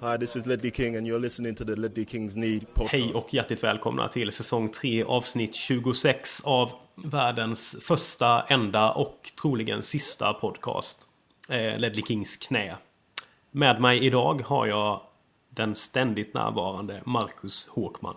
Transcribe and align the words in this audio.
Hi, 0.00 0.16
this 0.16 0.36
is 0.36 0.46
Ledley 0.46 0.70
King 0.70 0.96
and 0.96 1.06
you're 1.06 1.18
listening 1.18 1.54
to 1.54 1.64
the 1.64 1.76
Ledley 1.76 2.04
Kings 2.04 2.36
Need 2.36 2.74
podcast. 2.74 2.92
Hej 2.92 3.12
och 3.14 3.34
hjärtligt 3.34 3.64
välkomna 3.64 4.08
till 4.08 4.32
säsong 4.32 4.68
3 4.68 5.04
avsnitt 5.04 5.54
26 5.54 6.40
av 6.44 6.70
världens 6.94 7.76
första, 7.82 8.42
enda 8.42 8.90
och 8.90 9.30
troligen 9.42 9.82
sista 9.82 10.32
podcast. 10.32 11.08
Eh, 11.48 11.78
Ledley 11.78 12.02
Kings 12.02 12.36
knä. 12.36 12.76
Med 13.50 13.80
mig 13.80 14.06
idag 14.06 14.42
har 14.44 14.66
jag 14.66 15.00
den 15.50 15.74
ständigt 15.74 16.34
närvarande 16.34 17.02
Marcus 17.06 17.68
Håkman. 17.68 18.16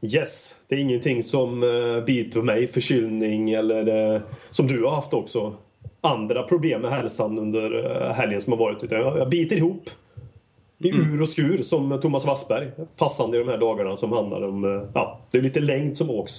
Yes, 0.00 0.56
det 0.68 0.74
är 0.74 0.78
ingenting 0.78 1.22
som 1.22 1.62
uh, 1.62 2.04
biter 2.04 2.42
mig, 2.42 2.66
förkylning 2.66 3.50
eller 3.50 4.14
uh, 4.14 4.20
som 4.50 4.66
du 4.66 4.84
har 4.84 4.90
haft 4.90 5.14
också. 5.14 5.54
Andra 6.00 6.42
problem 6.42 6.80
med 6.82 6.90
hälsan 6.90 7.38
under 7.38 7.74
uh, 7.74 8.12
helgen 8.12 8.40
som 8.40 8.52
har 8.52 8.58
varit. 8.58 8.84
Utan 8.84 8.98
jag, 8.98 9.18
jag 9.18 9.28
biter 9.28 9.56
ihop. 9.56 9.90
I 10.78 10.90
mm. 10.90 11.14
ur 11.14 11.22
och 11.22 11.28
skur 11.28 11.62
som 11.62 12.00
Thomas 12.00 12.26
Wassberg. 12.26 12.70
Passande 12.96 13.36
i 13.36 13.40
de 13.40 13.48
här 13.48 13.58
dagarna 13.58 13.96
som 13.96 14.12
handlar 14.12 14.42
om... 14.42 14.64
Uh, 14.64 14.90
ja, 14.94 15.20
det 15.30 15.38
är 15.38 15.42
lite 15.42 15.60
längd 15.60 15.96
som 15.96 16.10
åks 16.10 16.32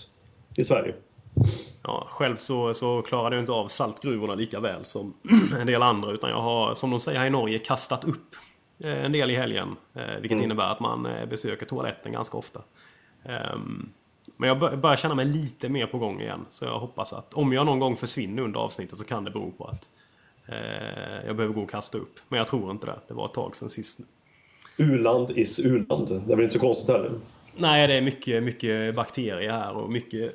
i 0.56 0.64
Sverige. 0.64 0.96
Ja, 1.84 2.08
själv 2.10 2.36
så, 2.36 2.74
så 2.74 3.02
klarade 3.02 3.36
jag 3.36 3.44
inte 3.44 3.52
av 3.52 3.68
saltgruvorna 3.68 4.36
lika 4.36 4.60
väl 4.60 4.86
som 4.86 5.14
en 5.60 5.68
del 5.68 5.84
andra. 5.84 6.12
Utan 6.12 6.30
jag 6.30 6.42
har, 6.42 6.76
som 6.76 6.90
de 6.90 7.00
säger 7.00 7.20
här 7.20 7.28
i 7.28 7.30
Norge, 7.30 7.60
kastat 7.60 8.04
upp 8.04 8.36
en 8.84 9.12
del 9.12 9.32
i 9.32 9.36
helgen. 9.36 9.76
Vilket 9.94 10.32
mm. 10.32 10.44
innebär 10.44 10.72
att 10.72 10.80
man 10.80 11.08
besöker 11.30 11.66
toaletten 11.66 12.12
ganska 12.12 12.38
ofta. 12.38 12.62
Um, 13.54 13.92
men 14.38 14.48
jag 14.48 14.80
börjar 14.80 14.96
känna 14.96 15.16
mig 15.16 15.26
lite 15.26 15.70
mer 15.70 15.88
på 15.88 15.98
gång 15.98 16.22
igen. 16.22 16.46
Så 16.50 16.66
jag 16.66 16.80
hoppas 16.80 17.14
att 17.14 17.34
om 17.34 17.54
jag 17.54 17.66
någon 17.66 17.80
gång 17.80 17.98
försvinner 17.98 18.44
under 18.44 18.60
avsnittet 18.60 18.98
så 18.98 19.06
kan 19.06 19.24
det 19.24 19.32
bero 19.32 19.52
på 19.52 19.66
att 19.66 19.90
eh, 20.46 21.26
jag 21.26 21.36
behöver 21.36 21.54
gå 21.54 21.62
och 21.62 21.70
kasta 21.70 21.98
upp. 21.98 22.20
Men 22.28 22.38
jag 22.38 22.48
tror 22.48 22.72
inte 22.72 22.86
det. 22.86 23.00
Det 23.08 23.14
var 23.14 23.26
ett 23.26 23.34
tag 23.34 23.56
sedan 23.56 23.70
sist. 23.70 24.00
U-land 24.80 25.32
is 25.32 25.60
u-land. 25.60 26.08
Det 26.28 26.34
är 26.34 26.36
väl 26.36 26.44
inte 26.44 26.54
så 26.54 26.60
konstigt 26.60 26.90
heller? 26.90 27.12
Nej, 27.56 27.88
det 27.88 27.94
är 27.94 28.02
mycket, 28.02 28.44
mycket 28.44 28.96
bakterier 28.96 29.52
här 29.52 29.78
och 29.78 29.92
mycket 29.92 30.34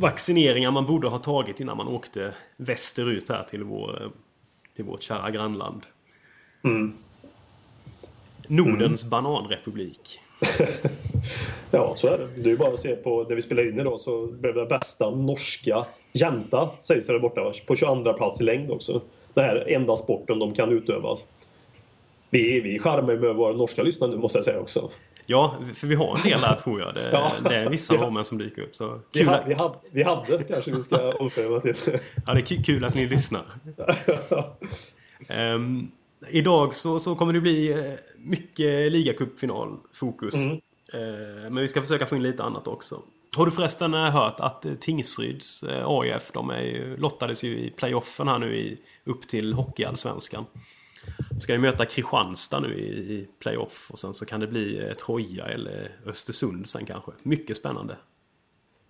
vaccineringar 0.00 0.70
man 0.70 0.86
borde 0.86 1.08
ha 1.08 1.18
tagit 1.18 1.60
innan 1.60 1.76
man 1.76 1.88
åkte 1.88 2.34
västerut 2.56 3.28
här 3.28 3.44
till, 3.44 3.64
vår, 3.64 4.12
till 4.76 4.84
vårt 4.84 5.02
kära 5.02 5.30
grannland. 5.30 5.82
Mm. 6.64 6.92
Nordens 8.46 9.02
mm. 9.02 9.10
bananrepublik. 9.10 10.20
ja, 11.70 11.94
så 11.96 12.08
är 12.08 12.18
det. 12.18 12.28
Det 12.36 12.48
är 12.48 12.50
ju 12.50 12.56
bara 12.56 12.72
att 12.72 12.80
se 12.80 12.96
på 12.96 13.24
det 13.24 13.34
vi 13.34 13.42
spelar 13.42 13.68
in 13.68 13.80
idag 13.80 14.00
så 14.00 14.26
blev 14.26 14.54
det 14.54 14.66
bästa 14.66 15.10
norska 15.10 15.86
jänta 16.12 16.70
sägs 16.80 17.06
det 17.06 17.12
där 17.12 17.20
borta. 17.20 17.52
På 17.66 17.76
22 17.76 18.12
plats 18.12 18.40
i 18.40 18.44
längd 18.44 18.70
också. 18.70 19.02
Den 19.34 19.44
här 19.44 19.68
enda 19.68 19.96
sporten 19.96 20.38
de 20.38 20.54
kan 20.54 20.72
utöva. 20.72 21.16
Vi, 22.32 22.60
vi 22.60 22.78
charmar 22.78 23.16
med 23.16 23.34
våra 23.34 23.52
norska 23.52 23.82
lyssnare 23.82 24.10
nu 24.10 24.16
måste 24.16 24.38
jag 24.38 24.44
säga 24.44 24.60
också. 24.60 24.90
Ja, 25.26 25.56
för 25.74 25.86
vi 25.86 25.94
har 25.94 26.16
en 26.16 26.22
del 26.22 26.40
där 26.40 26.54
tror 26.54 26.80
jag. 26.80 26.94
Det, 26.94 27.10
ja, 27.12 27.32
det 27.44 27.56
är 27.56 27.70
vissa 27.70 27.94
norrmän 27.94 28.24
som 28.24 28.38
dyker 28.38 28.62
upp. 28.62 28.76
Så 28.76 29.00
vi, 29.12 29.22
ha, 29.22 29.42
vi, 29.46 29.54
hade, 29.54 29.74
vi 29.90 30.02
hade 30.02 30.44
kanske 30.44 30.72
vi 30.72 30.82
ska 30.82 31.12
ompröva 31.18 31.60
till. 31.60 31.74
ja, 32.26 32.34
det 32.34 32.50
är 32.50 32.62
kul 32.62 32.84
att 32.84 32.94
ni 32.94 33.06
lyssnar. 33.06 33.44
um, 35.54 35.90
idag 36.30 36.74
så, 36.74 37.00
så 37.00 37.14
kommer 37.14 37.32
det 37.32 37.40
bli 37.40 37.72
eh, 37.72 37.78
mycket 38.16 38.92
ligacupfinalfokus. 38.92 40.34
Mm. 40.34 40.50
Eh, 40.92 41.50
men 41.50 41.56
vi 41.56 41.68
ska 41.68 41.80
försöka 41.80 42.06
få 42.06 42.16
in 42.16 42.22
lite 42.22 42.42
annat 42.42 42.68
också. 42.68 43.02
Har 43.36 43.46
du 43.46 43.52
förresten 43.52 43.94
eh, 43.94 44.10
hört 44.10 44.40
att 44.40 44.66
Tingsryds 44.80 45.64
AIF, 45.86 46.30
de 46.32 46.50
är 46.50 46.62
ju, 46.62 46.96
lottades 46.96 47.42
ju 47.42 47.58
i 47.58 47.70
playoffen 47.70 48.28
här 48.28 48.38
nu 48.38 48.56
i, 48.56 48.78
upp 49.04 49.28
till 49.28 49.52
Hockeyallsvenskan. 49.52 50.44
De 51.30 51.40
ska 51.40 51.52
ju 51.52 51.58
möta 51.58 51.84
Kristianstad 51.84 52.60
nu 52.60 52.78
i, 52.78 53.28
playoff 53.38 53.90
och 53.90 53.98
sen 53.98 54.14
så 54.14 54.26
kan 54.26 54.40
det 54.40 54.46
bli 54.46 54.92
Troja 55.06 55.44
eller 55.44 55.96
Östersund 56.06 56.66
sen 56.66 56.86
kanske. 56.86 57.12
Mycket 57.22 57.56
spännande. 57.56 57.96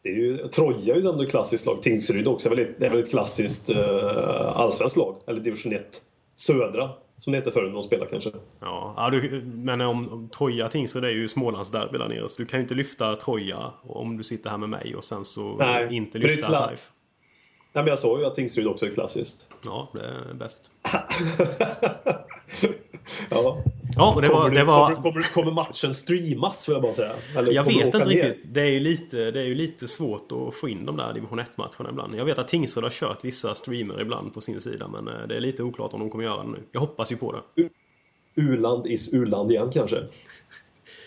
Det 0.02 0.08
är 0.08 0.14
ju, 0.14 0.48
Troja 0.48 0.94
är 0.94 1.00
ju 1.00 1.08
ändå 1.08 1.22
ett 1.22 1.30
klassiskt 1.30 1.66
lag. 1.66 1.82
Tingsryd 1.82 2.28
också 2.28 2.48
är 2.48 2.56
väl 2.56 2.66
ett, 2.66 2.82
är 2.82 2.90
väl 2.90 2.98
ett 2.98 3.10
klassiskt 3.10 3.70
uh, 3.70 4.56
allsvenskt 4.56 4.96
lag. 4.96 5.16
Eller 5.26 5.40
division 5.40 5.72
1 5.72 6.02
södra. 6.36 6.90
Som 7.18 7.32
det 7.32 7.38
heter 7.38 7.50
förr 7.50 7.62
när 7.62 7.72
de 7.72 7.82
spelar 7.82 8.06
kanske. 8.06 8.30
Ja, 8.60 8.94
ja 8.96 9.10
du, 9.10 9.42
men 9.44 9.80
om, 9.80 10.12
om 10.12 10.28
Troja 10.28 10.68
Tingsryd 10.68 11.04
är 11.04 11.08
ju 11.08 11.28
Smålandsderby 11.28 11.98
där 11.98 12.08
nere. 12.08 12.28
Så 12.28 12.42
du 12.42 12.46
kan 12.46 12.60
ju 12.60 12.62
inte 12.62 12.74
lyfta 12.74 13.16
Troja 13.16 13.72
om 13.82 14.16
du 14.16 14.22
sitter 14.22 14.50
här 14.50 14.58
med 14.58 14.68
mig 14.68 14.96
och 14.96 15.04
sen 15.04 15.24
så 15.24 15.56
Nej, 15.56 15.88
inte 15.90 16.18
lyfta 16.18 16.48
Taif. 16.48 16.90
Nej 17.74 17.84
men 17.84 17.86
jag 17.86 17.98
sa 17.98 18.18
ju 18.18 18.26
att 18.26 18.34
Tingsryd 18.34 18.66
också 18.66 18.86
är 18.86 18.90
klassiskt. 18.90 19.46
Ja, 19.64 19.88
det 19.92 20.00
är 20.00 20.34
bäst. 20.34 20.70
ja. 23.30 23.64
Ja, 23.96 24.14
och 24.14 24.22
det 24.22 24.28
var... 24.28 24.50
Det 24.50 24.64
var... 24.64 24.94
Kommer, 24.94 25.02
kommer, 25.02 25.32
kommer, 25.34 25.52
matchen 25.52 25.94
streamas 25.94 26.68
vill 26.68 26.72
jag 26.72 26.82
bara 26.82 26.92
säga? 26.92 27.12
Eller 27.36 27.52
jag 27.52 27.64
vet 27.64 27.84
inte 27.84 27.98
riktigt. 27.98 28.54
Det 28.54 28.60
är, 28.60 28.70
ju 28.70 28.80
lite, 28.80 29.30
det 29.30 29.40
är 29.40 29.44
ju 29.44 29.54
lite 29.54 29.88
svårt 29.88 30.32
att 30.32 30.54
få 30.54 30.68
in 30.68 30.86
de 30.86 30.96
där 30.96 31.12
division 31.12 31.40
1-matcherna 31.40 31.90
ibland. 31.90 32.14
Jag 32.14 32.24
vet 32.24 32.38
att 32.38 32.48
Tingsryd 32.48 32.84
har 32.84 32.90
kört 32.90 33.24
vissa 33.24 33.54
streamer 33.54 34.00
ibland 34.00 34.34
på 34.34 34.40
sin 34.40 34.60
sida. 34.60 34.88
Men 34.88 35.08
eh, 35.08 35.26
det 35.28 35.36
är 35.36 35.40
lite 35.40 35.62
oklart 35.62 35.92
om 35.92 36.00
de 36.00 36.10
kommer 36.10 36.24
göra 36.24 36.42
det 36.42 36.48
nu. 36.48 36.58
Jag 36.72 36.80
hoppas 36.80 37.12
ju 37.12 37.16
på 37.16 37.32
det. 37.32 37.68
U-land 38.34 38.86
is 38.86 39.14
u-land 39.14 39.50
igen 39.50 39.70
kanske? 39.72 40.04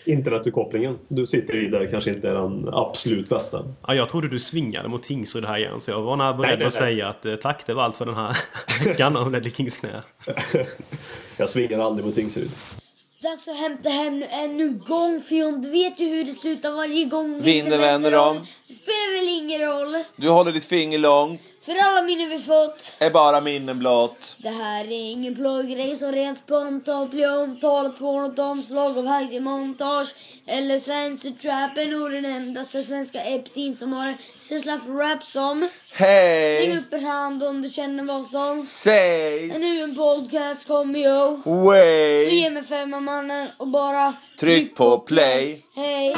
Internetuppkopplingen 0.06 0.98
du 1.08 1.26
sitter 1.26 1.64
i 1.64 1.68
där 1.68 1.86
kanske 1.90 2.10
inte 2.10 2.28
är 2.28 2.34
den 2.34 2.68
absolut 2.72 3.28
bästa. 3.28 3.64
Ja, 3.86 3.94
jag 3.94 4.08
trodde 4.08 4.28
du 4.28 4.40
svingade 4.40 4.88
mot 4.88 5.02
Tingsryd 5.02 5.44
här 5.44 5.58
igen 5.58 5.80
så 5.80 5.90
jag 5.90 6.02
var 6.02 6.16
beredd 6.16 6.48
nej, 6.48 6.58
nej. 6.58 6.66
att 6.66 6.72
säga 6.72 7.08
att 7.08 7.26
eh, 7.26 7.36
tack 7.36 7.66
det 7.66 7.74
var 7.74 7.82
allt 7.82 7.96
för 7.96 8.06
den 8.06 8.14
här 8.14 8.36
veckan 8.84 9.16
av 9.16 9.32
Ledley 9.32 9.50
Kings 9.50 9.76
knä. 9.76 10.02
jag 11.36 11.48
svingar 11.48 11.78
aldrig 11.78 12.06
mot 12.06 12.14
Tingsryd. 12.14 12.50
Dags 13.22 13.48
att 13.48 13.56
hämta 13.56 13.88
hem 13.88 14.18
nu 14.18 14.26
ännu 14.30 14.64
en 14.64 14.78
gång 14.78 15.20
Fion. 15.20 15.62
Du 15.62 15.70
vet 15.70 16.00
ju 16.00 16.08
hur 16.08 16.24
det 16.24 16.32
slutar 16.32 16.70
varje 16.70 17.04
gång. 17.04 17.40
Vinner 17.42 17.78
vänder 17.78 18.18
om. 18.18 18.36
Det 18.68 18.74
spelar 18.74 19.20
väl 19.20 19.44
ingen 19.44 19.60
roll. 19.60 20.04
Du 20.16 20.28
håller 20.28 20.52
ditt 20.52 20.64
finger 20.64 20.98
långt. 20.98 21.40
För 21.66 21.76
alla 21.82 22.02
minnen 22.02 22.28
vi 22.28 22.38
fått 22.38 22.96
är 22.98 23.10
bara 23.10 23.40
minnen 23.40 23.78
blott. 23.78 24.36
Det 24.38 24.48
här 24.48 24.84
är 24.84 25.10
ingen 25.12 25.34
plågrej 25.34 25.96
som 25.96 26.12
rent 26.12 26.38
spontant 26.38 27.10
blir 27.10 27.42
omtalat 27.42 27.98
på 27.98 28.20
något 28.20 28.38
omslag 28.38 28.98
av 28.98 29.06
Heidi 29.06 29.40
Montage 29.40 30.14
eller 30.46 30.78
Svensk 30.78 31.22
Trap 31.22 31.78
är 31.78 31.86
nog 31.86 32.12
den 32.12 32.24
endaste 32.24 32.82
svenska 32.82 33.20
Epsin 33.20 33.76
som 33.76 33.92
har 33.92 34.06
en 34.06 34.16
känsla 34.48 34.78
för 34.78 34.92
rap 34.92 35.24
som 35.24 35.68
Hej! 35.92 36.66
Släng 36.66 36.78
upp 36.78 36.92
en 36.92 37.04
hand 37.04 37.42
om 37.42 37.62
du 37.62 37.68
känner 37.68 38.04
vad 38.04 38.26
som 38.26 38.64
sägs. 38.64 39.58
Nu 39.58 39.80
en 39.80 39.94
podcast 39.94 40.66
kommer 40.66 40.98
yo. 40.98 41.42
Way! 41.64 42.28
Så 42.28 42.34
ge 42.34 42.50
mig 42.50 42.64
femma 42.64 43.00
mannen 43.00 43.46
och 43.56 43.68
bara 43.68 44.14
tryck 44.40 44.76
på 44.76 44.98
play. 44.98 45.64
Hej! 45.74 46.16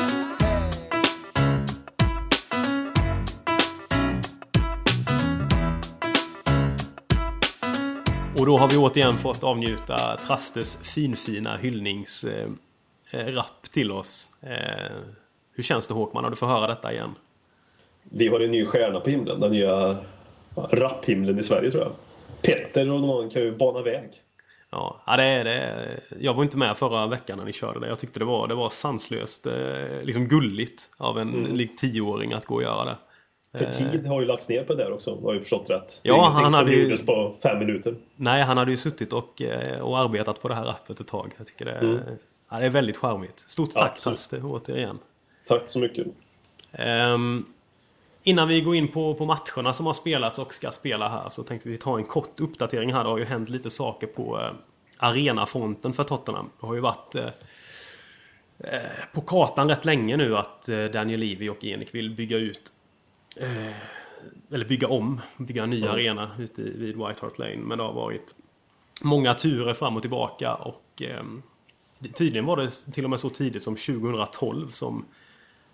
Då 8.49 8.59
har 8.59 8.69
vi 8.69 8.77
återigen 8.77 9.19
fått 9.19 9.45
avnjuta 9.45 10.17
Trastes 10.17 10.95
finfina 10.95 11.57
hyllningsrapp 11.57 13.63
till 13.73 13.93
oss. 13.93 14.29
Eh, 14.43 14.93
hur 15.53 15.63
känns 15.63 15.89
det 15.89 15.95
Håkman? 15.95 16.25
Har 16.25 16.31
du 16.31 16.37
fått 16.37 16.49
höra 16.49 16.67
detta 16.67 16.93
igen? 16.93 17.15
Vi 18.03 18.29
har 18.29 18.41
en 18.41 18.51
ny 18.51 18.67
stjärna 18.67 19.01
på 19.01 19.11
himlen. 19.11 19.41
Den 19.41 19.53
nya 19.53 19.99
rapphimlen 20.55 21.39
i 21.39 21.43
Sverige 21.43 21.71
tror 21.71 21.83
jag. 21.83 21.93
Petter 22.43 22.91
och 22.91 23.01
någon 23.01 23.31
kan 23.31 23.43
ju 23.43 23.57
bana 23.57 23.83
väg. 23.83 24.11
Ja, 24.71 25.03
det 25.07 25.23
är 25.23 25.45
det. 25.45 26.01
Jag 26.21 26.35
var 26.35 26.43
inte 26.43 26.57
med 26.57 26.77
förra 26.77 27.07
veckan 27.07 27.39
när 27.39 27.45
ni 27.45 27.53
körde 27.53 27.81
det. 27.81 27.89
Jag 27.89 27.99
tyckte 27.99 28.19
det 28.19 28.25
var, 28.25 28.49
det 28.49 28.55
var 28.55 28.71
sanslöst 28.71 29.47
eh, 29.47 30.03
liksom 30.03 30.29
gulligt 30.29 30.91
av 30.97 31.19
en 31.19 31.47
mm. 31.47 31.69
tioåring 31.77 32.33
att 32.33 32.47
gå 32.47 32.55
och 32.55 32.63
göra 32.63 32.85
det. 32.85 32.97
För 33.53 33.65
eh. 33.65 33.71
tid 33.71 34.07
har 34.07 34.21
ju 34.21 34.27
lagts 34.27 34.49
ner 34.49 34.65
på 34.65 34.75
det 34.75 34.85
där 34.85 34.93
också, 34.93 35.21
har 35.21 35.33
jag 35.33 35.43
förstått 35.43 35.71
rätt. 35.71 36.01
Ja, 36.03 36.29
han 36.29 36.55
hade 36.55 36.73
ju... 36.73 36.83
gjordes 36.83 37.07
på 37.07 37.35
fem 37.43 37.59
minuter. 37.59 37.95
Nej, 38.17 38.43
han 38.43 38.59
hade 38.59 38.71
ju 38.71 38.77
suttit 38.77 39.13
och, 39.13 39.43
eh, 39.43 39.81
och 39.81 39.99
arbetat 39.99 40.43
på 40.43 40.49
det 40.49 40.55
här 40.55 40.65
rappet 40.65 41.01
ett 41.01 41.07
tag. 41.07 41.33
Jag 41.39 41.47
tycker 41.47 41.65
det 41.65 41.73
är, 41.73 41.81
mm. 41.81 42.01
ja, 42.51 42.59
det 42.59 42.67
är 42.67 42.71
väldigt 42.71 42.97
charmigt. 42.97 43.45
Stort 43.47 43.71
tack 43.71 44.05
Haste, 44.05 44.41
återigen. 44.43 44.99
Tack 45.47 45.69
så 45.69 45.79
mycket. 45.79 46.07
Um, 47.15 47.47
innan 48.23 48.49
vi 48.49 48.61
går 48.61 48.75
in 48.77 48.89
på, 48.89 49.15
på 49.15 49.25
matcherna 49.25 49.73
som 49.73 49.87
har 49.87 49.95
spelats 49.95 50.39
och 50.39 50.55
ska 50.55 50.71
spela 50.71 51.09
här 51.09 51.29
så 51.29 51.43
tänkte 51.43 51.69
vi 51.69 51.77
ta 51.77 51.99
en 51.99 52.05
kort 52.05 52.41
uppdatering 52.41 52.93
här. 52.93 53.05
Det 53.05 53.11
har 53.11 53.19
ju 53.19 53.25
hänt 53.25 53.49
lite 53.49 53.71
saker 53.71 54.07
på 54.07 54.37
uh, 54.37 54.51
arenafronten 54.99 55.93
för 55.93 56.05
Tottenham. 56.05 56.51
Det 56.61 56.67
har 56.67 56.75
ju 56.75 56.81
varit 56.81 57.15
uh, 57.15 57.29
på 59.15 59.21
kartan 59.21 59.69
rätt 59.69 59.85
länge 59.85 60.17
nu 60.17 60.37
att 60.37 60.69
Daniel 60.93 61.21
Levy 61.21 61.49
och 61.49 61.65
Enik 61.65 61.95
vill 61.95 62.11
bygga 62.11 62.37
ut 62.37 62.61
eh, 62.61 62.78
eller 64.51 64.65
bygga 64.65 64.89
om, 64.89 65.21
bygga 65.39 65.63
en 65.63 65.71
ny 65.71 65.83
mm. 65.83 65.91
arena 65.91 66.31
ute 66.39 66.63
vid 66.63 66.97
White 66.97 67.19
Hart 67.21 67.39
Lane. 67.39 67.57
Men 67.57 67.79
det 67.79 67.85
har 67.85 67.93
varit 67.93 68.35
många 69.03 69.35
turer 69.35 69.75
fram 69.75 69.97
och 69.97 70.03
tillbaka 70.03 70.55
och 70.55 71.03
eh, 71.03 71.25
tydligen 72.15 72.47
var 72.47 72.57
det 72.57 72.71
till 72.71 73.05
och 73.05 73.11
med 73.11 73.21
så 73.21 73.31
tidigt 73.31 73.63
som 73.63 73.77
2012 73.77 74.69
som 74.69 75.05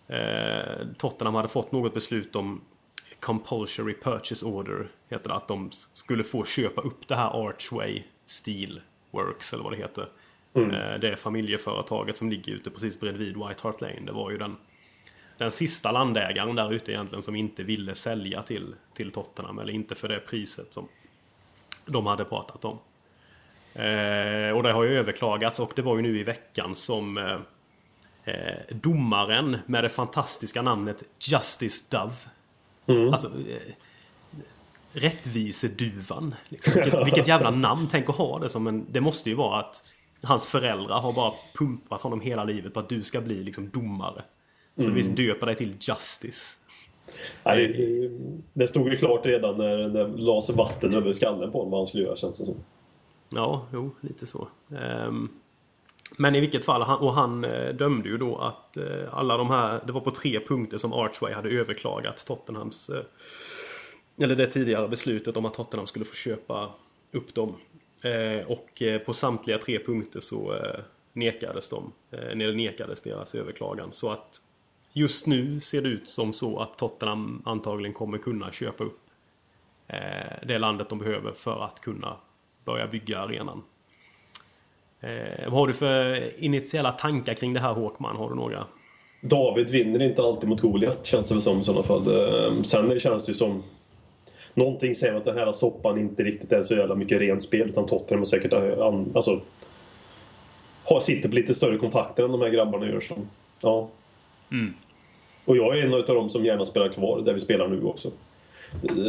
eh, 0.09 0.87
Tottenham 0.99 1.35
hade 1.35 1.49
fått 1.49 1.73
något 1.73 1.95
beslut 1.95 2.37
om 2.37 2.61
compulsory 3.21 3.95
purchase 3.95 4.47
order 4.47 4.89
heter 5.09 5.29
det 5.29 5.35
att 5.35 5.49
de 5.49 5.71
skulle 5.73 6.25
få 6.25 6.45
köpa 6.45 6.81
upp 6.81 7.09
det 7.09 7.17
här 7.17 7.49
Archway 7.49 8.03
Steel 8.27 8.81
Works 9.11 9.53
eller 9.53 9.65
vad 9.65 9.73
det 9.73 9.77
heter 9.77 10.09
Eh, 10.55 11.01
Det 11.01 11.17
familjeföretaget 11.17 12.17
som 12.17 12.31
ligger 12.31 12.53
ute 12.53 12.71
precis 12.71 13.01
bredvid 13.01 13.37
White 13.37 13.61
Hart 13.63 13.81
Lane. 13.81 14.01
Det 14.01 14.13
var 14.13 14.31
ju 14.31 14.39
den, 14.39 14.57
den 15.39 15.53
sista 15.53 15.93
landägaren 15.93 16.57
där 16.57 16.73
ute 16.73 16.93
egentligen 16.93 17.23
som 17.23 17.37
inte 17.37 17.63
ville 17.63 17.95
sälja 17.95 18.43
till, 18.43 18.75
till 18.95 19.11
Tottenham. 19.11 19.59
Eller 19.59 19.73
inte 19.73 19.95
för 19.95 20.09
det 20.09 20.21
priset 20.21 20.73
som 20.73 20.89
de 21.87 22.07
hade 22.07 22.25
pratat 22.25 22.65
om. 22.65 22.79
Eh, 23.75 24.51
och 24.51 24.63
det 24.63 24.73
har 24.73 24.85
ju 24.85 24.99
överklagats 24.99 25.61
och 25.61 25.73
det 25.77 25.83
var 25.83 25.97
ju 25.97 26.03
nu 26.03 26.21
i 26.21 26.23
veckan 26.23 26.75
som 26.75 27.19
eh, 27.19 27.39
eh, 28.25 28.59
domaren 28.71 29.57
med 29.67 29.85
det 29.85 29.89
fantastiska 29.89 30.63
namnet 30.63 31.03
Justice 31.19 31.85
Dove. 31.89 32.15
Alltså, 33.13 33.27
eh, 33.27 33.75
rättviseduvan. 34.93 36.35
Liksom. 36.49 36.73
Vilket, 36.83 37.07
vilket 37.07 37.29
jävla 37.29 37.51
namn. 37.51 37.89
Tänk 37.91 38.09
att 38.09 38.17
ha 38.17 38.39
det 38.39 38.49
som 38.49 38.67
en... 38.67 38.87
Det 38.91 39.01
måste 39.01 39.31
ju 39.31 39.35
vara 39.35 39.61
att 39.61 39.85
hans 40.23 40.47
föräldrar 40.47 41.01
har 41.01 41.13
bara 41.13 41.33
pumpat 41.55 42.01
honom 42.01 42.21
hela 42.21 42.45
livet 42.45 42.75
på 42.75 42.81
att 42.81 42.89
du 42.89 43.03
ska 43.03 43.21
bli 43.21 43.45
liksom 43.45 43.71
domare. 43.71 44.23
Så 44.77 44.91
vi 44.91 45.03
döper 45.03 45.47
dig 45.47 45.55
till 45.55 45.77
Justice. 45.81 46.57
Nej, 47.45 47.69
det, 47.69 48.11
det 48.53 48.67
stod 48.67 48.89
ju 48.89 48.97
klart 48.97 49.27
redan 49.27 49.57
när 49.57 49.77
det 49.77 50.07
lades 50.07 50.51
vatten 50.51 50.95
över 50.95 51.13
skallen 51.13 51.53
på 51.53 51.59
honom 51.59 51.71
vad 51.71 51.81
han 51.81 51.87
skulle 51.87 52.03
göra 52.03 52.17
känns 52.17 52.39
det 52.39 52.45
som. 52.45 52.55
Ja, 53.29 53.67
jo, 53.73 53.91
lite 54.01 54.27
så. 54.27 54.49
Ehm, 54.71 55.29
men 56.17 56.35
i 56.35 56.41
vilket 56.41 56.65
fall, 56.65 56.83
och 56.83 57.15
han 57.15 57.45
eh, 57.45 57.75
dömde 57.75 58.09
ju 58.09 58.19
då 58.19 58.37
att 58.37 58.77
eh, 58.77 59.15
alla 59.15 59.37
de 59.37 59.51
här, 59.51 59.81
det 59.87 59.93
var 59.93 60.01
på 60.01 60.11
tre 60.11 60.41
punkter 60.41 60.79
som 60.79 60.93
Archway 60.93 61.33
hade 61.33 61.49
överklagat 61.49 62.27
Tottenhams, 62.27 62.91
eh, 62.91 63.05
eller 64.21 64.37
det 64.37 64.47
tidigare 64.47 64.89
beslutet 64.89 65.37
om 65.37 65.45
att 65.45 65.55
Tottenham 65.55 65.87
skulle 65.87 66.05
få 66.05 66.15
köpa 66.15 66.71
upp 67.13 67.35
dem. 67.35 67.55
Och 68.47 68.83
på 69.07 69.13
samtliga 69.13 69.59
tre 69.59 69.79
punkter 69.79 70.21
så 70.21 70.55
nekades 71.13 71.69
de, 71.69 71.93
eller 72.11 72.53
nekades 72.53 73.03
deras 73.03 73.35
överklagan. 73.35 73.93
Så 73.93 74.11
att 74.11 74.41
just 74.97 75.27
nu 75.27 75.61
ser 75.61 75.83
det 75.83 75.89
ut 75.89 76.09
som 76.09 76.33
så 76.33 76.59
att 76.59 76.79
Tottenham 76.79 77.43
antagligen 77.45 77.95
kommer 77.95 78.19
kunna 78.19 78.53
köpa 78.53 78.85
upp 78.85 79.01
eh, 79.89 79.99
det 80.47 80.59
landet 80.59 80.89
de 80.89 80.99
behöver 80.99 81.33
för 81.33 81.65
att 81.65 81.81
kunna 81.81 82.17
börja 82.65 82.87
bygga 82.87 83.19
arenan. 83.19 83.63
Eh, 85.01 85.45
vad 85.45 85.53
har 85.53 85.67
du 85.67 85.73
för 85.73 86.21
initiala 86.45 86.93
tankar 86.93 87.35
kring 87.35 87.55
det 87.55 87.61
här 87.61 87.73
Håkman? 87.73 88.17
Har 88.17 88.29
du 88.29 88.35
några? 88.35 88.67
David 89.21 89.71
vinner 89.71 90.03
inte 90.03 90.23
alltid 90.23 90.49
mot 90.49 90.61
Goliat 90.61 91.07
känns 91.07 91.29
det 91.29 91.35
väl 91.35 91.43
som 91.43 91.61
i 91.61 91.65
sådana 91.65 91.83
fall. 91.83 92.09
Eh, 92.09 92.63
Sen 92.63 93.01
känns 93.01 93.27
det 93.27 93.31
ju 93.31 93.35
som 93.35 93.63
Någonting 94.57 94.95
säger 94.95 95.15
att 95.15 95.25
den 95.25 95.39
här 95.39 95.53
soppan 95.53 95.99
inte 95.99 96.23
riktigt 96.23 96.53
är 96.53 96.63
så 96.63 96.75
jävla 96.75 96.95
mycket 96.95 97.21
rent 97.21 97.43
spel 97.43 97.69
utan 97.69 97.87
Tottenham 97.87 98.21
har 98.21 98.25
säkert 98.25 98.53
alltså, 99.17 99.41
har, 100.85 101.01
sitter 101.01 101.29
på 101.29 101.35
lite 101.35 101.55
större 101.55 101.79
kontakter 101.79 102.25
än 102.25 102.33
de 102.33 102.41
här 102.41 102.49
grabbarna 102.49 102.87
gör. 102.87 103.01
Som, 103.01 103.29
ja. 103.61 103.89
Och 105.45 105.57
jag 105.57 105.79
är 105.79 105.83
en 105.83 105.95
av 105.95 106.03
dem 106.07 106.31
som 106.31 106.45
gärna 106.45 106.65
spelar 106.65 106.89
kvar 106.89 107.21
där 107.21 107.33
vi 107.33 107.41
spelar 107.41 107.69
nu 107.69 107.85
också. 107.85 108.11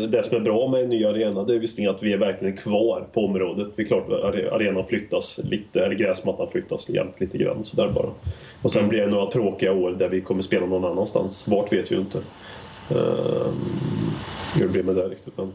Det- 0.10 0.24
som 0.24 0.38
är 0.38 0.42
bra 0.42 0.68
med 0.68 0.84
en 0.84 0.90
ny 0.90 1.06
arena 1.06 1.44
det 1.44 1.56
är 1.56 1.60
visserligen 1.60 1.96
att 1.96 2.04
vi 2.04 2.14
är 2.14 2.18
verkligen 2.18 2.58
kvar 2.58 3.08
på 3.14 3.26
området. 3.26 3.68
Det 3.76 3.82
är 3.82 3.86
klart 3.88 4.12
att 4.12 4.24
arenan 4.52 4.86
flyttas 4.86 5.40
lite, 5.44 5.86
eller 5.86 5.96
gräsmattan 5.96 6.48
flyttas 6.52 6.90
jämt 6.90 7.20
lite 7.20 7.38
grann 7.38 7.66
sådär 7.66 7.92
bara. 7.96 8.10
Och 8.62 8.72
sen 8.72 8.88
blir 8.90 9.00
det 9.02 9.08
några 9.08 9.32
tråkiga 9.32 9.74
år 9.74 9.92
där 9.92 10.10
vi 10.10 10.22
kommer 10.22 10.42
spela 10.42 10.66
någon 10.66 10.86
annanstans. 10.86 11.48
Vart 11.48 11.74
vet 11.74 11.92
vi 11.92 11.96
ju 11.96 12.02
inte. 12.02 12.18
Um, 12.90 13.62
hur 14.56 14.62
det 14.68 14.72
blir 14.72 14.84
med 14.84 14.96
det 14.96 15.08
riktigt 15.08 15.38
men... 15.38 15.52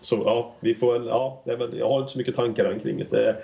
Så 0.00 0.22
ja, 0.24 0.52
vi 0.60 0.74
får 0.74 0.92
väl, 0.92 1.06
ja, 1.06 1.40
jag 1.78 1.88
har 1.88 2.00
inte 2.00 2.12
så 2.12 2.18
mycket 2.18 2.36
tankar 2.36 2.64
än 2.64 2.80
kring 2.80 3.04
det. 3.10 3.36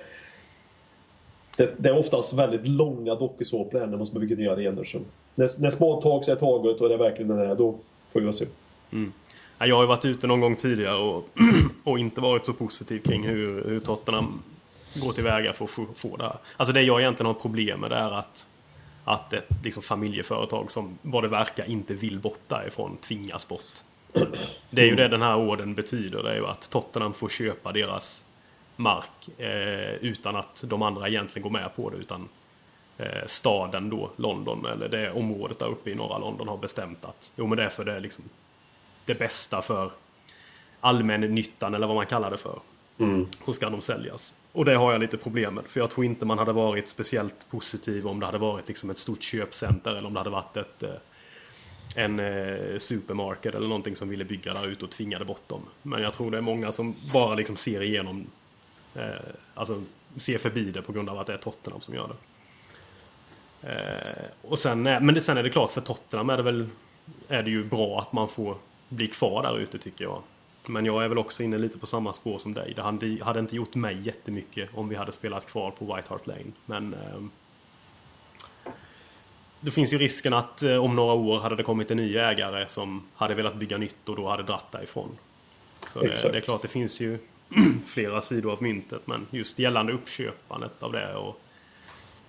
Det 1.57 1.63
är, 1.63 1.75
det, 1.77 1.89
är 1.89 1.99
oftast 1.99 2.33
väldigt 2.33 2.69
långa 2.69 3.15
dokusåpor 3.15 3.79
här 3.79 3.87
när 3.87 3.97
man 3.97 4.07
ska 4.07 4.19
bygga 4.19 4.37
nya 4.37 4.53
arenor. 4.53 4.85
Så 4.85 4.99
när, 5.35 5.61
när 5.61 5.71
små 5.71 6.03
tag 6.03 6.25
så 6.25 6.33
är 6.33 6.37
taget 6.37 6.81
och 6.81 6.89
det 6.89 6.95
är 6.95 6.99
verkligen 6.99 7.29
den 7.29 7.39
här, 7.39 7.55
då 7.55 7.75
får 8.13 8.21
vi 8.21 8.33
se. 8.33 8.47
Ja, 9.59 9.67
Jag 9.67 9.77
har 9.77 9.83
ju 9.83 9.89
varit 9.89 10.05
ute 10.05 10.27
någon 10.27 10.41
gång 10.41 10.57
tidigare 10.57 10.97
och, 10.97 11.29
och 11.85 11.99
inte 11.99 12.21
varit 12.21 12.47
så 12.47 12.53
positiv 12.53 12.99
kring 12.99 13.25
hur, 13.25 13.65
hur 13.65 13.81
Tottenham 13.81 14.43
går 14.95 15.13
tillväga 15.13 15.53
för 15.53 15.65
att 15.65 15.71
få, 15.71 15.87
få 15.97 16.17
det 16.17 16.25
här. 16.25 16.37
Alltså 16.57 16.73
det 16.73 16.83
jag 16.83 17.01
egentligen 17.01 17.27
har 17.27 17.35
problem 17.35 17.81
med 17.81 17.91
det 17.91 17.97
är 17.97 18.11
att, 18.11 18.47
att 19.05 19.33
ett 19.33 19.49
liksom, 19.65 19.83
familjeföretag 19.83 20.71
som 20.71 20.99
vad 21.03 21.25
det 21.25 21.29
verkar 21.29 21.71
inte 21.71 21.95
vill 21.95 22.19
bort 22.19 22.41
därifrån 22.49 22.97
tvingas 22.97 23.49
bort. 23.49 23.83
Det 24.71 24.83
är 24.83 24.87
ju 24.87 24.97
det 24.97 25.09
den 25.09 25.23
här 25.23 25.37
orden 25.37 25.75
betyder. 25.75 26.23
Det 26.23 26.31
är 26.31 26.37
ju 26.37 26.47
att 26.47 26.71
Tottenham 26.71 27.13
får 27.13 27.29
köpa 27.29 27.73
deras 27.73 28.25
mark 28.77 29.39
eh, 29.39 29.95
utan 29.95 30.37
att 30.37 30.65
de 30.67 30.83
andra 30.83 31.09
egentligen 31.09 31.43
går 31.43 31.51
med 31.51 31.77
på 31.77 31.91
det. 31.91 31.97
Utan 31.97 32.29
eh, 32.99 33.27
staden 33.27 33.91
då, 33.91 34.11
London, 34.17 34.67
eller 34.67 34.89
det 34.89 35.13
området 35.13 35.59
där 35.59 35.67
uppe 35.67 35.91
i 35.91 35.95
norra 35.95 36.19
London 36.19 36.49
har 36.49 36.57
bestämt 36.57 37.05
att 37.05 37.33
jo 37.37 37.47
men 37.47 37.59
det 37.59 37.65
är 37.65 37.69
för 37.69 37.85
det 37.85 37.93
är 37.93 38.01
liksom 38.01 38.25
det 39.05 39.15
bästa 39.15 39.63
för 39.63 39.91
allmännyttan 40.81 41.75
eller 41.75 41.87
vad 41.87 41.97
man 41.97 42.07
kallar 42.07 42.31
det 42.31 42.37
för. 42.37 42.61
Så 43.45 43.53
ska 43.53 43.71
de 43.71 43.81
säljas. 43.81 44.37
Och 44.53 44.65
det 44.65 44.75
har 44.75 44.93
jag 44.93 45.01
lite 45.01 45.17
problem 45.17 45.55
med. 45.55 45.65
För 45.67 45.81
jag 45.81 45.91
tror 45.91 46.07
inte 46.07 46.25
man 46.25 46.39
hade 46.39 46.53
varit 46.53 46.89
speciellt 46.89 47.51
positiv 47.51 48.07
om 48.07 48.21
det 48.21 48.27
hade 48.27 48.39
varit 48.39 48.69
liksom 48.69 48.91
ett 48.91 48.99
stort 48.99 49.23
köpcenter 49.23 49.91
eller 49.95 50.07
om 50.07 50.15
det 50.15 50.21
hade 50.21 50.31
varit 50.31 50.57
ett, 50.57 50.83
eh, 50.83 50.91
en 51.95 52.21
eh, 52.21 52.79
supermarket 52.79 53.55
eller 53.55 53.69
någonting 53.69 53.97
som 53.97 54.09
ville 54.09 54.25
bygga 54.25 54.55
där 54.55 54.67
ute 54.67 54.85
och 54.85 54.91
tvingade 54.91 55.25
bort 55.25 55.49
dem. 55.49 55.63
Men 55.83 56.03
jag 56.03 56.15
tror 56.15 56.31
det 56.31 56.37
är 56.39 56.43
många 56.43 56.73
som 56.73 56.95
bara 57.13 57.35
liksom 57.35 57.57
ser 57.57 57.83
igenom, 57.83 58.27
alltså 59.55 59.83
ser 60.17 60.39
förbi 60.39 60.71
det 60.71 60.83
på 60.83 60.93
grund 60.93 61.09
av 61.09 61.19
att 61.19 61.27
det 61.27 61.33
är 61.35 61.39
Tottenham 61.39 61.81
som 61.81 61.95
gör 61.95 62.09
det. 62.09 62.15
Eh, 63.63 64.25
och 64.43 64.59
sen, 64.59 64.87
är- 64.87 65.01
men 65.01 65.15
det, 65.15 65.21
sen 65.21 65.37
är 65.37 65.43
det 65.43 65.51
klart 65.51 65.71
för 65.71 65.81
Tottenham 65.81 66.31
är 66.31 66.37
det 66.37 66.43
väl 66.43 66.69
är 67.29 67.43
det 67.43 67.51
ju 67.51 67.65
bra 67.65 68.01
att 68.01 68.13
man 68.13 68.29
får 68.29 68.57
bli 68.89 69.07
kvar 69.09 69.43
där 69.43 69.59
ute 69.59 69.79
tycker 69.79 70.05
jag. 70.05 70.23
Men 70.67 70.87
jag 70.87 71.05
är 71.05 71.09
väl 71.09 71.19
också 71.19 71.43
inne 71.43 71.59
lite 71.59 71.79
på 71.79 71.87
samma 71.87 72.13
spår 72.13 72.39
som 72.39 72.55
dig. 72.55 72.73
Det 72.77 72.83
hade, 73.25 73.41
inte 73.41 73.57
gjort 73.57 73.75
mig 73.75 74.01
jättemycket 74.01 74.71
om 74.75 74.89
vi 74.89 74.97
hade 74.97 75.13
spelat 75.13 75.47
kvar 75.47 75.71
på 75.71 75.95
White 75.95 76.09
Hart 76.09 76.27
Lane. 76.27 76.53
Men 76.67 76.95
ehm, 76.95 77.31
det 79.61 79.71
finns 79.71 79.93
ju 79.93 79.99
risken 79.99 80.35
att 80.35 80.63
eh, 80.63 80.77
om 80.77 80.97
några 80.97 81.13
år 81.13 81.39
hade 81.41 81.57
det 81.57 81.63
kommit 81.63 81.91
en 81.91 81.97
ny 81.97 82.17
ägare 82.17 82.69
som 82.69 83.07
hade 83.15 83.35
velat 83.35 83.55
bygga 83.55 83.79
nytt 83.79 84.09
och 84.09 84.17
då 84.17 84.29
hade 84.29 84.43
dratt 84.43 84.73
därifrån. 84.73 85.19
Så 85.87 86.01
det, 86.01 86.15
det 86.33 86.37
är 86.39 86.41
klart, 86.41 86.63
det 86.63 86.69
finns 86.69 87.01
ju 87.01 87.19
flera 87.87 88.21
sidor 88.21 88.53
av 88.53 88.63
myntet. 88.63 89.07
Men 89.07 89.27
just 89.31 89.59
gällande 89.59 89.93
uppköpandet 89.93 90.83
av 90.83 90.93
det 90.93 91.15
och 91.15 91.41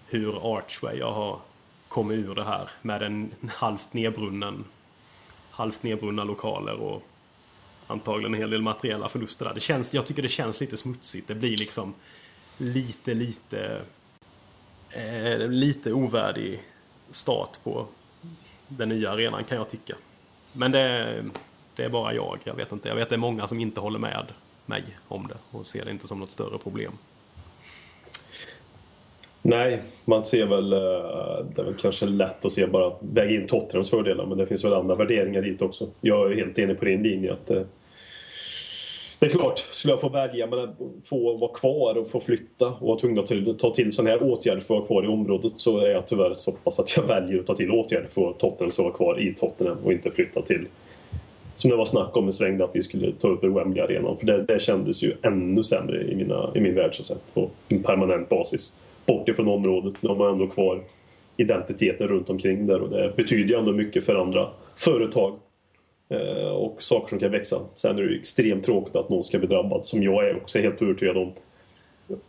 hur 0.08 0.58
Archway 0.58 1.02
har 1.02 1.40
kommit 1.88 2.18
ur 2.18 2.36
det 2.36 2.44
här 2.44 2.70
med 2.82 3.02
en 3.02 3.34
halvt 3.50 3.94
nedbrunnen 3.94 4.66
halvt 5.58 5.84
nedbrunna 5.84 6.24
lokaler 6.24 6.82
och 6.82 7.04
antagligen 7.88 8.34
en 8.34 8.40
hel 8.40 8.50
del 8.50 8.62
materiella 8.62 9.10
förluster 9.10 9.46
där. 9.46 9.54
Det 9.54 9.60
känns, 9.60 9.94
jag 9.94 10.06
tycker 10.06 10.22
det 10.22 10.28
känns 10.28 10.62
lite 10.62 10.78
smutsigt. 10.78 11.28
Det 11.28 11.36
blir 11.36 11.58
liksom 11.58 11.94
lite, 12.58 13.14
lite 13.14 13.82
eh, 14.90 15.48
lite 15.50 15.94
ovärdig 15.94 16.64
start 17.12 17.60
på 17.64 17.88
den 18.68 18.90
nya 18.90 19.12
arenan 19.12 19.44
kan 19.44 19.58
jag 19.58 19.70
tycka. 19.70 19.96
Men 20.54 20.72
det, 20.72 21.24
det 21.76 21.84
är 21.84 21.90
bara 21.90 22.14
jag. 22.14 22.40
Jag 22.44 22.54
vet 22.54 22.72
inte. 22.72 22.88
Jag 22.88 22.96
vet 22.96 23.04
att 23.04 23.10
det 23.10 23.16
är 23.16 23.18
många 23.18 23.48
som 23.48 23.60
inte 23.60 23.82
håller 23.82 24.00
med 24.00 24.26
mig 24.68 24.84
om 25.08 25.28
det 25.28 25.58
och 25.58 25.66
ser 25.66 25.86
det 25.86 25.92
inte 25.92 26.08
som 26.08 26.20
något 26.20 26.32
större 26.32 26.58
problem. 26.58 26.92
Nej, 29.42 29.82
man 30.06 30.24
ser 30.24 30.46
väl... 30.46 30.74
Eh, 30.74 30.80
det 31.56 31.62
är 31.62 31.66
väl 31.66 31.74
kanske 31.74 32.06
lätt 32.06 32.46
att 32.46 32.54
se 32.54 32.68
bara 32.68 32.94
väga 33.00 33.32
in 33.32 33.48
Tottenhams 33.48 33.90
fördelar 33.90 34.26
men 34.26 34.38
det 34.38 34.46
finns 34.46 34.66
väl 34.66 34.74
andra 34.74 34.96
värderingar 34.96 35.42
dit 35.42 35.62
också. 35.62 35.88
Jag 36.02 36.32
är 36.32 36.36
helt 36.36 36.60
enig 36.60 36.80
på 36.80 36.86
din 36.86 37.04
linje 37.04 37.34
att 37.34 37.50
eh, 37.50 37.62
det 39.20 39.26
är 39.26 39.30
klart, 39.30 39.60
skulle 39.60 39.92
jag 39.94 40.02
få 40.02 40.10
välja 40.10 40.48
mellan 40.48 40.70
att 40.70 41.08
få 41.08 41.38
vara 41.38 41.54
kvar 41.54 41.98
och 41.98 42.10
få 42.10 42.20
flytta 42.20 42.68
och 42.68 42.88
vara 42.88 43.00
tvungen 43.00 43.20
att 43.20 43.26
ta- 43.28 43.54
ta 43.60 43.74
till 43.74 43.92
sådana 43.92 44.10
här 44.10 44.24
åtgärder 44.24 44.62
för 44.62 44.74
att 44.74 44.80
vara 44.80 44.86
kvar 44.88 45.04
i 45.04 45.08
området 45.08 45.58
så 45.58 45.80
är 45.80 45.90
jag 45.90 46.08
tyvärr 46.08 46.34
så 46.34 46.52
pass 46.52 46.80
att 46.80 46.98
jag 46.98 47.04
väljer 47.04 47.40
att 47.40 47.46
ta 47.46 47.56
till 47.56 47.72
åtgärder 47.72 48.08
för 48.08 48.30
att 48.30 48.40
Tottenham 48.40 48.72
ska 48.72 48.84
vara 48.84 48.94
kvar 48.94 49.20
i 49.20 49.34
Tottenham 49.34 49.78
och 49.84 49.92
inte 49.94 50.12
flytta 50.12 50.42
till 50.42 50.68
som 51.60 51.70
det 51.70 51.76
var 51.76 51.86
snack 51.86 52.18
om 52.18 52.26
en 52.26 52.32
sväng 52.32 52.62
att 52.62 52.70
vi 52.74 52.82
skulle 52.82 53.12
ta 53.12 53.28
upp 53.28 53.44
Wembley-arenan. 53.44 54.18
För 54.18 54.26
det, 54.26 54.44
det 54.44 54.62
kändes 54.62 55.04
ju 55.04 55.14
ännu 55.22 55.64
sämre 55.64 56.04
i, 56.04 56.16
mina, 56.16 56.52
i 56.56 56.60
min 56.60 56.76
värld 56.76 56.96
så 56.96 57.02
att 57.02 57.06
säga, 57.06 57.20
på 57.34 57.50
en 57.70 57.84
permanent 57.84 58.30
basis. 58.30 58.78
Bort 59.06 59.30
ifrån 59.30 59.48
området. 59.48 59.94
Nu 60.02 60.10
har 60.10 60.16
man 60.16 60.32
ändå 60.32 60.48
kvar 60.48 60.82
identiteten 61.38 62.08
runt 62.08 62.30
omkring 62.30 62.68
där 62.68 62.82
och 62.82 62.90
det 62.90 63.14
betyder 63.16 63.50
ju 63.50 63.60
ändå 63.60 63.72
mycket 63.72 64.06
för 64.06 64.16
andra 64.16 64.50
företag 64.76 65.40
eh, 66.10 66.50
och 66.50 66.82
saker 66.82 67.10
som 67.10 67.20
kan 67.20 67.32
växa. 67.32 67.60
Sen 67.76 67.98
är 67.98 68.02
det 68.02 68.10
ju 68.10 68.20
extremt 68.20 68.66
tråkigt 68.66 68.96
att 68.96 69.10
någon 69.10 69.24
ska 69.24 69.40
bli 69.40 69.48
drabbad 69.48 69.86
som 69.86 70.04
jag 70.04 70.30
är 70.30 70.38
också 70.38 70.60
helt 70.60 70.82
övertygad 70.82 71.18
om. 71.18 71.32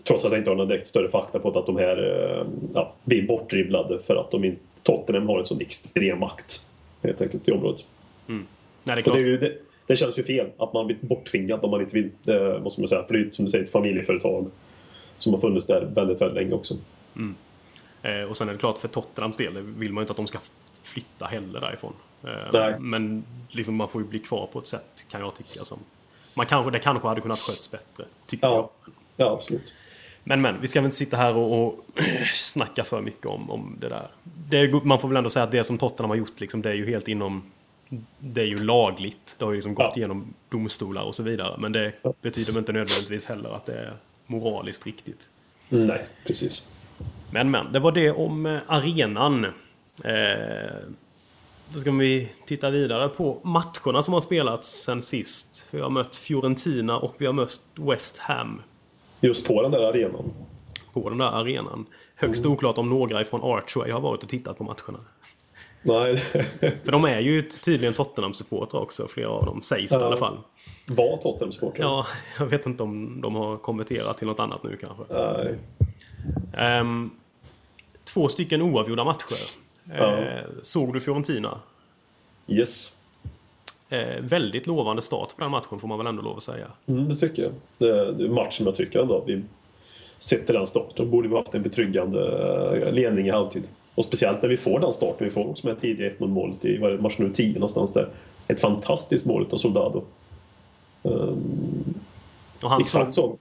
Trots 0.04 0.24
att 0.24 0.30
jag 0.30 0.40
inte 0.40 0.50
har 0.50 0.56
någon 0.56 0.68
direkt 0.68 0.86
större 0.86 1.08
fakta 1.08 1.38
på 1.38 1.58
att 1.58 1.66
de 1.66 1.76
här 1.76 1.96
eh, 1.96 2.46
ja, 2.74 2.94
blir 3.04 3.26
bortdribblade 3.26 3.98
för 3.98 4.16
att 4.16 4.30
de 4.30 4.56
Tottenham 4.82 5.28
har 5.28 5.38
en 5.38 5.44
sån 5.44 5.60
extrem 5.60 6.18
makt 6.18 6.62
helt 7.02 7.20
enkelt 7.20 7.48
i 7.48 7.52
området. 7.52 7.84
Mm. 8.28 8.46
Nej, 8.88 8.96
det 8.96 9.00
är 9.00 9.02
klart. 9.02 9.16
det, 9.16 9.36
det, 9.36 9.58
det 9.86 9.96
känns 9.96 10.18
ju 10.18 10.22
fel 10.22 10.50
att 10.58 10.72
man 10.72 10.86
blir 10.86 10.96
borttvingad 11.00 11.64
om 11.64 11.70
man 11.70 11.80
inte 11.80 11.94
vill. 11.94 12.10
Det 12.22 12.60
måste 12.60 12.80
man 12.80 12.88
säga. 12.88 13.04
För 13.04 13.14
det 13.14 13.20
är 13.20 13.24
ju 13.24 13.32
som 13.32 13.44
du 13.44 13.50
säger 13.50 13.64
ett 13.64 13.72
familjeföretag. 13.72 14.50
som 15.16 15.34
har 15.34 15.40
funnits 15.40 15.66
där 15.66 15.80
väldigt, 15.94 16.20
väldigt 16.20 16.42
länge 16.42 16.54
också. 16.54 16.74
Eh, 18.02 18.22
och 18.22 18.36
sen 18.36 18.48
är 18.48 18.52
det 18.52 18.58
klart 18.58 18.78
för 18.78 18.88
Tottenhams 18.88 19.36
del 19.36 19.58
vill 19.58 19.92
man 19.92 20.00
ju 20.00 20.04
inte 20.04 20.10
att 20.10 20.16
de 20.16 20.26
ska 20.26 20.38
flytta 20.82 21.26
heller 21.26 21.60
därifrån. 21.60 21.92
Eh, 22.24 22.78
men 22.78 23.24
liksom 23.48 23.76
man 23.76 23.88
får 23.88 24.02
ju 24.02 24.08
bli 24.08 24.18
kvar 24.18 24.48
på 24.52 24.58
ett 24.58 24.66
sätt 24.66 25.06
kan 25.10 25.20
jag 25.20 25.34
tycka 25.34 25.64
som... 25.64 25.78
Man 26.34 26.46
kanske, 26.46 26.70
det 26.70 26.78
kanske 26.78 27.08
hade 27.08 27.20
kunnat 27.20 27.38
sköts 27.38 27.70
bättre. 27.70 28.04
Tycker 28.26 28.46
jag. 28.46 28.56
Ja, 28.56 28.70
ja 29.16 29.32
absolut. 29.32 29.72
Men 30.24 30.40
men, 30.40 30.60
vi 30.60 30.66
ska 30.66 30.80
väl 30.80 30.84
inte 30.84 30.96
sitta 30.96 31.16
här 31.16 31.36
och, 31.36 31.66
och 31.66 31.84
snacka 32.32 32.84
för 32.84 33.00
mycket 33.00 33.26
om, 33.26 33.50
om 33.50 33.76
det 33.80 33.88
där. 33.88 34.08
Det 34.22 34.58
är, 34.58 34.84
man 34.84 35.00
får 35.00 35.08
väl 35.08 35.16
ändå 35.16 35.30
säga 35.30 35.44
att 35.44 35.52
det 35.52 35.64
som 35.64 35.78
Tottenham 35.78 36.10
har 36.10 36.16
gjort 36.16 36.40
liksom, 36.40 36.62
det 36.62 36.70
är 36.70 36.74
ju 36.74 36.86
helt 36.86 37.08
inom... 37.08 37.42
Det 38.18 38.40
är 38.40 38.46
ju 38.46 38.64
lagligt. 38.64 39.36
Det 39.38 39.44
har 39.44 39.52
ju 39.52 39.56
liksom 39.56 39.74
gått 39.74 39.86
Ja. 39.86 39.92
igenom 39.96 40.34
domstolar 40.48 41.02
och 41.02 41.14
så 41.14 41.22
vidare. 41.22 41.56
Men 41.58 41.72
det 41.72 41.92
betyder 42.22 42.52
väl 42.52 42.58
inte 42.58 42.72
nödvändigtvis 42.72 43.26
heller 43.26 43.50
att 43.50 43.66
det 43.66 43.74
är 43.78 43.96
moraliskt 44.26 44.86
riktigt. 44.86 45.30
Nej, 45.68 46.06
precis. 46.26 46.68
Men 47.30 47.50
men, 47.50 47.72
det 47.72 47.78
var 47.80 47.92
det 47.92 48.10
om 48.10 48.46
eh, 48.46 48.58
arenan. 48.66 49.44
Eh, 50.04 50.74
då 51.72 51.78
ska 51.80 51.90
vi 51.90 52.28
titta 52.46 52.70
vidare 52.70 53.08
på 53.08 53.40
matcherna 53.42 54.02
som 54.02 54.14
har 54.14 54.20
spelats 54.20 54.82
sen 54.82 55.02
sist. 55.02 55.66
Vi 55.70 55.80
har 55.80 55.90
mött 55.90 56.16
Fiorentina 56.16 56.98
och 56.98 57.14
vi 57.18 57.26
har 57.26 57.32
mött 57.32 57.60
West 57.74 58.18
Ham 58.18 58.62
Just 59.20 59.46
på 59.46 59.62
den 59.62 59.70
där 59.70 59.80
arenan. 59.88 60.32
på 60.92 61.08
den 61.08 61.18
där 61.18 61.26
arenan. 61.26 61.86
Högst 62.14 62.46
oklart 62.46 62.78
om 62.78 62.88
några 62.90 63.20
ifrån 63.20 63.40
Archway 63.44 63.90
har 63.90 64.00
varit 64.00 64.22
och 64.22 64.28
tittat 64.28 64.58
på 64.58 64.64
matcherna. 64.64 64.98
Nej, 65.82 66.16
För 66.84 66.92
de 66.92 67.04
är 67.04 67.20
ju 67.20 67.42
tydligen 67.42 67.94
Tottenham-supportrar 67.94 68.80
också, 68.80 69.08
flera 69.08 69.28
av 69.28 69.46
dem 69.46 69.62
sägs 69.62 69.90
det 69.90 70.00
i 70.00 70.02
alla 70.02 70.16
fall. 70.16 70.38
var 70.90 71.16
Tottenham 71.16 71.52
supporter. 71.52 71.82
Ja, 71.82 72.06
jag 72.38 72.46
vet 72.46 72.66
inte 72.66 72.82
om 72.82 73.20
de 73.20 73.34
har 73.34 73.56
konverterat 73.56 74.18
till 74.18 74.26
något 74.26 74.40
annat 74.40 74.62
nu 74.62 74.76
kanske. 74.76 75.04
Nej. 75.14 75.54
Ehm, 76.56 77.10
två 78.04 78.28
stycken 78.28 78.62
oavgjorda 78.62 79.04
matcher. 79.04 79.50
Ja. 79.84 80.18
Eh, 80.18 80.44
såg 80.62 80.92
du 80.92 81.00
Fiorentina? 81.00 81.58
Yes. 82.46 82.96
Eh, 83.88 84.20
väldigt 84.20 84.66
lovande 84.66 85.02
start 85.02 85.36
på 85.36 85.42
den 85.42 85.50
matchen 85.50 85.80
får 85.80 85.88
man 85.88 85.98
väl 85.98 86.06
ändå 86.06 86.22
lov 86.22 86.36
att 86.36 86.42
säga. 86.42 86.66
Mm, 86.86 87.08
det 87.08 87.14
tycker 87.14 87.42
jag. 87.42 87.52
Det, 87.78 88.12
det 88.12 88.24
är 88.24 88.28
matchen 88.28 88.66
jag 88.66 88.76
tycker 88.76 89.00
ändå. 89.00 89.24
Vi 89.26 89.42
till 90.28 90.54
den 90.54 90.66
starten 90.66 91.10
borde 91.10 91.28
vi 91.28 91.34
haft 91.36 91.54
en 91.54 91.62
betryggande 91.62 92.20
eh, 92.86 92.92
ledning 92.92 93.26
i 93.26 93.30
halvtid. 93.30 93.62
Och 93.98 94.04
speciellt 94.04 94.42
när 94.42 94.48
vi 94.48 94.56
får 94.56 94.80
den 94.80 94.92
starten 94.92 95.24
vi 95.26 95.30
får 95.30 95.48
också 95.50 95.66
med 95.66 95.78
tidiga 95.78 96.10
1-0 96.10 96.26
målet 96.28 96.64
i 96.64 96.76
är 96.76 96.90
det, 96.90 96.98
match 97.02 97.18
nummer 97.18 97.34
10 97.34 97.52
någonstans 97.54 97.92
där. 97.92 98.08
Ett 98.48 98.60
fantastiskt 98.60 99.26
mål 99.26 99.46
av 99.52 99.56
Soldado. 99.56 100.04
Um, 101.02 101.94
Och 102.62 102.70
han, 102.70 102.80
exakt 102.80 103.12
såg, 103.12 103.30
så. 103.30 103.38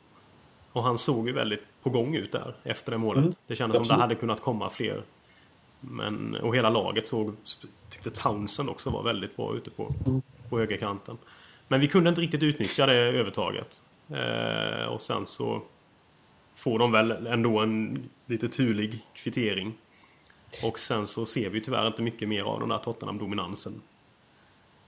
och 0.74 0.84
han 0.84 0.98
såg 0.98 1.28
ju 1.28 1.34
väldigt 1.34 1.60
på 1.84 1.90
gång 1.90 2.16
ut 2.16 2.32
där 2.32 2.56
efter 2.64 2.92
det 2.92 2.98
målet. 2.98 3.22
Mm, 3.24 3.34
Det 3.48 3.56
kändes 3.56 3.76
som 3.76 3.82
absolut. 3.82 3.98
det 3.98 4.02
hade 4.02 4.16
kunnat 4.16 4.42
komma 4.42 4.70
fler. 4.70 5.02
Men, 5.80 6.36
och 6.36 6.56
hela 6.56 6.70
laget 6.70 7.08
såg, 7.08 7.34
tyckte 7.90 8.10
Townsend 8.12 8.70
också 8.70 8.90
var 8.90 9.04
väldigt 9.04 9.36
bra 9.36 9.56
ute 9.56 9.70
på, 9.70 9.94
Mm. 10.06 10.22
på 10.50 10.60
högerkanten. 10.60 11.18
Men 11.68 11.80
vi 11.80 11.88
kunde 11.88 12.10
inte 12.10 12.22
riktigt 12.22 12.44
utnyttja 12.44 12.86
det 12.86 12.94
övertaget. 12.94 13.82
Eh, 14.10 14.86
och 14.88 15.02
sen 15.02 15.26
så 15.26 15.62
får 16.56 16.80
de 16.80 16.92
väl 16.92 17.28
ändå 17.28 17.60
en 17.60 18.04
lite 18.26 18.50
turlig 18.50 19.00
kvittering. 19.14 19.74
Och 20.64 20.80
sen 20.80 21.08
så 21.08 21.26
ser 21.26 21.50
vi 21.50 21.62
tyvärr 21.62 21.88
inte 21.88 22.02
mycket 22.02 22.28
mer 22.28 22.44
av 22.44 22.60
den 22.60 22.70
där 22.70 22.78
Tottenham-dominansen. 22.78 23.82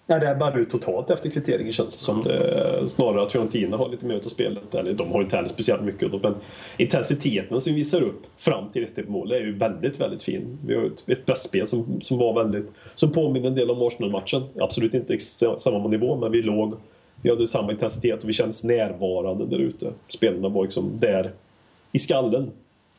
Nej, 0.10 0.20
det 0.20 0.28
är 0.28 0.36
bara 0.36 0.60
ut 0.60 0.72
totalt 0.72 1.10
efter 1.10 1.30
kvitteringen 1.30 1.74
känns 1.74 1.94
det 1.94 2.00
som. 2.00 2.24
Det, 2.24 2.88
snarare 2.88 3.22
att 3.22 3.32
Fiorentina 3.32 3.78
har 3.78 3.90
lite 3.90 4.06
mer 4.06 4.16
av 4.16 4.22
spelet. 4.22 4.76
Eller 4.76 4.94
de 4.94 5.12
har 5.12 5.22
inte 5.22 5.36
heller 5.36 5.50
speciellt 5.50 5.82
mycket. 5.82 6.22
Men 6.24 6.36
intensiteten 6.78 7.62
som 7.62 7.74
vi 7.74 7.80
visar 7.80 8.02
upp 8.02 8.22
fram 8.38 8.70
till 8.70 8.84
1 8.84 9.10
mål 9.10 9.32
är 9.32 9.40
ju 9.40 9.58
väldigt, 9.58 10.00
väldigt 10.00 10.22
fin. 10.22 10.58
Vi 10.66 10.76
har 10.76 10.84
ett, 10.84 11.10
ett 11.10 11.26
pressspel 11.26 11.68
som, 11.68 12.02
som 12.02 12.18
var 12.18 12.44
väldigt... 12.44 12.72
Som 12.96 13.12
påminner 13.12 13.48
en 13.48 13.56
del 13.56 13.72
om 13.72 13.82
Arsenal-matchen. 13.82 14.44
Absolut 14.60 14.94
inte 14.94 15.20
samma 15.58 15.88
nivå, 15.88 16.16
men 16.16 16.32
vi 16.32 16.42
låg... 16.42 16.76
Vi 17.22 17.30
hade 17.30 17.48
samma 17.48 17.72
intensitet 17.72 18.24
och 18.24 18.30
vi 18.30 18.34
kändes 18.34 18.64
närvarande 18.64 19.46
där 19.46 19.58
ute. 19.58 19.94
Spelarna 20.08 20.50
var 20.50 20.64
liksom 20.64 20.98
där 20.98 21.32
i 21.92 22.00
skallen. 22.00 22.52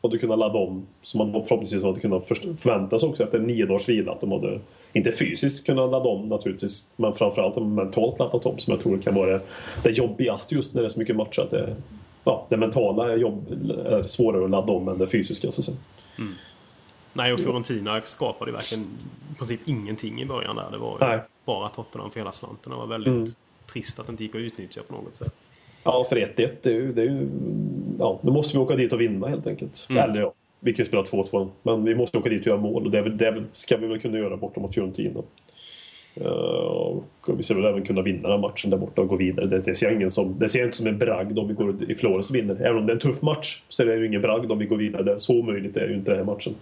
Hade 0.03 0.17
kunnat 0.17 0.39
ladda 0.39 0.59
om, 0.59 0.87
som 1.01 1.17
man 1.17 1.31
förhoppningsvis 1.31 1.83
hade 1.83 1.99
kunnat 1.99 2.27
förvänta 2.27 2.99
sig 2.99 3.09
också 3.09 3.23
efter 3.23 3.39
nio 3.39 3.65
dagars 3.65 3.89
vila. 3.89 4.11
Att 4.11 4.21
de 4.21 4.31
hade, 4.31 4.59
inte 4.93 5.11
fysiskt 5.11 5.65
kunnat 5.65 5.91
ladda 5.91 6.09
om 6.09 6.27
naturligtvis, 6.27 6.91
men 6.95 7.13
framförallt 7.13 7.55
mentalt 7.55 8.19
laddat 8.19 8.45
om 8.45 8.59
som 8.59 8.71
jag 8.73 8.83
tror 8.83 8.97
kan 8.97 9.15
vara 9.15 9.41
det 9.83 9.91
jobbigaste 9.91 10.55
just 10.55 10.73
när 10.73 10.81
det 10.81 10.87
är 10.87 10.89
så 10.89 10.99
mycket 10.99 11.15
matcher. 11.15 11.41
Att 11.41 11.49
det, 11.49 11.75
ja, 12.23 12.45
det 12.49 12.57
mentala 12.57 13.11
är, 13.11 13.17
jobb, 13.17 13.45
är 13.85 14.03
svårare 14.03 14.43
att 14.43 14.49
ladda 14.49 14.73
om 14.73 14.87
än 14.87 14.97
det 14.97 15.07
fysiska. 15.07 15.51
Så 15.51 15.61
att 15.61 15.65
säga. 15.65 15.77
Nej, 17.13 17.33
och 17.33 17.39
Fiorentina 17.39 18.01
skapade 18.05 18.51
ju 18.51 18.55
verkligen 18.55 18.83
i 19.31 19.37
princip 19.37 19.59
ingenting 19.65 20.21
i 20.21 20.25
början 20.25 20.55
där. 20.55 20.71
Det 20.71 20.77
var 20.77 20.97
ju 21.01 21.05
Nej. 21.07 21.19
bara 21.45 21.69
Tottenham 21.69 22.11
för 22.11 22.19
hela 22.19 22.31
slanten. 22.31 22.71
Det 22.71 22.77
var 22.77 22.87
väldigt 22.87 23.13
Mm. 23.13 23.31
trist 23.73 23.99
att 23.99 24.05
det 24.07 24.11
inte 24.11 24.23
gick 24.23 24.35
att 24.35 24.39
utnyttja 24.41 24.81
på 24.87 24.93
något 24.93 25.15
sätt. 25.15 25.33
Ja, 25.83 26.05
för 26.09 26.15
1-1, 26.15 26.49
det 26.61 26.75
är. 26.75 26.81
Det 26.81 27.01
är 27.01 27.27
ja, 27.99 28.19
nu 28.21 28.31
måste 28.31 28.57
vi 28.57 28.63
åka 28.63 28.75
dit 28.75 28.93
och 28.93 29.01
vinna 29.01 29.27
helt 29.27 29.47
enkelt. 29.47 29.87
Eller 29.89 30.21
ja, 30.21 30.33
vi 30.59 30.73
kan 30.73 30.85
ju 30.85 30.87
spela 30.87 31.03
2-2. 31.03 31.47
Men 31.63 31.83
vi 31.83 31.95
måste 31.95 32.17
åka 32.17 32.29
dit 32.29 32.41
och 32.41 32.47
göra 32.47 32.57
mål 32.57 32.85
och 32.85 32.91
det, 32.91 33.09
det 33.09 33.43
ska 33.53 33.77
vi 33.77 33.87
väl 33.87 33.99
kunna 33.99 34.17
göra 34.17 34.37
borta 34.37 34.59
mot 34.59 34.73
Fiorentina. 34.73 35.21
Uh, 36.21 36.27
och 36.27 37.03
vi 37.37 37.43
ser 37.43 37.55
väl 37.55 37.65
även 37.65 37.85
kunna 37.85 38.01
vinna 38.01 38.29
den 38.29 38.41
matchen 38.41 38.69
där 38.69 38.77
borta 38.77 39.01
och 39.01 39.07
gå 39.07 39.15
vidare. 39.15 39.45
Det, 39.45 39.59
det, 39.59 39.75
ser 39.75 39.85
jag 39.85 39.95
ingen 39.95 40.11
som, 40.11 40.39
det 40.39 40.49
ser 40.49 40.59
jag 40.59 40.67
inte 40.67 40.77
som 40.77 40.87
en 40.87 40.97
bragd 40.97 41.39
om 41.39 41.47
vi 41.47 41.53
går 41.53 41.91
i 41.91 41.95
Flores 41.95 42.29
och 42.29 42.35
vinner. 42.35 42.55
Även 42.55 42.77
om 42.77 42.85
det 42.85 42.91
är 42.91 42.95
en 42.95 42.99
tuff 42.99 43.21
match 43.21 43.63
så 43.69 43.83
är 43.83 43.87
det 43.87 43.95
ju 43.95 44.07
ingen 44.07 44.21
bragd 44.21 44.51
om 44.51 44.59
vi 44.59 44.65
går 44.65 44.77
vidare. 44.77 45.03
Det, 45.03 45.19
så 45.19 45.39
omöjligt 45.39 45.77
är 45.77 45.87
ju 45.87 45.93
inte 45.93 46.11
den 46.11 46.17
här 46.17 46.25
matchen. 46.25 46.53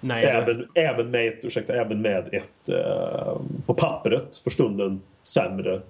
Nej, 0.00 0.24
Även, 0.24 0.66
även 0.74 1.10
med 1.10 1.28
ett, 1.28 1.44
ursäkta, 1.44 1.74
även 1.74 2.02
med 2.02 2.28
ett 2.32 2.68
eh, 2.68 3.36
på 3.66 3.74
pappret 3.74 4.36
för 4.36 4.50
stunden 4.50 5.00
sämre, 5.22 5.80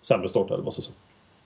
sämre 0.00 0.28
startelva. 0.28 0.70
så 0.70 0.80
att 0.80 0.84
säga. 0.84 0.94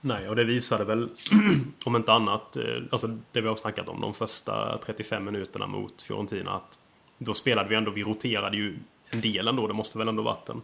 Nej, 0.05 0.29
och 0.29 0.35
det 0.35 0.43
visade 0.43 0.85
väl 0.85 1.09
om 1.85 1.95
inte 1.95 2.13
annat, 2.13 2.55
eh, 2.55 2.63
alltså 2.91 3.07
det 3.31 3.41
vi 3.41 3.47
har 3.47 3.55
snackat 3.55 3.89
om 3.89 4.01
de 4.01 4.13
första 4.13 4.77
35 4.85 5.25
minuterna 5.25 5.67
mot 5.67 6.01
Fiorentina. 6.01 6.51
Att 6.51 6.79
då 7.17 7.33
spelade 7.33 7.69
vi 7.69 7.75
ändå, 7.75 7.91
vi 7.91 8.03
roterade 8.03 8.57
ju 8.57 8.79
en 9.09 9.21
del 9.21 9.47
ändå. 9.47 9.67
Det 9.67 9.73
måste 9.73 9.97
väl 9.97 10.07
ändå 10.07 10.23
varit 10.23 10.49
en 10.49 10.61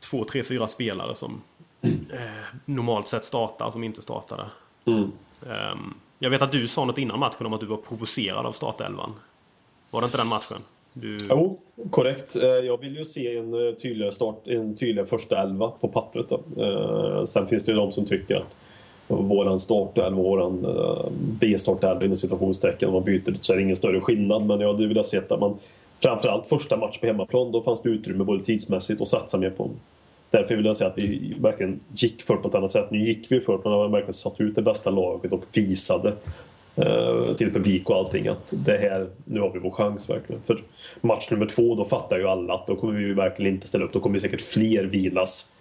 två, 0.00 0.24
tre, 0.24 0.42
fyra 0.42 0.68
spelare 0.68 1.14
som 1.14 1.42
eh, 1.82 2.56
normalt 2.64 3.08
sett 3.08 3.24
startar 3.24 3.70
som 3.70 3.84
inte 3.84 4.02
startade. 4.02 4.46
Mm. 4.84 5.12
Ehm, 5.46 5.94
jag 6.18 6.30
vet 6.30 6.42
att 6.42 6.52
du 6.52 6.68
sa 6.68 6.84
något 6.84 6.98
innan 6.98 7.18
matchen 7.18 7.46
om 7.46 7.52
att 7.52 7.60
du 7.60 7.66
var 7.66 7.76
provocerad 7.76 8.46
av 8.46 8.52
startelvan. 8.52 9.14
Var 9.90 10.00
det 10.00 10.04
inte 10.04 10.18
den 10.18 10.28
matchen? 10.28 10.58
Du... 10.92 11.16
Jo, 11.30 11.58
korrekt. 11.90 12.36
Eh, 12.36 12.42
jag 12.48 12.80
vill 12.80 12.96
ju 12.96 13.04
se 13.04 13.36
en 13.36 13.68
eh, 13.68 13.74
tydligare, 13.74 14.12
start, 14.12 14.36
en 14.44 14.76
tydligare 14.76 15.06
första 15.06 15.42
elva 15.42 15.70
på 15.70 15.88
pappret. 15.88 16.26
Då. 16.28 16.64
Eh, 16.64 17.24
sen 17.24 17.46
finns 17.46 17.64
det 17.64 17.72
ju 17.72 17.78
de 17.78 17.92
som 17.92 18.06
tycker 18.06 18.36
att 18.36 18.56
våran 19.08 19.60
startelva, 19.60 20.22
våran 20.22 20.64
eh, 20.64 21.06
B-startelva 21.12 22.04
inom 22.04 22.16
situationstecken, 22.16 22.88
om 22.88 22.94
man 22.94 23.04
byter 23.04 23.34
så 23.40 23.52
är 23.52 23.56
det 23.56 23.62
ingen 23.62 23.76
större 23.76 24.00
skillnad. 24.00 24.46
Men 24.46 24.60
jag 24.60 24.72
hade 24.72 24.86
velat 24.86 25.06
se 25.06 25.18
att 25.18 25.40
man 25.40 25.58
framförallt 26.02 26.46
första 26.46 26.76
match 26.76 26.98
på 26.98 27.06
hemmaplan, 27.06 27.52
då 27.52 27.62
fanns 27.62 27.82
det 27.82 27.88
utrymme 27.88 28.24
både 28.24 28.44
tidsmässigt 28.44 29.00
och 29.00 29.08
satsa 29.08 29.38
mer 29.38 29.50
på. 29.50 29.70
Därför 30.30 30.56
vill 30.56 30.66
jag 30.66 30.76
säga 30.76 30.90
att 30.90 30.98
vi 30.98 31.34
verkligen 31.40 31.80
gick 31.92 32.22
för 32.22 32.36
på 32.36 32.48
ett 32.48 32.54
annat 32.54 32.72
sätt. 32.72 32.90
Nu 32.90 32.98
gick 32.98 33.32
vi 33.32 33.40
för 33.40 33.58
på 33.58 33.70
när 33.70 33.76
man 33.76 33.92
verkligen 33.92 34.12
satt 34.12 34.40
ut 34.40 34.54
det 34.54 34.62
bästa 34.62 34.90
laget 34.90 35.32
och 35.32 35.44
visade 35.54 36.12
till 37.36 37.52
publik 37.52 37.90
och 37.90 37.96
allting 37.96 38.28
att 38.28 38.52
det 38.56 38.76
här, 38.78 39.06
nu 39.24 39.40
har 39.40 39.50
vi 39.52 39.58
vår 39.58 39.70
chans 39.70 40.10
verkligen. 40.10 40.42
För 40.42 40.58
match 41.00 41.30
nummer 41.30 41.46
två, 41.46 41.74
då 41.74 41.84
fattar 41.84 42.18
ju 42.18 42.26
alla 42.26 42.54
att 42.54 42.66
då 42.66 42.76
kommer 42.76 42.92
vi 42.94 43.12
verkligen 43.12 43.54
inte 43.54 43.66
ställa 43.66 43.84
upp. 43.84 43.92
Då 43.92 44.00
kommer 44.00 44.18
säkert 44.18 44.40
fler 44.40 44.84
vilas 44.84 45.52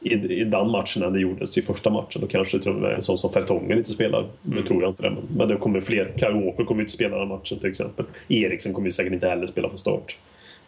i, 0.00 0.14
i 0.14 0.44
den 0.44 0.70
matchen 0.70 1.02
än 1.02 1.12
det 1.12 1.20
gjordes 1.20 1.58
i 1.58 1.62
första 1.62 1.90
matchen. 1.90 2.20
Då 2.20 2.26
kanske 2.26 2.58
till 2.58 2.70
och 2.70 2.76
med 2.76 2.94
en 2.94 3.02
sån 3.02 3.18
som 3.18 3.30
Fertongen 3.30 3.78
inte 3.78 3.90
spelar. 3.92 4.26
Nu 4.42 4.62
tror 4.62 4.82
jag 4.82 4.90
inte 4.90 5.02
det. 5.02 5.10
Men, 5.10 5.22
men 5.36 5.48
det 5.48 5.56
kommer 5.56 5.80
fler. 5.80 6.14
Walker 6.44 6.64
kommer 6.64 6.80
inte 6.80 6.92
spela 6.92 7.18
den 7.18 7.28
matchen 7.28 7.58
till 7.58 7.70
exempel. 7.70 8.06
Eriksen 8.28 8.72
kommer 8.72 8.88
ju 8.88 8.92
säkert 8.92 9.12
inte 9.12 9.28
heller 9.28 9.46
spela 9.46 9.68
från 9.68 9.78
start. 9.78 10.18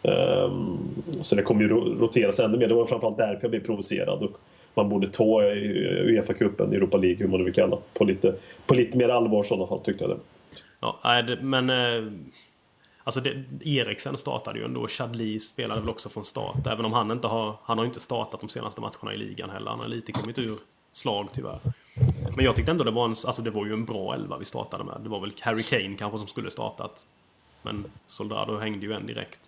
Ehm, 0.03 0.77
så 1.21 1.35
det 1.35 1.41
kommer 1.41 1.61
ju 1.61 1.67
ro- 1.67 1.95
roteras 1.99 2.39
ännu 2.39 2.57
mer. 2.57 2.67
Det 2.67 2.73
var 2.73 2.85
framförallt 2.85 3.17
därför 3.17 3.39
jag 3.41 3.51
blev 3.51 3.65
provocerad. 3.65 4.23
Och 4.23 4.37
man 4.73 4.89
borde 4.89 5.07
ta 5.07 5.41
Uefa-cupen, 5.43 6.73
Europa 6.73 6.97
League, 6.97 7.17
hur 7.17 7.27
man 7.27 7.39
nu 7.39 7.45
vill 7.45 7.53
kalla 7.53 7.77
på 7.93 8.03
lite, 8.03 8.35
på 8.65 8.73
lite 8.73 8.97
mer 8.97 9.09
allvar 9.09 9.43
i 9.43 9.47
sådana 9.47 9.67
fall 9.67 9.79
tyckte 9.79 10.03
jag 10.03 10.11
det. 10.11 10.19
Ja, 10.79 11.23
men... 11.41 11.69
Eh, 11.69 12.11
alltså 13.03 13.21
det, 13.21 13.43
Eriksen 13.65 14.17
startade 14.17 14.59
ju 14.59 14.65
ändå. 14.65 14.87
Chadli 14.87 15.39
spelade 15.39 15.81
väl 15.81 15.89
också 15.89 16.09
från 16.09 16.25
start. 16.25 16.67
Även 16.67 16.85
om 16.85 16.93
han 16.93 17.11
inte 17.11 17.27
har... 17.27 17.55
Han 17.63 17.77
har 17.77 17.85
inte 17.85 17.99
startat 17.99 18.41
de 18.41 18.49
senaste 18.49 18.81
matcherna 18.81 19.13
i 19.13 19.17
ligan 19.17 19.49
heller. 19.49 19.71
Han 19.71 19.79
har 19.79 19.87
lite 19.87 20.11
kommit 20.11 20.39
ur 20.39 20.57
slag 20.91 21.27
tyvärr. 21.33 21.59
Men 22.35 22.45
jag 22.45 22.55
tyckte 22.55 22.71
ändå 22.71 22.83
det 22.83 22.91
var 22.91 23.05
en... 23.05 23.15
Alltså 23.25 23.41
det 23.41 23.51
var 23.51 23.65
ju 23.65 23.73
en 23.73 23.85
bra 23.85 24.13
elva 24.15 24.37
vi 24.37 24.45
startade 24.45 24.83
med. 24.83 25.01
Det 25.03 25.09
var 25.09 25.19
väl 25.19 25.31
Harry 25.39 25.63
Kane 25.63 25.95
kanske 25.99 26.17
som 26.17 26.27
skulle 26.27 26.51
startat. 26.51 27.05
Men 27.61 27.85
Soldado 28.05 28.57
hängde 28.57 28.85
ju 28.85 28.93
en 28.93 29.07
direkt. 29.07 29.39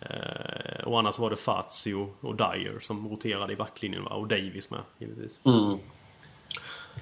Eh, 0.00 0.84
och 0.84 0.98
annars 0.98 1.18
var 1.18 1.30
det 1.30 1.36
Fazio 1.36 2.08
och 2.20 2.36
Dyer 2.36 2.80
som 2.80 3.08
roterade 3.08 3.52
i 3.52 3.56
backlinjen 3.56 4.04
va? 4.04 4.10
Och 4.10 4.28
Davis 4.28 4.70
med 4.70 4.80
givetvis. 4.98 5.40
Mm. 5.44 5.78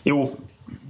Jo, 0.03 0.37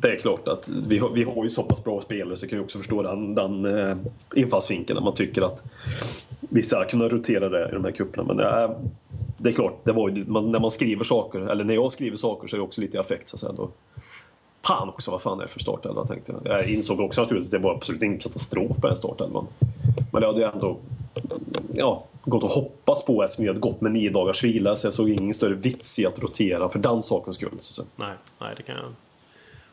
det 0.00 0.08
är 0.08 0.16
klart 0.16 0.48
att 0.48 0.68
vi 0.68 0.98
har, 0.98 1.10
vi 1.10 1.24
har 1.24 1.44
ju 1.44 1.50
så 1.50 1.62
pass 1.62 1.84
bra 1.84 2.00
spelare 2.00 2.36
så 2.36 2.44
jag 2.44 2.50
kan 2.50 2.58
ju 2.58 2.64
också 2.64 2.78
förstå 2.78 3.02
den, 3.02 3.34
den 3.34 3.78
eh, 3.78 3.96
infallsvinkeln. 4.34 4.96
När 4.96 5.04
man 5.04 5.14
tycker 5.14 5.42
att 5.42 5.62
vi 6.40 6.62
ska 6.62 6.84
kunna 6.84 7.08
rotera 7.08 7.48
det 7.48 7.68
i 7.68 7.72
de 7.72 7.84
här 7.84 7.92
kupperna. 7.92 8.24
Men 8.24 8.36
det 8.36 8.44
är, 8.44 8.76
det 9.38 9.48
är 9.48 9.52
klart, 9.52 9.80
det 9.84 9.92
var 9.92 10.08
ju, 10.08 10.24
man, 10.26 10.52
när 10.52 10.60
man 10.60 10.70
skriver 10.70 11.04
saker, 11.04 11.40
eller 11.40 11.64
när 11.64 11.74
jag 11.74 11.92
skriver 11.92 12.16
saker 12.16 12.48
så 12.48 12.56
är 12.56 12.58
det 12.58 12.64
också 12.64 12.80
lite 12.80 12.96
i 12.96 13.00
affekt. 13.00 13.28
Så 13.28 13.36
att 13.36 13.40
säga, 13.40 13.52
då. 13.52 13.70
Fan 14.66 14.88
också, 14.88 15.10
vad 15.10 15.22
fan 15.22 15.38
är 15.38 15.42
det 15.42 15.48
för 15.48 15.60
startelva 15.60 16.04
tänkte 16.04 16.34
jag. 16.44 16.58
Jag 16.58 16.68
insåg 16.68 17.00
också 17.00 17.20
naturligtvis 17.20 17.54
att 17.54 17.62
det 17.62 17.68
var 17.68 17.74
absolut 17.74 18.02
ingen 18.02 18.18
katastrof 18.18 18.76
på 18.76 18.86
den 18.86 18.96
startelvan. 18.96 19.46
Men 20.12 20.20
det 20.20 20.26
hade 20.26 20.40
ju 20.40 20.46
ändå 20.46 20.78
ja, 21.72 22.04
gått 22.24 22.44
att 22.44 22.52
hoppas 22.52 23.04
på 23.04 23.22
eftersom 23.22 23.42
vi 23.42 23.48
hade 23.48 23.60
gått 23.60 23.80
med 23.80 23.92
nio 23.92 24.10
dagars 24.10 24.44
vila. 24.44 24.76
Så 24.76 24.86
jag 24.86 24.94
såg 24.94 25.10
ingen 25.10 25.34
större 25.34 25.54
vits 25.54 25.98
i 25.98 26.06
att 26.06 26.18
rotera 26.18 26.68
för 26.68 26.78
den 26.78 27.02
sakens 27.02 27.36
skull. 27.36 27.58
Nej, 27.96 28.14
nej, 28.38 28.54
det 28.56 28.62
kan 28.62 28.76
jag 28.76 28.84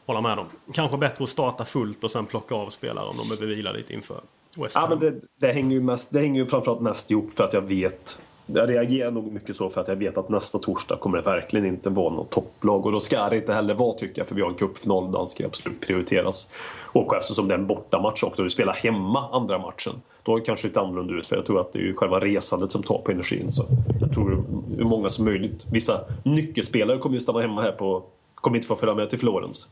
hålla 0.05 0.21
med 0.21 0.39
om. 0.39 0.45
Kanske 0.73 0.97
bättre 0.97 1.23
att 1.23 1.29
starta 1.29 1.65
fullt 1.65 2.03
och 2.03 2.11
sen 2.11 2.25
plocka 2.25 2.55
av 2.55 2.69
spelare 2.69 3.05
om 3.05 3.17
de 3.17 3.29
behöver 3.29 3.55
vila 3.55 3.71
lite 3.71 3.93
inför 3.93 4.21
West 4.55 4.75
Ham. 4.75 4.89
Ja, 4.91 4.95
men 4.95 4.99
det, 4.99 5.21
det, 5.39 5.53
hänger 5.53 5.75
ju 5.75 5.81
mest, 5.81 6.11
det 6.11 6.19
hänger 6.19 6.41
ju 6.41 6.47
framförallt 6.47 6.81
mest 6.81 7.11
ihop 7.11 7.29
för 7.35 7.43
att 7.43 7.53
jag 7.53 7.61
vet 7.61 8.21
jag 8.55 8.69
reagerar 8.69 9.11
nog 9.11 9.31
mycket 9.31 9.55
så 9.55 9.69
för 9.69 9.81
att 9.81 9.87
jag 9.87 9.95
vet 9.95 10.17
att 10.17 10.29
nästa 10.29 10.57
torsdag 10.57 10.97
kommer 10.97 11.17
det 11.17 11.23
verkligen 11.23 11.65
inte 11.65 11.89
vara 11.89 12.13
något 12.13 12.29
topplag. 12.29 12.85
Och 12.85 12.91
då 12.91 12.99
ska 12.99 13.29
det 13.29 13.37
inte 13.37 13.53
heller 13.53 13.73
vara 13.73 13.93
tycker 13.93 14.21
jag, 14.21 14.27
för 14.27 14.35
vi 14.35 14.41
har 14.41 14.49
en 14.49 14.55
cupfinal. 14.55 15.11
Den 15.11 15.27
ska 15.27 15.45
absolut 15.45 15.81
prioriteras. 15.81 16.49
Och 16.93 17.15
eftersom 17.15 17.47
det 17.47 17.53
är 17.53 17.59
en 17.59 17.67
bortamatch 17.67 18.23
också, 18.23 18.41
och 18.41 18.45
vi 18.45 18.49
spelar 18.49 18.73
hemma 18.73 19.29
andra 19.31 19.57
matchen. 19.57 19.93
Då 20.23 20.35
är 20.35 20.39
det 20.39 20.45
kanske 20.45 20.67
lite 20.67 20.81
annorlunda 20.81 21.13
ut, 21.13 21.27
för 21.27 21.35
jag 21.35 21.45
tror 21.45 21.59
att 21.59 21.73
det 21.73 21.79
är 21.79 21.83
ju 21.83 21.95
själva 21.95 22.19
resandet 22.19 22.71
som 22.71 22.83
tar 22.83 22.97
på 22.97 23.11
energin. 23.11 23.51
Så 23.51 23.65
jag 24.01 24.13
tror 24.13 24.43
hur 24.77 24.85
många 24.85 25.09
som 25.09 25.25
möjligt. 25.25 25.65
Vissa 25.71 26.01
nyckelspelare 26.23 26.97
kommer 26.97 27.15
ju 27.15 27.19
stanna 27.19 27.41
hemma 27.41 27.61
här 27.61 27.71
på... 27.71 28.03
Kommer 28.35 28.57
inte 28.57 28.67
få 28.67 28.75
följa 28.75 28.95
med 28.95 29.09
till 29.09 29.19
Florens. 29.19 29.67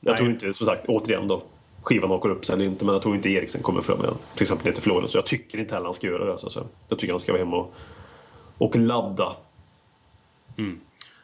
Jag 0.00 0.12
Nej. 0.12 0.18
tror 0.18 0.30
inte, 0.30 0.52
som 0.52 0.66
sagt, 0.66 0.84
återigen 0.88 1.28
då. 1.28 1.42
Skivan 1.86 2.12
åker 2.12 2.28
upp 2.28 2.44
sig 2.44 2.54
eller 2.54 2.64
inte, 2.64 2.84
men 2.84 2.92
jag 2.92 3.02
tror 3.02 3.16
inte 3.16 3.28
Eriksen 3.28 3.62
kommer 3.62 3.80
fram 3.80 3.98
med 3.98 4.14
till 4.34 4.42
exempel 4.42 4.66
ner 4.66 4.72
till 4.72 4.82
Florens. 4.82 5.12
Så 5.12 5.18
jag 5.18 5.26
tycker 5.26 5.58
inte 5.58 5.74
heller 5.74 5.84
han 5.84 5.94
ska 5.94 6.06
göra 6.06 6.24
det. 6.24 6.38
Så 6.38 6.46
att 6.46 6.52
säga. 6.52 6.66
jag 6.88 6.98
tycker 6.98 7.12
han 7.12 7.20
ska 7.20 7.32
vara 7.32 7.42
hemma 7.42 7.56
och, 7.56 7.72
och 8.58 8.76
ladda. 8.76 9.36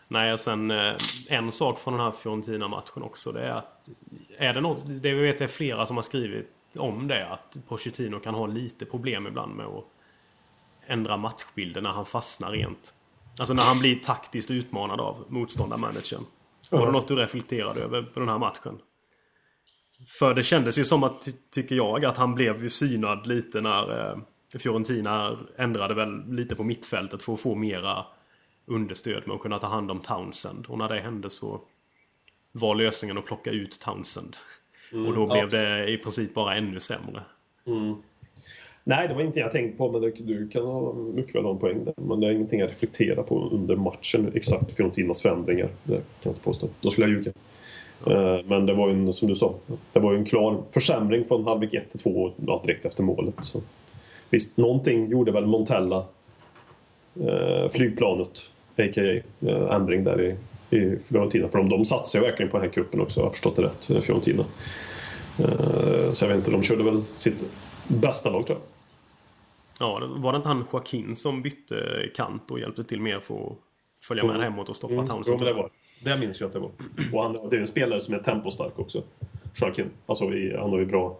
Nej, 0.08 0.32
och 0.32 0.40
sen 0.40 0.70
eh, 0.70 0.94
en 1.28 1.52
sak 1.52 1.78
från 1.78 1.94
den 1.94 2.02
här 2.02 2.10
Fiorentina-matchen 2.10 3.02
också. 3.02 3.32
Det 3.32 3.42
är 3.42 3.50
att... 3.50 3.88
Är 4.38 4.54
det 4.54 4.60
något... 4.60 4.82
Det 4.86 5.14
vi 5.14 5.22
vet 5.22 5.40
är 5.40 5.46
flera 5.46 5.86
som 5.86 5.96
har 5.96 6.02
skrivit 6.02 6.50
om 6.76 7.08
det. 7.08 7.28
Att 7.28 7.56
Pochettino 7.68 8.20
kan 8.20 8.34
ha 8.34 8.46
lite 8.46 8.84
problem 8.84 9.26
ibland 9.26 9.56
med 9.56 9.66
att 9.66 9.84
ändra 10.86 11.16
matchbilden 11.16 11.82
när 11.82 11.90
han 11.90 12.06
fastnar 12.06 12.50
rent. 12.50 12.94
Alltså 13.38 13.54
när 13.54 13.62
han 13.62 13.78
blir 13.78 13.96
taktiskt 13.96 14.50
utmanad 14.50 15.00
av 15.00 15.24
motståndarmanagern. 15.28 16.22
Var 16.70 16.86
det 16.86 16.92
något 16.92 17.08
du 17.08 17.16
reflekterade 17.16 17.80
över 17.80 18.02
på 18.02 18.20
den 18.20 18.28
här 18.28 18.38
matchen? 18.38 18.78
För 20.08 20.34
det 20.34 20.42
kändes 20.42 20.78
ju 20.78 20.84
som 20.84 21.02
att, 21.02 21.22
ty- 21.24 21.32
tycker 21.50 21.74
jag, 21.74 22.04
att 22.04 22.16
han 22.16 22.34
blev 22.34 22.62
ju 22.62 22.70
synad 22.70 23.26
lite 23.26 23.60
när 23.60 24.10
eh, 24.10 24.18
Fiorentina 24.58 25.38
ändrade 25.56 25.94
väl 25.94 26.34
lite 26.34 26.54
på 26.56 26.64
mittfältet 26.64 27.22
för 27.22 27.32
att 27.32 27.40
få 27.40 27.54
mera 27.54 28.04
understöd 28.66 29.22
med 29.26 29.34
att 29.34 29.42
kunna 29.42 29.58
ta 29.58 29.66
hand 29.66 29.90
om 29.90 30.00
Townsend. 30.00 30.66
Och 30.66 30.78
när 30.78 30.88
det 30.88 31.00
hände 31.00 31.30
så 31.30 31.60
var 32.52 32.74
lösningen 32.74 33.18
att 33.18 33.26
plocka 33.26 33.50
ut 33.50 33.80
Townsend. 33.80 34.36
och 35.06 35.14
då 35.14 35.26
ja, 35.30 35.32
blev 35.46 35.48
det 35.48 35.88
i 35.90 35.98
princip 35.98 36.34
bara 36.34 36.56
ännu 36.56 36.80
sämre. 36.80 37.22
Nej, 38.84 39.08
det 39.08 39.14
var 39.14 39.22
inte 39.22 39.38
jag 39.40 39.52
tänkt 39.52 39.78
på, 39.78 39.92
men 39.92 40.00
det, 40.00 40.10
du 40.10 40.48
kan 40.48 40.62
ha 40.62 40.94
mycket 40.94 41.34
väl 41.34 41.44
ha 41.44 41.50
en 41.50 41.58
poäng 41.58 41.84
där. 41.84 41.94
Men 41.96 42.20
det 42.20 42.26
är 42.26 42.30
ingenting 42.32 42.60
jag 42.60 42.70
reflekterar 42.70 43.22
på 43.22 43.48
under 43.48 43.76
matchen, 43.76 44.32
exakt 44.34 44.76
Fiorentinas 44.76 45.22
förändringar. 45.22 45.68
Det 45.84 45.94
kan 45.94 46.02
jag 46.22 46.30
inte 46.30 46.40
påstå. 46.40 46.68
Då 46.80 46.90
skulle 46.90 47.06
jag 47.06 47.16
ljuga. 47.16 47.32
Eh, 48.06 48.38
Men 48.46 48.66
det 48.66 48.74
var 48.74 48.88
ju 48.88 48.94
en, 48.94 49.12
som 49.12 49.28
du 49.28 49.34
sa, 49.34 49.54
det 49.92 50.00
var 50.00 50.12
ju 50.12 50.18
en 50.18 50.24
klar 50.24 50.62
försämring 50.70 51.24
från 51.24 51.44
halvlek 51.44 51.74
1 51.74 51.90
till 51.90 52.00
2 52.00 52.32
ja, 52.46 52.62
direkt 52.64 52.84
efter 52.84 53.02
målet. 53.02 53.34
Så. 53.42 53.60
Visst, 54.30 54.56
någonting 54.56 55.10
gjorde 55.10 55.32
väl 55.32 55.46
Montella, 55.46 56.04
eh, 57.20 57.68
flygplanet, 57.70 58.50
a.k.a. 58.78 59.20
Eh, 59.50 59.74
ändring 59.74 60.04
där 60.04 60.20
i, 60.20 60.36
i 60.76 60.98
Fiorentina. 61.08 61.48
För 61.48 61.58
de, 61.58 61.68
de 61.68 61.84
satsar 61.84 62.18
ju 62.18 62.24
verkligen 62.26 62.50
på 62.50 62.56
den 62.56 62.66
här 62.66 62.72
cupen 62.72 63.00
också, 63.00 63.20
jag 63.20 63.26
har 63.26 63.30
förstått 63.32 63.56
det 63.56 63.62
rätt, 63.62 63.84
Fiorentina. 64.04 64.44
Eh, 65.38 66.12
så 66.12 66.24
jag 66.24 66.28
vet 66.28 66.36
inte, 66.36 66.50
de 66.50 66.62
körde 66.62 66.82
väl 66.84 67.02
sitt 67.16 67.44
bästa 67.88 68.30
lag 68.30 68.46
tror 68.46 68.58
jag. 68.58 68.66
Ja, 69.88 70.00
var 70.16 70.32
det 70.32 70.36
inte 70.36 70.48
han 70.48 70.64
Joaquin 70.72 71.16
som 71.16 71.42
bytte 71.42 71.74
kant 72.16 72.50
och 72.50 72.60
hjälpte 72.60 72.84
till 72.84 73.00
mer 73.00 73.20
för 73.20 73.34
att 73.46 73.52
följa 74.02 74.24
med 74.24 74.34
Mm. 74.36 74.42
hemåt 74.44 74.68
och 74.68 74.76
stoppa 74.76 74.94
Mm, 74.94 75.06
Townsend? 75.06 75.34
Jo, 75.40 75.44
men 75.44 75.54
det 75.54 75.62
var 75.62 75.70
det. 76.04 76.18
minns 76.18 76.40
jag 76.40 76.46
att 76.46 76.52
det 76.52 76.58
var. 76.58 76.70
Och 77.12 77.22
han, 77.22 77.48
det 77.50 77.56
är 77.56 77.60
en 77.60 77.66
spelare 77.66 78.00
som 78.00 78.14
är 78.14 78.18
tempostark 78.18 78.78
också. 78.78 79.02
Sharkin. 79.54 79.90
Alltså, 80.06 80.24
i, 80.24 80.56
han 80.56 80.70
har 80.70 80.78
ju 80.78 80.86
bra... 80.86 81.18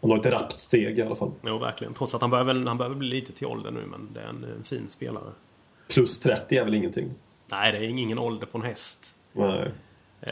Han 0.00 0.10
har 0.10 0.18
ett 0.18 0.26
rappt 0.26 0.58
steg 0.58 0.98
i 0.98 1.02
alla 1.02 1.14
fall. 1.16 1.30
Jo, 1.46 1.58
verkligen. 1.58 1.94
Trots 1.94 2.14
att 2.14 2.20
han 2.20 2.30
börjar, 2.30 2.44
väl, 2.44 2.66
han 2.66 2.78
börjar 2.78 2.94
bli 2.94 3.08
lite 3.08 3.32
till 3.32 3.46
åldern 3.46 3.74
nu, 3.74 3.80
men 3.90 4.08
det 4.14 4.20
är 4.20 4.24
en, 4.26 4.44
en 4.56 4.64
fin 4.64 4.86
spelare. 4.88 5.24
Plus 5.92 6.20
30 6.20 6.56
är 6.56 6.64
väl 6.64 6.74
ingenting? 6.74 7.10
Nej, 7.50 7.72
det 7.72 7.78
är 7.78 7.82
ingen 7.82 8.18
ålder 8.18 8.46
på 8.46 8.58
en 8.58 8.64
häst. 8.64 9.14
Nej. 9.32 9.70
Eh, 10.20 10.30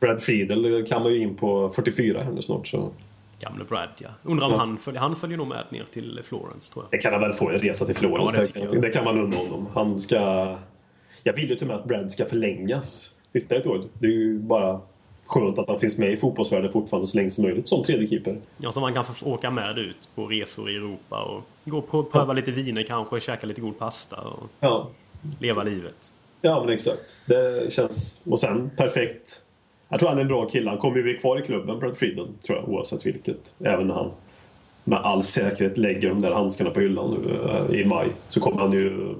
Brad 0.00 0.22
Friedel 0.22 0.86
kan 0.88 1.02
man 1.02 1.12
ju 1.12 1.18
in 1.18 1.36
på 1.36 1.70
44 1.70 2.22
här 2.22 2.32
nu 2.32 2.42
snart. 2.42 2.66
Så 2.68 2.90
gamle 3.40 3.64
Brad, 3.64 3.88
ja. 3.98 4.08
Undrar 4.22 4.46
om 4.46 4.52
Ja. 4.52 4.58
han, 4.58 4.78
följer, 4.78 5.00
han 5.00 5.16
följer 5.16 5.38
nog 5.38 5.46
med 5.46 5.64
ner 5.70 5.84
till 5.92 6.20
Florence, 6.24 6.72
tror 6.72 6.84
jag. 6.84 6.98
det 6.98 7.02
kan 7.02 7.12
han 7.12 7.22
väl 7.22 7.32
få 7.32 7.50
en 7.50 7.58
resa 7.58 7.84
till 7.84 7.96
Florens. 7.96 8.52
Ja, 8.54 8.70
det 8.70 8.80
det, 8.80 8.90
kan, 8.90 9.04
man 9.04 9.18
undra 9.18 9.38
honom. 9.38 9.68
Han 9.74 9.98
ska... 10.00 10.56
Jag 11.22 11.32
vill 11.32 11.50
ju 11.50 11.54
till 11.54 11.64
och 11.64 11.68
med 11.68 11.76
att 11.76 11.84
Brad 11.84 12.12
ska 12.12 12.24
förlängas 12.24 13.14
ytterligare 13.32 13.62
ett 13.62 13.66
år. 13.70 13.84
Det 13.98 14.06
är 14.06 14.10
ju 14.10 14.38
bara 14.38 14.80
skönt 15.26 15.58
att 15.58 15.68
han 15.68 15.78
finns 15.78 15.98
med 15.98 16.12
i 16.12 16.16
fotbollsvärlden 16.16 16.72
fortfarande 16.72 17.06
så 17.06 17.16
länge 17.16 17.30
som 17.30 17.44
möjligt 17.44 17.68
som 17.68 17.84
tredje 17.84 18.08
keeper. 18.08 18.40
Ja, 18.56 18.72
så 18.72 18.80
man 18.80 18.94
kan 18.94 19.04
få 19.04 19.26
åka 19.26 19.50
med 19.50 19.78
ut 19.78 20.08
på 20.14 20.26
resor 20.26 20.70
i 20.70 20.76
Europa 20.76 21.22
och 21.22 21.42
gå 21.64 21.78
och 21.78 22.12
pröva 22.12 22.32
lite 22.32 22.50
viner 22.50 22.82
kanske, 22.82 23.20
käka 23.20 23.46
lite 23.46 23.60
god 23.60 23.78
pasta 23.78 24.16
och 24.16 24.48
Ja, 24.60 24.88
leva 25.38 25.62
livet. 25.62 26.12
Ja, 26.40 26.64
men 26.64 26.74
exakt. 26.74 27.22
Det 27.26 27.72
känns... 27.72 28.20
Och 28.24 28.40
sen 28.40 28.70
perfekt. 28.76 29.42
Jag 29.88 30.00
tror 30.00 30.08
han 30.08 30.18
är 30.18 30.22
en 30.22 30.28
bra 30.28 30.48
kille. 30.48 30.70
Han 30.70 30.78
kommer 30.78 30.96
ju 30.96 31.02
bli 31.02 31.14
kvar 31.14 31.38
i 31.38 31.42
klubben, 31.42 31.78
Brad 31.78 31.96
Friedel, 31.96 32.28
tror 32.46 32.58
jag, 32.58 32.68
oavsett 32.68 33.06
vilket. 33.06 33.54
Även 33.64 33.86
när 33.86 33.94
han 33.94 34.10
med 34.84 34.98
all 34.98 35.22
säkerhet 35.22 35.78
lägger 35.78 36.08
de 36.08 36.20
där 36.20 36.32
handskarna 36.32 36.70
på 36.70 36.80
hyllan 36.80 37.10
nu 37.10 37.40
eh, 37.50 37.80
i 37.80 37.84
maj 37.84 38.08
så 38.28 38.40
kommer 38.40 38.60
han 38.60 38.72
ju 38.72 39.14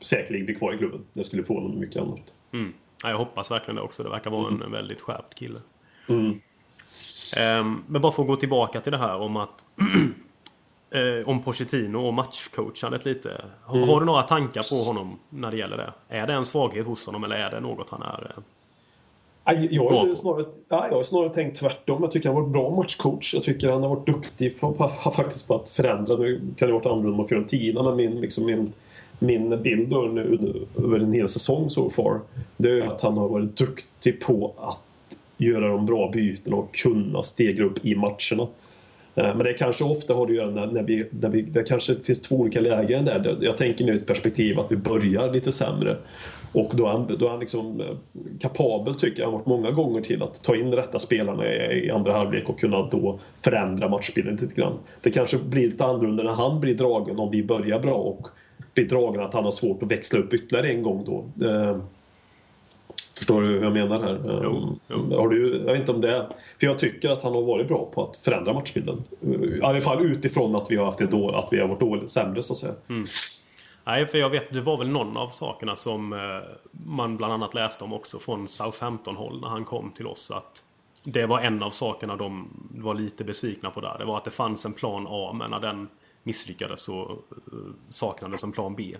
säkerligen 0.00 0.46
bli 0.46 0.54
kvar 0.54 0.74
i 0.74 0.78
klubben. 0.78 1.00
Det 1.12 1.24
skulle 1.24 1.44
få 1.44 1.54
honom 1.54 1.80
mycket 1.80 2.02
annat. 2.02 2.20
Mm. 2.52 2.72
Ja, 3.02 3.10
jag 3.10 3.18
hoppas 3.18 3.50
verkligen 3.50 3.76
det 3.76 3.82
också. 3.82 4.02
Det 4.02 4.08
verkar 4.10 4.30
vara 4.30 4.48
en 4.48 4.72
väldigt 4.72 5.00
skärpt 5.00 5.34
kille. 5.34 5.60
Mm. 6.08 6.40
Ehm, 7.36 7.82
men 7.86 8.02
bara 8.02 8.12
för 8.12 8.22
att 8.22 8.28
gå 8.28 8.36
tillbaka 8.36 8.80
till 8.80 8.92
det 8.92 8.98
här 8.98 9.16
om 9.20 9.36
att 9.36 9.64
eh, 10.90 11.28
om 11.28 11.42
Pochettino 11.42 11.98
och 11.98 12.14
matchcoachandet 12.14 13.04
lite. 13.04 13.44
Har, 13.64 13.76
Mm. 13.76 13.88
har 13.88 14.00
du 14.00 14.06
några 14.06 14.22
tankar 14.22 14.62
på 14.70 14.84
honom 14.84 15.18
när 15.30 15.50
det 15.50 15.56
gäller 15.56 15.76
det? 15.76 15.92
Är 16.08 16.26
det 16.26 16.32
en 16.32 16.44
svaghet 16.44 16.86
hos 16.86 17.06
honom 17.06 17.24
eller 17.24 17.36
är 17.36 17.50
det 17.50 17.60
något 17.60 17.90
han 17.90 18.02
är? 18.02 18.32
eh, 18.36 19.64
Jag 19.70 19.90
har, 19.90 20.14
snarare, 20.14 20.44
ja, 20.68 20.86
jag 20.90 20.96
har 20.96 21.02
snarare 21.02 21.30
tänkt 21.34 21.56
tvärtom. 21.60 22.02
Jag 22.02 22.12
tycker 22.12 22.28
han 22.28 22.36
har 22.36 22.42
varit 22.42 22.52
bra 22.52 22.70
matchcoach. 22.70 23.34
Jag 23.34 23.42
tycker 23.42 23.70
han 23.70 23.82
har 23.82 23.88
varit 23.88 24.06
duktig 24.06 24.56
för, 24.56 25.10
faktiskt 25.10 25.48
på 25.48 25.54
att 25.54 25.70
förändra. 25.70 26.16
Nu 26.16 26.40
kan 26.56 26.68
det 26.68 26.74
ha 26.74 26.78
varit 26.78 26.86
annorlunda 26.86 27.16
mot 27.16 27.28
Fiorentina, 27.28 27.82
men 27.82 27.96
min, 27.96 28.20
liksom 28.20 28.46
min, 28.46 28.72
min 29.18 29.62
bild 29.62 29.88
då 29.88 30.00
nu, 30.00 30.38
över 30.78 30.98
en 30.98 31.12
hel 31.12 31.28
säsong 31.28 31.70
so 31.70 31.90
far, 31.90 32.20
det 32.56 32.70
är 32.70 32.82
att 32.82 33.00
han 33.00 33.16
har 33.16 33.28
varit 33.28 33.56
duktig 33.56 34.20
på 34.20 34.54
att 34.58 34.78
göra 35.36 35.68
de 35.68 35.86
bra 35.86 36.10
bytena 36.10 36.56
och 36.56 36.74
kunna 36.74 37.22
stegra 37.22 37.64
upp 37.64 37.84
i 37.84 37.94
matcherna. 37.94 38.48
Eh, 39.14 39.36
men 39.36 39.38
det 39.38 39.52
kanske 39.52 39.84
ofta 39.84 40.14
har 40.14 40.26
att 40.26 40.34
göra 40.34 40.50
när, 40.50 40.66
när, 40.66 40.82
vi, 40.82 41.04
när 41.10 41.28
vi... 41.28 41.42
Det 41.42 41.62
kanske 41.62 41.94
finns 41.94 42.22
två 42.22 42.36
olika 42.36 42.60
lägen 42.60 43.04
där. 43.04 43.38
Jag 43.40 43.56
tänker 43.56 43.84
nu 43.84 43.92
i 43.94 43.96
ett 43.96 44.06
perspektiv 44.06 44.60
att 44.60 44.72
vi 44.72 44.76
börjar 44.76 45.32
lite 45.32 45.52
sämre. 45.52 45.96
Och 46.52 46.72
då 46.74 46.86
är 46.86 46.90
han, 46.90 47.16
då 47.18 47.26
är 47.26 47.30
han 47.30 47.40
liksom 47.40 47.80
eh, 47.80 47.86
kapabel, 48.40 48.94
tycker 48.94 49.20
jag, 49.20 49.26
han 49.26 49.32
har 49.32 49.38
varit 49.38 49.46
många 49.46 49.70
gånger 49.70 50.00
till 50.00 50.22
att 50.22 50.42
ta 50.42 50.56
in 50.56 50.72
rätta 50.72 50.98
spelarna 50.98 51.46
i, 51.46 51.86
i 51.86 51.90
andra 51.90 52.12
halvlek 52.12 52.48
och 52.48 52.60
kunna 52.60 52.82
då 52.82 53.20
förändra 53.36 53.88
matchbilden 53.88 54.36
lite 54.36 54.54
grann. 54.54 54.78
Det 55.00 55.10
kanske 55.10 55.38
blir 55.38 55.70
lite 55.70 55.84
annorlunda 55.84 56.22
när 56.22 56.32
han 56.32 56.60
blir 56.60 56.74
dragen 56.74 57.18
om 57.18 57.30
vi 57.30 57.42
börjar 57.42 57.78
bra 57.78 57.94
och 57.94 58.28
blir 58.78 58.88
dragen 58.88 59.20
att 59.22 59.34
han 59.34 59.44
har 59.44 59.50
svårt 59.50 59.82
att 59.82 59.90
växla 59.90 60.18
upp 60.18 60.34
ytterligare 60.34 60.68
en 60.72 60.82
gång 60.82 61.04
då. 61.04 61.46
Eh, 61.46 61.76
Förstår 63.18 63.42
du 63.42 63.48
hur 63.48 63.62
jag 63.62 63.72
menar 63.72 64.02
här? 64.02 64.40
Jo, 64.44 64.78
Um, 64.88 65.12
Har 65.12 65.28
du, 65.28 65.56
jag 65.56 65.72
vet 65.72 65.80
inte 65.80 65.92
om 65.92 66.00
det. 66.00 66.28
För 66.60 66.66
jag 66.66 66.78
tycker 66.78 67.10
att 67.10 67.22
han 67.22 67.32
har 67.32 67.42
varit 67.42 67.68
bra 67.68 67.90
på 67.94 68.04
att 68.04 68.16
förändra 68.16 68.52
matchbilden. 68.52 69.04
I 69.20 69.60
alla 69.62 69.80
fall 69.80 70.06
utifrån 70.06 70.56
att 70.56 70.70
vi 70.70 70.76
har 70.76 70.84
haft 70.84 70.98
det 70.98 71.06
då, 71.06 71.30
att 71.30 71.48
vi 71.52 71.60
har 71.60 71.68
varit 71.68 71.80
dåligt, 71.80 72.10
sämre 72.10 72.42
så 72.42 72.52
att 72.52 72.56
säga. 72.56 72.74
Nej, 73.84 74.06
för 74.06 74.18
jag 74.18 74.30
vet, 74.30 74.52
det 74.52 74.60
var 74.60 74.78
väl 74.78 74.88
någon 74.88 75.16
av 75.16 75.28
sakerna 75.28 75.76
som 75.76 76.12
eh, 76.12 76.18
man 76.86 77.16
bland 77.16 77.32
annat 77.32 77.54
läste 77.54 77.84
om 77.84 77.92
också 77.92 78.18
från 78.18 78.48
Southampton-håll 78.48 79.40
när 79.40 79.48
han 79.48 79.64
kom 79.64 79.90
till 79.90 80.06
oss. 80.06 80.30
Att 80.30 80.62
det 81.04 81.26
var 81.26 81.40
en 81.40 81.62
av 81.62 81.70
sakerna 81.70 82.16
de 82.16 82.48
var 82.70 82.94
lite 82.94 83.24
besvikna 83.24 83.70
på 83.70 83.80
där. 83.80 83.96
Det 83.98 84.04
var 84.04 84.16
att 84.16 84.24
det 84.24 84.30
fanns 84.30 84.64
en 84.64 84.72
plan 84.72 85.06
A, 85.08 85.32
men 85.34 85.50
när 85.50 85.60
den 85.60 85.88
misslyckades 86.28 86.80
så 86.80 87.18
eh, 87.52 87.58
saknades 87.88 88.44
en 88.44 88.52
plan 88.52 88.74
B. 88.76 88.96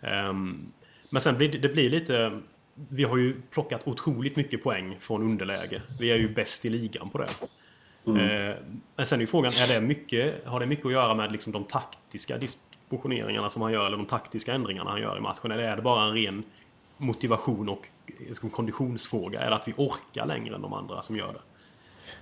Ehm, 0.00 0.72
men 1.10 1.20
sen 1.22 1.36
blir 1.36 1.48
det, 1.52 1.58
det 1.58 1.68
blir 1.68 1.90
lite... 1.90 2.40
vi 2.74 3.04
har 3.04 3.16
ju 3.16 3.40
plockat 3.50 3.88
otroligt 3.88 4.36
mycket 4.36 4.62
poäng 4.62 4.96
från 5.00 5.22
underläge. 5.22 5.82
Vi 6.00 6.10
är 6.10 6.16
ju 6.16 6.34
bäst 6.34 6.64
i 6.64 6.70
ligan 6.70 7.10
på 7.10 7.18
det. 7.18 7.28
Eh, 8.06 8.56
men 8.96 9.06
sen 9.06 9.18
är 9.18 9.20
ju 9.20 9.26
frågan, 9.26 9.52
är 9.52 9.74
det 9.74 9.80
mycket, 9.80 10.46
har 10.46 10.60
det 10.60 10.66
mycket 10.66 10.86
att 10.86 10.92
göra 10.92 11.14
med 11.14 11.32
liksom 11.32 11.52
de 11.52 11.64
taktiska 11.64 12.38
dispositioneringarna 12.38 13.50
som 13.50 13.62
han 13.62 13.72
gör, 13.72 13.86
eller 13.86 13.96
de 13.96 14.06
taktiska 14.06 14.54
ändringarna 14.54 14.90
han 14.90 15.00
gör 15.00 15.16
i 15.16 15.20
matchen? 15.20 15.50
Eller 15.50 15.64
är 15.64 15.76
det 15.76 15.82
bara 15.82 16.04
en 16.04 16.14
ren 16.14 16.42
motivation 16.96 17.68
och 17.68 17.88
liksom, 18.18 18.50
konditionsfråga? 18.50 19.40
Är 19.40 19.50
det 19.50 19.56
att 19.56 19.68
vi 19.68 19.74
orkar 19.76 20.26
längre 20.26 20.54
än 20.54 20.62
de 20.62 20.72
andra 20.72 21.02
som 21.02 21.16
gör 21.16 21.32
det? 21.32 21.40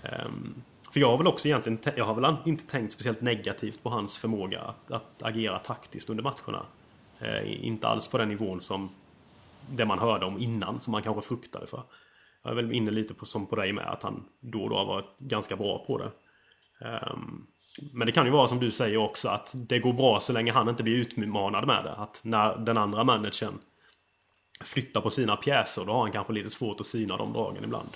Ehm, 0.09 0.54
för 0.96 1.00
jag 1.00 1.11
har 1.11 1.18
väl 1.18 1.26
också 1.26 1.48
egentligen, 1.48 1.78
jag 1.96 2.04
har 2.04 2.14
väl 2.14 2.37
inte 2.44 2.66
tänkt 2.66 2.92
speciellt 2.92 3.20
negativt 3.20 3.82
på 3.82 3.90
hans 3.90 4.18
förmåga 4.18 4.61
att, 4.61 4.90
att 4.90 5.22
agera 5.22 5.59
taktiskt 5.59 6.11
under 6.11 6.24
matcherna. 6.24 6.66
Eh, 7.18 7.66
inte 7.66 7.88
alls 7.88 8.09
på 8.09 8.18
den 8.18 8.28
nivån 8.28 8.61
som 8.61 8.90
det 9.70 9.85
man 9.85 9.98
hörde 9.98 10.26
om 10.26 10.38
innan, 10.38 10.80
som 10.80 10.92
man 10.92 11.02
kanske 11.02 11.28
fruktade 11.28 11.66
för. 11.66 11.82
Jag 12.42 12.50
är 12.50 12.56
väl 12.56 12.72
inne 12.72 12.90
lite 12.90 13.14
på, 13.14 13.26
som 13.26 13.46
på 13.46 13.56
dig 13.56 13.72
med, 13.72 13.87
att 13.87 14.02
han 14.02 14.24
då 14.40 14.62
och 14.62 14.70
då 14.70 14.76
har 14.76 14.85
varit 14.85 15.18
ganska 15.18 15.56
bra 15.56 15.85
på 15.87 15.98
det. 15.98 16.11
Ehm, 16.87 17.46
men 17.92 18.06
det 18.06 18.12
kan 18.12 18.26
ju 18.26 18.32
vara 18.32 18.48
som 18.48 18.61
du 18.61 18.70
säger 18.70 18.96
också, 18.96 19.28
att 19.28 19.52
det 19.54 19.78
går 19.78 19.92
bra 19.92 20.20
så 20.20 20.32
länge 20.32 20.52
han 20.52 20.68
inte 20.68 20.82
blir 20.82 20.96
utmanad 20.96 21.66
med 21.66 21.85
det. 21.85 21.92
Att 21.92 22.20
när 22.24 22.56
den 22.56 22.78
andra 22.78 23.04
managern 23.04 23.59
flyttar 24.61 25.00
på 25.00 25.11
sina 25.11 25.37
pjäser, 25.37 25.85
då 25.85 25.92
har 25.92 26.00
han 26.00 26.12
kanske 26.12 26.32
lite 26.32 26.50
svårt 26.50 26.80
att 26.80 26.87
syna 26.87 27.16
de 27.16 27.32
dragen 27.32 27.64
ibland. 27.64 27.90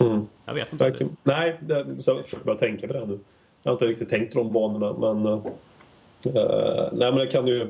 Mm. 0.00 0.26
Jag 0.46 0.54
vet 0.54 0.72
inte. 0.72 0.84
Verkligen. 0.84 1.16
Nej, 1.22 1.56
det, 1.60 1.86
så 1.98 2.10
jag 2.10 2.24
försöker 2.24 2.44
bara 2.44 2.56
tänka 2.56 2.86
på 2.86 2.92
det 2.92 3.06
nu. 3.06 3.18
Jag 3.64 3.70
har 3.70 3.74
inte 3.74 3.86
riktigt 3.86 4.08
tänkt 4.08 4.34
de 4.34 4.52
banorna, 4.52 4.92
men... 4.92 5.26
Uh, 5.26 5.42
nej, 6.92 7.12
men 7.12 7.16
det 7.16 7.26
kan 7.26 7.46
ju... 7.46 7.66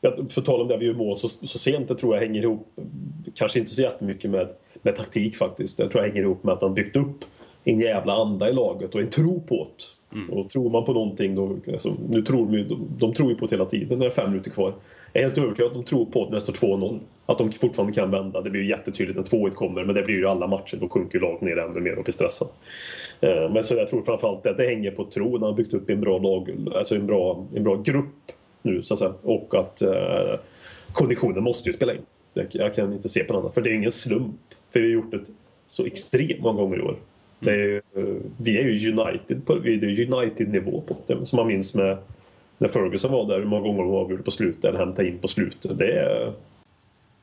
Jag, 0.00 0.30
för 0.30 0.42
tal 0.42 0.60
om 0.60 0.68
det 0.68 0.76
vi 0.76 0.86
gör 0.86 0.94
mål 0.94 1.18
så, 1.18 1.28
så 1.28 1.58
sent, 1.58 1.88
det 1.88 1.94
tror 1.94 2.14
jag 2.14 2.20
hänger 2.20 2.42
ihop, 2.42 2.68
kanske 3.34 3.58
inte 3.58 3.70
så 3.70 3.82
jättemycket 3.82 4.30
med, 4.30 4.48
med 4.82 4.96
taktik 4.96 5.36
faktiskt. 5.36 5.78
Jag 5.78 5.90
tror 5.90 6.04
jag 6.04 6.10
hänger 6.10 6.22
ihop 6.22 6.44
med 6.44 6.52
att 6.54 6.62
han 6.62 6.74
byggt 6.74 6.96
upp 6.96 7.24
en 7.64 7.80
jävla 7.80 8.12
anda 8.12 8.48
i 8.48 8.52
laget 8.52 8.94
och 8.94 9.00
en 9.00 9.10
tro 9.10 9.40
på 9.40 9.54
det. 9.76 10.16
Mm. 10.16 10.30
Och 10.30 10.48
tror 10.48 10.70
man 10.70 10.84
på 10.84 10.92
någonting 10.92 11.34
då, 11.34 11.56
alltså, 11.72 11.92
nu 12.08 12.22
tror 12.22 12.46
de, 12.46 12.62
de, 12.62 12.88
de 12.98 13.14
tror 13.14 13.30
ju 13.30 13.36
på 13.36 13.46
det 13.46 13.54
hela 13.54 13.64
tiden 13.64 13.98
när 13.98 14.06
det 14.06 14.12
är 14.12 14.14
fem 14.14 14.30
minuter 14.30 14.50
kvar. 14.50 14.74
Jag 15.16 15.22
är 15.22 15.26
helt 15.26 15.38
övertygad 15.38 15.66
att 15.66 15.74
de 15.74 15.84
tror 15.84 16.06
på 16.06 16.24
det 16.24 16.30
när 16.30 16.34
det 16.34 16.40
står 16.40 16.52
2-0. 16.52 17.00
Att 17.26 17.38
de 17.38 17.52
fortfarande 17.52 17.94
kan 17.94 18.10
vända. 18.10 18.40
Det 18.40 18.50
blir 18.50 18.62
ju 18.62 18.68
jättetydligt 18.68 19.16
när 19.16 19.38
2-1 19.38 19.50
kommer, 19.50 19.84
men 19.84 19.94
det 19.94 20.02
blir 20.02 20.14
ju 20.14 20.28
alla 20.28 20.46
matcher. 20.46 20.76
Då 20.80 20.88
sjunker 20.88 21.20
laget 21.20 21.40
ner 21.40 21.58
ännu 21.58 21.80
mer 21.80 21.98
och 21.98 22.04
blir 22.04 22.12
stressad. 22.12 22.48
Eh, 23.20 23.52
men 23.52 23.62
så 23.62 23.74
jag 23.74 23.88
tror 23.88 24.02
framförallt 24.02 24.46
att 24.46 24.56
det 24.56 24.66
hänger 24.66 24.90
på 24.90 25.04
tro. 25.04 25.38
när 25.38 25.46
har 25.46 25.54
byggt 25.54 25.74
upp 25.74 25.90
en 25.90 26.00
bra 26.00 26.18
lag, 26.18 26.50
alltså 26.74 26.94
en 26.94 27.06
bra, 27.06 27.46
en 27.54 27.64
bra 27.64 27.76
grupp 27.76 28.32
nu 28.62 28.82
så 28.82 28.94
att 28.94 28.98
säga. 28.98 29.14
Och 29.22 29.54
att 29.54 29.82
eh, 29.82 30.40
konditionen 30.92 31.42
måste 31.42 31.68
ju 31.68 31.72
spela 31.72 31.92
in. 31.92 32.02
Jag 32.50 32.74
kan 32.74 32.92
inte 32.92 33.08
se 33.08 33.24
på 33.24 33.32
något 33.32 33.40
annat. 33.40 33.54
För 33.54 33.60
det 33.60 33.70
är 33.70 33.74
ingen 33.74 33.92
slump. 33.92 34.40
För 34.72 34.80
vi 34.80 34.86
har 34.86 34.92
gjort 34.92 35.10
det 35.10 35.20
så 35.66 35.86
extremt 35.86 36.40
många 36.40 36.60
gånger 36.60 36.78
i 36.78 36.82
år. 36.82 36.96
Det 37.40 37.50
är, 37.50 37.74
eh, 37.74 38.04
vi 38.36 38.58
är 38.58 38.64
ju 38.64 38.92
United 38.92 39.46
på 39.46 39.54
vi 39.54 39.74
är 39.74 40.14
United-nivå 40.14 40.82
på 40.86 40.96
det. 41.06 41.26
Som 41.26 41.36
man 41.36 41.46
minns 41.46 41.74
med 41.74 41.98
när 42.64 42.68
Ferguson 42.68 43.12
var 43.12 43.26
där, 43.26 43.38
hur 43.38 43.46
många 43.46 43.62
gånger 43.62 43.82
de 43.82 43.94
avgjorde 43.94 44.22
på 44.22 44.30
slutet 44.30 44.64
eller 44.64 44.78
hämtade 44.78 45.08
in 45.08 45.18
på 45.18 45.28
slutet. 45.28 45.78
Det 45.78 45.98
är... 45.98 46.32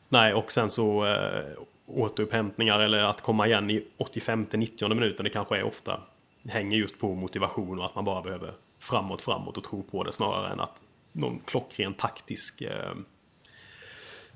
Nej, 0.10 0.34
och 0.34 0.52
sen 0.52 0.70
så 0.70 1.06
äh, 1.06 1.44
återupphämtningar 1.86 2.80
eller 2.80 3.04
att 3.04 3.22
komma 3.22 3.48
igen 3.48 3.70
i 3.70 3.84
85-90 3.98 4.96
minuten. 4.96 5.24
Det 5.24 5.30
kanske 5.30 5.58
är 5.58 5.64
ofta 5.64 6.00
hänger 6.46 6.78
just 6.78 7.00
på 7.00 7.16
motivation 7.16 7.80
och 7.80 7.86
att 7.86 7.96
man 7.96 8.06
bara 8.06 8.22
behöver 8.22 8.54
framåt, 8.80 9.22
framåt 9.22 9.58
och 9.58 9.64
tro 9.64 9.84
på 9.84 10.04
det 10.04 10.12
snarare 10.12 10.54
än 10.54 10.60
att 10.60 10.82
någon 11.12 11.40
klockren 11.46 11.94
taktisk 11.94 12.62
äh, 12.62 12.72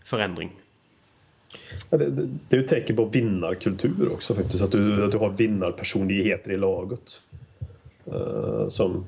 förändring. 0.04 0.52
Ja, 1.90 1.98
det, 1.98 2.10
det, 2.10 2.30
det, 2.50 2.58
är 2.58 2.60
ett 2.60 2.68
tecken 2.68 2.96
på 2.96 3.06
vinnarkultur 3.06 4.12
också 4.14 4.36
faktiskt. 4.36 4.64
Att 4.64 4.72
du, 4.72 5.06
att 5.06 5.12
du 5.12 5.18
har 5.18 5.30
vinnarpersonligheter 5.30 6.52
i 6.52 6.58
laget. 6.58 7.22
Uh, 8.08 8.68
som, 8.68 9.06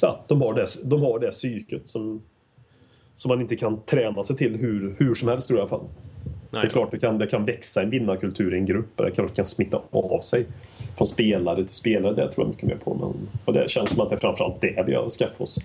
ja, 0.00 0.24
de 0.28 0.42
har 0.42 0.54
det, 0.54 0.66
de 0.84 1.02
har 1.02 1.18
det 1.18 1.30
psyket 1.30 1.88
som, 1.88 2.22
som 3.16 3.28
man 3.28 3.40
inte 3.40 3.56
kan 3.56 3.80
träna 3.82 4.22
sig 4.22 4.36
till 4.36 4.56
hur, 4.56 4.96
hur 4.98 5.14
som 5.14 5.28
helst 5.28 5.48
tror 5.48 5.58
jag 5.58 5.68
i 5.68 5.70
alla 5.70 5.78
fall. 5.78 5.88
Nej. 6.50 6.62
Det 6.62 6.68
är 6.68 6.70
klart 6.70 6.90
det 6.90 6.98
kan, 6.98 7.18
det 7.18 7.26
kan 7.26 7.44
växa 7.44 7.82
en 7.82 7.90
vinnarkultur 7.90 8.54
i 8.54 8.58
en 8.58 8.66
grupp. 8.66 8.96
Det 8.96 9.10
kan, 9.10 9.26
det 9.26 9.32
kan 9.32 9.46
smitta 9.46 9.80
av 9.90 10.20
sig. 10.20 10.46
Från 10.96 11.06
spelare 11.06 11.64
till 11.64 11.74
spelare, 11.74 12.14
det 12.14 12.32
tror 12.32 12.46
jag 12.46 12.48
mycket 12.48 12.68
mer 12.68 12.76
på. 12.76 12.94
Men, 12.94 13.28
och 13.44 13.52
det 13.52 13.70
känns 13.70 13.90
som 13.90 14.00
att 14.00 14.08
det 14.08 14.14
är 14.14 14.20
framförallt 14.20 14.60
det 14.60 14.84
vi 14.86 14.94
har 14.94 15.10
skaffat 15.10 15.40
oss. 15.40 15.58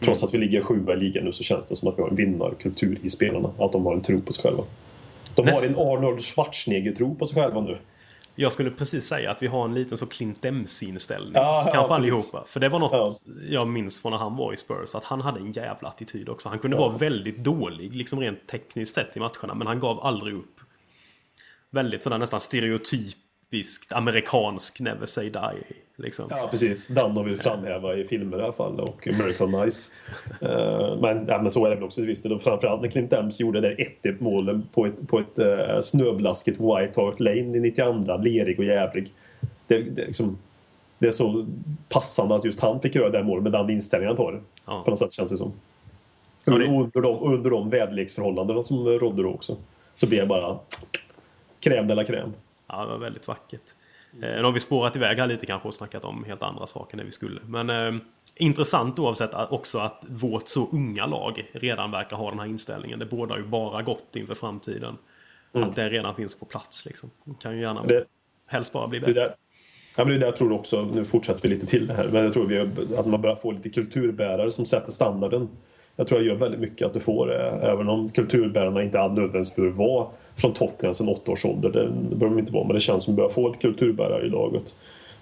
Trots 0.00 0.22
mm. 0.22 0.26
att 0.26 0.34
vi 0.34 0.38
ligger 0.38 0.62
sjua 0.62 0.94
i 0.94 0.96
ligan 0.96 1.24
nu 1.24 1.32
så 1.32 1.42
känns 1.42 1.66
det 1.66 1.76
som 1.76 1.88
att 1.88 1.98
vi 1.98 2.02
har 2.02 2.08
en 2.08 2.16
vinnarkultur 2.16 2.98
i 3.02 3.10
spelarna. 3.10 3.50
Att 3.58 3.72
de 3.72 3.86
har 3.86 3.94
en 3.94 4.02
tro 4.02 4.20
på 4.20 4.32
sig 4.32 4.42
själva. 4.42 4.64
De 5.34 5.48
har 5.48 5.66
en 5.66 5.76
Arnold 5.76 6.20
Schwarzenegger-tro 6.20 7.14
på 7.14 7.26
sig 7.26 7.42
själva 7.42 7.60
nu. 7.60 7.78
Jag 8.36 8.52
skulle 8.52 8.70
precis 8.70 9.06
säga 9.06 9.30
att 9.30 9.42
vi 9.42 9.46
har 9.46 9.64
en 9.64 9.74
liten 9.74 9.98
så 9.98 10.06
Clint 10.06 10.42
Dempsey-inställning. 10.42 11.32
Ja, 11.34 11.70
Kanske 11.72 11.92
ja, 11.92 11.96
allihopa. 11.96 12.44
För 12.46 12.60
det 12.60 12.68
var 12.68 12.78
något 12.78 12.92
ja. 12.92 13.32
jag 13.48 13.68
minns 13.68 14.00
från 14.00 14.12
när 14.12 14.18
han 14.18 14.36
var 14.36 14.52
i 14.52 14.56
Spurs. 14.56 14.94
Att 14.94 15.04
han 15.04 15.20
hade 15.20 15.40
en 15.40 15.52
jävla 15.52 15.88
attityd 15.88 16.28
också. 16.28 16.48
Han 16.48 16.58
kunde 16.58 16.76
ja. 16.76 16.88
vara 16.88 16.96
väldigt 16.96 17.38
dålig, 17.38 17.94
liksom 17.94 18.20
rent 18.20 18.46
tekniskt 18.46 18.94
sett 18.94 19.16
i 19.16 19.20
matcherna. 19.20 19.54
Men 19.54 19.66
han 19.66 19.80
gav 19.80 20.00
aldrig 20.00 20.34
upp. 20.34 20.60
Väldigt 21.70 22.02
sådär 22.02 22.18
nästan 22.18 22.40
stereotyp 22.40 23.16
typiskt 23.50 23.92
amerikansk 23.92 24.80
Never 24.80 25.06
Say 25.06 25.30
Die. 25.30 25.76
Liksom. 25.96 26.26
Ja, 26.30 26.48
precis. 26.50 26.86
Den 26.86 27.16
har 27.16 27.24
vi 27.24 27.36
framhäva 27.36 27.94
i 27.94 28.04
filmer 28.04 28.38
i 28.38 28.42
alla 28.42 28.52
fall 28.52 28.80
och 28.80 29.06
American 29.06 29.50
Nice. 29.50 29.90
uh, 30.42 31.00
men, 31.00 31.26
ja, 31.28 31.38
men 31.42 31.50
så 31.50 31.66
är 31.66 31.70
det 31.70 31.76
väl 31.76 31.84
också 31.84 32.02
visst. 32.02 32.26
Framförallt 32.42 32.82
när 32.82 32.88
Clint 32.88 33.12
Ems 33.12 33.40
gjorde 33.40 33.60
det 33.60 33.72
1 34.02 34.20
målet 34.20 34.72
på 34.72 34.86
ett, 34.86 35.08
på 35.08 35.18
ett 35.18 35.38
uh, 35.38 35.80
snöblaskigt 35.80 36.60
White 36.60 37.00
Hart 37.00 37.20
Lane 37.20 37.56
i 37.56 37.60
92, 37.60 38.16
lerig 38.16 38.58
och 38.58 38.64
jävlig. 38.64 39.12
Det, 39.66 39.78
det, 39.78 40.06
liksom, 40.06 40.38
det 40.98 41.06
är 41.06 41.10
så 41.10 41.46
passande 41.88 42.34
att 42.34 42.44
just 42.44 42.60
han 42.60 42.80
fick 42.80 42.94
göra 42.94 43.10
det 43.10 43.22
målet 43.22 43.42
med 43.42 43.52
den 43.52 43.70
inställningen 43.70 44.16
på 44.16 44.30
det. 44.30 44.40
Ja. 44.66 44.82
På 44.84 44.90
något 44.90 44.98
sätt 44.98 45.12
känns 45.12 45.30
det 45.30 45.36
som. 45.36 45.52
Ja, 46.44 46.58
det... 46.58 46.66
Under, 46.66 47.00
de, 47.00 47.22
under 47.22 47.50
de 47.50 47.70
väderleksförhållandena 47.70 48.62
som 48.62 48.86
rådde 48.86 49.22
då 49.22 49.28
också. 49.28 49.56
Så 49.96 50.06
blev 50.06 50.20
det 50.20 50.26
bara 50.26 50.58
crème 51.60 51.88
de 51.88 51.94
la 51.94 52.04
crème. 52.04 52.32
Ja, 52.66 52.84
det 52.84 52.90
var 52.90 52.98
väldigt 52.98 53.28
vackert. 53.28 53.62
Eh, 54.12 54.36
nu 54.36 54.42
har 54.42 54.52
vi 54.52 54.60
spårat 54.60 54.96
iväg 54.96 55.18
här 55.18 55.26
lite 55.26 55.46
kanske 55.46 55.68
och 55.68 55.74
snackat 55.74 56.04
om 56.04 56.24
helt 56.24 56.42
andra 56.42 56.66
saker 56.66 56.96
det 56.96 57.04
vi 57.04 57.10
skulle. 57.10 57.40
Men 57.46 57.70
eh, 57.70 57.94
intressant 58.34 58.98
oavsett 58.98 59.30
också 59.50 59.78
att 59.78 60.04
vårt 60.08 60.48
så 60.48 60.68
unga 60.72 61.06
lag 61.06 61.50
redan 61.52 61.90
verkar 61.90 62.16
ha 62.16 62.30
den 62.30 62.38
här 62.38 62.46
inställningen. 62.46 62.98
Det 62.98 63.06
bådar 63.06 63.36
ju 63.36 63.42
bara 63.42 63.82
gott 63.82 64.16
inför 64.16 64.34
framtiden. 64.34 64.96
Mm. 65.54 65.68
Att 65.68 65.76
det 65.76 65.88
redan 65.88 66.14
finns 66.14 66.38
på 66.38 66.44
plats 66.44 66.84
liksom. 66.84 67.10
Det 67.24 67.42
kan 67.42 67.56
ju 67.56 67.62
gärna 67.62 67.82
det, 67.82 68.04
helst 68.46 68.72
bara 68.72 68.88
bli 68.88 69.00
bättre. 69.00 69.12
Det, 69.12 69.34
ja, 69.96 70.04
men 70.04 70.08
det 70.08 70.14
är 70.14 70.18
det 70.18 70.26
jag 70.26 70.36
tror 70.36 70.52
också, 70.52 70.84
nu 70.84 71.04
fortsätter 71.04 71.42
vi 71.42 71.48
lite 71.48 71.66
till 71.66 71.90
här, 71.90 72.08
men 72.08 72.22
jag 72.22 72.32
tror 72.32 72.46
vi, 72.46 72.58
att 72.96 73.06
man 73.06 73.20
börjar 73.20 73.36
få 73.36 73.50
lite 73.50 73.70
kulturbärare 73.70 74.50
som 74.50 74.66
sätter 74.66 74.92
standarden 74.92 75.48
jag 75.96 76.06
tror 76.06 76.20
jag 76.20 76.28
gör 76.28 76.34
väldigt 76.34 76.60
mycket 76.60 76.86
att 76.86 76.94
du 76.94 77.00
får 77.00 77.26
det. 77.26 77.48
Även 77.48 77.88
om 77.88 78.10
kulturbärarna 78.10 78.82
inte 78.82 78.98
nödvändigtvis 78.98 79.56
behöver 79.56 79.76
vara 79.76 80.08
från 80.36 80.52
Tottenham 80.52 80.94
sedan 80.94 81.08
åtta 81.08 81.32
års 81.32 81.44
ålder. 81.44 81.70
Det, 81.70 81.82
det 81.82 82.16
behöver 82.16 82.36
de 82.36 82.38
inte 82.38 82.52
vara, 82.52 82.64
men 82.64 82.74
det 82.74 82.80
känns 82.80 83.02
som 83.02 83.12
att 83.12 83.14
vi 83.14 83.16
börjar 83.16 83.30
få 83.30 83.50
ett 83.50 83.58
kulturbärare 83.58 84.26
i 84.26 84.28
laget. 84.28 84.74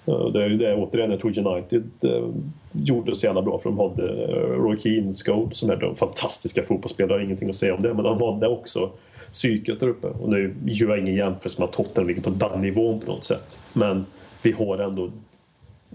Eh, 0.07 0.27
det 0.27 0.45
är 0.45 0.49
ju 0.49 0.57
det 0.57 0.75
återigen 0.75 1.11
jag 1.11 1.21
tror 1.21 1.39
United 1.47 1.85
eh, 2.03 2.29
gjorde 2.73 3.15
så 3.15 3.27
jävla 3.27 3.43
bra 3.43 3.59
för 3.59 3.71
de 3.71 3.79
hade 3.79 4.25
eh, 4.25 4.63
Roy 4.63 4.79
Keane, 4.79 5.13
Scholes 5.13 5.57
som 5.57 5.71
är 5.71 5.77
de 5.77 5.97
fantastiska 5.97 6.63
fotbollsspelare, 6.63 7.25
ingenting 7.25 7.49
att 7.49 7.57
säga 7.57 7.75
om 7.75 7.83
det. 7.83 7.95
Men 7.95 8.05
de 8.05 8.23
hade 8.23 8.49
också 8.49 8.91
psyket 9.33 9.81
där 9.81 9.89
uppe. 9.89 10.07
Och 10.07 10.29
nu 10.29 10.55
gör 10.65 10.89
jag 10.89 10.99
ingen 10.99 11.15
jämförelse 11.15 11.61
med 11.61 11.69
att 11.69 11.75
Tottenham 11.75 12.09
ligger 12.09 12.23
på 12.23 12.31
den 12.31 12.61
nivån 12.61 13.01
på 13.01 13.13
något 13.13 13.25
sätt. 13.25 13.59
Men 13.73 14.07
vi 14.43 14.53
har 14.53 14.79
ändå 14.79 15.11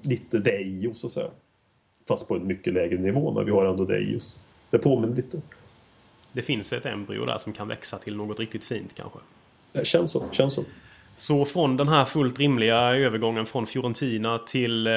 lite 0.01 0.37
det 0.37 0.61
i 0.61 0.87
oss 0.87 0.99
så 0.99 1.07
att 1.07 1.13
säga. 1.13 1.27
Fast 2.07 2.27
på 2.27 2.35
en 2.35 2.47
mycket 2.47 2.73
lägre 2.73 2.97
nivå, 2.97 3.31
men 3.31 3.45
vi 3.45 3.51
har 3.51 3.65
ändå 3.65 3.85
det 3.85 3.99
i 3.99 4.17
oss. 4.17 4.39
Det 4.69 4.77
påminner 4.77 5.15
lite. 5.15 5.41
Det 6.31 6.41
finns 6.41 6.73
ett 6.73 6.85
embryo 6.85 7.25
där 7.25 7.37
som 7.37 7.53
kan 7.53 7.67
växa 7.67 7.97
till 7.97 8.15
något 8.15 8.39
riktigt 8.39 8.63
fint 8.63 8.91
kanske. 8.95 9.19
Det 9.71 9.87
känns 9.87 10.11
så. 10.11 10.25
Känns 10.31 10.53
så. 10.53 10.63
Så 11.15 11.45
från 11.45 11.77
den 11.77 11.87
här 11.87 12.05
fullt 12.05 12.39
rimliga 12.39 12.77
övergången 12.77 13.45
från 13.45 13.67
Fiorentina 13.67 14.37
till 14.37 14.87
eh, 14.87 14.93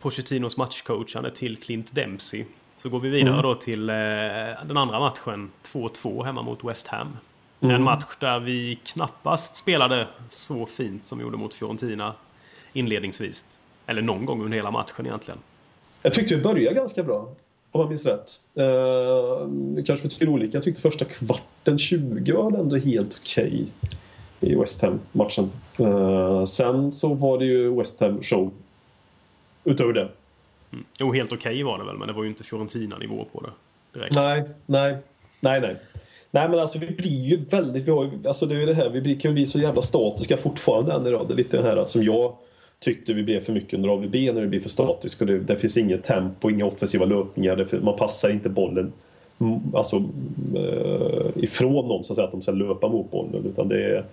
Pochettinos 0.00 0.56
matchcoachande 0.56 1.30
till 1.30 1.56
Clint 1.56 1.94
Dempsey. 1.94 2.44
Så 2.74 2.88
går 2.88 3.00
vi 3.00 3.08
vidare 3.08 3.32
mm. 3.32 3.42
då 3.42 3.54
till 3.54 3.90
eh, 3.90 3.94
den 4.66 4.76
andra 4.76 5.00
matchen, 5.00 5.50
2-2 5.72 6.24
hemma 6.24 6.42
mot 6.42 6.64
West 6.64 6.88
Ham. 6.88 7.16
Mm. 7.60 7.74
En 7.74 7.82
match 7.82 8.16
där 8.18 8.40
vi 8.40 8.78
knappast 8.84 9.56
spelade 9.56 10.06
så 10.28 10.66
fint 10.66 11.06
som 11.06 11.18
vi 11.18 11.24
gjorde 11.24 11.36
mot 11.36 11.54
Fiorentina 11.54 12.14
inledningsvis. 12.72 13.44
Eller 13.86 14.02
någon 14.02 14.26
gång 14.26 14.44
under 14.44 14.56
hela 14.56 14.70
matchen 14.70 15.06
egentligen. 15.06 15.40
Jag 16.02 16.12
tyckte 16.12 16.34
vi 16.34 16.42
började 16.42 16.76
ganska 16.76 17.02
bra. 17.02 17.28
Om 17.72 17.80
man 17.80 17.88
minns 17.88 18.06
rätt. 18.06 18.40
Uh, 18.58 19.84
kanske 19.84 20.08
tycker 20.08 20.28
olika. 20.28 20.56
Jag 20.56 20.62
tyckte 20.62 20.80
första 20.80 21.04
kvarten, 21.04 21.78
20, 21.78 22.32
var 22.32 22.52
ändå 22.52 22.76
helt 22.76 23.18
okej 23.20 23.46
okay 23.46 23.90
i 24.40 24.54
West 24.54 24.82
Ham-matchen. 24.82 25.50
Uh, 25.80 26.44
sen 26.44 26.92
så 26.92 27.14
var 27.14 27.38
det 27.38 27.44
ju 27.44 27.78
West 27.78 28.00
Ham 28.00 28.22
show 28.22 28.50
utöver 29.64 29.92
det. 29.92 30.08
Mm. 30.72 30.84
Jo, 30.98 31.12
helt 31.12 31.32
okej 31.32 31.52
okay 31.52 31.62
var 31.62 31.78
det 31.78 31.84
väl, 31.84 31.96
men 31.96 32.08
det 32.08 32.14
var 32.14 32.22
ju 32.22 32.28
inte 32.28 32.44
Fiorentina-nivå 32.44 33.26
på 33.32 33.40
det. 33.40 33.50
Direkt. 33.98 34.14
Nej, 34.14 34.44
nej, 34.66 34.96
nej, 35.40 35.60
nej. 35.60 35.76
Nej 36.30 36.48
men 36.48 36.58
alltså 36.58 36.78
vi 36.78 36.86
blir 36.86 37.20
ju 37.24 37.44
väldigt, 37.44 37.88
vi 37.88 37.90
har 37.90 38.04
ju, 38.04 38.10
alltså 38.28 38.46
det 38.46 38.54
är 38.54 38.60
ju 38.60 38.66
det 38.66 38.74
här, 38.74 38.90
vi 38.90 39.00
blir, 39.00 39.20
kan 39.20 39.30
ju 39.30 39.34
bli 39.34 39.46
så 39.46 39.58
jävla 39.58 39.82
statiska 39.82 40.36
fortfarande 40.36 40.92
än 40.92 41.06
idag. 41.06 41.28
Det 41.28 41.34
är 41.34 41.36
lite 41.36 41.56
det 41.56 41.62
här 41.62 41.84
som 41.84 42.02
jag 42.02 42.36
tyckte 42.80 43.12
vi 43.12 43.22
blev 43.22 43.40
för 43.40 43.52
mycket 43.52 43.74
under 43.74 43.88
AVB 43.88 44.14
när 44.14 44.40
det 44.40 44.46
blir 44.46 44.60
för 44.60 44.68
statiskt 44.68 45.20
och 45.20 45.26
det, 45.26 45.38
det 45.38 45.56
finns 45.56 45.76
inget 45.76 46.04
tempo, 46.04 46.50
inga 46.50 46.66
offensiva 46.66 47.04
löpningar, 47.04 47.56
det, 47.56 47.82
man 47.82 47.96
passar 47.96 48.30
inte 48.30 48.48
bollen 48.48 48.92
mm, 49.38 49.60
alltså, 49.74 49.96
äh, 50.54 51.42
ifrån 51.44 51.88
någon 51.88 52.04
så 52.04 52.12
att, 52.12 52.16
säga, 52.16 52.26
att 52.26 52.32
de 52.32 52.42
ska 52.42 52.52
löpa 52.52 52.88
mot 52.88 53.10
bollen 53.10 53.46
utan 53.46 53.68
det, 53.68 53.84
är, 53.84 54.04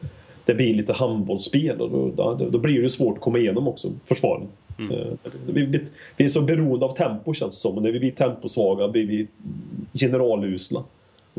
det 0.45 0.53
blir 0.53 0.73
lite 0.73 0.93
handbollsspel 0.93 1.81
och 1.81 1.89
då, 2.15 2.47
då, 2.51 2.59
blir 2.59 2.81
det 2.81 2.89
svårt 2.89 3.17
att 3.17 3.23
komma 3.23 3.37
igenom 3.37 3.67
också, 3.67 3.91
försvaren. 4.05 4.47
Mm. 4.79 4.91
Äh, 4.91 5.07
vi, 5.47 5.79
vi, 6.17 6.25
är 6.25 6.29
så 6.29 6.41
beroende 6.41 6.85
av 6.85 6.95
tempo 6.95 7.33
känns 7.33 7.55
det 7.55 7.61
som 7.61 7.77
och 7.77 7.83
när 7.83 7.91
vi 7.91 7.99
blir 7.99 8.11
temposvaga 8.11 8.87
blir 8.87 9.07
vi 9.07 9.27
generalusla. 9.93 10.83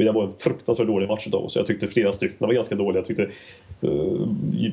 Det 0.04 0.12
var 0.12 0.24
en 0.24 0.32
fruktansvärt 0.38 0.87
dålig 0.87 1.08
match 1.08 1.26
utav 1.26 1.44
oss. 1.44 1.56
Jag 1.56 1.66
tyckte 1.66 1.87
flera 1.87 2.12
stycken 2.12 2.46
var 2.46 2.54
ganska 2.54 2.74
dåliga. 2.74 2.98
Jag 2.98 3.06
tyckte, 3.06 3.28
uh, 3.84 4.26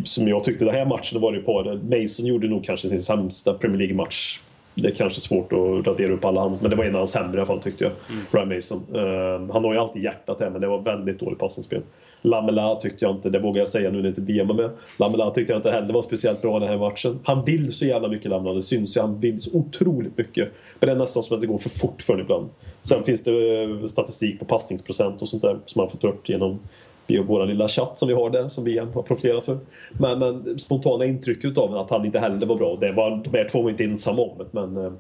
som 0.04 0.28
jag 0.28 0.44
tyckte 0.44 0.66
den 0.66 0.74
här 0.74 0.86
matchen 0.86 1.22
var 1.22 1.32
det 1.32 1.38
ett 1.38 1.46
par. 1.46 2.02
Mason 2.02 2.26
gjorde 2.26 2.48
nog 2.48 2.64
kanske 2.64 2.88
sin 2.88 3.02
sämsta 3.02 3.54
Premier 3.54 3.78
League-match. 3.78 4.40
Det 4.76 4.88
är 4.88 4.96
kanske 4.96 5.22
svårt 5.22 5.54
att 5.54 5.88
radera 5.88 6.14
upp 6.14 6.26
alla 6.26 6.42
andra, 6.42 6.58
men 6.62 6.70
det 6.70 6.76
var 6.76 6.84
en 6.84 6.96
av 6.96 7.00
hans 7.00 7.12
sämre 7.12 7.38
i 7.38 7.40
alla 7.40 7.46
fall 7.46 7.62
tyckte 7.62 7.84
jag. 7.84 7.94
Mm. 8.10 8.26
Ryan 8.32 8.50
Mason. 8.56 8.84
Uh, 8.96 9.54
han 9.54 9.64
har 9.64 9.74
ju 9.74 9.80
alltid 9.80 10.04
hjärtat 10.04 10.40
här, 10.40 10.50
men 10.50 10.62
det 10.62 10.68
var 10.68 10.82
väldigt 10.82 11.20
dåligt 11.20 11.40
passningsspel. 11.40 11.82
Lamela 12.26 12.76
tyckte 12.76 13.06
jag 13.06 13.16
inte, 13.16 13.30
det 13.30 13.40
vågar 13.40 13.62
jag 13.62 13.68
säga 13.68 13.92
nu 13.92 14.02
när 14.02 14.10
inte 14.10 14.22
BM 14.22 14.48
var 14.48 14.56
med. 14.56 14.70
Lamela 14.98 15.32
tyckte 15.32 15.54
jag 15.54 15.60
inte 15.60 15.72
heller 15.72 15.94
var 15.94 16.02
speciellt 16.02 16.42
bra 16.42 16.60
den 16.60 16.70
här 16.70 16.78
matchen. 16.78 17.20
Han 17.24 17.46
vill 17.46 17.74
så 17.74 17.86
jävla 17.86 18.08
mycket 18.08 18.32
Lamela, 18.32 18.56
det 18.56 18.62
syns 18.62 18.98
ju. 18.98 19.02
Han 19.02 19.20
vill 19.20 19.40
så 19.40 19.58
otroligt 19.58 20.18
mycket. 20.18 20.52
Men 20.80 20.88
det 20.88 20.94
är 20.94 21.00
nästan 21.00 21.24
som 21.24 21.36
att 21.36 21.42
det 21.42 21.48
går 21.48 21.58
för 21.58 21.70
fort 21.70 22.02
för 22.02 22.14
honom 22.14 22.26
ibland. 22.26 22.50
Sen 22.82 23.04
finns 23.04 23.24
det 23.24 23.64
eh, 23.64 23.86
statistik 23.86 24.40
på 24.40 24.46
passningsprocent 24.46 25.22
och 25.22 25.30
sånt 25.30 25.42
där 25.42 25.60
som 25.66 25.80
han 25.80 25.90
fått 25.90 26.04
upp 26.04 26.30
genom 26.30 26.60
vår 27.26 27.46
lilla 27.46 27.68
chatt 27.68 27.98
som 27.98 28.08
vi 28.08 28.14
har 28.14 28.30
där 28.30 28.48
som 28.48 28.64
vi 28.64 28.78
har 28.78 29.04
profilerat 29.04 29.46
för. 29.46 29.58
Men, 29.92 30.20
men 30.20 30.60
spontana 30.60 31.06
intrycket 31.06 31.58
av 31.58 31.78
att 31.78 31.90
han 31.90 32.06
inte 32.06 32.20
heller 32.20 32.46
var 32.46 32.56
bra. 32.56 32.78
Det 32.82 32.92
var, 32.92 33.22
de 33.24 33.38
här 33.38 33.50
två 33.50 33.62
var 33.62 33.70
inte 33.70 33.84
ensamma 33.84 34.22
om 34.22 34.38
det 34.38 34.46
men... 34.52 34.86
Eh. 34.86 34.92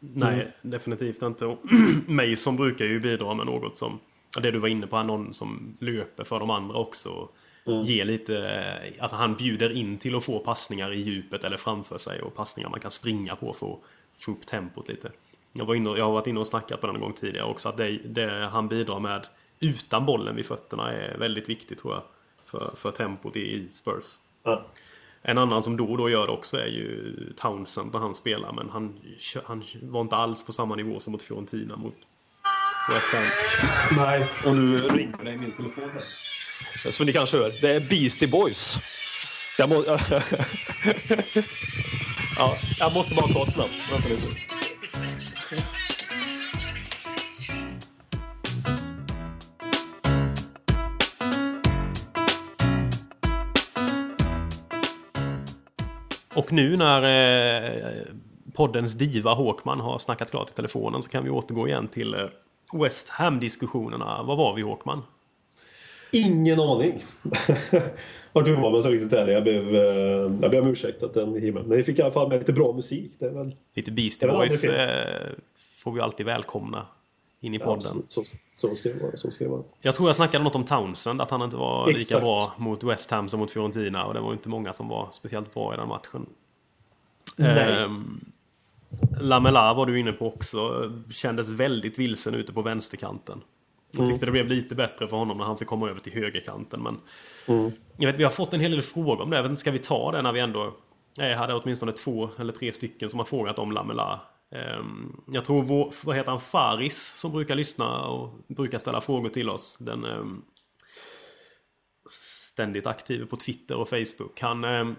Nej, 0.00 0.34
mm. 0.34 0.46
definitivt 0.62 1.22
inte. 1.22 1.56
Mason 2.06 2.56
brukar 2.56 2.84
ju 2.84 3.00
bidra 3.00 3.34
med 3.34 3.46
något 3.46 3.78
som 3.78 3.98
det 4.40 4.50
du 4.50 4.58
var 4.58 4.68
inne 4.68 4.86
på, 4.86 5.02
någon 5.02 5.34
som 5.34 5.76
löper 5.80 6.24
för 6.24 6.40
de 6.40 6.50
andra 6.50 6.76
också. 6.76 7.28
Mm. 7.66 7.82
Ger 7.82 8.04
lite, 8.04 8.94
alltså 9.00 9.16
han 9.16 9.34
bjuder 9.34 9.76
in 9.76 9.98
till 9.98 10.16
att 10.16 10.24
få 10.24 10.38
passningar 10.38 10.92
i 10.92 11.00
djupet 11.00 11.44
eller 11.44 11.56
framför 11.56 11.98
sig 11.98 12.20
och 12.20 12.34
passningar 12.34 12.68
man 12.68 12.80
kan 12.80 12.90
springa 12.90 13.36
på 13.36 13.52
för 13.52 13.72
att 13.72 13.78
få 14.18 14.32
upp 14.32 14.46
tempot 14.46 14.88
lite. 14.88 15.12
Jag, 15.52 15.64
var 15.64 15.74
inne, 15.74 15.90
jag 15.90 16.04
har 16.04 16.12
varit 16.12 16.26
inne 16.26 16.40
och 16.40 16.46
snackat 16.46 16.80
på 16.80 16.86
den 16.86 16.96
en 16.96 17.02
gång 17.02 17.12
tidigare 17.12 17.46
också 17.46 17.68
att 17.68 17.76
det, 17.76 17.98
det 17.98 18.48
han 18.52 18.68
bidrar 18.68 19.00
med 19.00 19.26
utan 19.60 20.06
bollen 20.06 20.36
vid 20.36 20.46
fötterna 20.46 20.92
är 20.92 21.18
väldigt 21.18 21.48
viktigt 21.48 21.78
tror 21.78 21.94
jag. 21.94 22.02
För, 22.44 22.74
för 22.76 22.90
tempot 22.90 23.36
i 23.36 23.68
Spurs. 23.70 24.04
Mm. 24.44 24.58
En 25.22 25.38
annan 25.38 25.62
som 25.62 25.76
då 25.76 25.84
och 25.84 25.98
då 25.98 26.10
gör 26.10 26.26
det 26.26 26.32
också 26.32 26.58
är 26.58 26.66
ju 26.66 27.14
Townsend 27.36 27.92
när 27.92 28.00
han 28.00 28.14
spelar 28.14 28.52
men 28.52 28.70
han, 28.70 28.98
han 29.44 29.64
var 29.82 30.00
inte 30.00 30.16
alls 30.16 30.46
på 30.46 30.52
samma 30.52 30.76
nivå 30.76 31.00
som 31.00 31.12
mot 31.12 31.22
Fiorentina 31.22 31.76
mot 31.76 31.94
West 32.88 33.12
Ham. 33.12 33.24
Nej, 33.96 34.26
och 34.44 34.56
nu 34.56 34.80
ringer 34.80 35.24
det 35.24 35.32
i 35.32 35.36
min 35.36 35.52
telefon 35.52 35.90
här. 35.94 36.02
Som 36.90 37.06
ni 37.06 37.12
kanske 37.12 37.36
hör, 37.36 37.52
det 37.60 37.70
är 37.70 37.80
Beastie 37.80 38.28
Boys. 38.28 38.78
Så 39.56 39.62
jag, 39.62 39.68
må... 39.68 39.84
ja, 42.36 42.58
jag 42.78 42.94
måste 42.94 43.14
bara 43.14 43.26
ta 43.26 43.46
snabbt. 43.46 43.92
Vänta 43.92 44.08
lite. 44.08 44.26
Och 56.34 56.52
nu 56.52 56.76
när 56.76 57.02
eh, 57.02 58.02
poddens 58.54 58.94
diva 58.94 59.34
Håkman 59.34 59.80
har 59.80 59.98
snackat 59.98 60.30
klart 60.30 60.50
i 60.50 60.54
telefonen 60.54 61.02
så 61.02 61.10
kan 61.10 61.24
vi 61.24 61.30
återgå 61.30 61.68
igen 61.68 61.88
till 61.88 62.14
eh, 62.14 62.20
West 62.72 63.08
Ham-diskussionerna. 63.08 64.22
Vad 64.22 64.38
var 64.38 64.54
vi 64.54 64.62
Håkman? 64.62 65.02
Ingen 66.12 66.60
aning. 66.60 67.04
Vart 68.32 68.46
vi 68.46 68.54
var, 68.54 68.70
men 68.70 68.82
så 68.82 68.90
riktigt 68.90 69.12
ärlig. 69.12 69.34
Jag 69.34 69.42
blev, 69.42 69.74
eh, 69.74 69.82
jag 70.40 70.50
ber 70.50 70.60
om 70.60 70.68
ursäkt 70.68 71.02
att 71.02 71.14
den 71.14 71.34
himlen. 71.34 71.66
Men 71.66 71.76
vi 71.76 71.84
fick 71.84 71.98
i 71.98 72.02
alla 72.02 72.12
fall 72.12 72.28
med 72.28 72.38
lite 72.38 72.52
bra 72.52 72.72
musik. 72.72 73.12
Det 73.18 73.26
är 73.26 73.30
väl, 73.30 73.56
lite 73.74 73.92
Beastie 73.92 74.28
Boys 74.28 74.64
eh, 74.64 75.32
får 75.78 75.92
vi 75.92 76.00
alltid 76.00 76.26
välkomna 76.26 76.86
in 77.40 77.54
i 77.54 77.58
podden. 77.58 77.92
Ja, 77.94 78.02
så, 78.08 78.24
så, 78.54 78.74
ska 78.74 78.88
det 78.88 79.02
vara, 79.02 79.16
så 79.16 79.30
ska 79.30 79.44
det 79.44 79.50
vara. 79.50 79.62
Jag 79.80 79.94
tror 79.94 80.08
jag 80.08 80.16
snackade 80.16 80.44
något 80.44 80.54
om 80.54 80.64
Townsend, 80.64 81.20
att 81.20 81.30
han 81.30 81.42
inte 81.42 81.56
var 81.56 81.88
Exakt. 81.88 82.10
lika 82.10 82.20
bra 82.20 82.54
mot 82.56 82.84
West 82.84 83.10
Ham 83.10 83.28
som 83.28 83.40
mot 83.40 83.50
Fiorentina. 83.50 84.04
Och 84.04 84.14
det 84.14 84.20
var 84.20 84.32
inte 84.32 84.48
många 84.48 84.72
som 84.72 84.88
var 84.88 85.08
speciellt 85.12 85.54
bra 85.54 85.74
i 85.74 85.76
den 85.76 85.88
matchen. 85.88 86.26
Nej. 87.36 87.82
Ehm, 87.82 88.20
Lamela 89.20 89.74
var 89.74 89.86
du 89.86 90.00
inne 90.00 90.12
på 90.12 90.26
också. 90.26 90.92
Kändes 91.10 91.50
väldigt 91.50 91.98
vilsen 91.98 92.34
ute 92.34 92.52
på 92.52 92.62
vänsterkanten. 92.62 93.42
Jag 93.90 93.98
mm. 93.98 94.10
tyckte 94.10 94.26
det 94.26 94.32
blev 94.32 94.48
lite 94.48 94.74
bättre 94.74 95.08
för 95.08 95.16
honom 95.16 95.38
när 95.38 95.44
han 95.44 95.58
fick 95.58 95.68
komma 95.68 95.90
över 95.90 96.00
till 96.00 96.12
högerkanten. 96.12 96.82
Men 96.82 97.00
mm. 97.46 97.72
jag 97.96 98.06
vet, 98.06 98.16
vi 98.16 98.24
har 98.24 98.30
fått 98.30 98.54
en 98.54 98.60
hel 98.60 98.70
del 98.70 98.82
frågor 98.82 99.22
om 99.22 99.30
det. 99.30 99.36
Jag 99.36 99.42
vet 99.42 99.50
inte, 99.50 99.60
ska 99.60 99.70
vi 99.70 99.78
ta 99.78 100.12
det 100.12 100.22
när 100.22 100.32
vi 100.32 100.40
ändå... 100.40 100.76
Jag 101.14 101.36
hade 101.36 101.54
åtminstone 101.54 101.92
två 101.92 102.30
eller 102.38 102.52
tre 102.52 102.72
stycken 102.72 103.08
som 103.08 103.18
har 103.18 103.26
frågat 103.26 103.58
om 103.58 103.72
Lamela. 103.72 104.20
Ehm, 104.50 105.20
jag 105.26 105.44
tror 105.44 105.62
vår, 105.62 105.92
vad 106.04 106.16
heter 106.16 106.30
han, 106.30 106.40
Faris 106.40 107.18
som 107.20 107.32
brukar 107.32 107.54
lyssna 107.54 108.06
och 108.06 108.30
brukar 108.48 108.78
ställa 108.78 109.00
frågor 109.00 109.28
till 109.28 109.50
oss. 109.50 109.78
Den 109.78 110.04
ehm, 110.04 110.42
ständigt 112.52 112.86
aktiv 112.86 113.24
på 113.24 113.36
Twitter 113.36 113.76
och 113.76 113.88
Facebook. 113.88 114.40
Han 114.40 114.64
ehm, 114.64 114.96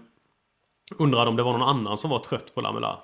undrade 0.98 1.30
om 1.30 1.36
det 1.36 1.42
var 1.42 1.52
någon 1.52 1.68
annan 1.68 1.98
som 1.98 2.10
var 2.10 2.18
trött 2.18 2.54
på 2.54 2.60
Lamela. 2.60 3.02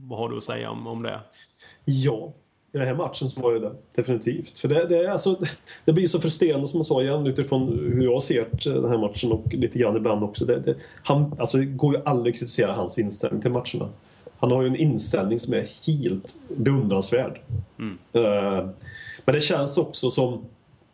Vad 0.00 0.18
har 0.18 0.28
du 0.28 0.36
att 0.36 0.44
säga 0.44 0.70
om, 0.70 0.86
om 0.86 1.02
det? 1.02 1.20
Ja, 1.84 2.32
i 2.72 2.78
den 2.78 2.86
här 2.86 2.94
matchen 2.94 3.28
så 3.28 3.40
var 3.40 3.54
det 3.54 3.72
definitivt. 3.96 4.58
För 4.58 4.68
det, 4.68 4.86
det, 4.86 5.12
alltså, 5.12 5.40
det 5.84 5.92
blir 5.92 6.06
så 6.06 6.20
frustrerande 6.20 6.66
som 6.66 6.78
man 6.78 6.84
sa 6.84 7.02
igen 7.02 7.26
utifrån 7.26 7.68
hur 7.68 8.04
jag 8.04 8.22
ser 8.22 8.46
den 8.64 8.90
här 8.90 8.98
matchen 8.98 9.32
och 9.32 9.54
lite 9.54 9.78
grann 9.78 9.96
ibland 9.96 10.24
också. 10.24 10.44
Det, 10.44 10.60
det, 10.60 10.74
han, 11.02 11.36
alltså, 11.38 11.58
det 11.58 11.64
går 11.64 11.94
ju 11.94 12.02
aldrig 12.04 12.34
att 12.34 12.38
kritisera 12.40 12.72
hans 12.72 12.98
inställning 12.98 13.42
till 13.42 13.50
matcherna. 13.50 13.88
Han 14.38 14.50
har 14.50 14.62
ju 14.62 14.68
en 14.68 14.76
inställning 14.76 15.40
som 15.40 15.54
är 15.54 15.68
helt 15.86 16.34
beundransvärd. 16.56 17.40
Mm. 17.78 17.98
Uh, 18.16 18.68
men 19.24 19.34
det 19.34 19.40
känns 19.40 19.78
också 19.78 20.10
som 20.10 20.44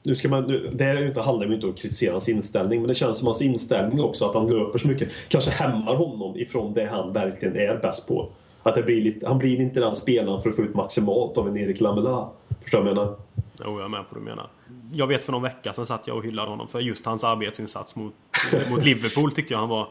nu 0.02 0.14
ska 0.14 0.28
man, 0.28 0.44
nu, 0.44 0.70
det 0.74 0.84
är 0.84 0.96
ju 0.96 1.06
inte, 1.06 1.20
handlar 1.20 1.46
ju 1.46 1.54
inte 1.54 1.66
om 1.66 1.72
att 1.72 1.78
kritisera 1.78 2.12
hans 2.12 2.28
inställning 2.28 2.80
men 2.80 2.88
det 2.88 2.94
känns 2.94 3.18
som 3.18 3.26
hans 3.26 3.42
inställning 3.42 4.00
också 4.00 4.26
att 4.26 4.34
han 4.34 4.50
löper 4.50 4.78
så 4.78 4.88
mycket 4.88 5.08
kanske 5.28 5.50
hämmar 5.50 5.94
honom 5.94 6.36
ifrån 6.36 6.74
det 6.74 6.86
han 6.86 7.12
verkligen 7.12 7.56
är 7.56 7.76
bäst 7.76 8.08
på. 8.08 8.28
Att 8.64 8.74
det 8.74 8.82
blir 8.82 9.00
lite, 9.00 9.28
han 9.28 9.38
blir 9.38 9.60
inte 9.60 9.80
den 9.80 9.94
spelaren 9.94 10.40
för 10.40 10.50
att 10.50 10.56
få 10.56 10.62
ut 10.62 10.74
maximalt 10.74 11.38
av 11.38 11.48
en 11.48 11.56
Erik 11.56 11.80
Lamela. 11.80 12.30
Förstår 12.62 12.78
du 12.78 12.84
vad 12.84 12.90
jag 12.90 12.96
menar? 12.96 13.16
Jo, 13.64 13.78
jag 13.78 13.84
är 13.84 13.88
med 13.88 14.00
på 14.00 14.14
vad 14.14 14.20
du 14.22 14.24
menar. 14.24 14.50
Jag 14.92 15.06
vet 15.06 15.24
för 15.24 15.32
någon 15.32 15.42
vecka 15.42 15.72
sedan 15.72 15.86
satt 15.86 16.06
jag 16.06 16.16
och 16.16 16.24
hyllade 16.24 16.50
honom 16.50 16.68
för 16.68 16.80
just 16.80 17.06
hans 17.06 17.24
arbetsinsats 17.24 17.96
mot, 17.96 18.14
mot 18.70 18.84
Liverpool 18.84 19.32
tyckte 19.32 19.54
jag 19.54 19.58
han 19.58 19.68
var 19.68 19.88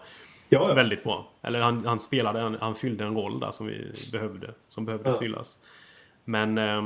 ja, 0.49 0.69
ja. 0.69 0.73
väldigt 0.73 1.03
bra. 1.03 1.27
Eller 1.41 1.61
han, 1.61 1.85
han 1.85 1.99
spelade, 1.99 2.41
han, 2.41 2.57
han, 2.61 2.75
fyllde 2.75 3.03
en 3.03 3.15
roll 3.15 3.39
där 3.39 3.51
som 3.51 3.67
vi 3.67 3.91
behövde. 4.11 4.53
Som 4.67 4.85
behövde 4.85 5.09
ja. 5.09 5.19
fyllas. 5.19 5.59
Men 6.25 6.57
eh, 6.57 6.83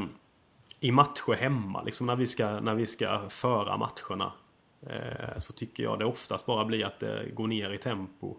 i 0.79 0.91
matcher 0.91 1.33
hemma, 1.33 1.83
liksom 1.83 2.07
när 2.07 2.15
vi 2.15 2.27
ska, 2.27 2.59
när 2.59 2.75
vi 2.75 2.85
ska 2.85 3.29
föra 3.29 3.77
matcherna. 3.77 4.31
Eh, 4.89 5.37
så 5.37 5.53
tycker 5.53 5.83
jag 5.83 5.99
det 5.99 6.05
oftast 6.05 6.45
bara 6.45 6.65
blir 6.65 6.85
att 6.85 6.99
det 6.99 7.25
går 7.33 7.47
ner 7.47 7.73
i 7.73 7.77
tempo. 7.77 8.35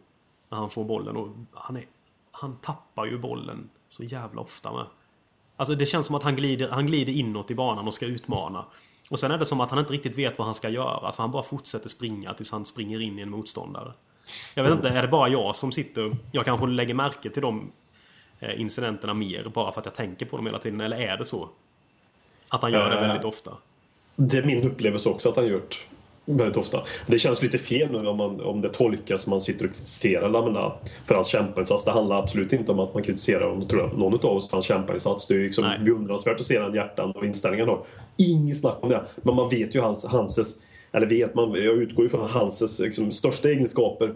När 0.49 0.59
han 0.59 0.71
får 0.71 0.85
bollen. 0.85 1.17
Och 1.17 1.29
han 1.53 1.77
är 1.77 1.85
han 2.41 2.57
tappar 2.57 3.07
ju 3.07 3.19
bollen 3.19 3.71
så 3.87 4.05
jävla 4.05 4.41
ofta 4.41 4.73
med. 4.73 4.87
Alltså 5.57 5.75
det 5.75 5.87
känns 5.87 6.07
som 6.07 6.17
att 6.17 6.23
han 6.23 6.37
glider, 6.37 6.69
han 6.69 6.87
glider 6.87 7.13
inåt 7.13 7.51
i 7.51 7.55
banan 7.55 7.87
och 7.87 7.95
ska 7.95 8.07
utmana. 8.07 8.65
Och 9.11 9.19
sen 9.19 9.31
är 9.31 9.39
det 9.39 9.45
som 9.45 9.61
att 9.61 9.71
han 9.71 9.79
inte 9.79 9.93
riktigt 9.93 10.19
vet 10.19 10.39
vad 10.39 10.47
han 10.47 10.55
ska 10.55 10.69
göra. 10.69 11.07
Alltså 11.07 11.23
han 11.23 11.31
bara 11.31 11.43
fortsätter 11.43 11.89
springa 11.89 12.35
tills 12.35 12.53
han 12.53 12.67
springer 12.67 13.01
in 13.01 13.19
i 13.19 13.23
en 13.23 13.31
motståndare. 13.31 13.93
Jag 14.55 14.65
vet 14.65 14.73
inte, 14.73 14.89
är 14.89 15.03
det 15.03 15.09
bara 15.09 15.29
jag 15.29 15.57
som 15.57 15.73
sitter... 15.73 16.17
Jag 16.33 16.45
kanske 16.45 16.67
lägger 16.67 16.95
märke 16.95 17.31
till 17.31 17.43
de 17.43 17.73
eh, 18.41 18.61
incidenterna 18.61 19.15
mer 19.15 19.45
bara 19.55 19.73
för 19.73 19.81
att 19.81 19.87
jag 19.87 19.95
tänker 19.95 20.27
på 20.27 20.37
dem 20.37 20.47
hela 20.47 20.59
tiden. 20.59 20.81
Eller 20.81 20.97
är 20.97 21.17
det 21.17 21.25
så? 21.25 21.49
Att 22.49 22.63
han 22.63 22.73
gör 22.73 22.91
det 22.91 23.01
väldigt 23.01 23.25
ofta? 23.25 23.53
Det 24.17 24.39
är 24.39 24.43
min 24.43 24.71
upplevelse 24.71 25.09
också 25.09 25.29
att 25.29 25.37
han 25.37 25.47
gjort 25.47 25.87
väldigt 26.37 26.57
ofta. 26.57 26.83
Det 27.07 27.19
känns 27.19 27.43
lite 27.43 27.59
fel 27.59 27.89
nu 27.93 28.09
om, 28.09 28.17
man, 28.17 28.41
om 28.41 28.61
det 28.61 28.69
tolkas 28.69 29.23
som 29.23 29.31
man 29.31 29.41
sitter 29.41 29.65
och 29.65 29.75
kritiserar 29.75 30.29
Lamela 30.29 30.73
för 31.07 31.15
hans 31.15 31.29
kämpainsats. 31.29 31.85
Det 31.85 31.91
handlar 31.91 32.19
absolut 32.19 32.53
inte 32.53 32.73
om 32.73 32.81
att 32.81 32.95
man 32.95 33.03
kritiserar 33.03 33.49
honom, 33.49 33.69
tror 33.69 33.83
jag, 33.83 33.99
någon 33.99 34.15
av 34.15 34.37
oss 34.37 34.49
för 34.49 34.57
hans 34.57 34.67
kämpainsats. 34.67 35.27
Det 35.27 35.35
är 35.35 35.39
ju 35.39 35.45
liksom 35.45 35.75
beundransvärt 35.85 36.41
att 36.41 36.47
se 36.47 36.59
den 36.59 36.75
hjärtan 36.75 37.11
och 37.11 37.25
inställningen 37.25 37.69
har. 37.69 37.85
Inget 38.19 38.57
snack 38.57 38.79
om 38.81 38.89
det. 38.89 39.05
Men 39.17 39.35
man 39.35 39.49
vet 39.49 39.75
ju 39.75 39.81
hans, 39.81 40.07
Hanses, 40.07 40.55
eller 40.93 41.07
vet 41.07 41.35
man, 41.35 41.55
jag 41.55 41.77
utgår 41.77 42.05
ju 42.05 42.09
från 42.09 42.31
Hanses 42.31 42.81
liksom, 42.81 43.13
största 43.13 43.49
egenskaper 43.49 44.15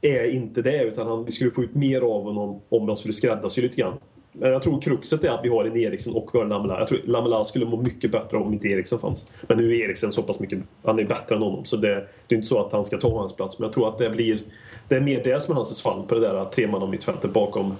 är 0.00 0.30
inte 0.30 0.62
det 0.62 0.84
utan 0.84 1.06
han, 1.06 1.24
vi 1.24 1.32
skulle 1.32 1.50
få 1.50 1.62
ut 1.62 1.74
mer 1.74 2.00
av 2.00 2.22
honom 2.22 2.60
om 2.68 2.86
man 2.86 2.96
skulle 2.96 3.14
skräddarsy 3.14 3.62
lite 3.62 3.76
grann. 3.76 3.98
Men 4.38 4.52
jag 4.52 4.62
tror 4.62 4.80
kruxet 4.80 5.24
är 5.24 5.30
att 5.30 5.44
vi 5.44 5.48
har 5.48 5.64
en 5.64 5.76
Eriksen 5.76 6.12
och 6.12 6.30
vi 6.32 6.38
har 6.38 6.44
en 6.44 6.50
Lamela. 6.50 6.78
Jag 6.78 6.88
tror 6.88 7.00
Lamela 7.04 7.44
skulle 7.44 7.66
må 7.66 7.82
mycket 7.82 8.10
bättre 8.10 8.36
om 8.36 8.52
inte 8.52 8.68
Eriksen 8.68 8.98
fanns. 8.98 9.30
Men 9.48 9.58
nu 9.58 9.74
är 9.74 9.84
Eriksen 9.84 10.12
så 10.12 10.22
pass 10.22 10.40
mycket... 10.40 10.58
Han 10.84 10.98
är 10.98 11.04
bättre 11.04 11.34
än 11.34 11.42
honom. 11.42 11.64
Så 11.64 11.76
det, 11.76 12.08
det 12.26 12.34
är 12.34 12.36
inte 12.36 12.48
så 12.48 12.66
att 12.66 12.72
han 12.72 12.84
ska 12.84 12.98
ta 12.98 13.18
hans 13.18 13.36
plats. 13.36 13.58
Men 13.58 13.66
jag 13.66 13.74
tror 13.74 13.88
att 13.88 13.98
det 13.98 14.10
blir... 14.10 14.40
Det 14.88 14.96
är 14.96 15.00
mer 15.00 15.24
det 15.24 15.42
som 15.42 15.52
är 15.52 15.54
hans 15.54 15.82
fall 15.82 16.06
på 16.06 16.14
det 16.14 16.20
där 16.20 16.44
tremanna 16.44 16.86
mittfältet 16.86 17.32
bakom 17.32 17.74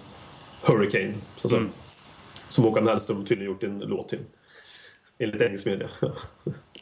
Hurricane. 0.62 1.14
Så 1.36 1.46
att 1.46 1.50
säga. 1.50 1.60
Mm. 1.60 1.72
Som 2.48 2.64
Håkan 2.64 2.86
Hellström 2.86 3.24
tydligen 3.24 3.52
gjort 3.52 3.62
en 3.62 3.78
låt 3.78 4.08
till. 4.08 4.18
Enligt 5.18 5.40
engelsk 5.40 5.66
media. 5.66 5.88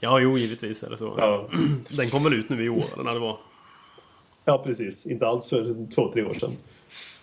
Ja, 0.00 0.20
jo, 0.20 0.38
givetvis 0.38 0.82
är 0.82 0.90
det 0.90 0.98
så. 0.98 1.14
ja. 1.16 1.48
Den 1.96 2.10
kom 2.10 2.24
väl 2.24 2.34
ut 2.34 2.48
nu 2.48 2.64
i 2.64 2.68
år, 2.68 2.84
eller 2.94 3.04
när 3.04 3.14
det 3.14 3.20
var? 3.20 3.38
Ja, 4.44 4.58
precis. 4.58 5.06
Inte 5.06 5.26
alls 5.26 5.50
för 5.50 5.90
två, 5.94 6.12
tre 6.12 6.24
år 6.24 6.34
sedan. 6.34 6.56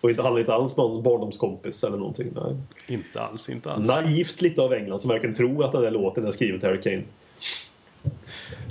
Och 0.02 0.10
inte 0.10 0.22
handlar 0.22 0.40
inte 0.40 0.54
alls 0.54 0.78
om 0.78 0.92
någon 0.92 1.04
barndomskompis 1.04 1.84
eller 1.84 1.98
någonting. 1.98 2.28
Nej. 2.36 2.56
Inte 2.88 3.22
alls, 3.22 3.50
inte 3.50 3.72
alls. 3.72 3.88
Naivt 3.88 4.42
lite 4.42 4.62
av 4.62 4.74
England 4.74 5.00
som 5.00 5.10
verkligen 5.10 5.36
tror 5.36 5.66
att 5.66 5.72
den 5.72 5.82
där 5.82 5.92
låten 5.92 6.26
är 6.26 6.32
skriven 6.32 6.60
till 6.60 6.70
Harry 6.70 6.82
Kane. 6.82 7.04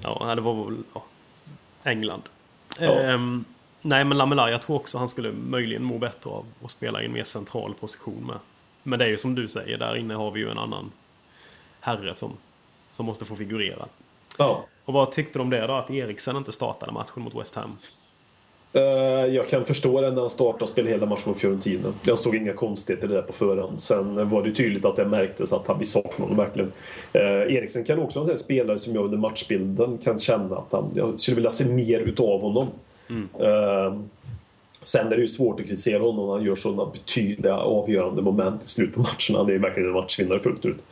Ja, 0.03 0.35
det 0.35 0.41
var 0.41 0.65
väl 0.65 0.79
ja, 0.95 1.05
England. 1.85 2.23
Ja. 2.79 3.01
Ehm, 3.01 3.45
nej, 3.83 4.05
men 4.05 4.19
Lamela, 4.19 4.51
jag 4.51 4.63
tror 4.63 4.77
också 4.77 4.99
han 4.99 5.09
skulle 5.09 5.33
möjligen 5.33 5.85
må 5.85 5.99
bättre 5.99 6.31
av 6.31 6.47
att 6.65 6.71
spela 6.71 7.03
i 7.03 7.07
en 7.07 7.13
mer 7.13 7.25
central 7.25 7.75
position 7.75 8.27
med. 8.27 8.39
Men 8.83 8.99
det 8.99 9.05
är 9.05 9.09
ju 9.09 9.19
som 9.19 9.35
du 9.35 9.49
säger, 9.49 9.79
där 9.79 9.97
inne 9.97 10.15
har 10.15 10.31
vi 10.31 10.41
ju 10.41 10.51
en 10.51 10.59
annan 10.59 10.93
herre 11.81 12.15
som, 12.15 12.33
som 12.91 13.07
måste 13.07 13.25
få 13.25 13.37
figurera. 13.37 13.87
Ja. 14.39 14.65
Och 14.85 14.95
vad 14.95 15.13
tyckte 15.13 15.39
du 15.39 15.43
om 15.43 15.51
det 15.51 15.67
då, 15.67 15.73
att 15.73 15.91
Eriksen 15.91 16.37
inte 16.37 16.53
startade 16.53 16.93
matchen 16.93 17.23
mot 17.23 17.35
West 17.35 17.55
Ham? 17.55 17.79
Eh, 18.73 18.83
jag 19.35 19.49
kan 19.49 19.65
förstå 19.65 20.01
det 20.01 20.11
när 20.11 20.21
han 20.21 20.31
startade 20.31 20.65
och 20.65 20.69
spelade 20.69 20.95
hela 20.95 21.07
matchen 21.07 21.23
mot 21.27 21.39
Fiorentina. 21.39 21.95
Jag 22.03 22.19
såg 22.19 22.35
inga 22.37 22.53
konstigheter 22.53 23.07
i 23.07 23.09
det 23.09 23.15
där 23.15 23.23
på 23.23 23.33
förhand. 23.33 23.81
Sen 23.81 24.31
var 24.31 24.43
det 24.43 24.53
tydligt 24.53 24.85
att 24.85 24.97
det 24.97 25.07
märktes 25.07 25.53
att 25.53 25.67
han 25.67 25.79
vi 25.79 25.85
saknar 25.85 26.27
honom 26.27 26.37
verkligen. 26.37 26.73
Eh, 27.13 27.57
Eriksen 27.57 27.85
kan 27.85 27.99
också 27.99 28.21
vara 28.21 28.33
en 28.33 28.39
spelare 28.39 28.79
som 28.79 28.95
jag 28.95 29.05
under 29.05 29.19
matchbilden 29.19 29.99
kan 29.99 30.19
känna 30.19 30.57
att 30.57 30.73
han, 30.73 30.91
jag 30.95 31.21
skulle 31.21 31.35
vilja 31.35 31.51
se 31.51 31.65
mer 31.65 32.01
utav 32.01 32.41
honom. 32.41 32.69
Eh, 33.39 33.99
sen 34.83 35.07
är 35.07 35.11
det 35.17 35.23
ju 35.23 35.29
svårt 35.29 35.61
att 35.61 35.67
kritisera 35.67 36.03
honom 36.03 36.27
när 36.27 36.33
han 36.33 36.45
gör 36.45 36.57
sådana 36.57 36.91
betydliga 36.93 37.57
avgörande 37.57 38.23
moment 38.23 38.65
i 38.65 38.69
slutet 38.69 38.95
på 38.95 39.01
matcherna. 39.01 39.39
Han 39.39 39.49
är 39.49 39.53
ju 39.53 39.59
verkligen 39.59 39.89
en 39.89 39.95
matchvinnare 39.95 40.39
fullt 40.39 40.65
ut. 40.67 40.85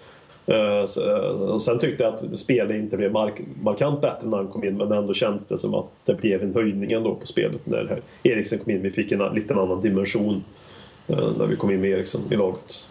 Eh, 0.48 0.84
eh, 1.06 1.30
och 1.30 1.62
sen 1.62 1.78
tyckte 1.78 2.04
jag 2.04 2.14
att 2.14 2.38
spelet 2.38 2.76
inte 2.76 2.96
blev 2.96 3.12
mark 3.12 3.40
markant 3.62 4.00
bättre 4.00 4.28
när 4.28 4.36
han 4.36 4.48
kom 4.48 4.64
in 4.64 4.76
men 4.76 4.92
ändå 4.92 5.14
känns 5.14 5.46
det 5.46 5.58
som 5.58 5.74
att 5.74 5.86
det 6.04 6.14
blev 6.14 6.42
en 6.42 6.54
höjning 6.54 6.92
ändå 6.92 7.14
på 7.14 7.26
spelet 7.26 7.66
när 7.66 8.02
Eriksen 8.22 8.58
kom 8.58 8.70
in. 8.72 8.82
Vi 8.82 8.90
fick 8.90 9.12
en 9.12 9.34
lite 9.34 9.54
annan 9.54 9.80
dimension 9.80 10.44
eh, 11.06 11.32
när 11.38 11.46
vi 11.46 11.56
kom 11.56 11.70
in 11.70 11.80
med 11.80 11.90
Eriksen 11.90 12.20
i 12.30 12.36
laget. 12.36 12.88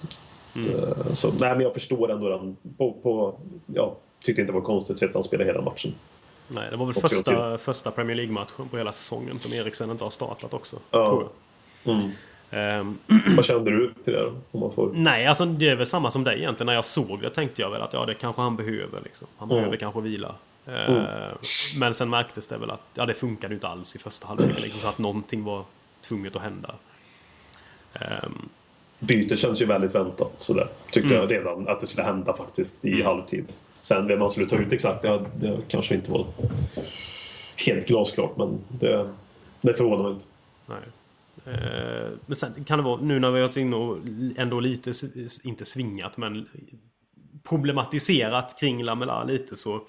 Eh, 0.56 1.14
Så, 1.14 1.28
nej, 1.40 1.54
men 1.54 1.60
jag 1.62 1.74
förstår 1.74 2.12
ändå 2.12 2.30
den. 2.30 2.58
På, 2.78 2.94
på, 2.94 3.40
ja, 3.66 3.98
tyckte 4.24 4.42
inte 4.42 4.54
det 4.54 4.60
var 4.60 4.66
konstigt 4.66 4.98
sett 4.98 5.10
att 5.10 5.16
han 5.16 5.24
spelade 5.24 5.50
hela 5.50 5.62
matchen. 5.62 5.94
Nej, 6.48 6.68
det 6.72 6.78
var 6.78 6.86
väl 6.86 6.96
första, 6.96 7.58
första 7.58 7.92
Premier 7.92 8.16
League-matchen 8.16 8.70
på 8.72 8.78
hela 8.78 8.92
säsongen 8.92 9.40
som 9.40 9.54
Eriksen 9.54 9.92
inte 9.92 10.04
har 10.04 10.12
startat 10.12 10.54
också. 10.54 10.76
Ja. 10.92 11.08
Tror 11.08 11.24
jag. 11.84 11.96
Mm. 11.96 12.12
Ehm, 12.52 12.98
Vad 13.36 13.46
kände 13.46 13.72
du 13.72 13.94
till 14.04 14.14
det 14.14 14.30
då? 14.52 14.70
Får... 14.72 14.92
nej, 14.94 15.26
alltså 15.26 15.46
det 15.46 15.70
är 15.70 15.76
väl 15.76 15.88
samma 15.88 16.12
som 16.12 16.24
dig 16.24 16.38
egentligen. 16.38 16.66
När 16.66 16.74
jag 16.74 16.86
såg 16.86 17.22
det 17.22 17.30
tänkte 17.30 17.62
jag 17.62 17.70
väl 17.70 17.82
att 17.82 17.94
ja, 17.94 18.06
det 18.06 18.14
kanske 18.14 18.42
han 18.42 18.56
behöver. 18.56 19.00
Liksom. 19.04 19.28
Han 19.38 19.50
Mm. 19.52 19.58
behöver 19.62 19.78
kanske 19.78 20.02
vila. 20.02 20.36
Ehm, 20.66 21.04
Men 21.80 21.94
sen 21.94 22.10
märktes 22.10 22.48
det 22.48 22.58
väl 22.58 22.72
att 22.72 22.82
ja, 22.94 23.06
det 23.06 23.14
funkade 23.14 23.54
inte 23.54 23.68
alls 23.68 23.96
i 23.96 24.00
första 24.00 24.28
halvlek. 24.28 24.60
Liksom, 24.62 24.82
så 24.82 24.88
att 24.88 24.98
någonting 24.98 25.44
var 25.44 25.64
tvunget 26.02 26.36
att 26.36 26.42
hända. 26.42 26.76
Ehm, 27.94 28.50
Bytet 29.00 29.40
känns 29.40 29.62
ju 29.62 29.66
väldigt 29.66 29.96
väntat 29.96 30.34
sådär. 30.38 30.68
Tyckte 30.92 31.16
Mm. 31.16 31.18
jag 31.30 31.32
redan 31.32 31.68
att 31.68 31.80
det 31.80 31.88
skulle 31.88 32.04
hända 32.06 32.34
faktiskt 32.34 32.86
i 32.86 33.02
halvtid. 33.04 33.54
Sen 33.80 34.08
vem 34.08 34.20
man 34.20 34.30
skulle 34.30 34.46
ta 34.50 34.56
ut 34.56 34.74
exakt, 34.74 35.02
det, 35.02 35.26
det 35.36 35.58
kanske 35.68 35.96
inte 35.96 36.12
var 36.12 36.26
helt 37.68 37.88
glasklart 37.88 38.38
men 38.38 38.60
det, 38.70 39.10
det 39.62 39.74
förvånar 39.74 40.04
mig 40.04 40.12
inte. 40.12 40.26
Nej. 40.66 40.78
Eh, 41.46 42.10
men 42.26 42.36
sen 42.36 42.64
kan 42.64 42.78
det 42.78 42.84
vara, 42.84 43.02
nu 43.02 43.20
när 43.20 43.32
vi 43.32 43.40
har 43.40 43.48
varit 43.48 43.58
inne 43.58 43.76
och 43.76 43.98
ändå 44.36 44.60
lite, 44.60 44.92
inte 45.44 45.66
svingat, 45.66 46.18
men 46.18 46.48
problematiserat 47.44 48.60
kring 48.60 48.84
Lamela 48.84 49.24
lite 49.24 49.56
så 49.56 49.82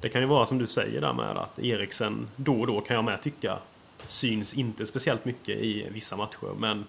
det 0.00 0.08
kan 0.08 0.20
ju 0.20 0.26
vara 0.26 0.46
som 0.46 0.58
du 0.58 0.66
säger 0.66 1.00
där 1.00 1.12
med 1.12 1.36
att 1.36 1.58
Eriksen 1.58 2.28
då 2.36 2.60
och 2.60 2.66
då 2.66 2.80
kan 2.80 2.96
jag 2.96 3.04
med 3.04 3.22
tycka 3.22 3.58
syns 4.06 4.54
inte 4.54 4.86
speciellt 4.86 5.24
mycket 5.24 5.60
i 5.60 5.88
vissa 5.90 6.16
matcher, 6.16 6.54
men 6.58 6.84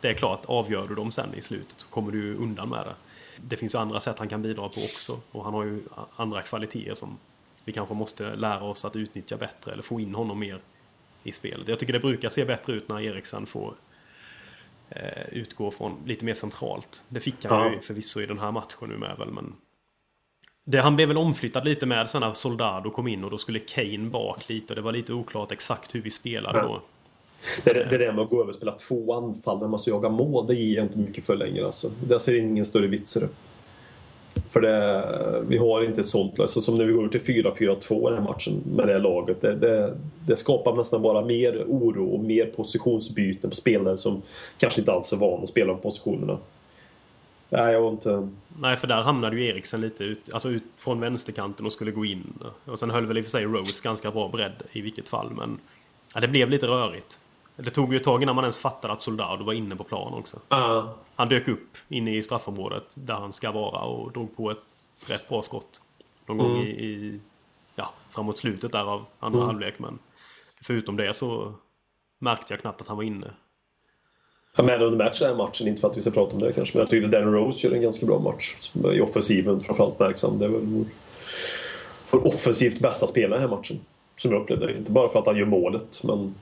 det 0.00 0.08
är 0.08 0.14
klart, 0.14 0.44
avgör 0.46 0.88
du 0.88 0.94
dem 0.94 1.12
sen 1.12 1.34
i 1.34 1.40
slutet 1.40 1.80
så 1.80 1.88
kommer 1.88 2.12
du 2.12 2.34
undan 2.34 2.68
med 2.68 2.86
det. 2.86 2.94
Det 3.36 3.56
finns 3.56 3.74
ju 3.74 3.78
andra 3.78 4.00
sätt 4.00 4.18
han 4.18 4.28
kan 4.28 4.42
bidra 4.42 4.68
på 4.68 4.80
också 4.80 5.20
och 5.30 5.44
han 5.44 5.54
har 5.54 5.64
ju 5.64 5.82
andra 6.16 6.42
kvaliteter 6.42 6.94
som 6.94 7.18
vi 7.64 7.72
kanske 7.72 7.94
måste 7.94 8.36
lära 8.36 8.62
oss 8.62 8.84
att 8.84 8.96
utnyttja 8.96 9.36
bättre 9.36 9.72
eller 9.72 9.82
få 9.82 10.00
in 10.00 10.14
honom 10.14 10.38
mer 10.38 10.60
i 11.28 11.32
spelet. 11.32 11.68
Jag 11.68 11.78
tycker 11.78 11.92
det 11.92 12.00
brukar 12.00 12.28
se 12.28 12.44
bättre 12.44 12.72
ut 12.72 12.88
när 12.88 13.00
Eriksen 13.00 13.46
får 13.46 13.74
eh, 14.90 15.28
utgå 15.32 15.70
från 15.70 15.96
lite 16.06 16.24
mer 16.24 16.34
centralt. 16.34 17.02
Det 17.08 17.20
fick 17.20 17.44
han 17.44 17.66
Ja. 17.66 17.72
ju 17.72 17.80
förvisso 17.80 18.20
i 18.20 18.26
den 18.26 18.38
här 18.38 18.52
matchen 18.52 18.88
nu 18.88 18.96
med 18.96 19.16
väl, 19.18 19.30
men 19.30 19.54
det, 20.64 20.80
han 20.80 20.96
blev 20.96 21.08
väl 21.08 21.16
omflyttad 21.18 21.64
lite 21.64 21.86
med 21.86 22.08
sen 22.08 22.20
när 22.20 22.32
Soldado 22.34 22.90
kom 22.90 23.08
in 23.08 23.24
och 23.24 23.30
då 23.30 23.38
skulle 23.38 23.58
Kane 23.60 23.98
bak 24.10 24.48
lite 24.48 24.72
och 24.72 24.74
det 24.76 24.82
var 24.82 24.92
lite 24.92 25.12
oklart 25.12 25.52
exakt 25.52 25.94
hur 25.94 26.02
vi 26.02 26.10
spelade 26.10 26.58
Ja. 26.58 26.64
då. 26.64 26.82
Det, 27.64 27.72
det, 27.72 27.84
det 27.90 27.98
där 27.98 28.12
med 28.12 28.22
att 28.24 28.30
gå 28.30 28.36
över 28.40 28.48
och 28.48 28.54
spela 28.54 28.72
två 28.72 29.14
anfall 29.14 29.58
när 29.60 29.68
man 29.68 29.78
ska 29.78 29.90
jaga 29.90 30.08
mål, 30.08 30.46
det 30.46 30.54
ger 30.54 30.76
jag 30.76 30.84
inte 30.86 30.98
mycket 30.98 31.26
för 31.26 31.36
längre. 31.36 31.64
Alltså. 31.64 31.90
Det 32.06 32.20
ser 32.20 32.34
ingen 32.34 32.66
större 32.66 32.86
vits 32.86 33.16
i 33.16 33.20
det. 33.20 33.28
För 34.48 34.60
det, 34.60 35.44
vi 35.48 35.58
har 35.58 35.84
inte 35.84 36.04
sånt. 36.04 36.40
Alltså, 36.40 36.60
som 36.60 36.78
när 36.78 36.84
vi 36.84 36.92
går 36.92 37.00
över 37.00 37.18
till 37.18 37.44
4-4-2 37.44 38.00
i 38.00 38.14
den 38.14 38.22
här 38.22 38.32
matchen 38.32 38.62
med 38.76 38.86
det 38.86 38.92
här 38.92 39.00
laget. 39.00 39.40
Det, 39.40 39.54
det, 39.54 39.96
det 40.26 40.36
skapar 40.36 40.76
nästan 40.76 41.02
bara 41.02 41.24
mer 41.24 41.64
oro 41.66 42.14
och 42.14 42.24
mer 42.24 42.46
positionsbyten 42.46 43.50
på 43.50 43.56
spelare 43.56 43.96
som 43.96 44.22
kanske 44.58 44.80
inte 44.80 44.92
alls 44.92 45.12
är 45.12 45.16
vana 45.16 45.42
att 45.42 45.48
spela 45.48 45.74
på 45.74 45.78
positionerna. 45.78 46.38
Nej, 47.50 47.72
jag 47.72 47.80
var 47.80 47.90
inte... 47.90 48.28
Nej, 48.60 48.76
för 48.76 48.86
där 48.86 49.02
hamnade 49.02 49.36
ju 49.36 49.46
Eriksen 49.46 49.80
lite 49.80 50.04
ut, 50.04 50.32
alltså 50.32 50.48
ut 50.48 50.62
från 50.76 51.00
vänsterkanten 51.00 51.66
och 51.66 51.72
skulle 51.72 51.90
gå 51.90 52.04
in. 52.04 52.32
Och 52.64 52.78
sen 52.78 52.90
höll 52.90 53.06
väl 53.06 53.18
i 53.18 53.20
och 53.20 53.24
för 53.24 53.30
sig 53.30 53.44
Rose 53.44 53.84
ganska 53.84 54.10
bra 54.10 54.28
bredd 54.28 54.62
i 54.72 54.80
vilket 54.80 55.08
fall, 55.08 55.30
men 55.30 55.58
ja, 56.14 56.20
det 56.20 56.28
blev 56.28 56.50
lite 56.50 56.66
rörigt. 56.66 57.20
Det 57.62 57.70
tog 57.70 57.92
ju 57.92 57.96
ett 57.96 58.04
tag 58.04 58.22
innan 58.22 58.34
man 58.34 58.44
ens 58.44 58.58
fattade 58.58 58.92
att 58.92 59.02
Soldado 59.02 59.44
var 59.44 59.52
inne 59.52 59.76
på 59.76 59.84
plan 59.84 60.14
också. 60.14 60.40
Ah, 60.48 60.82
Han 61.16 61.28
dök 61.28 61.48
upp 61.48 61.76
inne 61.88 62.16
i 62.16 62.22
straffområdet 62.22 62.84
där 62.94 63.14
han 63.14 63.32
ska 63.32 63.52
vara 63.52 63.80
och 63.80 64.12
drog 64.12 64.36
på 64.36 64.50
ett 64.50 64.58
rätt 65.06 65.28
bra 65.28 65.42
skott. 65.42 65.80
Någon 66.26 66.38
gång 66.38 66.56
i, 66.62 66.68
i 66.68 67.20
ja, 67.74 67.92
framåt 68.10 68.38
slutet 68.38 68.72
där 68.72 68.84
av 68.84 69.04
andra 69.18 69.44
halvlek. 69.44 69.78
Men 69.78 69.98
förutom 70.62 70.96
det 70.96 71.14
så 71.14 71.52
märkte 72.18 72.52
jag 72.52 72.60
knappt 72.60 72.80
att 72.80 72.88
han 72.88 72.96
var 72.96 73.04
inne. 73.04 73.30
Han 74.56 74.66
med 74.66 74.82
under 74.82 75.04
match 75.04 75.18
den 75.18 75.28
här 75.28 75.36
matchen, 75.36 75.68
inte 75.68 75.80
för 75.80 75.88
att 75.88 75.96
vi 75.96 76.00
ska 76.00 76.10
prata 76.10 76.34
om 76.34 76.40
det 76.40 76.52
kanske, 76.52 76.76
men 76.76 76.80
jag 76.80 76.90
tycker 76.90 77.08
Danny 77.08 77.26
Rose 77.26 77.66
gör 77.66 77.74
en 77.74 77.82
ganska 77.82 78.06
bra 78.06 78.18
match. 78.18 78.56
I 78.94 79.00
offensiven 79.00 79.60
framförallt 79.60 79.98
märks 79.98 80.22
han. 80.22 80.38
Det 80.38 80.44
är 80.44 80.48
väl 80.48 80.64
vår, 80.64 80.84
vår 82.10 82.26
offensivt 82.26 82.80
bästa 82.80 83.06
spelare 83.06 83.38
i 83.38 83.42
den 83.42 83.50
här 83.50 83.56
matchen. 83.56 83.80
Som 84.16 84.32
jag 84.32 84.42
upplevde. 84.42 84.76
Inte 84.76 84.92
bara 84.92 85.08
för 85.08 85.18
att 85.18 85.26
han 85.26 85.36
gör 85.36 85.46
målet, 85.46 86.00
men... 86.04 86.34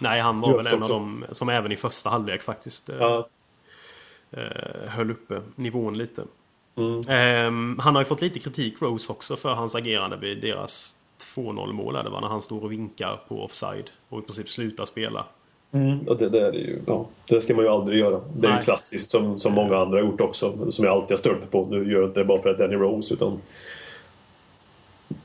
Nej, 0.00 0.20
han 0.20 0.40
var 0.40 0.56
väl 0.56 0.66
en 0.66 0.82
också. 0.82 0.94
av 0.94 1.00
dem 1.00 1.24
som 1.32 1.48
även 1.48 1.72
i 1.72 1.76
första 1.76 2.10
halvlek 2.10 2.42
faktiskt 2.42 2.88
eh, 2.88 2.96
Ja, 2.98 3.28
eh, 4.30 4.88
höll 4.88 5.10
uppe 5.10 5.40
nivån 5.54 5.98
lite. 5.98 6.24
Mm. 6.76 7.00
Ehm, 7.08 7.78
han 7.82 7.94
har 7.94 8.02
ju 8.02 8.06
fått 8.06 8.20
lite 8.20 8.38
kritik, 8.38 8.74
Rose, 8.82 9.12
också 9.12 9.36
för 9.36 9.48
hans 9.48 9.74
agerande 9.74 10.16
vid 10.16 10.40
deras 10.40 10.96
2-0 11.34 11.72
mål. 11.72 11.94
Det 11.94 12.10
var 12.10 12.20
när 12.20 12.28
han 12.28 12.42
står 12.42 12.64
och 12.64 12.72
vinkar 12.72 13.20
på 13.28 13.44
offside 13.44 13.90
och 14.08 14.18
i 14.18 14.22
princip 14.22 14.48
slutar 14.48 14.84
spela. 14.84 15.24
och 16.06 16.16
det, 16.16 16.28
det, 16.28 16.46
är 16.46 16.52
det, 16.52 16.58
ju, 16.58 16.80
ja, 16.86 17.06
det 17.28 17.40
ska 17.40 17.54
man 17.54 17.64
ju 17.64 17.70
aldrig 17.70 18.00
göra. 18.00 18.20
Det 18.36 18.46
är 18.46 18.50
ju 18.50 18.54
Nej. 18.54 18.64
klassiskt 18.64 19.10
som, 19.10 19.38
som 19.38 19.52
många 19.52 19.76
andra 19.76 19.98
har 19.98 20.04
gjort 20.04 20.20
också. 20.20 20.70
Som 20.70 20.84
jag 20.84 20.94
alltid 20.94 21.10
har 21.10 21.16
stört 21.16 21.50
på. 21.50 21.66
Nu 21.70 21.92
gör 21.92 22.00
jag 22.00 22.08
inte 22.10 22.20
det 22.20 22.24
bara 22.24 22.42
för 22.42 22.50
att 22.50 22.58
Danny 22.58 22.74
Rose, 22.76 23.14
utan... 23.14 23.40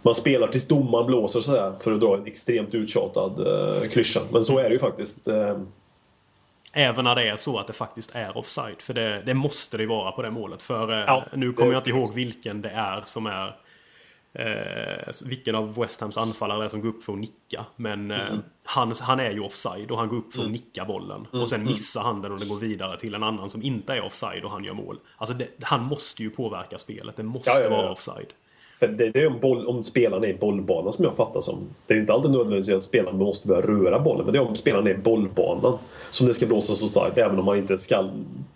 Man 0.05 0.13
spelar 0.13 0.47
tills 0.47 0.67
domaren 0.67 1.05
blåser 1.07 1.39
så 1.39 1.51
här 1.51 1.73
för 1.79 1.91
att 1.91 1.99
dra 1.99 2.17
en 2.17 2.25
extremt 2.27 2.73
uttjatad 2.73 3.39
uh, 3.39 3.89
klyscha. 3.89 4.21
Men 4.31 4.41
så 4.41 4.57
är 4.59 4.63
det 4.63 4.73
ju 4.73 4.79
faktiskt. 4.79 5.27
Eh, 5.27 5.57
Även 6.75 7.05
när 7.05 7.15
det 7.15 7.29
är 7.29 7.35
så 7.35 7.59
att 7.59 7.67
det 7.67 7.73
faktiskt 7.73 8.15
är 8.15 8.37
offside. 8.37 8.81
För 8.81 8.93
det, 8.93 9.21
det 9.25 9.33
måste 9.33 9.77
det 9.77 9.83
ju 9.83 9.89
vara 9.89 10.11
på 10.11 10.21
det 10.21 10.31
målet. 10.31 10.61
För 10.61 10.91
eh, 10.91 10.97
Ja, 10.97 11.25
nu 11.33 11.53
kommer 11.53 11.71
jag 11.71 11.79
inte 11.79 11.89
ihåg 11.89 12.13
vilken 12.13 12.61
det 12.61 12.69
är 12.69 13.01
som 13.05 13.25
är... 13.25 13.55
Eh, 14.35 15.13
vilken 15.25 15.55
av 15.55 15.75
West 15.75 16.01
Hams 16.01 16.17
anfallare 16.17 16.59
det 16.59 16.65
är 16.65 16.69
som 16.69 16.81
går 16.81 16.89
upp 16.89 17.03
för 17.03 17.13
att 17.13 17.19
nicka. 17.19 17.65
Men 17.75 18.11
eh, 18.11 18.27
Mm. 18.27 18.39
han, 18.65 18.93
han 19.01 19.19
är 19.19 19.31
ju 19.31 19.39
offside 19.39 19.91
och 19.91 19.97
han 19.97 20.07
går 20.07 20.17
upp 20.17 20.33
för 20.33 20.43
att 20.43 20.51
nicka 20.51 20.85
bollen. 20.85 21.27
Och 21.31 21.49
sen 21.49 21.63
missar 21.63 22.01
han 22.01 22.21
den 22.21 22.31
och 22.31 22.39
den 22.39 22.49
går 22.49 22.57
vidare 22.57 22.99
till 22.99 23.15
en 23.15 23.23
annan 23.23 23.49
som 23.49 23.63
inte 23.63 23.93
är 23.93 24.01
offside 24.01 24.43
och 24.43 24.51
han 24.51 24.63
gör 24.63 24.73
mål. 24.73 24.97
Alltså 25.17 25.35
det, 25.35 25.47
han 25.61 25.83
måste 25.83 26.23
ju 26.23 26.29
påverka 26.29 26.77
spelet. 26.77 27.15
Det 27.17 27.23
måste 27.23 27.49
ja, 27.49 27.59
ja. 27.61 27.69
vara 27.69 27.91
offside. 27.91 28.27
För 28.87 28.93
det, 28.93 29.09
det 29.09 29.21
är 29.23 29.27
om, 29.27 29.39
boll, 29.39 29.67
om 29.67 29.83
spelaren 29.83 30.23
är 30.23 30.27
i 30.27 30.33
bollbanan 30.33 30.93
som 30.93 31.05
jag 31.05 31.15
fattar 31.15 31.41
som. 31.41 31.57
Det 31.87 31.93
är 31.93 31.97
inte 31.97 32.13
alltid 32.13 32.31
nödvändigtvis 32.31 32.75
att 32.75 32.83
spelaren 32.83 33.17
måste 33.17 33.47
börja 33.47 33.61
röra 33.61 33.99
bollen. 33.99 34.25
Men 34.25 34.33
det 34.33 34.39
är 34.39 34.47
om 34.47 34.55
spelaren 34.55 34.87
är 34.87 34.91
i 34.91 34.97
bollbanan 34.97 35.77
som 36.09 36.27
det 36.27 36.33
ska 36.33 36.45
blåsas 36.45 36.81
offside. 36.83 37.17
Även 37.17 37.39
om 37.39 37.45
man 37.45 37.57
inte 37.57 37.77
ska 37.77 38.09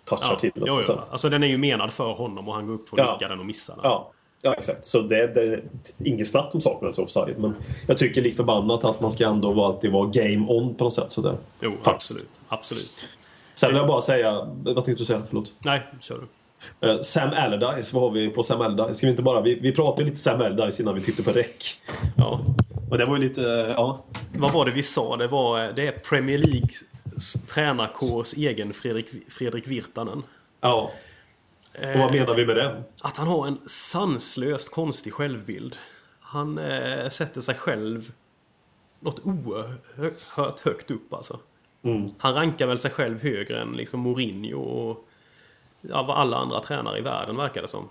touchar 0.04 0.36
till 0.36 0.50
den. 0.54 0.64
jo, 0.66 0.80
jo. 0.88 0.94
Alltså 1.10 1.28
den 1.28 1.42
är 1.42 1.46
ju 1.46 1.58
menad 1.58 1.92
för 1.92 2.12
honom 2.12 2.48
och 2.48 2.54
han 2.54 2.66
går 2.66 2.74
upp 2.74 2.92
att 2.92 2.98
Ja. 2.98 3.12
nicka 3.12 3.28
den 3.28 3.40
och 3.40 3.46
missar 3.46 3.74
den. 3.74 3.80
Ja, 3.84 4.10
ja 4.42 4.54
exakt. 4.54 4.84
Så 4.84 5.00
det, 5.00 5.16
är 5.22 5.62
inget 6.04 6.28
snack 6.28 6.50
om 6.54 6.60
saken 6.60 6.82
ens 6.82 6.98
offside. 6.98 7.34
Men 7.38 7.54
jag 7.86 7.98
tycker 7.98 8.22
likt 8.22 8.36
förbannat 8.36 8.84
att 8.84 9.00
man 9.00 9.10
ska 9.10 9.26
ändå 9.26 9.64
alltid 9.64 9.92
vara 9.92 10.06
game 10.06 10.46
on 10.48 10.74
på 10.74 10.84
något 10.84 10.92
sätt. 10.92 11.10
Så 11.10 11.20
det, 11.20 11.34
Jo, 11.60 11.72
faktiskt. 11.82 12.10
absolut. 12.10 12.28
Absolut. 12.48 13.04
Sen 13.54 13.68
vill 13.68 13.76
jag 13.76 13.86
bara 13.86 14.00
säga, 14.00 14.48
vad 14.64 14.84
tänkte 14.84 14.92
du 15.02 15.04
säga? 15.04 15.22
Förlåt. 15.28 15.52
Nej, 15.58 15.82
kör 16.00 16.14
du. 16.18 16.26
Eh, 16.80 17.00
Sam 17.00 17.30
Allardyce, 17.36 17.94
vad 17.94 18.02
har 18.02 18.10
vi 18.10 18.28
på 18.28 18.42
Sam 18.42 18.60
Allardyce? 18.60 18.94
Ska 18.94 19.06
vi 19.06 19.10
inte 19.10 19.22
bara... 19.22 19.40
Vi, 19.40 19.54
vi 19.54 19.72
pratade 19.72 20.04
lite 20.04 20.16
Sam 20.16 20.40
Allardyce 20.40 20.82
innan 20.82 20.94
vi 20.94 21.00
tryckte 21.00 21.22
på 21.22 21.32
räck. 21.32 21.64
Ja. 22.16 22.40
Och 22.90 22.98
det 22.98 23.04
var 23.04 23.16
ju 23.16 23.22
lite... 23.22 23.42
eh, 23.42 23.48
Ja. 23.70 24.04
Vad 24.36 24.52
var 24.52 24.64
det 24.64 24.70
vi 24.70 24.82
sa? 24.82 25.16
Det 25.16 25.26
var 25.28 25.72
det 25.72 25.86
är 25.86 25.92
Premier 25.92 26.38
Leagues 26.38 26.82
tränarkårs 27.46 28.34
egen 28.34 28.72
Fredrik, 28.72 29.06
Fredrik 29.28 29.66
Virtanen. 29.66 30.22
ja. 30.60 30.90
Och 31.94 31.98
vad 32.00 32.12
menar 32.12 32.34
vi 32.34 32.46
med 32.46 32.56
det? 32.56 32.82
Att 33.02 33.16
han 33.16 33.28
har 33.28 33.46
en 33.46 33.58
sanslöst 33.68 34.72
konstig 34.72 35.12
självbild. 35.12 35.76
Han 36.20 36.58
eh, 36.58 37.08
sätter 37.08 37.40
sig 37.40 37.54
själv 37.54 38.12
något 39.00 39.20
oerhört 39.24 40.60
högt 40.60 40.90
upp 40.90 41.14
alltså. 41.14 41.38
Mm. 41.82 42.10
Han 42.18 42.34
rankar 42.34 42.66
väl 42.66 42.78
sig 42.78 42.90
själv 42.90 43.22
högre 43.22 43.60
än 43.62 43.72
liksom 43.72 44.00
Mourinho 44.00 44.58
och 44.60 45.07
ja, 45.80 46.02
vad 46.02 46.16
alla 46.16 46.36
andra 46.36 46.60
tränare 46.60 46.98
i 46.98 47.02
världen 47.02 47.36
verkar 47.36 47.62
det 47.62 47.68
som. 47.68 47.88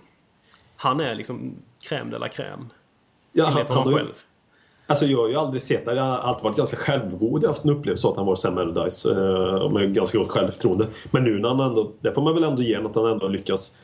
Han 0.76 1.00
är 1.00 1.14
liksom 1.14 1.54
crème 1.88 2.10
de 2.10 2.18
la 2.18 2.28
crème. 2.28 2.64
Ja, 3.32 3.44
han, 3.44 3.66
han 3.68 3.88
ju, 3.88 3.94
själv. 3.96 4.14
alltså 4.86 5.06
jag 5.06 5.18
har 5.18 5.28
ju 5.28 5.36
aldrig 5.36 5.62
sett 5.62 5.84
det. 5.84 5.94
Jag 5.94 6.02
har 6.02 6.18
alltid 6.18 6.44
varit 6.44 6.56
ganska 6.56 6.76
självgod. 6.76 7.42
Jag 7.42 7.48
har 7.48 7.54
haft 7.54 7.64
en 7.64 7.70
upplevelse 7.70 8.06
av 8.06 8.10
att 8.10 8.16
han 8.16 8.26
var 8.26 8.36
Sam 8.36 8.58
Allardyce. 8.58 9.10
Eh, 9.10 9.70
med 9.70 9.94
ganska 9.94 10.18
gott 10.18 10.30
självförtroende. 10.30 10.86
Men 11.10 11.24
nu 11.24 11.38
när 11.38 11.48
han 11.48 11.60
ändå... 11.60 11.90
Det 12.00 12.12
får 12.12 12.22
man 12.22 12.34
väl 12.34 12.44
ändå 12.44 12.62
ge 12.62 12.76
att 12.76 12.94
han 12.96 13.06
ändå 13.06 13.28
lyckas 13.28 13.76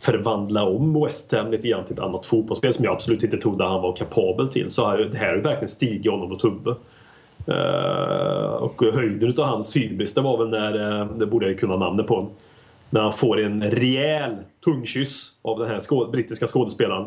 förvandla 0.00 0.64
om 0.64 1.04
West 1.04 1.32
Ham 1.32 1.50
lite 1.50 1.68
grann 1.68 1.84
till 1.84 1.94
ett 1.94 2.00
annat 2.00 2.26
fotbollsspel 2.26 2.72
som 2.72 2.84
jag 2.84 2.94
absolut 2.94 3.22
inte 3.22 3.36
trodde 3.36 3.64
han 3.64 3.82
var 3.82 3.96
kapabel 3.96 4.48
till. 4.48 4.70
Så 4.70 4.88
här, 4.88 4.98
det 4.98 5.18
här 5.18 5.28
har 5.28 5.36
ju 5.36 5.40
verkligen 5.40 5.68
stigit 5.68 6.12
honom 6.12 6.32
åt 6.32 6.44
huvudet. 6.44 6.78
Eh, 7.46 8.52
och 8.52 8.82
höjden 8.82 9.28
utav 9.28 9.46
hans 9.46 9.76
hybris 9.76 10.14
det 10.14 10.20
var 10.20 10.38
väl 10.38 10.48
när, 10.48 11.00
eh, 11.00 11.06
det 11.06 11.26
borde 11.26 11.46
jag 11.46 11.50
ju 11.50 11.58
kunna 11.58 11.76
namnet 11.76 12.06
på, 12.06 12.30
när 12.90 13.00
han 13.00 13.12
får 13.12 13.40
en 13.40 13.62
rejäl 13.70 14.36
tungkyss 14.64 15.30
av 15.42 15.58
den 15.58 15.68
här 15.68 15.78
skå- 15.80 16.10
brittiska 16.10 16.46
skådespelaren. 16.46 17.06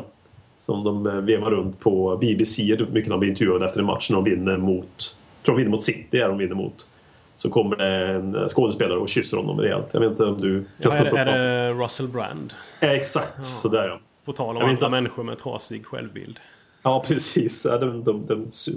Som 0.58 0.84
de 0.84 1.06
eh, 1.06 1.12
vevar 1.14 1.50
runt 1.50 1.80
på 1.80 2.16
BBC 2.20 2.62
mycket 2.62 2.92
när 2.94 3.10
de 3.10 3.20
blir 3.20 3.30
intervjuade 3.30 3.64
efter 3.64 3.80
en 3.80 3.86
match 3.86 4.10
när 4.10 4.16
de 4.16 4.24
vinner 4.24 4.56
mot, 4.56 5.16
tror 5.42 5.54
de 5.54 5.58
vinner 5.58 5.70
mot 5.70 5.82
City, 5.82 6.18
är 6.18 6.28
de 6.28 6.38
vinner 6.38 6.54
mot. 6.54 6.88
Så 7.34 7.50
kommer 7.50 7.76
det 7.76 8.06
en 8.06 8.48
skådespelare 8.48 8.98
och 8.98 9.08
kysser 9.08 9.36
honom 9.36 9.60
rejält. 9.60 9.90
Jag 9.92 10.00
vet 10.00 10.10
inte 10.10 10.24
om 10.24 10.40
du 10.40 10.64
kan 10.82 10.92
Ja, 10.92 10.98
är, 10.98 11.04
är 11.04 11.06
upp 11.06 11.12
något. 11.12 11.26
det 11.26 11.72
Russell 11.84 12.08
Brand? 12.08 12.54
Eh, 12.80 12.90
Exakt, 12.90 13.44
sådär 13.44 13.88
ja. 13.88 14.00
På 14.24 14.32
tal 14.32 14.48
om 14.56 14.62
andra 14.62 14.70
inte. 14.72 14.88
människor 14.88 15.22
med 15.24 15.38
trasig 15.38 15.86
självbild. 15.86 16.38
Ja, 16.82 17.04
precis. 17.08 17.64
Ja, 17.70 17.78
de, 17.78 18.04
de, 18.04 18.26
de 18.26 18.46
sy- 18.50 18.72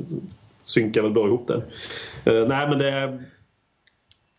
synkar 0.64 1.02
väl 1.02 1.12
bra 1.12 1.28
ihop 1.28 1.48
där. 1.48 1.64
Eh, 2.26 2.48
nej, 2.48 2.70
men 2.70 2.78
det... 2.80 3.24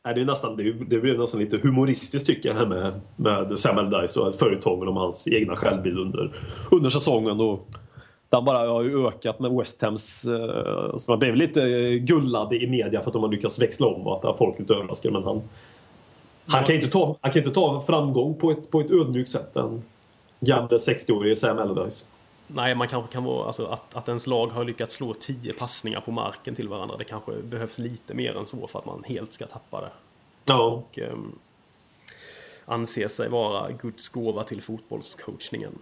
Nej, 0.06 0.14
det, 0.14 0.20
är 0.20 0.24
nästan, 0.24 0.56
det, 0.56 0.72
det 0.72 0.98
blir 0.98 1.18
nästan 1.18 1.40
lite 1.40 1.56
humoristiskt 1.56 2.26
tycker 2.26 2.48
jag 2.48 2.56
det 2.56 2.60
här 2.60 2.66
med, 2.66 3.00
med 3.16 3.58
Sam 3.58 3.78
Allardyce 3.78 4.20
och 4.20 4.34
företagen 4.34 4.88
om 4.88 4.96
hans 4.96 5.28
egna 5.28 5.56
självbild 5.56 5.98
under, 5.98 6.32
under 6.70 6.90
säsongen. 6.90 7.40
Och 7.40 7.68
den 8.28 8.44
bara 8.44 8.68
har 8.68 8.82
ju 8.82 9.06
ökat 9.06 9.40
med 9.40 9.50
West 9.50 9.82
Hams... 9.82 10.24
Eh, 10.24 10.96
så 10.96 11.12
man 11.12 11.18
blev 11.18 11.36
lite 11.36 11.62
eh, 11.62 11.68
gullad 11.68 12.06
gullade 12.06 12.56
i 12.56 12.66
media 12.66 13.00
för 13.00 13.06
att 13.06 13.12
de 13.12 13.22
har 13.22 13.30
lyckats 13.30 13.58
växla 13.58 13.86
om 13.86 14.06
och 14.06 14.30
att 14.30 14.38
folk 14.38 14.56
är 14.56 14.60
lite 14.60 14.74
överraskade. 14.74 15.12
Men 15.12 15.24
han, 15.24 15.42
han, 16.46 16.64
kan 16.64 16.74
inte 16.74 16.88
ta, 16.88 17.16
han 17.20 17.32
kan 17.32 17.42
inte 17.42 17.54
ta 17.54 17.82
framgång 17.86 18.34
på 18.34 18.50
ett, 18.50 18.70
på 18.70 18.80
ett 18.80 18.90
ödmjukt 18.90 19.30
sätt. 19.30 19.54
Den 19.54 19.82
gamle 20.40 20.76
60-årige 20.76 21.36
Sam 21.36 21.58
Allardyce. 21.58 22.04
Nej, 22.46 22.74
man 22.74 22.88
kanske 22.88 23.12
kan 23.12 23.24
vara... 23.24 23.46
Alltså, 23.46 23.66
att, 23.66 23.94
att 23.94 24.08
ens 24.08 24.26
lag 24.26 24.46
har 24.46 24.64
lyckats 24.64 24.94
slå 24.94 25.14
tio 25.14 25.52
passningar 25.52 26.00
på 26.00 26.10
marken 26.10 26.54
till 26.54 26.68
varandra. 26.68 26.96
Det 26.96 27.04
kanske 27.04 27.32
behövs 27.32 27.78
lite 27.78 28.14
mer 28.14 28.36
än 28.36 28.46
så 28.46 28.66
för 28.66 28.78
att 28.78 28.86
man 28.86 29.04
helt 29.06 29.32
ska 29.32 29.46
tappa 29.46 29.80
det. 29.80 29.90
Ja, 30.44 30.66
Och 30.66 30.98
um, 30.98 31.38
anser 32.64 33.08
sig 33.08 33.28
vara 33.28 33.70
Guds 33.70 34.08
gåva 34.08 34.44
till 34.44 34.62
fotbollscoachningen. 34.62 35.78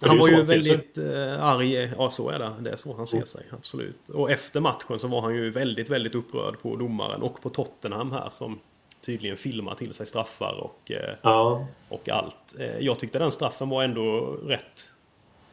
Han 0.00 0.18
var 0.18 0.28
ju 0.28 0.42
väldigt 0.42 0.98
uh, 0.98 1.44
arg. 1.44 1.74
Ja, 1.98 2.10
så 2.10 2.30
är 2.30 2.38
det. 2.38 2.52
Det 2.60 2.70
är 2.70 2.76
så 2.76 2.94
han 2.96 3.06
ser 3.06 3.24
sig. 3.24 3.46
Absolut. 3.50 4.08
Och 4.08 4.30
efter 4.30 4.60
matchen 4.60 4.98
så 4.98 5.08
var 5.08 5.20
han 5.20 5.34
ju 5.34 5.50
väldigt, 5.50 5.90
väldigt 5.90 6.14
upprörd 6.14 6.62
på 6.62 6.76
domaren 6.76 7.22
och 7.22 7.42
på 7.42 7.50
Tottenham 7.50 8.12
här 8.12 8.28
som 8.28 8.58
tydligen 9.00 9.36
filmar 9.36 9.74
till 9.74 9.92
sig 9.92 10.06
straffar 10.06 10.54
och, 10.54 10.90
eh, 10.90 11.14
ja. 11.22 11.66
och 11.88 12.08
allt. 12.08 12.54
Eh, 12.58 12.78
jag 12.78 12.98
tyckte 12.98 13.18
den 13.18 13.30
straffen 13.30 13.68
var 13.68 13.82
ändå 13.82 14.20
rätt 14.46 14.88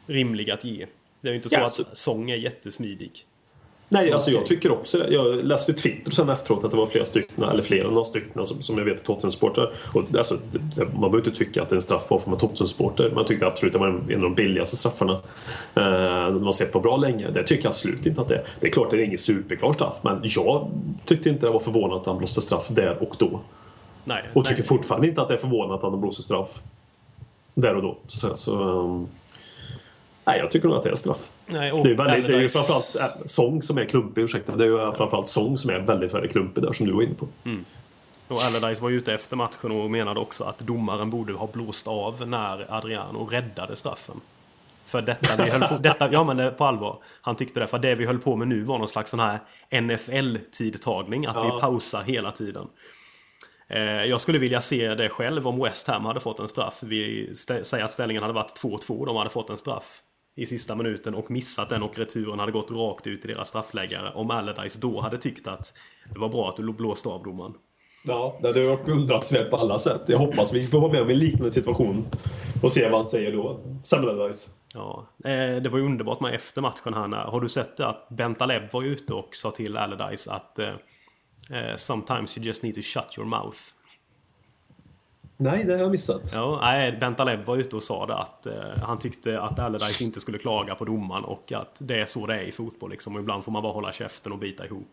rimlig 0.06 0.50
att 0.50 0.64
ge. 0.64 0.86
Det 1.20 1.28
är 1.28 1.32
ju 1.32 1.36
inte 1.36 1.48
så 1.48 1.54
Ja, 1.54 1.64
att 1.64 1.72
så- 1.72 1.84
Song 1.92 2.30
är 2.30 2.36
jättesmidig. 2.36 3.10
Nej, 3.88 4.12
alltså 4.12 4.30
jag 4.30 4.46
tycker 4.46 4.70
också 4.72 4.98
det. 4.98 5.08
Jag 5.14 5.44
läste 5.44 5.72
Twitter 5.72 6.12
sen 6.12 6.28
efteråt 6.28 6.64
att 6.64 6.70
det 6.70 6.76
var 6.76 6.86
flera 6.86 7.04
stycken, 7.04 7.44
eller 7.44 7.62
flera, 7.62 7.90
några 7.90 8.04
stycken 8.04 8.46
som, 8.46 8.62
som 8.62 8.78
jag 8.78 8.84
vet 8.84 9.00
är 9.00 9.04
Tottenham-supportrar. 9.04 9.72
Alltså, 10.16 10.38
man 10.76 11.00
behöver 11.00 11.18
inte 11.18 11.30
tycka 11.30 11.62
att 11.62 11.68
det 11.68 11.72
är 11.72 11.76
en 11.76 11.82
straff 11.82 12.08
bara 12.08 12.18
för 12.20 12.24
att 12.24 12.26
man 12.26 12.34
är 12.36 12.40
Tottenham-supporter. 12.40 13.10
Man 13.14 13.24
tyckte 13.24 13.46
absolut 13.46 13.74
att 13.74 13.80
det 13.80 13.86
var 13.88 14.00
en, 14.10 14.14
av 14.14 14.20
de 14.22 14.34
billigaste 14.34 14.76
straffarna 14.76 15.20
eh, 15.74 16.30
man 16.34 16.52
sett 16.52 16.72
på 16.72 16.80
bra 16.80 16.96
länge. 16.96 17.30
Det 17.30 17.42
tycker 17.44 17.64
jag 17.64 17.70
absolut 17.70 18.06
inte 18.06 18.20
att 18.20 18.28
det 18.28 18.34
är. 18.34 18.44
Det 18.60 18.66
är 18.66 18.72
klart 18.72 18.90
det 18.90 18.96
är 18.96 19.00
ingen 19.04 19.18
superklar 19.18 19.72
straff, 19.72 19.98
men 20.02 20.20
jag 20.22 20.70
tyckte 21.06 21.28
inte 21.28 21.46
det 21.46 21.52
var 21.52 21.60
förvånande 21.60 21.96
att 21.96 22.06
han 22.06 22.18
blåste 22.18 22.40
straff 22.40 22.66
där 22.68 23.02
och 23.02 23.16
då. 23.18 23.40
Nej, 24.04 24.22
Och 24.34 24.44
nej. 24.44 24.50
tycker 24.56 24.62
fortfarande 24.68 25.08
inte 25.08 25.22
att 25.22 25.28
det 25.28 25.34
är 25.34 25.38
förvånande 25.38 25.74
att 25.74 25.82
han 25.82 26.00
blåser 26.00 26.22
straff 26.22 26.62
där 27.54 27.74
och 27.76 27.82
då. 27.82 27.96
Så, 28.06 28.36
så, 28.36 28.54
um, 28.58 29.08
nej, 30.24 30.38
jag 30.38 30.50
tycker 30.50 30.68
nog 30.68 30.76
att 30.76 30.82
det 30.82 30.90
är 30.90 30.94
straff. 30.94 31.30
nej 31.46 31.72
och 31.72 31.84
Det 31.84 31.90
är, 31.90 31.94
väldigt, 31.94 32.26
det 32.26 32.36
är 32.36 32.40
ju 32.40 32.48
framförallt 32.48 32.96
äh, 33.00 33.06
sång 33.26 33.62
som 33.62 33.78
är 33.78 33.84
klumpig, 33.84 34.22
ursäkta. 34.22 34.56
Det 34.56 34.64
är 34.64 34.68
ju 34.68 34.92
framförallt 34.92 35.28
sång 35.28 35.58
som 35.58 35.70
är 35.70 35.78
väldigt, 35.78 36.14
väldigt 36.14 36.32
klumpig 36.32 36.62
där 36.64 36.72
som 36.72 36.86
du 36.86 36.92
var 36.92 37.02
inne 37.02 37.14
på. 37.14 37.28
Och 38.28 38.42
Allardyce 38.42 38.82
var 38.82 38.90
ute 38.90 39.14
efter 39.14 39.36
matchen 39.36 39.70
och 39.70 39.90
menade 39.90 40.20
också 40.20 40.44
att 40.44 40.58
domaren 40.58 41.10
borde 41.10 41.32
ha 41.32 41.46
blåst 41.52 41.88
av 41.88 42.28
när 42.28 42.74
Adriano 42.74 43.26
räddade 43.26 43.76
straffen. 43.76 44.20
För 44.86 45.02
detta 45.02 45.44
vi 45.44 45.50
höll 45.50 45.62
på, 45.62 45.74
detta, 45.80 46.12
ja 46.12 46.24
men 46.24 46.36
det, 46.36 46.50
på 46.50 46.64
allvar. 46.64 46.98
Han 47.20 47.36
tyckte 47.36 47.60
det, 47.60 47.66
för 47.66 47.78
det 47.78 47.94
vi 47.94 48.06
höll 48.06 48.18
på 48.18 48.36
med 48.36 48.48
nu 48.48 48.62
var 48.62 48.78
någon 48.78 48.88
slags 48.88 49.10
sån 49.10 49.20
här 49.20 49.38
NFL-tidtagning. 49.80 51.26
Att 51.26 51.36
Ja. 51.36 51.54
vi 51.54 51.60
pausar 51.60 52.02
hela 52.02 52.30
tiden. 52.30 52.66
Eh, 53.68 53.80
jag 54.04 54.20
skulle 54.20 54.38
vilja 54.38 54.60
se 54.60 54.94
det 54.94 55.08
själv 55.08 55.48
om 55.48 55.62
West 55.62 55.88
Ham 55.88 56.04
hade 56.04 56.20
fått 56.20 56.40
en 56.40 56.48
straff. 56.48 56.78
Vi 56.80 57.30
säger 57.62 57.84
att 57.84 57.90
ställningen 57.92 58.22
hade 58.22 58.34
varit 58.34 58.58
2-2. 58.62 59.06
De 59.06 59.16
hade 59.16 59.30
fått 59.30 59.50
en 59.50 59.56
straff 59.58 59.98
i 60.34 60.46
sista 60.46 60.74
minuten 60.74 61.14
och 61.14 61.30
missat 61.30 61.68
den 61.68 61.82
och 61.82 61.98
returen 61.98 62.38
hade 62.38 62.52
gått 62.52 62.70
rakt 62.70 63.06
ut 63.06 63.24
i 63.24 63.28
deras 63.28 63.48
straffläggare. 63.48 64.12
Om 64.12 64.30
Allardyce 64.30 64.78
då 64.80 65.00
hade 65.00 65.18
tyckt 65.18 65.48
att 65.48 65.74
det 66.12 66.18
var 66.18 66.28
bra 66.28 66.48
att 66.48 66.56
du 66.56 66.72
blåste 66.72 67.08
av 67.08 67.22
domaren. 67.22 67.54
Ja, 68.04 68.38
det 68.42 68.48
hade 68.48 68.66
varit 68.66 68.86
beundransvärt 68.86 69.50
på 69.50 69.56
alla 69.56 69.78
sätt. 69.78 70.08
Jag 70.08 70.18
hoppas 70.18 70.52
vi 70.52 70.66
får 70.66 70.80
vara 70.80 70.92
med 70.92 71.02
om 71.02 71.10
en 71.10 71.18
liknande 71.18 71.52
situation 71.52 72.06
och 72.62 72.72
se 72.72 72.88
vad 72.88 73.00
han 73.00 73.04
säger 73.04 73.32
då. 73.32 73.60
Sam 73.84 74.00
Allardyce. 74.00 74.50
Ja, 74.74 75.06
eh, 75.24 75.62
det 75.62 75.68
var 75.68 75.78
ju 75.78 75.84
underbart 75.84 76.20
med 76.20 76.34
efter 76.34 76.60
matchen 76.60 76.94
här. 76.94 77.08
Har 77.08 77.40
du 77.40 77.48
sett 77.48 77.76
det 77.76 77.86
att 77.86 78.08
Bentaleb 78.08 78.62
var 78.72 78.82
ute 78.82 79.14
och 79.14 79.36
sa 79.36 79.50
till 79.50 79.76
Allardyce 79.76 80.32
att 80.32 80.58
eh, 80.58 80.68
eh, 81.50 81.76
Sometimes 81.76 82.38
you 82.38 82.46
just 82.46 82.62
need 82.62 82.74
to 82.74 82.82
shut 82.82 83.18
your 83.18 83.28
mouth. 83.28 83.58
Nej, 85.36 85.64
det 85.64 85.72
har 85.72 85.80
jag 85.80 85.90
missat. 85.90 86.30
Ja, 86.34 86.58
nej, 86.62 86.92
Bentaleb 86.92 87.44
var 87.44 87.56
ute 87.56 87.76
och 87.76 87.82
sa 87.82 88.06
det 88.06 88.16
att 88.16 88.46
eh, 88.46 88.82
han 88.82 88.98
tyckte 88.98 89.40
att 89.40 89.58
Allardyce 89.58 90.04
inte 90.04 90.20
skulle 90.20 90.38
klaga 90.38 90.74
på 90.74 90.84
domaren 90.84 91.24
och 91.24 91.52
att 91.52 91.76
det 91.78 92.00
är 92.00 92.04
så 92.04 92.26
det 92.26 92.34
är 92.34 92.42
i 92.42 92.52
fotboll 92.52 92.90
liksom. 92.90 93.14
Och 93.14 93.20
ibland 93.20 93.44
får 93.44 93.52
man 93.52 93.62
bara 93.62 93.72
hålla 93.72 93.92
käften 93.92 94.32
och 94.32 94.38
bita 94.38 94.66
ihop. 94.66 94.88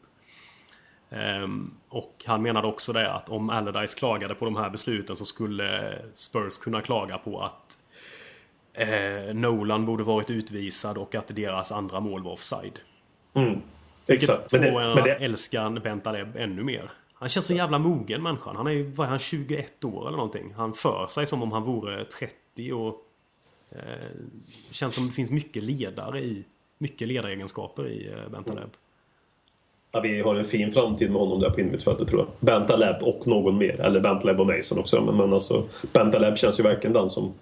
Ehm, 1.09 1.73
och 1.89 2.23
han 2.25 2.41
menade 2.41 2.67
också 2.67 2.93
det 2.93 3.13
att 3.13 3.29
om 3.29 3.49
Allardyce 3.49 3.95
klagade 3.95 4.35
på 4.35 4.45
de 4.45 4.55
här 4.55 4.69
besluten 4.69 5.15
så 5.15 5.25
skulle 5.25 5.99
Spurs 6.13 6.57
kunna 6.57 6.81
klaga 6.81 7.17
på 7.17 7.41
att 7.41 7.77
eh, 8.73 9.33
Nolan 9.33 9.85
borde 9.85 10.03
varit 10.03 10.29
utvisad 10.29 10.97
och 10.97 11.15
att 11.15 11.27
deras 11.27 11.71
andra 11.71 11.99
mål 11.99 12.23
var 12.23 12.31
offside. 12.31 12.79
Mm. 13.33 13.61
Vilket 14.07 14.29
Exakt. 14.29 14.51
Men 14.51 14.61
det, 14.61 14.67
en 14.67 14.95
men 14.95 15.03
det, 15.03 15.11
älska 15.11 15.69
Bentaleb 15.69 16.35
ännu 16.35 16.63
mer. 16.63 16.91
Han 17.19 17.29
känns 17.29 17.45
så 17.45 17.53
jävla 17.53 17.79
mogen 17.79 18.23
människan. 18.23 18.55
Han 18.55 18.67
är 18.67 18.71
ju, 18.71 18.83
vad 18.91 19.05
är 19.05 19.09
han, 19.09 19.19
21 19.19 19.85
år 19.85 20.07
eller 20.07 20.17
någonting. 20.17 20.53
Han 20.57 20.73
för 20.73 21.07
sig 21.07 21.25
som 21.25 21.43
om 21.43 21.51
han 21.51 21.63
vore 21.63 22.05
30 22.05 22.73
och... 22.73 23.05
Eh, 23.71 23.79
känns 24.71 24.95
som 24.95 25.07
det 25.07 25.13
finns 25.13 25.31
mycket 25.31 25.63
ledare 25.63 26.21
i... 26.23 26.45
Mycket 26.77 27.07
ledaregenskaper 27.07 27.87
i 27.87 28.07
eh, 28.11 28.31
Bentaleb. 28.31 28.69
ja, 29.91 29.99
vi 29.99 30.21
har 30.21 30.35
en 30.35 30.45
fin 30.45 30.71
framtid 30.71 31.11
med 31.11 31.19
honom 31.21 31.39
där 31.39 31.49
på 31.49 31.59
innermittfältet 31.61 32.07
tror 32.07 32.21
jag. 32.21 32.27
Bentaleb 32.39 33.03
och 33.03 33.27
någon 33.27 33.57
mer. 33.57 33.81
Eller 33.81 33.99
Bentaleb 33.99 34.39
och 34.39 34.47
Mason 34.47 34.79
också. 34.79 35.01
Men, 35.01 35.17
men 35.17 35.33
alltså, 35.33 35.67
Bentaleb 35.93 36.37
känns 36.37 36.59
ju 36.59 36.63
verkligen 36.63 36.93
den 36.93 37.09
som 37.09 37.33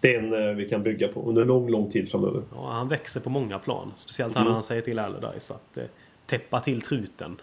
det 0.00 0.14
är 0.14 0.18
en 0.18 0.48
eh, 0.48 0.54
vi 0.54 0.68
kan 0.68 0.82
bygga 0.82 1.08
på 1.08 1.22
under 1.28 1.44
lång, 1.44 1.68
lång 1.70 1.90
tid 1.90 2.10
framöver. 2.10 2.42
Ja, 2.54 2.70
han 2.70 2.88
växer 2.88 3.20
på 3.20 3.30
många 3.30 3.58
plan. 3.58 3.92
Speciellt 3.96 4.36
Mm. 4.36 4.46
när 4.46 4.52
han 4.52 4.62
säger 4.62 4.82
till 4.82 4.98
Allardyce 4.98 5.54
att 5.54 5.78
eh, 5.78 5.84
täppa 6.26 6.60
till 6.60 6.80
truten. 6.80 7.40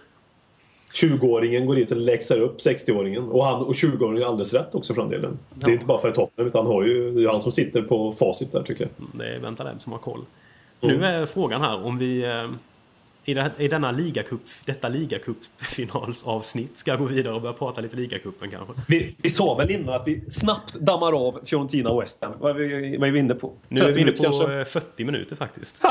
20-åringen 0.94 1.66
går 1.66 1.78
ut 1.78 1.92
och 1.92 1.98
läxar 1.98 2.40
upp 2.40 2.58
60-åringen. 2.58 3.30
Och, 3.30 3.46
han, 3.46 3.62
och 3.62 3.74
20-åringen 3.74 4.22
har 4.22 4.30
alldeles 4.30 4.54
rätt 4.54 4.76
också 4.76 4.94
för 4.94 5.02
den 5.02 5.12
delen. 5.12 5.40
Det 5.54 5.66
är 5.66 5.74
inte 5.74 5.86
bara 5.86 6.02
för 6.02 6.12
Tottenham 6.12 6.48
utan 6.48 6.66
han 6.66 6.76
har 6.76 6.84
ju, 6.84 7.12
det 7.12 7.24
är 7.24 7.28
han 7.28 7.40
som 7.40 7.52
sitter 7.52 7.82
på 7.82 8.12
facit 8.12 8.52
där 8.52 8.64
tycker 8.64 8.84
jag. 8.84 9.08
Det 9.20 9.36
är 9.36 9.40
Bentaleb 9.40 9.82
som 9.82 9.92
har 9.92 10.00
koll. 10.00 10.22
Mm. 10.82 10.98
Nu 10.98 11.06
är 11.06 11.26
frågan 11.26 11.62
här 11.62 11.86
om 11.86 11.98
vi 11.98 12.24
eh, 12.24 12.50
i, 13.26 13.34
det, 13.34 13.52
i 13.58 13.68
denna 13.68 13.92
ligacup, 13.92 14.42
detta 14.66 14.90
ligacupfinalsavsnitt 14.90 16.78
ska 16.78 16.96
gå 16.96 17.06
vidare 17.06 17.34
och 17.34 17.42
börja 17.42 17.54
prata 17.54 17.82
lite 17.82 17.96
ligacupen 17.96 18.52
kanske. 18.52 18.74
Vi, 18.88 19.16
vi 19.18 19.30
sa 19.30 19.56
väl 19.56 19.72
innan 19.72 19.94
att 19.94 20.08
vi 20.08 20.30
snabbt 20.30 20.74
dammar 20.74 21.28
av 21.28 21.40
Fiorentina 21.46 21.90
och 21.90 22.02
West 22.02 22.22
Ham. 22.22 22.34
Vad 22.40 22.52
är 22.52 22.54
vi, 22.54 22.98
vad 22.98 23.08
är 23.08 23.14
vi 23.14 23.20
inne 23.20 23.34
på? 23.34 23.54
Nu 23.70 23.82
är 23.82 23.94
vi 23.94 24.02
inne 24.02 24.12
30 24.12 24.24
på 24.24 24.52
eh, 24.52 24.66
40 24.66 25.06
minuter 25.06 25.36
faktiskt. 25.36 25.84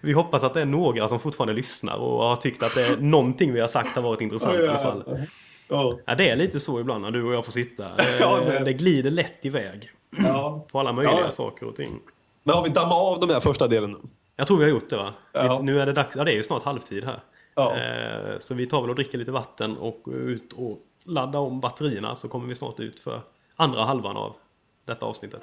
vi 0.00 0.12
hoppas 0.12 0.42
att 0.42 0.54
det 0.54 0.60
är 0.60 0.66
några 0.66 1.08
som 1.08 1.20
fortfarande 1.20 1.52
lyssnar 1.54 1.96
och 1.96 2.24
har 2.24 2.36
tyckt 2.36 2.62
att 2.62 2.74
det 2.74 2.86
är 2.86 2.96
någonting 2.96 3.52
vi 3.52 3.60
har 3.60 3.68
sagt 3.68 3.94
har 3.96 4.02
varit 4.02 4.20
intressant 4.20 4.58
i 4.58 4.68
alla 4.68 4.78
fall. 4.78 5.04
Ja. 5.68 5.98
Ja, 6.06 6.14
det 6.14 6.28
är 6.30 6.36
lite 6.36 6.60
så 6.60 6.80
ibland 6.80 7.02
när 7.02 7.10
du 7.10 7.22
och 7.24 7.34
jag 7.34 7.44
får 7.44 7.52
sitta. 7.52 7.84
Ja, 8.20 8.40
Det, 8.40 8.44
men- 8.52 8.64
det 8.64 8.72
glider 8.72 9.10
lätt 9.10 9.44
iväg 9.44 9.90
Ja. 10.16 10.66
på 10.72 10.80
alla 10.80 10.92
möjliga 10.92 11.20
Ja. 11.20 11.30
saker 11.30 11.66
och 11.66 11.76
ting. 11.76 11.98
Men 12.44 12.54
har 12.56 12.62
vi 12.64 12.68
dammat 12.70 12.92
av 12.92 13.18
de 13.20 13.32
här 13.34 13.40
första 13.40 13.66
delen? 13.68 13.96
Jag 14.36 14.46
tror 14.46 14.56
vi 14.56 14.64
har 14.64 14.70
gjort 14.70 14.90
det 14.90 14.96
va? 14.96 15.12
Ja. 15.32 15.60
Nu 15.62 15.80
är 15.80 15.86
det 15.86 15.92
dags, 15.92 16.16
ja 16.16 16.24
det 16.24 16.32
är 16.32 16.36
ju 16.36 16.42
snart 16.42 16.62
halvtid 16.62 17.04
här. 17.04 17.20
Ja. 17.54 17.76
Eh, 17.76 18.38
Så 18.38 18.54
vi 18.54 18.66
tar 18.66 18.80
väl 18.80 18.90
och 18.90 18.96
dricker 18.96 19.18
lite 19.18 19.32
vatten 19.32 19.76
och 19.76 20.02
ut 20.12 20.52
och 20.52 20.78
laddar 21.04 21.38
om 21.38 21.60
batterierna 21.60 22.14
så 22.14 22.28
kommer 22.28 22.46
vi 22.48 22.54
snart 22.54 22.80
ut 22.80 23.00
för 23.00 23.20
andra 23.56 23.84
halvan 23.84 24.16
av 24.16 24.34
detta 24.86 25.06
avsnittet. 25.06 25.42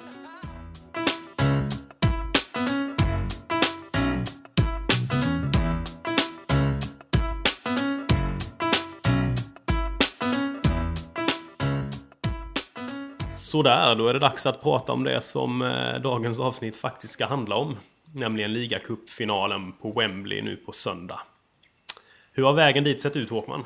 Sådär, 13.56 13.94
då 13.94 14.08
är 14.08 14.12
det 14.12 14.18
dags 14.18 14.46
att 14.46 14.62
prata 14.62 14.92
om 14.92 15.04
det 15.04 15.20
som 15.20 15.62
eh, 15.62 16.00
dagens 16.02 16.40
avsnitt 16.40 16.76
faktiskt 16.76 17.12
ska 17.12 17.26
handla 17.26 17.56
om. 17.56 17.76
Nämligen 18.14 18.52
ligacupfinalen 18.52 19.72
på 19.72 19.90
Wembley 19.90 20.42
nu 20.42 20.56
på 20.56 20.72
söndag. 20.72 21.20
Hur 22.32 22.44
har 22.44 22.52
vägen 22.52 22.84
dit 22.84 23.00
sett 23.00 23.16
ut 23.16 23.30
Håkman? 23.30 23.64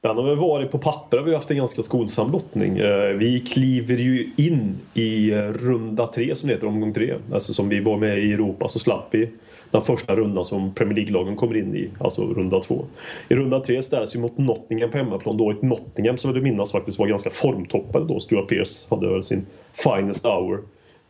Den 0.00 0.16
har 0.16 0.22
väl 0.22 0.36
varit 0.36 0.70
på 0.70 0.78
papper 0.78 1.18
har 1.18 1.24
vi 1.24 1.34
haft 1.34 1.50
en 1.50 1.56
ganska 1.56 1.82
skonsam 1.82 2.32
lottning. 2.32 2.78
Eh, 2.78 3.08
vi 3.08 3.40
kliver 3.40 3.96
ju 3.96 4.32
in 4.36 4.76
i 4.94 5.30
eh, 5.30 5.42
runda 5.42 6.06
tre 6.06 6.36
som 6.36 6.48
det 6.48 6.54
heter, 6.54 6.66
omgång 6.66 6.94
tre. 6.94 7.14
Alltså 7.32 7.54
som 7.54 7.68
vi 7.68 7.80
var 7.80 7.96
med 7.96 8.18
i 8.18 8.32
Europa 8.32 8.68
så 8.68 8.78
slapp 8.78 9.08
vi 9.10 9.30
den 9.70 9.82
första 9.82 10.16
rundan 10.16 10.44
som 10.44 10.74
Premier 10.74 10.96
League-lagen 10.96 11.36
kommer 11.36 11.56
in 11.56 11.76
i, 11.76 11.90
alltså 11.98 12.22
runda 12.22 12.60
två. 12.60 12.84
I 13.28 13.34
runda 13.34 13.60
tre 13.60 13.82
ställs 13.82 14.14
vi 14.14 14.18
mot 14.18 14.38
Nottingham 14.38 14.90
på 14.90 14.98
hemmaplan. 14.98 15.36
Då 15.36 15.50
ett 15.50 15.62
Nottingham 15.62 16.16
som 16.16 16.28
jag 16.28 16.34
vill 16.34 16.42
minnas 16.42 16.72
faktiskt 16.72 16.98
var 16.98 17.06
ganska 17.06 17.30
formtoppade 17.30 18.06
då. 18.06 18.20
Stuart 18.20 18.48
Pearce 18.48 18.86
hade 18.90 19.08
väl 19.08 19.22
sin 19.22 19.46
finest 19.84 20.26
hour. 20.26 20.62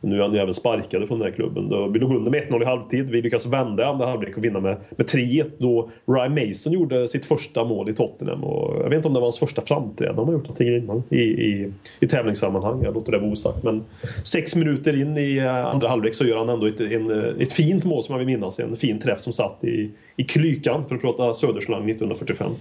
Nu 0.06 0.16
är 0.16 0.22
han 0.22 0.34
ju 0.34 0.38
även 0.38 0.54
sparkade 0.54 1.06
från 1.06 1.18
den 1.18 1.28
här 1.28 1.34
klubben. 1.34 1.68
Då, 1.68 1.88
vi 1.88 1.98
låg 1.98 2.14
under 2.14 2.30
med 2.30 2.42
1-0 2.48 2.62
i 2.62 2.64
halvtid. 2.64 3.10
Vi 3.10 3.22
lyckas 3.22 3.46
vända 3.46 3.82
i 3.82 3.86
andra 3.86 4.06
halvlek 4.06 4.36
och 4.36 4.44
vinna 4.44 4.60
med, 4.60 4.76
med 4.96 5.06
3-1 5.06 5.50
då 5.58 5.90
Ryan 6.06 6.34
Mason 6.34 6.72
gjorde 6.72 7.08
sitt 7.08 7.24
första 7.24 7.64
mål 7.64 7.88
i 7.88 7.92
Tottenham. 7.92 8.44
Och 8.44 8.82
jag 8.82 8.88
vet 8.88 8.96
inte 8.96 9.08
om 9.08 9.14
det 9.14 9.20
var 9.20 9.26
hans 9.26 9.38
första 9.38 9.62
framträdande. 9.62 10.20
Han 10.20 10.26
har 10.26 10.32
gjort 10.32 10.42
någonting 10.42 10.76
innan 10.76 11.02
i, 11.10 11.20
i, 11.22 11.72
i 12.00 12.06
tävlingssammanhang. 12.06 12.82
Jag 12.82 12.94
låter 12.94 13.12
det 13.12 13.18
vara 13.18 13.30
osagt. 13.30 13.62
Men 13.62 13.84
sex 14.24 14.56
minuter 14.56 15.00
in 15.00 15.18
i 15.18 15.36
eh, 15.36 15.66
andra 15.66 15.88
halvlek 15.88 16.14
så 16.14 16.24
gör 16.24 16.36
han 16.36 16.48
ändå 16.48 16.66
ett, 16.66 16.80
en, 16.80 17.10
eh, 17.10 17.42
ett 17.42 17.52
fint 17.52 17.84
mål 17.84 18.02
som 18.02 18.12
jag 18.12 18.18
vill 18.18 18.26
minnas. 18.26 18.60
En 18.60 18.76
fin 18.76 19.00
träff 19.00 19.20
som 19.20 19.32
satt 19.32 19.64
i, 19.64 19.90
i 20.16 20.24
klykan 20.24 20.84
för 20.88 20.94
att 20.94 21.00
prata 21.00 21.34
Söderslang 21.34 21.90
1945. 21.90 22.52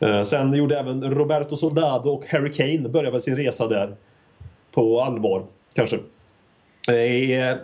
Eh, 0.00 0.22
sen 0.22 0.54
gjorde 0.54 0.78
även 0.78 1.14
Roberto 1.14 1.56
Soldado 1.56 2.10
och 2.10 2.26
Harry 2.26 2.52
Kane 2.52 2.88
började 2.88 3.10
väl 3.10 3.20
sin 3.20 3.36
resa 3.36 3.68
där. 3.68 3.94
På 4.72 5.00
allvar, 5.00 5.42
kanske. 5.74 5.98
Eh, 6.88 6.94
I, 6.94 7.48
eh, 7.48 7.56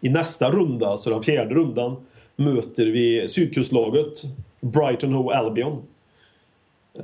I 0.00 0.08
nästa 0.08 0.50
runda, 0.50 0.86
alltså 0.86 1.10
den 1.10 1.22
fjärde 1.22 1.54
rundan, 1.54 1.96
möter 2.36 2.86
vi 2.86 3.28
sydkustlaget 3.28 4.22
Brighton 4.60 5.12
Hove 5.12 5.34
Albion. 5.34 5.82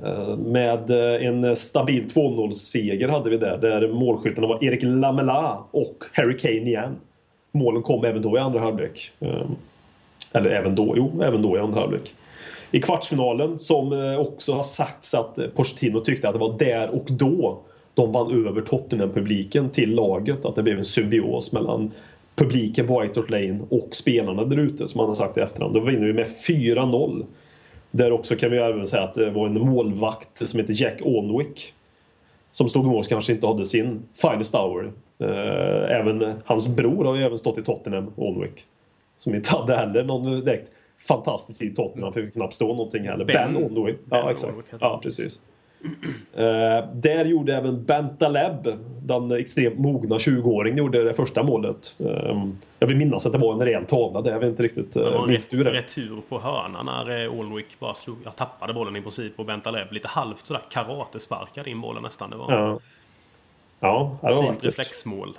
Eh, 0.05 0.36
med 0.36 0.90
en 0.90 1.57
stabil 1.57 2.07
2-0-seger 2.07 3.09
hade 3.09 3.30
vi 3.30 3.36
där, 3.36 3.59
där 3.59 3.88
målskyttarna 3.88 4.46
var 4.46 4.64
Erik 4.64 4.82
Lamela 4.82 5.64
och 5.70 5.96
Harry 6.12 6.36
Kane 6.36 6.55
igen. 6.55 6.96
Målen 7.53 7.82
kom 7.82 8.05
även 8.05 8.22
då 8.22 8.36
i 8.36 8.40
andra 8.40 8.61
halvlek. 8.61 9.11
Eller 10.32 10.50
även 10.50 10.74
då, 10.74 10.94
jo, 10.96 11.22
även 11.22 11.42
då 11.42 11.57
i 11.57 11.61
andra 11.61 11.80
halvlek. 11.80 12.14
I 12.70 12.80
kvartsfinalen, 12.80 13.59
som 13.59 14.16
också 14.18 14.53
har 14.53 14.62
sagts 14.62 15.14
att 15.14 15.38
Pochettino 15.55 16.00
tyckte 16.00 16.28
att 16.28 16.34
det 16.34 16.40
var 16.40 16.59
där 16.59 16.88
och 16.88 17.07
då 17.09 17.62
de 17.95 18.12
vann 18.12 18.47
över 18.47 18.61
Tottenham-publiken 18.61 19.70
till 19.70 19.95
laget. 19.95 20.45
Att 20.45 20.55
det 20.55 20.62
blev 20.62 20.78
en 20.78 20.84
symbios 20.84 21.53
mellan 21.53 21.90
publiken 22.34 22.86
på 22.86 23.01
White 23.01 23.20
Hart 23.20 23.30
Lane 23.30 23.59
och 23.68 23.88
spelarna 23.97 24.45
där 24.45 24.57
ute, 24.57 24.88
som 24.88 24.99
han 24.99 25.09
har 25.09 25.14
sagt 25.14 25.36
i 25.36 25.40
efterhand. 25.40 25.74
Då 25.74 25.80
vinner 25.80 26.07
vi 26.07 26.12
med 26.12 26.26
4-0. 26.49 27.24
Där 27.90 28.12
också 28.12 28.36
kan 28.36 28.51
vi 28.51 28.57
även 28.59 28.86
säga 28.86 29.03
att 29.03 29.14
det 29.14 29.30
var 29.30 29.47
en 29.47 29.61
målvakt 29.61 30.49
som 30.49 30.61
heter 30.61 30.82
Jack 30.82 30.99
Onwick 31.05 31.72
som 32.53 32.68
stod 32.68 32.84
i 32.84 32.88
mål 32.88 33.05
kanske 33.05 33.32
inte 33.32 33.47
hade 33.47 33.64
sin 33.64 34.03
finest 34.22 34.55
hour. 34.55 34.93
Eh, 35.18 35.97
Även 36.01 36.34
hans 36.45 36.76
bror 36.76 37.05
har 37.05 37.16
ju 37.16 37.22
även 37.22 37.38
stått 37.38 37.59
i 37.59 37.62
Tottenham, 37.62 38.11
Onwick. 38.16 38.64
Som 39.16 39.34
inte 39.34 39.51
hade 39.51 39.76
heller 39.76 40.05
någon 40.05 40.40
direkt 40.45 40.70
fantastisk 41.09 41.62
i 41.62 41.74
Tottenham, 41.74 42.12
för 42.12 42.30
knappt 42.30 42.55
stå 42.55 42.66
någonting 42.68 43.03
heller. 43.05 43.24
Ben- 43.24 43.55
Ben, 43.55 43.64
Onwick. 43.76 43.97
Ja, 44.11 44.30
exakt. 44.30 44.55
Ja, 44.80 45.01
precis. 45.03 45.40
Eh, 46.34 46.88
där 46.94 47.24
gjorde 47.24 47.56
även 47.56 47.84
Bentaleb, 47.84 48.78
den 49.02 49.32
extremt 49.32 49.78
mogna 49.78 50.16
20-åringen, 50.16 50.78
gjorde 50.78 51.04
det 51.04 51.14
första 51.14 51.42
målet. 51.42 51.96
Eh, 51.98 52.44
jag 52.78 52.86
vill 52.86 52.96
minnas 52.96 53.26
att 53.26 53.32
det 53.32 53.38
var 53.38 53.52
en 53.52 53.60
rejäl 53.60 53.84
tavla 53.84 54.22
där. 54.22 54.30
Jag 54.32 54.40
vet 54.40 54.48
inte 54.48 54.62
riktigt. 54.62 54.92
Det 54.92 55.00
var 55.00 55.28
en 55.28 55.64
det? 55.64 55.70
retur 55.70 56.20
på 56.28 56.40
hörnan 56.40 56.86
när 56.86 57.24
eh, 57.24 57.40
Alnwick 57.40 57.80
bara 57.80 57.94
slog, 57.94 58.16
jag 58.24 58.36
tappade 58.36 58.72
bollen 58.72 58.96
i 58.96 59.00
princip 59.00 59.32
och 59.36 59.46
Bentaleb 59.46 59.92
lite 59.92 60.08
halvt 60.08 60.46
sådär 60.46 60.62
karatesparkade 60.70 61.70
in 61.70 61.80
bollen 61.80 62.02
nästan. 62.02 62.30
Det 62.30 62.36
var 62.36 62.52
Ja. 62.52 62.78
Ja, 63.80 64.18
det 64.20 64.34
var 64.34 64.42
fint 64.42 64.64
reflexmål. 64.64 65.38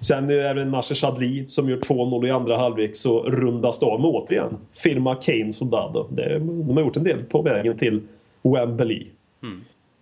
Sen 0.00 0.30
är 0.30 0.54
det 0.54 0.64
Nasser 0.64 0.94
Chadli 0.94 1.48
som 1.48 1.68
gör 1.68 1.76
2-0 1.76 2.26
i 2.26 2.30
andra 2.30 2.56
halvlek 2.56 2.96
så 2.96 3.22
rundas 3.22 3.78
det 3.78 3.86
av 3.86 4.00
med 4.00 4.10
återigen 4.10 4.58
firma 4.72 5.14
Kane 5.14 5.52
Soldado. 5.52 6.08
Det, 6.10 6.38
de 6.38 6.76
har 6.76 6.84
gjort 6.84 6.96
en 6.96 7.04
del 7.04 7.24
på 7.24 7.42
vägen 7.42 7.78
till 7.78 8.00
Wembley. 8.42 9.06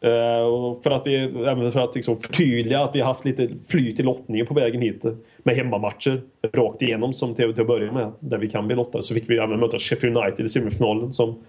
Eh, 0.01 0.47
och 0.47 0.83
för 0.83 0.91
att 0.91 1.07
vi, 1.07 1.17
även 1.17 1.73
för 1.73 1.81
att 1.81 1.95
liksom 1.95 2.21
förtydliga 2.21 2.81
att 2.81 2.95
vi 2.95 3.01
har 3.01 3.07
haft 3.07 3.25
lite 3.25 3.49
flyt 3.67 4.01
i 4.01 4.03
lottningen 4.03 4.47
på 4.47 4.55
vägen 4.55 4.83
hit 4.83 5.05
med 5.39 5.57
hemmamatcher 5.57 6.23
rakt 6.53 6.83
igenom 6.83 7.13
som 7.13 7.35
till, 7.35 7.53
till 7.53 7.61
att 7.61 7.67
börja 7.67 7.93
med 7.93 8.13
där 8.21 8.39
vi 8.39 8.51
kan 8.51 8.67
bli 8.67 8.77
lottade 8.77 9.05
så 9.05 9.15
fick 9.15 9.31
vi 9.31 9.39
även 9.39 9.61
möta 9.61 9.79
Sheffield 9.79 10.17
United 10.17 10.47
i 10.47 10.49
semifinalen 10.49 11.13
som 11.13 11.45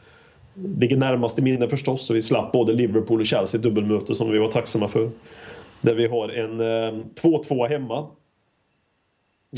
ligger 0.54 0.98
närmast 0.98 1.40
i 1.40 1.42
minne 1.42 1.70
förstås 1.70 2.06
så 2.06 2.14
vi 2.14 2.22
slapp 2.22 2.52
både 2.52 2.74
Liverpool 2.74 3.20
och 3.20 3.26
Chelsea 3.26 3.60
i 3.60 3.64
dubbelmöte 3.64 4.16
som 4.16 4.32
vi 4.32 4.38
var 4.38 4.52
tacksamma 4.52 4.88
för. 4.88 5.10
Där 5.82 5.96
vi 5.96 6.08
har 6.08 6.30
en 6.30 6.60
eh, 6.60 7.04
2-2 7.22 7.68
hemma 7.70 7.98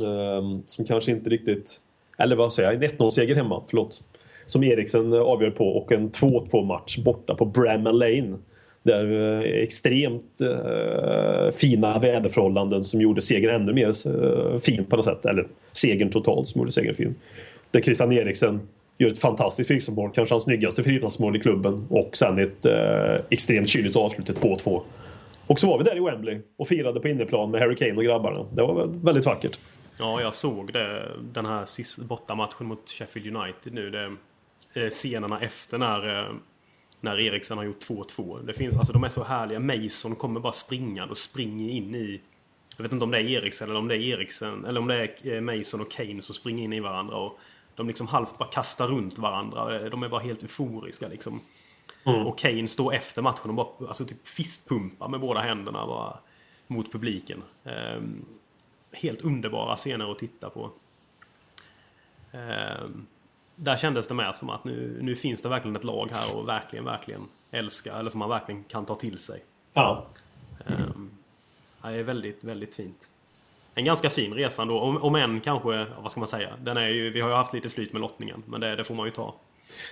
eh, 0.01 0.59
som 0.65 0.85
kanske 0.85 1.11
inte 1.11 1.29
riktigt... 1.29 1.81
Eller 2.17 2.35
vad 2.35 2.53
säger 2.53 2.71
jag? 2.71 2.83
En 2.83 2.89
1-0-seger 2.89 3.35
hemma, 3.35 3.63
förlåt. 3.67 4.03
Som 4.51 4.63
Eriksen 4.63 5.13
eh, 5.13 5.19
avgör 5.19 5.51
på 5.51 5.67
och 5.67 5.91
en 5.91 6.11
2-2 6.11 6.65
match 6.65 6.97
borta 6.97 7.35
på 7.35 7.45
Bramall 7.45 7.99
Lane. 7.99 8.37
Där 8.83 9.41
eh, 9.41 9.63
extremt 9.63 10.41
eh, 10.41 11.51
fina 11.51 11.99
väderförhållanden 11.99 12.83
som 12.83 13.01
gjorde 13.01 13.21
segern 13.21 13.61
ännu 13.61 13.73
mer 13.73 13.87
eh, 13.87 14.59
fin 14.59 14.85
på 14.85 14.95
något 14.95 15.05
sätt. 15.05 15.25
Eller 15.25 15.47
segern 15.71 16.09
totalt 16.09 16.47
som 16.47 16.59
gjorde 16.59 16.71
segern 16.71 16.95
fin. 16.95 17.15
Där 17.71 17.81
Christian 17.81 18.11
Eriksen 18.11 18.59
gör 18.97 19.09
ett 19.09 19.19
fantastiskt 19.19 19.67
frisparksmål, 19.67 20.11
kanske 20.13 20.33
hans 20.33 20.43
snyggaste 20.43 20.83
frisparksmål 20.83 21.35
i 21.35 21.39
klubben. 21.39 21.87
Och 21.89 22.17
sen 22.17 22.39
ett 22.39 22.65
eh, 22.65 23.25
extremt 23.29 23.69
kyligt 23.69 23.95
avslut, 23.95 24.29
ett 24.29 24.39
2-2. 24.39 24.81
Och 25.47 25.59
så 25.59 25.67
var 25.67 25.77
vi 25.77 25.83
där 25.83 25.97
i 25.97 25.99
Wembley 25.99 26.39
och 26.57 26.67
firade 26.67 26.99
på 26.99 27.07
inneplan 27.07 27.51
med 27.51 27.61
Harry 27.61 27.75
Kane 27.75 27.93
och 27.93 28.03
grabbarna. 28.03 28.45
Det 28.53 28.61
var 28.61 28.87
väldigt 29.03 29.25
vackert. 29.25 29.59
Ja, 29.99 30.21
jag 30.21 30.33
såg 30.33 30.73
det, 30.73 31.07
den 31.33 31.45
här 31.45 31.65
sista 31.65 32.03
bortamatchen 32.03 32.67
mot 32.67 32.89
Sheffield 32.89 33.37
United 33.37 33.73
nu. 33.73 33.89
Det, 33.89 34.15
scenerna 34.73 35.39
efter 35.39 35.77
när, 35.77 36.19
eh, 36.19 36.33
när 37.01 37.19
Eriksen 37.19 37.57
har 37.57 37.65
gjort 37.65 37.83
2-2. 37.83 38.39
Det 38.45 38.53
finns, 38.53 38.77
alltså 38.77 38.93
de 38.93 39.03
är 39.03 39.09
så 39.09 39.23
härliga. 39.23 39.59
Mason 39.59 40.15
kommer 40.15 40.39
bara 40.39 40.53
springande 40.53 41.11
och 41.11 41.17
springer 41.17 41.69
in 41.69 41.95
i... 41.95 42.21
Jag 42.77 42.83
vet 42.83 42.91
inte 42.91 43.05
om 43.05 43.11
det 43.11 43.17
är 43.17 43.29
Eriksen 43.29 43.69
eller 43.69 43.79
om 43.79 43.87
det 43.87 43.95
är 43.95 43.99
Eriksen 43.99 44.65
eller 44.65 44.79
om 44.79 44.87
det 44.87 44.95
är 44.95 45.33
eh, 45.33 45.41
Mason 45.41 45.81
och 45.81 45.91
Kane 45.91 46.21
som 46.21 46.35
springer 46.35 46.63
in 46.63 46.73
i 46.73 46.79
varandra. 46.79 47.15
Och 47.15 47.39
de 47.75 47.87
liksom 47.87 48.07
halvt 48.07 48.37
bara 48.37 48.49
kastar 48.49 48.87
runt 48.87 49.17
varandra. 49.17 49.89
De 49.89 50.03
är 50.03 50.09
bara 50.09 50.21
helt 50.21 50.43
euforiska 50.43 51.07
liksom. 51.07 51.41
Och 52.03 52.39
Kane 52.39 52.67
står 52.67 52.93
efter 52.93 53.21
matchen 53.21 53.49
och 53.49 53.53
bara 53.55 53.87
alltså, 53.87 54.05
typ 54.05 54.27
fistpumpar 54.27 55.07
med 55.07 55.19
båda 55.19 55.39
händerna 55.39 55.87
bara, 55.87 56.19
mot 56.67 56.91
publiken. 56.91 57.43
Ehm, 57.63 58.25
helt 58.91 59.21
underbara 59.21 59.75
scener 59.75 60.11
att 60.11 60.19
titta 60.19 60.49
på. 60.49 60.71
Ehm, 62.31 63.07
där 63.63 63.77
kändes 63.77 64.07
det 64.07 64.13
med 64.13 64.35
som 64.35 64.49
att 64.49 64.63
nu, 64.63 64.97
nu 65.01 65.15
finns 65.15 65.41
det 65.41 65.49
verkligen 65.49 65.75
ett 65.75 65.83
lag 65.83 66.09
här 66.11 66.35
och 66.35 66.47
verkligen, 66.47 66.85
verkligen 66.85 67.21
älska 67.51 67.93
eller 67.93 68.09
som 68.09 68.19
man 68.19 68.29
verkligen 68.29 68.63
kan 68.63 68.85
ta 68.85 68.95
till 68.95 69.19
sig. 69.19 69.43
Ja. 69.73 70.05
Um, 70.67 71.09
det 71.81 71.89
är 71.89 72.03
väldigt, 72.03 72.43
väldigt 72.43 72.75
fint. 72.75 73.07
En 73.75 73.85
ganska 73.85 74.09
fin 74.09 74.33
resa 74.33 74.61
ändå, 74.61 74.79
om, 74.79 74.97
om 74.97 75.15
än 75.15 75.41
kanske, 75.41 75.85
vad 76.01 76.11
ska 76.11 76.19
man 76.19 76.27
säga, 76.27 76.49
den 76.61 76.77
är 76.77 76.87
ju, 76.87 77.09
vi 77.09 77.21
har 77.21 77.29
ju 77.29 77.35
haft 77.35 77.53
lite 77.53 77.69
flyt 77.69 77.93
med 77.93 78.01
lottningen, 78.01 78.43
men 78.45 78.61
det, 78.61 78.75
det 78.75 78.83
får 78.83 78.95
man 78.95 79.05
ju 79.05 79.11
ta. 79.11 79.33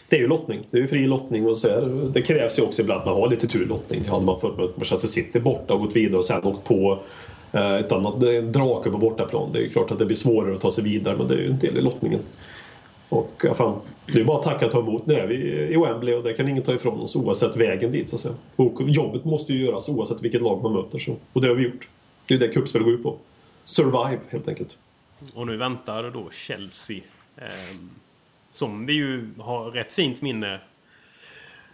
Det 0.07 0.15
är 0.15 0.19
ju 0.19 0.27
lottning. 0.27 0.67
Det 0.71 0.77
är 0.77 0.81
ju 0.81 0.87
fri 0.87 1.07
lottning 1.07 1.47
och 1.47 1.57
så 1.57 1.67
är 1.67 2.11
det, 2.13 2.21
krävs 2.21 2.59
ju 2.59 2.63
också 2.63 2.81
ibland 2.81 2.99
att 2.99 3.05
man 3.05 3.15
har 3.15 3.27
lite 3.27 3.47
tur 3.47 3.65
lottning. 3.65 4.05
Hade 4.07 4.25
man 4.25 4.39
med 4.41 4.69
Manchester 4.75 5.07
City 5.07 5.39
borta 5.39 5.73
och 5.73 5.79
gått 5.79 5.95
vidare 5.95 6.17
och 6.17 6.25
sen 6.25 6.43
åkt 6.43 6.63
på 6.63 6.99
eh, 7.51 7.75
ett 7.75 7.91
annat 7.91 8.23
en 8.23 8.51
drake 8.51 8.89
på 8.89 8.97
bortaplan. 8.97 9.51
Det 9.51 9.59
är 9.59 9.63
ju 9.63 9.69
klart 9.69 9.91
att 9.91 9.99
det 9.99 10.05
blir 10.05 10.15
svårare 10.15 10.53
att 10.53 10.61
ta 10.61 10.71
sig 10.71 10.83
vidare 10.83 11.17
men 11.17 11.27
det 11.27 11.33
är 11.33 11.37
ju 11.37 11.49
en 11.49 11.59
del 11.59 11.77
i 11.77 11.81
lottningen. 11.81 12.19
Och 13.09 13.41
ja, 13.43 13.53
fan, 13.53 13.81
det 14.05 14.19
är 14.19 14.23
bara 14.23 14.37
att 14.37 14.43
tacka 14.43 14.65
och 14.65 14.71
ta 14.71 14.79
emot. 14.79 15.05
Nu 15.05 15.13
är 15.13 15.27
vi 15.27 15.35
i 15.73 15.77
Wembley 15.77 16.13
och 16.15 16.23
det 16.23 16.33
kan 16.33 16.47
ingen 16.47 16.63
ta 16.63 16.73
ifrån 16.73 16.99
oss 16.99 17.15
oavsett 17.15 17.55
vägen 17.55 17.91
dit 17.91 18.09
så 18.09 18.15
att 18.15 18.19
säga. 18.19 18.35
Och 18.55 18.81
jobbet 18.89 19.25
måste 19.25 19.53
ju 19.53 19.65
göras 19.65 19.89
oavsett 19.89 20.21
vilket 20.21 20.41
lag 20.41 20.63
man 20.63 20.73
möter. 20.73 20.99
Så. 20.99 21.15
Och 21.33 21.41
det 21.41 21.47
har 21.47 21.55
vi 21.55 21.63
gjort. 21.63 21.89
Det 22.25 22.33
är 22.33 22.39
det 22.39 22.47
cupspel 22.47 22.83
går 22.83 22.93
ut 22.93 23.03
på. 23.03 23.17
Survive 23.63 24.19
helt 24.29 24.47
enkelt. 24.47 24.77
Och 25.33 25.47
nu 25.47 25.57
väntar 25.57 26.11
då 26.11 26.29
Chelsea. 26.31 27.01
Eh, 27.37 27.75
som 28.49 28.85
vi 28.85 28.93
ju 28.93 29.29
har 29.37 29.71
rätt 29.71 29.91
fint 29.91 30.21
minne 30.21 30.59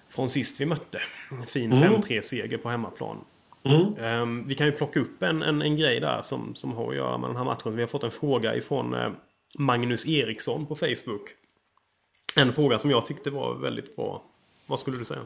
från 0.10 0.30
sist 0.30 0.62
vi 0.62 0.66
mötte. 0.66 1.00
Fin 1.48 1.74
Mm. 1.74 2.02
5-3-seger 2.02 2.58
på 2.58 2.70
hemmaplan. 2.70 3.18
Mm. 3.64 3.94
Ehm, 4.00 4.48
vi 4.48 4.56
kan 4.56 4.66
ju 4.68 4.72
plocka 4.72 5.00
upp 5.00 5.24
en, 5.24 5.42
en, 5.42 5.62
en 5.62 5.76
grej 5.76 6.00
där 6.00 6.22
som, 6.22 6.56
som 6.56 6.72
har 6.72 6.90
att 6.90 6.96
göra 6.96 7.18
med 7.18 7.30
den 7.30 7.38
här 7.38 7.44
matchen. 7.44 7.76
Vi 7.76 7.82
har 7.82 7.88
fått 7.88 8.04
en 8.04 8.12
fråga 8.12 8.56
ifrån 8.56 8.94
eh, 8.94 9.10
Magnus 9.58 10.08
Eriksson 10.08 10.66
på 10.66 10.76
Facebook. 10.76 11.30
En 12.36 12.54
fråga 12.54 12.80
som 12.80 12.92
jag 12.92 13.06
tyckte 13.06 13.30
var 13.30 13.54
väldigt 13.56 13.96
bra. 13.96 14.24
Vad 14.66 14.80
skulle 14.80 14.98
du 14.98 15.06
säga? 15.06 15.20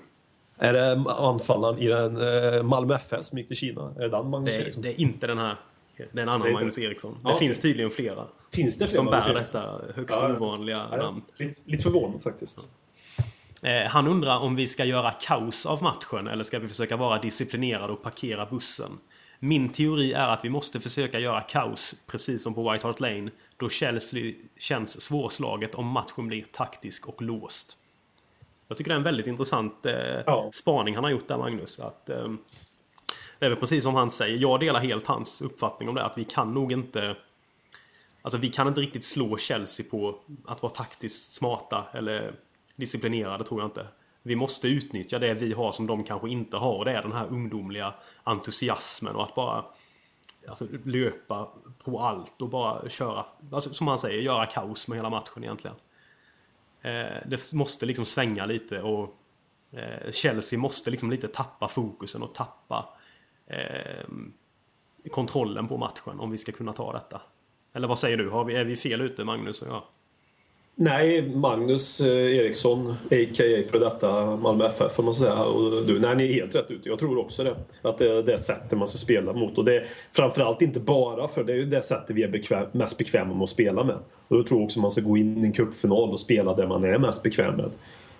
Är 0.57 0.73
det 0.73 0.91
anfallaren 1.11 1.79
i 1.79 1.87
den 1.87 2.17
eh, 2.53 2.63
Malmö 2.63 2.95
FF 2.95 3.25
som 3.25 3.37
gick 3.37 3.47
till 3.47 3.57
Kina? 3.57 3.93
Är 3.97 4.01
det 4.01 4.09
den 4.09 4.29
Magnus 4.29 4.53
Det 4.53 4.59
är, 4.59 4.63
Eriksson? 4.65 4.81
det 4.81 4.89
är 4.89 5.01
inte 5.01 5.27
den 5.27 5.37
här. 5.37 5.55
Det 5.97 6.03
är 6.19 6.23
en 6.23 6.29
annan 6.29 6.47
är- 6.47 6.51
Magnus 6.53 6.77
Eriksson. 6.77 7.13
Det 7.23 7.29
Ja. 7.29 7.35
finns 7.35 7.59
tydligen 7.59 7.91
flera. 7.91 8.25
Finns 8.53 8.77
det 8.77 8.87
fler 8.87 8.95
Som 8.95 9.05
bär 9.05 9.33
detta 9.33 9.81
högst 9.95 10.15
ja. 10.21 10.33
ovanliga 10.37 10.87
Ja, 10.91 10.97
namn. 10.97 11.21
Lite, 11.37 11.61
lite 11.65 11.83
förvånad 11.83 12.21
faktiskt. 12.21 12.69
Eh, 13.61 13.89
han 13.89 14.07
undrar 14.07 14.39
om 14.39 14.55
vi 14.55 14.67
ska 14.67 14.85
göra 14.85 15.11
kaos 15.11 15.65
av 15.65 15.83
matchen 15.83 16.27
eller 16.27 16.43
ska 16.43 16.59
vi 16.59 16.67
försöka 16.67 16.97
vara 16.97 17.19
disciplinerade 17.21 17.93
och 17.93 18.03
parkera 18.03 18.45
bussen? 18.45 18.91
Min 19.39 19.69
teori 19.69 20.13
är 20.13 20.27
att 20.27 20.45
vi 20.45 20.49
måste 20.49 20.79
försöka 20.79 21.19
göra 21.19 21.41
kaos, 21.41 21.95
precis 22.07 22.43
som 22.43 22.53
på 22.53 22.71
White 22.71 22.87
Hart 22.87 22.99
Lane, 22.99 23.31
då 23.57 23.69
Chelsea 23.69 24.33
känns 24.57 25.01
svårslaget 25.01 25.75
om 25.75 25.87
matchen 25.87 26.27
blir 26.27 26.45
taktisk 26.51 27.07
och 27.07 27.21
låst. 27.21 27.77
Jag 28.67 28.77
tycker 28.77 28.89
det 28.89 28.95
är 28.95 28.97
en 28.97 29.03
väldigt 29.03 29.27
intressant 29.27 29.85
eh, 29.85 29.93
Ja. 30.25 30.49
spaning 30.53 30.95
han 30.95 31.03
har 31.03 31.11
gjort 31.11 31.27
där, 31.27 31.37
Magnus. 31.37 31.79
Att, 31.79 32.09
eh, 32.09 32.27
det 33.39 33.45
är 33.45 33.49
väl 33.49 33.59
precis 33.59 33.83
som 33.83 33.95
han 33.95 34.11
säger. 34.11 34.37
Jag 34.37 34.59
delar 34.59 34.79
helt 34.79 35.07
hans 35.07 35.41
uppfattning 35.41 35.89
om 35.89 35.95
det, 35.95 36.03
att 36.03 36.17
vi 36.17 36.23
kan 36.23 36.53
nog 36.53 36.71
inte 36.71 37.15
Alltså 38.21 38.37
vi 38.37 38.49
kan 38.49 38.67
inte 38.67 38.81
riktigt 38.81 39.05
slå 39.05 39.37
Chelsea 39.37 39.85
på 39.91 40.19
att 40.45 40.61
vara 40.61 40.73
taktiskt 40.73 41.31
smarta 41.31 41.85
eller 41.93 42.33
disciplinerade 42.75 43.43
tror 43.43 43.61
jag 43.61 43.67
inte. 43.67 43.87
Vi 44.29 44.35
måste 44.35 44.67
utnyttja 44.67 45.19
det 45.19 45.33
vi 45.33 45.53
har 45.53 45.71
som 45.71 45.87
de 45.87 46.03
kanske 46.03 46.29
inte 46.29 46.57
har 46.57 46.73
och 46.73 46.85
det 46.85 46.91
är 46.91 47.01
den 47.01 47.11
här 47.11 47.27
ungdomliga 47.27 47.93
entusiasmen 48.23 49.15
och 49.15 49.23
att 49.23 49.35
bara 49.35 49.65
alltså, 50.47 50.67
löpa 50.83 51.49
på 51.83 51.99
allt 51.99 52.41
och 52.41 52.49
bara 52.49 52.89
köra, 52.89 53.25
alltså, 53.51 53.73
som 53.73 53.87
han 53.87 53.99
säger, 53.99 54.21
göra 54.21 54.45
kaos 54.45 54.87
med 54.87 54.97
hela 54.97 55.09
matchen 55.09 55.43
egentligen. 55.43 55.75
Eh, 56.81 57.27
det 57.27 57.53
måste 57.53 57.85
liksom 57.85 58.05
svänga 58.05 58.45
lite 58.45 58.81
och 58.81 59.15
eh, 59.71 60.11
Chelsea 60.11 60.59
måste 60.59 60.91
liksom 60.91 61.11
lite 61.11 61.27
tappa 61.27 61.67
fokusen 61.67 62.23
och 62.23 62.33
tappa 62.33 62.89
eh, 63.47 64.05
kontrollen 65.11 65.67
på 65.67 65.77
matchen 65.77 66.19
om 66.19 66.31
vi 66.31 66.37
ska 66.37 66.51
kunna 66.51 66.73
ta 66.73 66.93
detta. 66.93 67.21
Eller 67.73 67.87
vad 67.87 67.99
säger 67.99 68.17
du? 68.17 68.29
Har 68.29 68.45
vi, 68.45 68.55
är 68.55 68.65
vi 68.65 68.75
fel 68.75 69.01
ute, 69.01 69.23
Magnus 69.23 69.61
och 69.61 69.67
jag? 69.67 69.83
Nej, 70.81 71.21
Magnus 71.35 72.01
eh, 72.01 72.37
Eriksson, 72.37 72.89
a.k.a. 72.91 73.63
för 73.71 73.79
detta 73.79 74.35
Malmö 74.35 74.65
FF 74.65 74.91
får 74.93 75.03
man 75.03 75.13
säga. 75.13 75.43
Och 75.43 75.85
du, 75.85 75.99
nej, 75.99 76.15
ni 76.15 76.23
är 76.29 76.33
helt 76.33 76.55
rätt 76.55 76.71
ute. 76.71 76.89
Jag 76.89 76.99
tror 76.99 77.17
också 77.17 77.43
det. 77.43 77.55
Att 77.81 77.97
det 77.97 78.11
är 78.11 78.23
det 78.23 78.37
sättet 78.37 78.77
man 78.77 78.87
ska 78.87 78.97
spela 78.97 79.33
mot. 79.33 79.57
Och 79.57 79.65
det 79.65 79.75
är 79.75 79.87
framförallt 80.11 80.61
inte 80.61 80.79
bara 80.79 81.27
för 81.27 81.43
det 81.43 81.53
är 81.53 81.57
ju 81.57 81.65
det 81.65 81.81
sättet 81.81 82.15
vi 82.15 82.23
är 82.23 82.27
bekväm, 82.27 82.67
mest 82.71 82.97
bekväma 82.97 83.33
med 83.33 83.43
att 83.43 83.49
spela 83.49 83.83
med. 83.83 83.95
Och 84.27 84.37
då 84.37 84.43
tror 84.43 84.59
jag 84.59 84.65
också 84.65 84.79
man 84.79 84.91
ska 84.91 85.01
gå 85.01 85.17
in 85.17 85.43
i 85.43 85.47
en 85.47 85.53
cupfinal 85.53 86.09
och 86.09 86.19
spela 86.19 86.53
det 86.53 86.67
man 86.67 86.83
är 86.83 86.97
mest 86.97 87.23
bekväm 87.23 87.55
med. 87.55 87.71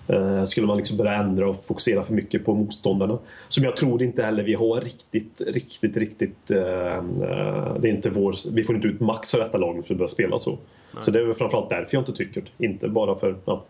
Eh, 0.10 0.44
skulle 0.44 0.68
man 0.68 0.78
liksom 0.78 0.98
börja 0.98 1.14
ändra 1.14 1.50
och 1.50 1.66
fokusera 1.66 2.04
för 2.04 2.14
mycket 2.14 2.46
på 2.46 2.54
motståndarna. 2.54 3.20
Som 3.48 3.64
jag 3.64 3.78
tror 3.78 4.04
inte 4.04 4.24
heller 4.24 4.44
vi 4.44 4.54
har 4.54 4.82
riktigt, 4.82 5.42
riktigt, 5.48 5.98
riktigt... 5.98 6.52
Eh, 6.52 6.96
eh, 6.98 7.76
det 7.80 7.88
är 7.88 7.92
inte 7.92 8.10
vår, 8.10 8.54
vi 8.54 8.64
får 8.64 8.76
inte 8.76 8.88
ut 8.88 9.00
max 9.00 9.34
av 9.34 9.40
detta 9.40 9.58
laget 9.58 9.88
för 9.88 9.94
att 9.94 9.98
börja 9.98 10.08
spela 10.08 10.40
så. 10.40 10.58
Så 11.00 11.12
det 11.12 11.20
är 11.20 11.24
väl 11.24 11.34
framförallt 11.34 11.70
därför 11.70 11.96
jag 11.96 12.02
inte 12.02 12.14
tycker 12.14 12.42
det. 12.42 12.66
Inte 12.66 12.90
bara 12.90 13.16
för... 13.16 13.36
Ja. 13.46 13.64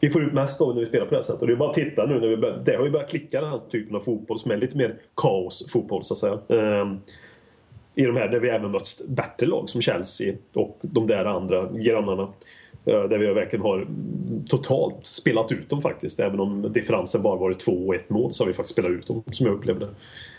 Vi 0.00 0.10
får 0.10 0.22
ut 0.22 0.32
mest 0.32 0.60
av 0.60 0.74
när 0.74 0.80
vi 0.80 0.86
spelar 0.86 1.04
på 1.04 1.10
det 1.10 1.16
här 1.16 1.22
sättet. 1.22 1.40
Och 1.40 1.46
det 1.46 1.52
är 1.52 1.56
bara 1.56 1.68
att 1.68 1.74
titta 1.74 2.06
nu 2.06 2.20
när 2.20 2.28
vi 2.28 2.36
börjar, 2.36 2.62
Det 2.64 2.76
har 2.76 2.84
ju 2.84 2.90
börjat 2.90 3.10
klicka 3.10 3.40
den 3.40 3.50
här 3.50 3.58
typen 3.58 3.96
av 3.96 4.00
fotboll 4.00 4.38
som 4.38 4.50
är 4.50 4.56
lite 4.56 4.76
mer 4.76 4.96
kaos-fotboll 5.14 6.02
så 6.02 6.14
att 6.14 6.18
säga. 6.18 6.38
Ehm, 6.60 6.98
I 7.94 8.04
de 8.04 8.16
här 8.16 8.28
där 8.28 8.40
vi 8.40 8.48
även 8.48 8.70
mött 8.70 9.00
bättre 9.08 9.46
lag 9.46 9.68
som 9.68 9.80
Chelsea 9.80 10.34
och 10.52 10.78
de 10.80 11.06
där 11.06 11.24
andra 11.24 11.68
grannarna. 11.72 12.28
Eh, 12.88 13.02
Där 13.08 13.18
vi 13.18 13.26
verkligen 13.26 13.62
har 13.62 13.86
totalt 14.48 15.06
spelat 15.06 15.52
ut 15.52 15.70
dem 15.70 15.82
faktiskt. 15.82 16.20
Även 16.20 16.40
om 16.40 16.72
differensen 16.72 17.22
bara 17.22 17.36
varit 17.36 17.58
två 17.58 17.86
och 17.86 17.94
ett 17.94 18.10
mål 18.10 18.32
så 18.32 18.42
har 18.44 18.46
vi 18.46 18.52
faktiskt 18.54 18.72
spelat 18.72 18.90
ut 18.90 19.06
dem 19.06 19.22
som 19.32 19.46
jag 19.46 19.54
upplevde. 19.54 19.88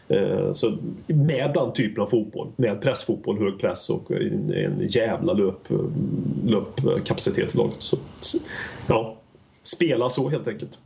Eh, 0.08 0.52
Så 0.52 0.78
med 1.08 1.52
den 1.54 1.74
typen 1.74 2.04
av 2.04 2.08
fotboll, 2.08 2.48
med 2.56 2.82
pressfotboll, 2.82 3.38
hög 3.40 3.60
press 3.60 3.90
och 3.90 4.12
en, 4.12 4.88
jävla 4.90 5.34
löp, 5.34 5.70
löpkapacitet 6.48 7.56
i 7.56 7.58
laget. 7.58 7.76
Så, 7.80 7.98
ja, 8.88 9.16
spela 9.64 10.10
så 10.10 10.30
helt 10.30 10.48
enkelt. 10.48 10.80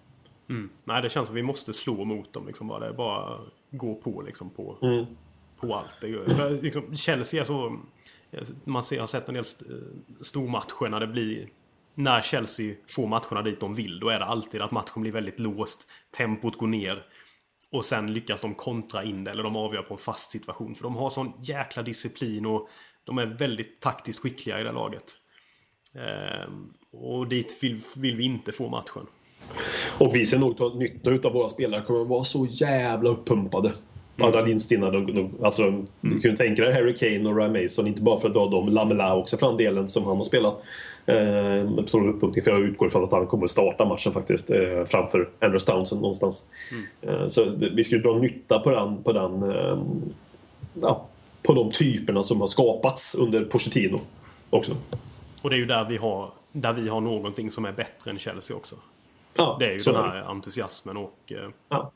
Mm. 0.49 0.69
Nej, 0.83 1.01
det 1.01 1.09
känns 1.09 1.27
som 1.27 1.35
vi 1.35 1.43
måste 1.43 1.73
slå 1.73 2.05
mot 2.05 2.33
dem. 2.33 2.43
Liksom 2.47 2.67
bara. 2.67 2.93
Bara 2.93 3.37
gå 3.71 3.95
på 3.95 4.21
liksom 4.21 4.49
på, 4.49 4.75
Mm. 4.81 5.05
på 5.61 5.75
allt. 5.75 5.87
För, 6.35 6.61
liksom, 6.61 6.95
Chelsea 6.95 7.41
är 7.41 7.45
så... 7.45 7.77
Man 8.63 8.83
ser, 8.83 8.99
har 8.99 9.07
sett 9.07 9.27
en 9.27 9.33
del 9.33 9.45
eh, 9.69 9.75
stormatcher 10.21 10.89
när 10.89 10.99
det 10.99 11.07
blir... 11.07 11.49
När 11.95 12.21
Chelsea 12.21 12.75
får 12.87 13.07
matcherna 13.07 13.41
dit 13.41 13.59
de 13.59 13.75
vill, 13.75 13.99
då 13.99 14.09
är 14.09 14.19
det 14.19 14.25
alltid 14.25 14.61
att 14.61 14.71
matchen 14.71 15.01
blir 15.01 15.11
väldigt 15.11 15.39
låst. 15.39 15.87
Tempot 16.17 16.57
går 16.57 16.67
ner. 16.67 17.05
Och 17.71 17.85
sen 17.85 18.13
lyckas 18.13 18.41
de 18.41 18.55
kontra 18.55 19.03
in 19.03 19.23
det, 19.23 19.31
eller 19.31 19.43
de 19.43 19.55
avgör 19.55 19.81
på 19.81 19.93
en 19.93 19.99
fast 19.99 20.31
situation. 20.31 20.75
För 20.75 20.83
de 20.83 20.95
har 20.95 21.09
sån 21.09 21.33
jäkla 21.41 21.83
disciplin 21.83 22.45
och 22.45 22.69
de 23.03 23.17
är 23.17 23.25
väldigt 23.25 23.79
taktiskt 23.79 24.19
skickliga 24.19 24.59
i 24.59 24.63
det 24.63 24.71
laget. 24.71 25.17
Ehm, 25.95 26.73
och 26.91 27.27
dit 27.27 27.57
vill, 27.61 27.81
vill 27.95 28.15
vi 28.15 28.23
inte 28.23 28.51
få 28.51 28.69
matchen. 28.69 29.07
Och 29.99 30.15
vi 30.15 30.25
ser 30.25 30.39
nog 30.39 30.57
ta 30.57 30.73
nytta 30.73 31.09
utav 31.09 31.33
våra 31.33 31.49
spelare. 31.49 31.81
kommer 31.81 32.01
att 32.01 32.07
vara 32.07 32.23
så 32.23 32.47
jävla 32.49 33.09
uppumpade. 33.09 33.73
Alla 34.17 34.41
linstinna. 34.41 34.91
De, 34.91 35.13
de, 35.13 35.31
alltså, 35.43 35.83
Du 36.01 36.19
kan 36.19 36.31
ju 36.31 36.37
tänka 36.37 36.61
dig 36.61 36.73
Harry 36.73 36.95
Kane 36.95 37.29
och 37.29 37.37
Ryan 37.37 37.63
Mason. 37.63 37.87
Inte 37.87 38.01
bara 38.01 38.19
för 38.19 38.27
att 38.27 38.33
dra 38.33 38.47
dem. 38.47 38.69
Lamela 38.69 39.15
också 39.15 39.37
för 39.37 39.47
den 39.47 39.57
delen 39.57 39.87
som 39.87 40.03
han 40.03 40.17
har 40.17 40.23
spelat. 40.23 40.63
Eh, 41.05 41.85
stor. 41.85 42.41
För 42.41 42.51
jag 42.51 42.61
utgår 42.61 42.87
ifrån 42.87 43.03
att 43.03 43.11
han 43.11 43.27
kommer 43.27 43.43
att 43.43 43.51
starta 43.51 43.85
matchen 43.85 44.13
faktiskt. 44.13 44.49
Eh, 44.49 44.85
framför 44.85 45.29
Andrews 45.39 45.65
Townsend 45.65 46.01
någonstans. 46.01 46.43
Eh, 47.01 47.27
så 47.27 47.45
vi 47.75 47.83
ska 47.83 47.95
ju 47.95 48.01
dra 48.01 48.17
nytta 48.17 48.59
på 48.59 48.69
den. 48.69 49.03
På 49.03 49.11
den 49.11 49.43
eh, 49.51 49.83
ja, 50.81 51.05
på 51.43 51.53
de 51.53 51.71
typerna 51.71 52.23
som 52.23 52.41
har 52.41 52.47
skapats 52.47 53.15
under 53.15 53.45
Pochettino 53.45 54.01
också. 54.49 54.71
Och 55.41 55.49
det 55.49 55.55
är 55.55 55.59
ju 55.59 55.65
där 55.65 55.85
vi 55.85 55.97
har, 55.97 56.29
där 56.51 56.73
vi 56.73 56.89
har 56.89 57.01
någonting 57.01 57.51
som 57.51 57.65
är 57.65 57.71
bättre 57.71 58.11
än 58.11 58.19
Chelsea 58.19 58.57
också. 58.57 58.75
Ja, 59.35 59.55
Det 59.59 59.65
är 59.65 59.71
ju 59.71 59.79
den 59.79 59.95
här 59.95 60.21
entusiasmen 60.21 60.97
och 60.97 61.19
eh, 61.31 61.49
Ja. 61.69 61.91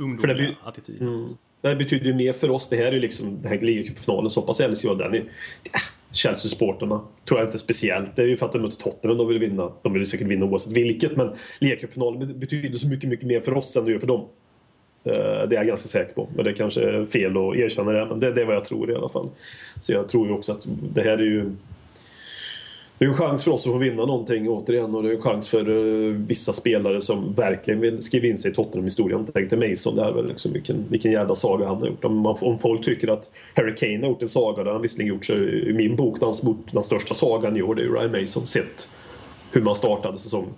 Ungdomliga 0.00 0.36
För 0.36 0.42
det 0.42 0.54
attityden. 0.64 1.08
Mm. 1.08 1.28
Det 1.60 1.76
betyder 1.76 2.06
ju 2.06 2.14
mer 2.14 2.32
för 2.32 2.50
oss. 2.50 2.68
Det 2.68 2.76
här 2.76 2.84
är 2.84 2.92
ju 2.92 3.00
liksom 3.00 3.42
den 3.42 3.52
här 3.52 3.60
ligacupfinalen. 3.60 4.30
Så 4.30 4.42
pass 4.42 4.60
älskar 4.60 4.88
jag 4.88 4.98
den. 4.98 5.14
är- 5.14 5.18
Äh, 5.18 5.80
Chelsea-supporterna 6.12 7.00
tror 7.28 7.40
jag 7.40 7.48
inte 7.48 7.58
speciellt. 7.58 8.16
Det 8.16 8.22
är 8.22 8.26
ju 8.26 8.36
för 8.36 8.46
att 8.46 8.52
de 8.52 8.58
möter 8.62 8.76
Tottenham 8.76 9.18
de 9.18 9.28
vill 9.28 9.38
vinna. 9.38 9.72
De 9.82 9.92
vill 9.92 10.06
säkert 10.06 10.26
vinna 10.26 10.44
oavsett 10.46 10.72
vilket. 10.72 11.16
Men 11.16 11.30
ligacupfinalen 11.58 12.38
betyder 12.40 12.78
så 12.78 12.88
mycket, 12.88 13.08
mycket 13.10 13.26
mer 13.26 13.40
för 13.40 13.54
oss 13.56 13.76
än 13.76 13.84
det 13.84 13.90
gör 13.92 13.98
för 13.98 14.06
dem. 14.06 14.20
Eh, 15.04 15.12
Det 15.14 15.20
är 15.20 15.52
jag 15.52 15.66
ganska 15.66 15.88
säker 15.88 16.14
på. 16.14 16.28
Men 16.36 16.44
det 16.44 16.52
kanske 16.52 16.82
är 16.82 17.04
fel 17.04 17.30
att 17.36 17.56
erkänna 17.56 17.92
det. 17.92 18.06
Men 18.06 18.20
det, 18.20 18.32
det 18.32 18.40
är 18.42 18.46
vad 18.46 18.54
jag 18.54 18.64
tror 18.64 18.90
i 18.90 18.94
alla 18.94 19.08
fall. 19.08 19.28
Så 19.80 19.92
jag 19.92 20.08
tror 20.08 20.26
ju 20.26 20.32
också 20.32 20.52
att 20.52 20.66
det 20.94 21.02
här 21.02 21.18
är 21.18 21.22
ju... 21.22 21.50
Det 23.00 23.04
är 23.04 23.06
ju 23.06 23.12
en 23.12 23.18
chans 23.18 23.44
för 23.44 23.50
oss 23.50 23.66
att 23.66 23.72
få 23.72 23.78
vinna 23.78 24.04
någonting 24.04 24.48
återigen 24.48 24.94
och 24.94 25.02
det 25.02 25.08
är 25.08 25.14
en 25.14 25.22
chans 25.22 25.48
för 25.48 25.68
uh, 25.68 26.14
vissa 26.14 26.52
spelare 26.52 27.00
som 27.00 27.34
verkligen 27.34 27.80
vill 27.80 28.02
skriva 28.02 28.26
in 28.26 28.38
sig 28.38 28.50
i 28.50 28.54
Tottenham-historien. 28.54 29.26
Tänk 29.34 29.50
dig 29.50 29.70
Mason 29.70 29.96
där, 29.96 30.12
väl 30.12 30.28
liksom, 30.28 30.52
vilken, 30.52 30.84
vilken 30.88 31.12
jävla 31.12 31.34
saga 31.34 31.66
han 31.66 31.76
har 31.76 31.86
gjort. 31.86 32.04
Om, 32.04 32.16
man, 32.16 32.36
om 32.40 32.58
folk 32.58 32.84
tycker 32.84 33.08
att 33.08 33.30
Harry 33.54 33.74
Kane 33.74 33.98
har 33.98 34.08
gjort 34.08 34.22
en 34.22 34.28
saga, 34.28 34.62
det 34.62 34.68
har 34.68 34.72
han 34.72 34.82
visserligen 34.82 35.14
gjort 35.14 35.24
så 35.24 35.34
i 35.34 35.72
min 35.72 35.96
bok, 35.96 36.20
den, 36.20 36.32
den 36.72 36.82
största 36.82 37.14
sagan 37.14 37.56
i 37.56 37.62
år, 37.62 37.74
det 37.74 37.82
är 37.82 37.84
ju 37.84 37.94
Ryan 37.94 38.20
Mason 38.20 38.46
sett 38.46 38.88
hur 39.52 39.62
man 39.62 39.74
startade 39.74 40.18
säsongen. 40.18 40.54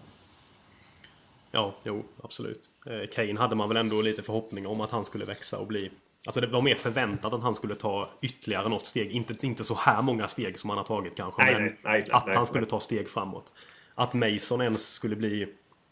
Ja, 1.53 1.74
jo, 1.84 2.03
absolut. 2.22 2.70
Eh, 2.86 3.09
Kane 3.14 3.40
hade 3.40 3.55
man 3.55 3.68
väl 3.68 3.76
ändå 3.76 4.03
lite 4.03 4.22
förhoppning 4.22 4.66
om 4.66 4.80
att 4.80 4.90
han 4.90 5.05
skulle 5.05 5.24
växa 5.24 5.59
och 5.59 5.66
bli... 5.66 5.90
Alltså 6.27 6.41
det 6.41 6.47
var 6.47 6.62
mer 6.62 6.75
förväntat 6.75 7.33
att 7.33 7.43
han 7.43 7.55
skulle 7.55 7.75
ta 7.75 8.11
ytterligare 8.20 8.68
något 8.68 8.87
steg. 8.87 9.11
Inte, 9.11 9.47
inte 9.47 9.64
så 9.64 9.75
här 9.75 10.03
många 10.03 10.29
steg 10.29 10.59
som 10.59 10.70
han 10.70 10.77
har 10.79 10.85
tagit 10.85 11.16
kanske. 11.16 11.43
Nej, 11.43 11.55
men 11.55 11.62
nej, 11.64 11.75
nej, 11.85 12.05
att 12.11 12.35
han 12.35 12.47
skulle 12.47 12.66
ta 12.66 12.81
steg 12.81 13.09
framåt. 13.09 13.53
Att 13.95 14.14
Mason 14.14 14.61
ens 14.61 14.93
skulle 14.93 15.16
bli 15.16 15.47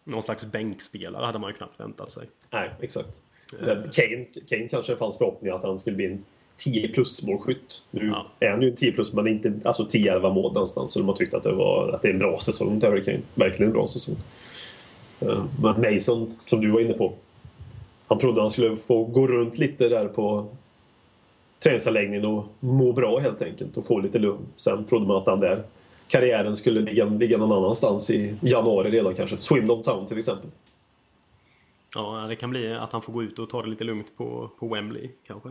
någon 0.05 0.23
slags 0.23 0.53
bänkspelare 0.53 1.27
hade 1.27 1.39
man 1.39 1.51
ju 1.51 1.57
knappt 1.57 1.81
väntat 1.81 2.11
sig. 2.11 2.29
Nej, 2.51 2.71
exakt. 2.81 3.19
Men 3.61 3.91
Kane, 3.93 4.25
Kane 4.49 4.69
kanske 4.69 4.97
fanns 4.97 5.19
förhoppning 5.19 5.53
att 5.53 5.63
han 5.63 5.79
skulle 5.79 5.97
bli 5.97 6.07
en 6.07 6.25
10 6.57 6.89
plus 6.89 7.23
målskytt. 7.23 7.83
Nu 7.91 8.07
Ja. 8.07 8.27
är 8.41 8.51
han 8.51 8.63
ju 8.63 8.69
en 8.69 8.77
10 8.77 8.93
plus 8.93 9.13
men 9.13 9.27
inte 9.29 9.53
alltså 9.65 9.83
10-11 9.85 10.33
mål 10.35 10.53
någonstans. 10.53 10.93
Så 10.93 10.99
de 10.99 11.09
har 11.09 11.17
tyckt 11.17 11.35
att 11.35 11.43
det, 11.43 11.53
var, 11.53 11.89
att 11.89 12.03
det 12.03 12.09
är 12.09 12.13
en 12.13 12.19
bra 12.19 12.41
säsong 12.41 12.81
till 12.81 12.89
Harry 12.89 13.05
Kane. 13.05 13.21
Verkligen 13.35 13.67
en 13.67 13.73
bra 13.73 13.87
säsong. 13.87 14.17
Eh, 15.21 15.45
Men 15.63 15.95
Mason, 15.95 16.31
som 16.47 16.61
du 16.61 16.71
var 16.71 16.81
inne 16.81 16.93
på. 16.95 17.13
Han 18.11 18.19
trodde 18.19 18.41
han 18.41 18.51
skulle 18.51 18.77
få 18.77 19.05
gå 19.05 19.27
runt 19.27 19.59
lite 19.59 19.89
där 19.89 20.09
på 20.09 20.47
träningsanläggningen 21.63 22.25
och 22.25 22.45
må 22.61 22.93
bra 22.93 23.19
helt 23.19 23.43
enkelt 23.43 23.77
och 23.77 23.85
få 23.85 23.99
lite 23.99 24.19
lugn. 24.19 24.47
Sen 24.57 24.85
trodde 24.85 25.07
man 25.07 25.17
att 25.17 25.25
den 25.25 25.41
där 25.41 25.63
karriären 26.09 26.57
skulle 26.57 26.81
ligga, 26.81 27.05
ligga 27.05 27.39
någon 27.39 27.53
annanstans 27.53 28.11
i 28.11 28.35
januari 28.41 28.91
redan 28.91 29.15
kanske. 29.15 29.37
Swindon 29.37 29.83
Town 29.83 30.07
till 30.07 30.19
exempel. 30.19 30.51
Ja, 31.95 32.27
det 32.29 32.37
kan 32.37 32.51
bli 32.51 32.75
att 32.75 32.93
han 32.93 33.03
får 33.03 33.13
gå 33.13 33.23
ut 33.23 33.39
och 33.39 33.51
ta 33.51 33.63
det 33.63 33.69
lite 33.69 33.85
lugnt 33.85 34.17
på, 34.17 34.51
på 34.59 34.69
Wembley 34.69 35.11
kanske. 35.27 35.49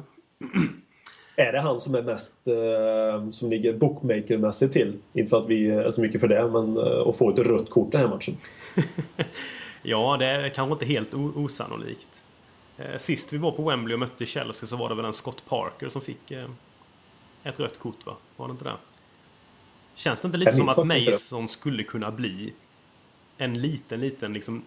Är 1.36 1.52
det 1.52 1.62
han 1.62 1.80
som 1.80 1.96
är 1.96 2.02
mest 2.02 2.48
eh, 2.48 3.30
som 3.30 3.50
ligger 3.50 3.74
bookmakermässigt 3.74 4.74
till? 4.74 4.94
Inte 5.14 5.30
för 5.30 5.38
att 5.38 5.50
vi 5.50 5.70
är 5.70 5.92
så 5.92 6.02
mycket 6.02 6.22
för 6.22 6.28
det, 6.28 6.48
men 6.48 6.78
eh, 6.78 7.08
att 7.08 7.18
få 7.18 7.30
ett 7.30 7.40
rött 7.40 7.70
kort 7.70 7.92
den 7.92 8.02
här 8.02 8.08
matchen. 8.08 8.38
Ja, 9.84 10.18
det 10.20 10.26
är 10.26 10.50
kanske 10.50 10.74
inte 10.74 10.86
helt 10.86 11.16
osannolikt. 11.16 12.24
Eh, 12.80 12.98
Sist 12.98 13.34
vi 13.34 13.38
var 13.38 13.52
på 13.52 13.70
Wembley 13.70 13.94
och 13.94 14.00
mötte 14.00 14.26
Chelsea 14.26 14.68
så 14.68 14.76
var 14.76 14.90
det 14.90 14.96
väl 14.96 15.06
en 15.06 15.14
Scott 15.14 15.46
Parker 15.46 15.90
som 15.90 16.02
fick 16.02 16.32
eh, 16.32 16.50
ett 17.44 17.60
rött 17.60 17.80
kort 17.80 18.06
va? 18.06 18.16
Var 18.36 18.48
det 18.48 18.52
inte 18.52 18.64
det? 18.64 18.76
Känns 19.96 20.22
det 20.22 20.26
inte 20.26 20.38
lite 20.38 20.56
som 20.56 20.70
att. 20.70 20.78
Mason 20.78 21.48
skulle 21.48 21.84
kunna 21.84 22.12
bli 22.12 22.54
en 23.38 23.62
liten, 23.62 24.00
liten 24.00 24.34
liksom 24.34 24.64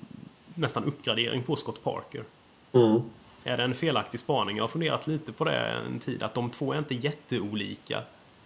nästan 0.54 0.84
uppgradering 0.84 1.42
på 1.42 1.56
Scott 1.56 1.84
Parker? 1.84 2.24
Mm. 2.72 3.00
Är 3.44 3.56
det 3.56 3.62
en 3.62 3.74
felaktig 3.74 4.20
spaning? 4.20 4.56
Jag 4.56 4.62
har 4.62 4.68
funderat 4.68 5.06
lite 5.06 5.32
på 5.32 5.44
det 5.44 5.56
en 5.56 5.98
tid. 5.98 6.22
Att 6.22 6.34
de 6.34 6.50
två 6.50 6.72
är 6.72 6.78
inte 6.78 6.94
jätteolika 6.94 8.02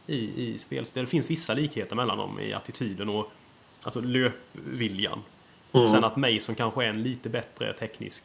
i, 0.07 0.51
i 0.51 0.59
spelstil. 0.59 1.05
Det 1.05 1.11
finns 1.11 1.31
vissa 1.31 1.55
likheter 1.55 1.97
mellan 1.97 2.19
dem 2.19 2.41
i 2.41 2.53
attityden 2.53 3.09
och 3.09 3.31
alltså 3.83 4.01
löpviljan. 4.01 5.23
Mm. 5.73 5.87
Sen 5.87 6.05
att 6.05 6.17
Mason 6.17 6.55
kanske 6.55 6.85
är 6.85 6.89
en 6.89 7.03
lite 7.03 7.29
bättre 7.29 7.73
teknisk 7.73 8.25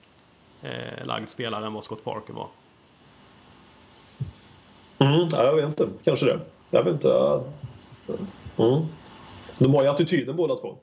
eh, 0.62 1.06
lagd 1.06 1.30
spelare 1.30 1.66
än 1.66 1.74
vad 1.74 1.84
Scott 1.84 2.04
Parker 2.04 2.34
var. 2.34 2.48
Mm, 4.98 5.28
ja, 5.32 5.44
jag 5.46 5.56
vet 5.56 5.66
inte. 5.66 5.88
Kanske 6.04 6.26
det. 6.26 6.40
Jag 6.72 6.84
vet 6.84 6.94
inte. 6.94 7.08
ja. 7.08 7.44
Mm. 8.58 8.82
De 9.58 9.74
har 9.74 9.84
ju 9.84 9.90
attityden 9.90 10.36
båda 10.36 10.56
två. 10.56 10.76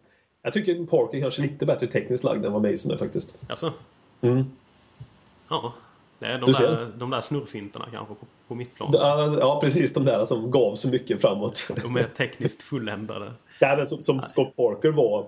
Jag 0.42 0.52
tycker 0.52 0.86
Parker 0.86 1.20
kanske 1.20 1.42
är 1.42 1.46
lite 1.46 1.66
bättre 1.66 1.86
tekniskt 1.86 2.24
lagd 2.24 2.44
än 2.44 2.52
vad 2.52 2.70
Mason 2.70 2.92
är 2.92 2.96
faktiskt. 2.96 3.38
Alltså, 3.48 3.72
Mm. 4.20 4.44
ja. 5.48 5.72
Det 6.18 6.26
är 6.26 6.38
de, 6.38 6.52
där, 6.52 6.92
de 6.96 7.10
där 7.10 7.20
snurrfinterna 7.20 7.86
kanske 7.92 8.14
på, 8.14 8.26
på 8.48 8.54
mittplan. 8.54 8.90
Ja, 8.92 9.36
ja, 9.40 9.60
precis. 9.60 9.94
De 9.94 10.04
där 10.04 10.24
som 10.24 10.50
gav 10.50 10.74
så 10.74 10.88
mycket 10.88 11.20
framåt. 11.20 11.68
De 11.82 11.96
är 11.96 12.04
tekniskt 12.16 12.62
fulländade. 12.62 13.32
Nej, 13.60 13.76
men 13.76 13.86
som, 13.86 14.02
som 14.02 14.22
Scott 14.22 14.56
Parker 14.56 14.88
var... 14.90 15.26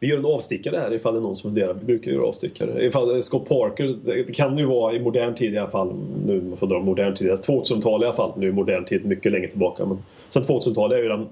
Vi 0.00 0.08
gör 0.08 0.18
en 0.18 0.26
avstickare 0.26 0.76
här 0.76 0.94
ifall 0.94 1.14
det 1.14 1.18
är 1.18 1.22
någon 1.22 1.36
som 1.36 1.50
funderar. 1.50 1.74
Vi 1.74 1.84
brukar 1.84 2.10
göra 2.10 2.26
avstickare. 2.26 2.84
Ifall 2.84 3.22
Scott 3.22 3.48
Parker, 3.48 3.98
det 4.04 4.34
kan 4.36 4.58
ju 4.58 4.64
vara 4.64 4.94
i 4.94 5.00
modern 5.00 5.34
tid 5.34 5.54
i 5.54 5.58
alla 5.58 5.70
fall. 5.70 5.92
Nu 6.26 6.40
man 6.40 6.56
får 6.56 6.66
dra 6.66 6.80
modern 6.80 7.14
tid. 7.14 7.30
Alltså 7.30 7.52
2000-tal 7.52 8.02
i 8.02 8.06
alla 8.06 8.14
fall. 8.14 8.32
Nu 8.36 8.48
är 8.48 8.52
modern 8.52 8.84
tid 8.84 9.04
mycket 9.04 9.32
längre 9.32 9.48
tillbaka. 9.48 9.84
Men 9.84 9.98
sen 10.28 10.42
2000-talet 10.42 10.98
är 10.98 11.02
ju 11.02 11.08
den... 11.08 11.28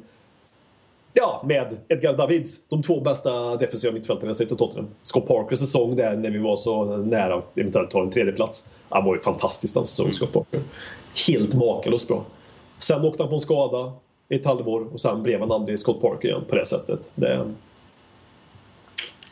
Ja, 1.12 1.42
med 1.44 1.76
Edgar 1.88 2.16
Davids. 2.16 2.68
De 2.68 2.82
två 2.82 3.00
bästa 3.00 3.56
defensiva 3.56 3.92
mittfältarna 3.92 4.28
jag 4.28 4.36
sett 4.36 4.52
i 4.52 4.56
Tottenham. 4.56 4.86
Scott 5.02 5.28
Parkers 5.28 5.58
säsong 5.58 5.96
där 5.96 6.16
när 6.16 6.30
vi 6.30 6.38
var 6.38 6.56
så 6.56 6.96
nära 6.96 7.34
att 7.34 7.58
eventuellt 7.58 7.90
ta 7.90 8.02
en 8.02 8.10
tredje 8.10 8.32
plats. 8.32 8.68
Han 8.88 9.04
var 9.04 9.14
ju 9.14 9.20
fantastisk 9.20 9.74
den 9.74 9.84
säsongen, 9.84 10.14
Scott 10.14 10.32
Parker. 10.32 10.60
Helt 11.28 11.54
makalöst 11.54 12.08
bra. 12.08 12.24
Sen 12.78 13.04
åkte 13.04 13.22
han 13.22 13.28
på 13.28 13.34
en 13.34 13.40
skada 13.40 13.92
i 14.28 14.34
ett 14.34 14.46
halvår 14.46 14.86
och 14.92 15.00
sen 15.00 15.22
blev 15.22 15.40
han 15.40 15.52
aldrig 15.52 15.78
Scott 15.78 16.00
Parker 16.00 16.28
igen 16.28 16.44
på 16.48 16.56
det 16.56 16.64
sättet. 16.64 17.10
Det... 17.14 17.46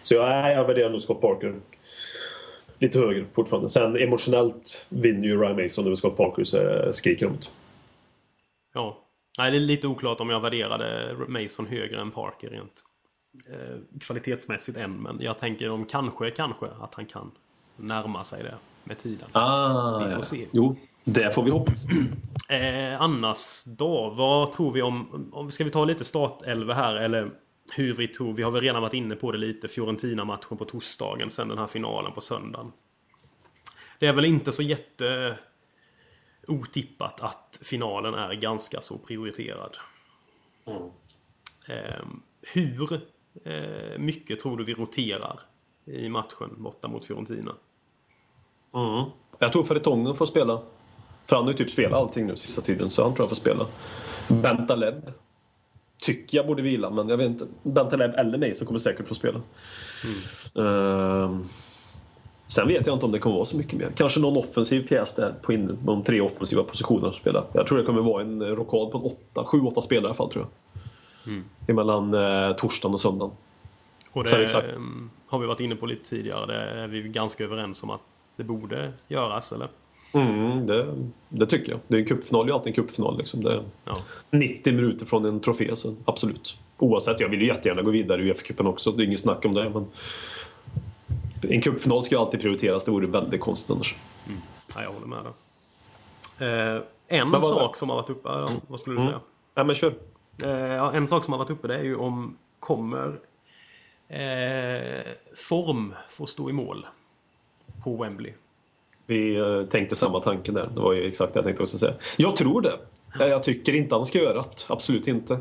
Så 0.04 0.14
jag, 0.14 0.52
jag 0.52 0.64
värderar 0.64 0.90
nog 0.90 1.00
Scott 1.00 1.20
Parker 1.20 1.54
lite 2.78 2.98
högre 2.98 3.24
fortfarande. 3.32 3.68
Sen 3.68 3.96
emotionellt 3.96 4.86
vinner 4.88 5.28
ju 5.28 5.40
Ryan 5.40 5.62
Mason 5.62 5.84
över 5.84 5.94
Scott 5.94 6.16
Parker 6.16 6.92
skriker 6.92 7.26
om 7.26 7.32
det. 7.32 7.46
Ja. 8.74 8.98
Nej, 9.38 9.50
det 9.50 9.56
är 9.56 9.60
lite 9.60 9.88
oklart 9.88 10.20
om 10.20 10.30
jag 10.30 10.40
värderade 10.40 11.16
Mason 11.28 11.66
högre 11.66 12.00
än 12.00 12.10
Parker 12.10 12.50
rent 12.50 12.84
eh, 13.48 13.98
kvalitetsmässigt 14.00 14.78
än. 14.78 14.92
Men 14.92 15.18
jag 15.20 15.38
tänker 15.38 15.70
om 15.70 15.84
kanske, 15.84 16.30
kanske 16.30 16.66
att 16.80 16.94
han 16.94 17.06
kan 17.06 17.30
närma 17.76 18.24
sig 18.24 18.42
det 18.42 18.54
med 18.84 18.98
tiden. 18.98 19.28
Ah, 19.32 20.04
Vi 20.06 20.14
får 20.14 20.22
se. 20.22 20.46
Jo, 20.52 20.76
det 21.04 21.34
får 21.34 21.42
vi 21.42 21.50
hoppas. 21.50 21.84
Eh, 22.48 23.00
annars 23.00 23.64
då, 23.64 24.10
vad 24.10 24.52
tror 24.52 24.72
vi 24.72 24.82
om, 24.82 25.28
om... 25.32 25.50
Ska 25.50 25.64
vi 25.64 25.70
ta 25.70 25.84
lite 25.84 26.04
startelva 26.04 26.74
här 26.74 26.94
eller 26.94 27.30
hur 27.72 27.94
vi 27.94 28.08
tror? 28.08 28.32
Vi 28.32 28.42
har 28.42 28.50
väl 28.50 28.60
redan 28.60 28.82
varit 28.82 28.94
inne 28.94 29.16
på 29.16 29.32
det 29.32 29.38
lite. 29.38 29.68
Fiorentina-matchen 29.68 30.56
på 30.56 30.64
torsdagen, 30.64 31.30
sen 31.30 31.48
den 31.48 31.58
här 31.58 31.66
finalen 31.66 32.12
på 32.12 32.20
söndagen. 32.20 32.72
Det 33.98 34.06
är 34.06 34.12
väl 34.12 34.24
inte 34.24 34.52
så 34.52 34.62
jätte 34.62 35.38
otippat 36.46 37.20
att 37.20 37.58
finalen 37.62 38.14
är 38.14 38.34
ganska 38.34 38.80
så 38.80 38.98
prioriterad. 38.98 39.76
Eh, 41.68 42.04
hur 42.42 42.92
eh, 43.44 43.98
mycket 43.98 44.40
tror 44.40 44.56
du 44.56 44.64
vi 44.64 44.74
roterar 44.74 45.40
i 45.84 46.08
matchen 46.08 46.54
borta 46.56 46.88
mot 46.88 47.04
Fiorentina? 47.04 47.54
Mm. 48.74 49.10
Jag 49.38 49.52
tror 49.52 49.64
Fertongen 49.64 50.14
får 50.14 50.26
spela. 50.26 50.62
För 51.26 51.36
han 51.36 51.44
har 51.44 51.52
ju 51.52 51.58
typ 51.58 51.70
spelat 51.70 52.00
allting 52.00 52.26
nu 52.26 52.36
sista 52.36 52.62
tiden, 52.62 52.90
så 52.90 53.02
han 53.02 53.14
tror 53.14 53.22
jag 53.24 53.28
får 53.28 53.36
spela. 53.36 53.66
Bentaleb 54.28 55.12
tycker 56.04 56.36
jag 56.38 56.46
borde 56.46 56.62
vila, 56.62 56.90
men 56.90 57.08
jag 57.08 57.16
vet 57.16 57.26
inte. 57.26 57.46
Bentaleb 57.62 58.14
eller 58.14 58.38
mig 58.38 58.54
som 58.54 58.66
kommer 58.66 58.78
säkert 58.78 59.08
få 59.08 59.14
spela. 59.14 59.40
Ehm, 60.56 61.48
sen 62.46 62.68
vet 62.68 62.86
jag 62.86 62.96
inte 62.96 63.06
om 63.06 63.12
det 63.12 63.18
kommer 63.18 63.36
vara 63.36 63.44
så 63.44 63.56
mycket 63.56 63.78
mer. 63.78 63.92
Kanske 63.96 64.20
någon 64.20 64.36
offensiv 64.36 64.88
pjäs 64.88 65.14
där 65.14 65.34
på 65.42 65.52
in, 65.52 65.78
de 65.84 66.02
tre 66.02 66.20
offensiva 66.20 66.62
positionerna 66.62 67.12
som 67.12 67.20
spelar. 67.20 67.44
Jag 67.52 67.66
tror 67.66 67.78
det 67.78 67.84
kommer 67.84 68.02
vara 68.02 68.22
en 68.22 68.42
rockad 68.56 68.90
på 68.90 68.98
en 68.98 69.04
åtta, 69.04 69.44
sju, 69.44 69.60
åtta 69.60 69.80
spelare 69.80 70.04
i 70.04 70.06
alla 70.06 70.14
fall 70.14 70.30
tror 70.30 70.46
jag. 71.24 71.42
Emellan 71.66 72.14
eh, 72.14 72.56
torsdagen 72.56 72.94
och 72.94 73.00
söndagen. 73.00 73.34
Och 74.12 74.28
Så 74.28 74.36
det 74.36 74.42
exakt. 74.42 74.76
mm, 74.76 75.10
har 75.26 75.38
vi 75.38 75.46
varit 75.46 75.60
inne 75.60 75.76
på 75.76 75.86
lite 75.86 76.08
tidigare. 76.08 76.46
Det 76.46 76.80
är 76.82 76.86
vi 76.86 77.02
ganska 77.02 77.44
överens 77.44 77.82
om 77.82 77.90
att 77.90 78.00
det 78.36 78.44
borde 78.44 78.92
göras, 79.08 79.52
eller? 79.52 79.68
Mm, 80.14 80.66
det, 80.66 80.94
det 81.28 81.46
tycker 81.46 81.72
jag. 81.72 81.80
Det 81.88 81.96
är 81.96 82.00
en 82.00 82.06
cupfinal, 82.06 82.46
det 82.46 82.52
är 82.52 82.54
alltid 82.54 82.70
en 82.78 82.84
cupfinal. 82.84 83.18
Liksom. 83.18 83.42
Det 83.44 83.62
Ja. 83.84 83.96
90 84.30 84.72
minuter 84.74 85.06
från 85.06 85.24
en 85.24 85.40
trofé, 85.40 85.76
så 85.76 85.94
absolut. 86.04 86.58
Oavsett, 86.78 87.20
jag 87.20 87.28
vill 87.28 87.40
ju 87.40 87.46
jättegärna 87.46 87.82
gå 87.82 87.90
vidare 87.90 88.22
i 88.22 88.32
Uefa-cupen 88.32 88.66
också. 88.66 88.92
Det 88.92 89.02
är 89.02 89.06
inget 89.06 89.20
snack 89.20 89.44
om 89.44 89.54
det. 89.54 89.70
Men 89.70 89.86
en 91.50 91.60
cupfinal 91.60 92.02
ska 92.04 92.14
ju 92.14 92.20
alltid 92.20 92.40
prioriteras. 92.40 92.84
Det 92.84 92.90
vore 92.90 93.06
väldigt 93.06 93.40
konstigt 93.40 93.70
annars. 93.70 93.96
Ja, 94.74 94.82
jag 94.82 94.92
håller 94.92 95.06
med 95.06 95.18
där. 96.38 96.76
Eh, 96.76 96.82
en 97.08 97.30
vad- 97.30 97.44
sak 97.44 97.76
som 97.76 97.88
har 97.88 97.96
varit 97.96 98.10
uppe... 98.10 98.28
Ja, 98.28 98.50
vad 98.68 98.80
skulle 98.80 98.96
du 98.96 99.02
säga? 99.06 99.20
Nej, 99.54 99.64
men 99.66 99.74
kör. 99.74 99.94
Eh, 100.42 100.94
en 100.96 101.06
sak 101.08 101.24
som 101.24 101.32
har 101.32 101.38
varit 101.38 101.50
uppe 101.50 101.68
det 101.68 101.74
är 101.78 101.82
ju 101.82 101.96
om 101.96 102.36
kommer 102.60 103.06
eh, 104.08 105.12
form 105.36 105.94
få 106.08 106.26
stå 106.26 106.50
i 106.50 106.52
mål 106.52 106.86
på 107.84 107.96
Wembley. 108.02 108.32
Vi 109.06 109.36
eh, 109.36 109.62
tänkte 109.70 109.96
samma 109.96 110.20
tanke 110.20 110.52
där. 110.52 110.70
Det 110.74 110.80
var 110.80 110.92
ju 110.92 111.06
exakt 111.08 111.34
det 111.34 111.38
jag 111.38 111.44
tänkte 111.44 111.62
också 111.62 111.78
säga. 111.78 111.92
Jag 112.16 112.36
tror 112.36 112.60
det. 112.60 112.78
Eh, 113.20 113.26
Jag 113.26 113.42
tycker 113.44 113.74
inte 113.74 113.94
han 113.94 114.06
ska 114.06 114.18
göra 114.18 114.34
det. 114.34 114.44
Absolut 114.68 115.08
inte. 115.08 115.38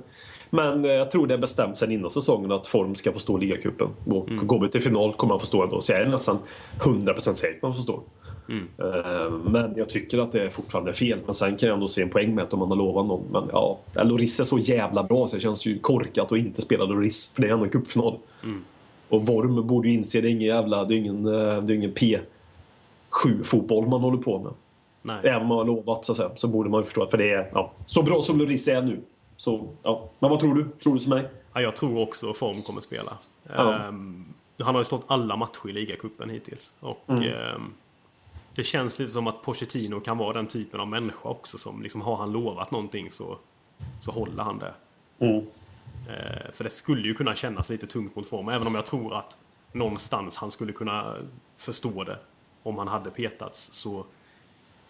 Men 0.49 0.85
eh, 0.85 0.91
jag 0.91 1.11
tror 1.11 1.27
det 1.27 1.33
är 1.33 1.37
bestämt 1.37 1.77
sedan 1.77 1.91
innan 1.91 2.09
säsongen 2.09 2.51
att 2.51 2.67
Form 2.67 2.95
ska 2.95 3.11
få 3.13 3.19
stå 3.19 3.37
i 3.37 3.41
ligacupen. 3.41 3.87
Och 4.05 4.27
Går 4.47 4.59
vi 4.61 4.67
till 4.69 4.81
final 4.81 5.13
kommer 5.13 5.33
han 5.33 5.39
få 5.39 5.45
stå 5.45 5.63
ändå. 5.63 5.81
Så 5.81 5.91
jag 5.91 6.01
är 6.01 6.05
nästan 6.05 6.37
100% 6.79 7.33
säker 7.33 7.59
på 7.59 7.67
att 7.67 7.73
han 7.73 7.73
får 7.73 7.81
stå. 7.81 8.03
Eh, 8.79 9.31
Men 9.51 9.73
jag 9.75 9.89
tycker 9.89 10.17
att 10.19 10.31
det 10.31 10.43
är 10.43 10.49
fortfarande 10.49 10.93
fel. 10.93 11.19
Men 11.25 11.33
sen 11.33 11.57
kan 11.57 11.67
jag 11.69 11.73
ändå 11.73 11.87
se 11.87 12.01
en 12.01 12.09
poäng 12.09 12.35
med 12.35 12.43
att 12.43 12.53
om 12.53 12.59
man 12.59 12.67
har 12.69 12.75
lovat 12.75 13.05
någon. 13.05 13.23
Men 13.31 13.43
ja, 13.51 13.79
Loris 13.93 14.39
är 14.39 14.43
så 14.43 14.57
jävla 14.59 15.03
bra 15.03 15.27
så 15.27 15.35
det 15.35 15.41
känns 15.41 15.65
ju 15.65 15.79
korkat 15.79 16.31
att 16.31 16.37
inte 16.37 16.61
spela 16.61 16.85
Loris. 16.85 17.31
För 17.35 17.41
det 17.41 17.47
är 17.47 17.51
ändå 17.53 17.65
en 17.65 17.71
cupfinal. 17.71 18.17
Och 19.09 19.25
Worm 19.25 19.67
borde 19.67 19.87
ju 19.87 19.93
inse 19.93 20.21
det 20.21 20.27
är 20.27 20.31
ingen 20.31 20.41
jävla... 20.55 20.83
Det 20.83 20.93
är 20.95 20.97
ingen, 20.97 21.23
det 21.23 21.41
är 21.45 21.71
ingen 21.71 21.91
P7-fotboll 23.13 23.87
man 23.87 24.01
håller 24.01 24.17
på 24.17 24.39
med. 24.39 24.53
Nej. 25.01 25.19
Även 25.23 25.41
om 25.41 25.47
man 25.47 25.57
har 25.57 25.65
lovat 25.65 26.05
så, 26.05 26.11
att 26.11 26.17
säga, 26.17 26.31
så 26.35 26.47
borde 26.47 26.69
man 26.69 26.83
förstå 26.83 27.07
för 27.07 27.17
det 27.17 27.31
är 27.31 27.49
ja, 27.53 27.71
så 27.85 28.03
bra 28.03 28.21
som 28.21 28.37
Loris 28.39 28.67
är 28.67 28.81
nu. 28.81 29.01
Så, 29.37 29.67
ja. 29.83 30.09
Men 30.19 30.29
vad 30.29 30.39
tror 30.39 30.55
du? 30.55 30.69
Tror 30.83 30.93
du 30.93 30.99
som 30.99 31.09
mig? 31.09 31.29
Ja, 31.53 31.61
jag 31.61 31.75
tror 31.75 31.99
också 32.01 32.33
Form 32.33 32.61
kommer 32.61 32.81
spela. 32.81 33.11
Ja. 33.43 33.73
Ehm, 33.73 34.25
han 34.61 34.75
har 34.75 34.81
ju 34.81 34.85
stått 34.85 35.03
alla 35.07 35.35
matcher 35.35 35.69
i 35.69 35.71
ligacupen 35.71 36.29
hittills. 36.29 36.75
Och 36.79 37.03
Mm. 37.07 37.23
ehm, 37.23 37.73
det 38.55 38.63
känns 38.63 38.99
lite 38.99 39.11
som 39.11 39.27
att 39.27 39.41
Pochettino 39.41 39.99
kan 39.99 40.17
vara 40.17 40.33
den 40.33 40.47
typen 40.47 40.79
av 40.79 40.87
människa 40.87 41.29
också. 41.29 41.57
Som 41.57 41.81
liksom, 41.83 42.01
har 42.01 42.15
han 42.15 42.31
lovat 42.31 42.71
någonting 42.71 43.11
så, 43.11 43.37
så 43.99 44.11
håller 44.11 44.43
han 44.43 44.59
det. 44.59 44.73
Mm. 45.19 45.37
Eh, 46.09 46.51
för 46.53 46.63
det 46.63 46.69
skulle 46.69 47.07
ju 47.07 47.13
kunna 47.13 47.35
kännas 47.35 47.69
lite 47.69 47.87
tungt 47.87 48.15
mot 48.15 48.27
form. 48.27 48.49
Även 48.49 48.67
om 48.67 48.75
jag 48.75 48.85
tror 48.85 49.15
att 49.15 49.37
någonstans 49.71 50.37
han 50.37 50.51
skulle 50.51 50.73
kunna 50.73 51.15
förstå 51.57 52.03
det. 52.03 52.17
Om 52.63 52.77
han 52.77 52.87
hade 52.87 53.09
petats. 53.09 53.71
Så 53.73 54.05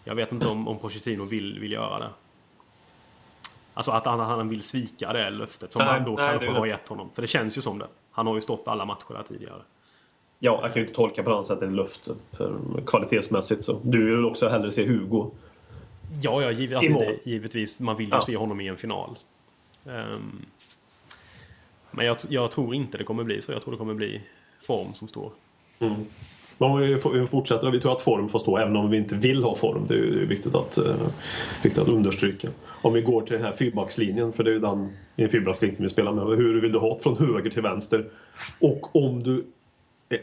jag 0.04 0.14
vet 0.14 0.32
inte 0.32 0.48
om, 0.48 0.68
om 0.68 0.78
Pochettino 0.78 1.24
vill, 1.24 1.58
vill 1.60 1.72
göra 1.72 1.98
det. 1.98 2.10
Alltså 3.74 3.90
att 3.90 4.06
han, 4.06 4.20
han 4.20 4.48
vill 4.48 4.62
svika 4.62 5.12
det 5.12 5.30
löftet 5.30 5.72
som 5.72 5.84
Nej, 5.84 5.94
han 5.94 6.04
då 6.04 6.10
nej, 6.16 6.28
kanske 6.30 6.50
har 6.50 6.66
gett 6.66 6.88
honom. 6.88 7.10
För 7.14 7.22
det 7.22 7.28
känns 7.28 7.58
ju 7.58 7.60
som 7.60 7.78
det. 7.78 7.86
Han 8.10 8.26
har 8.26 8.34
ju 8.34 8.40
stått 8.40 8.68
alla 8.68 8.84
matcher 8.84 9.12
där 9.14 9.22
tidigare. 9.22 9.62
Ja, 10.38 10.58
jag 10.62 10.72
kan 10.72 10.82
ju 10.82 10.88
inte 10.88 10.96
tolka 10.96 11.22
på 11.22 11.32
annat 11.32 11.46
sätt 11.46 11.62
än 11.62 11.76
luft 11.76 12.08
för 12.32 12.56
kvalitetsmässigt. 12.86 13.64
Så. 13.64 13.80
Du 13.82 14.04
vill 14.16 14.24
också 14.24 14.48
hellre 14.48 14.70
se 14.70 14.86
Hugo? 14.86 15.30
Ja, 16.22 16.42
ja 16.42 16.50
giv, 16.50 16.76
alltså, 16.76 16.92
det, 16.92 17.18
givetvis. 17.24 17.80
Man 17.80 17.96
vill 17.96 18.08
ju 18.08 18.14
Ja. 18.14 18.20
se 18.20 18.36
honom 18.36 18.60
i 18.60 18.68
en 18.68 18.76
final. 18.76 19.10
Ehm, 19.86 20.44
men 21.90 22.06
jag, 22.06 22.16
jag 22.28 22.50
tror 22.50 22.74
inte 22.74 22.98
det 22.98 23.04
kommer 23.04 23.24
bli 23.24 23.40
så. 23.40 23.52
Jag 23.52 23.62
tror 23.62 23.72
det 23.72 23.78
kommer 23.78 23.94
bli 23.94 24.22
form 24.62 24.94
som 24.94 25.08
står. 25.08 25.32
Men 26.58 26.70
om 26.70 26.78
vi 26.78 27.26
fortsätter, 27.26 27.70
vi 27.70 27.80
tror 27.80 27.92
att 27.92 28.00
form 28.00 28.28
får 28.28 28.38
stå 28.38 28.58
även 28.58 28.76
om 28.76 28.90
vi 28.90 28.96
inte 28.96 29.14
vill 29.14 29.42
ha 29.42 29.54
form. 29.54 29.86
Det 29.88 29.94
är 29.94 29.98
ju 29.98 30.26
viktigt 30.26 30.54
att, 30.54 30.78
eh, 30.78 30.96
viktigt 31.62 31.82
att 31.82 31.88
understryka. 31.88 32.48
Om 32.82 32.92
vi 32.92 33.00
går 33.00 33.22
till 33.22 33.32
den 33.32 33.44
här 33.44 33.52
fyrbackslinjen, 33.52 34.32
för 34.32 34.44
det 34.44 34.50
är 34.50 34.54
ju 34.54 34.60
den 34.60 34.92
i 35.16 35.22
en 35.22 35.74
vi 35.78 35.88
spelar 35.88 36.12
med. 36.12 36.24
Hur 36.38 36.60
vill 36.60 36.72
du 36.72 36.78
ha 36.78 36.94
det 36.94 37.02
från 37.02 37.16
höger 37.16 37.50
till 37.50 37.62
vänster? 37.62 38.10
Och 38.60 38.96
om 38.96 39.22
du... 39.22 39.44
Eh, 40.08 40.18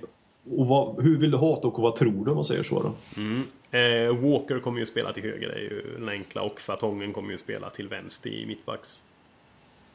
och 0.58 0.68
vad, 0.68 1.04
hur 1.04 1.20
vill 1.20 1.32
du 1.32 1.38
ha 1.38 1.60
det 1.62 1.68
och 1.68 1.80
vad 1.80 1.96
tror 1.96 2.26
du 2.26 2.32
om 2.32 2.36
man 2.36 2.44
säger 2.44 2.64
så 2.64 2.82
då? 2.84 2.94
Mm. 3.22 3.44
Eh, 3.72 4.16
Walker 4.16 4.60
kommer 4.60 4.80
ju 4.80 4.86
spela 4.86 5.14
till 5.14 5.24
höger, 5.24 5.48
det 5.48 5.56
är 5.56 5.60
ju 5.60 5.96
den 5.98 6.10
enkla. 6.10 6.42
Och 6.42 6.62
Fatongen 6.62 7.14
kommer 7.14 7.32
ju 7.32 7.38
spela 7.38 7.70
till 7.70 7.88
vänster 7.88 8.30
i 8.30 8.46
mittbacks... 8.46 9.06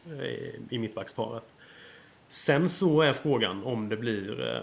Eh, 0.07 0.55
I 0.70 0.78
mittbacksparet. 0.78 1.55
Sen 2.28 2.68
så 2.68 3.03
är 3.03 3.12
frågan 3.12 3.64
om 3.64 3.89
det 3.89 3.97
blir 3.97 4.49
eh, 4.49 4.61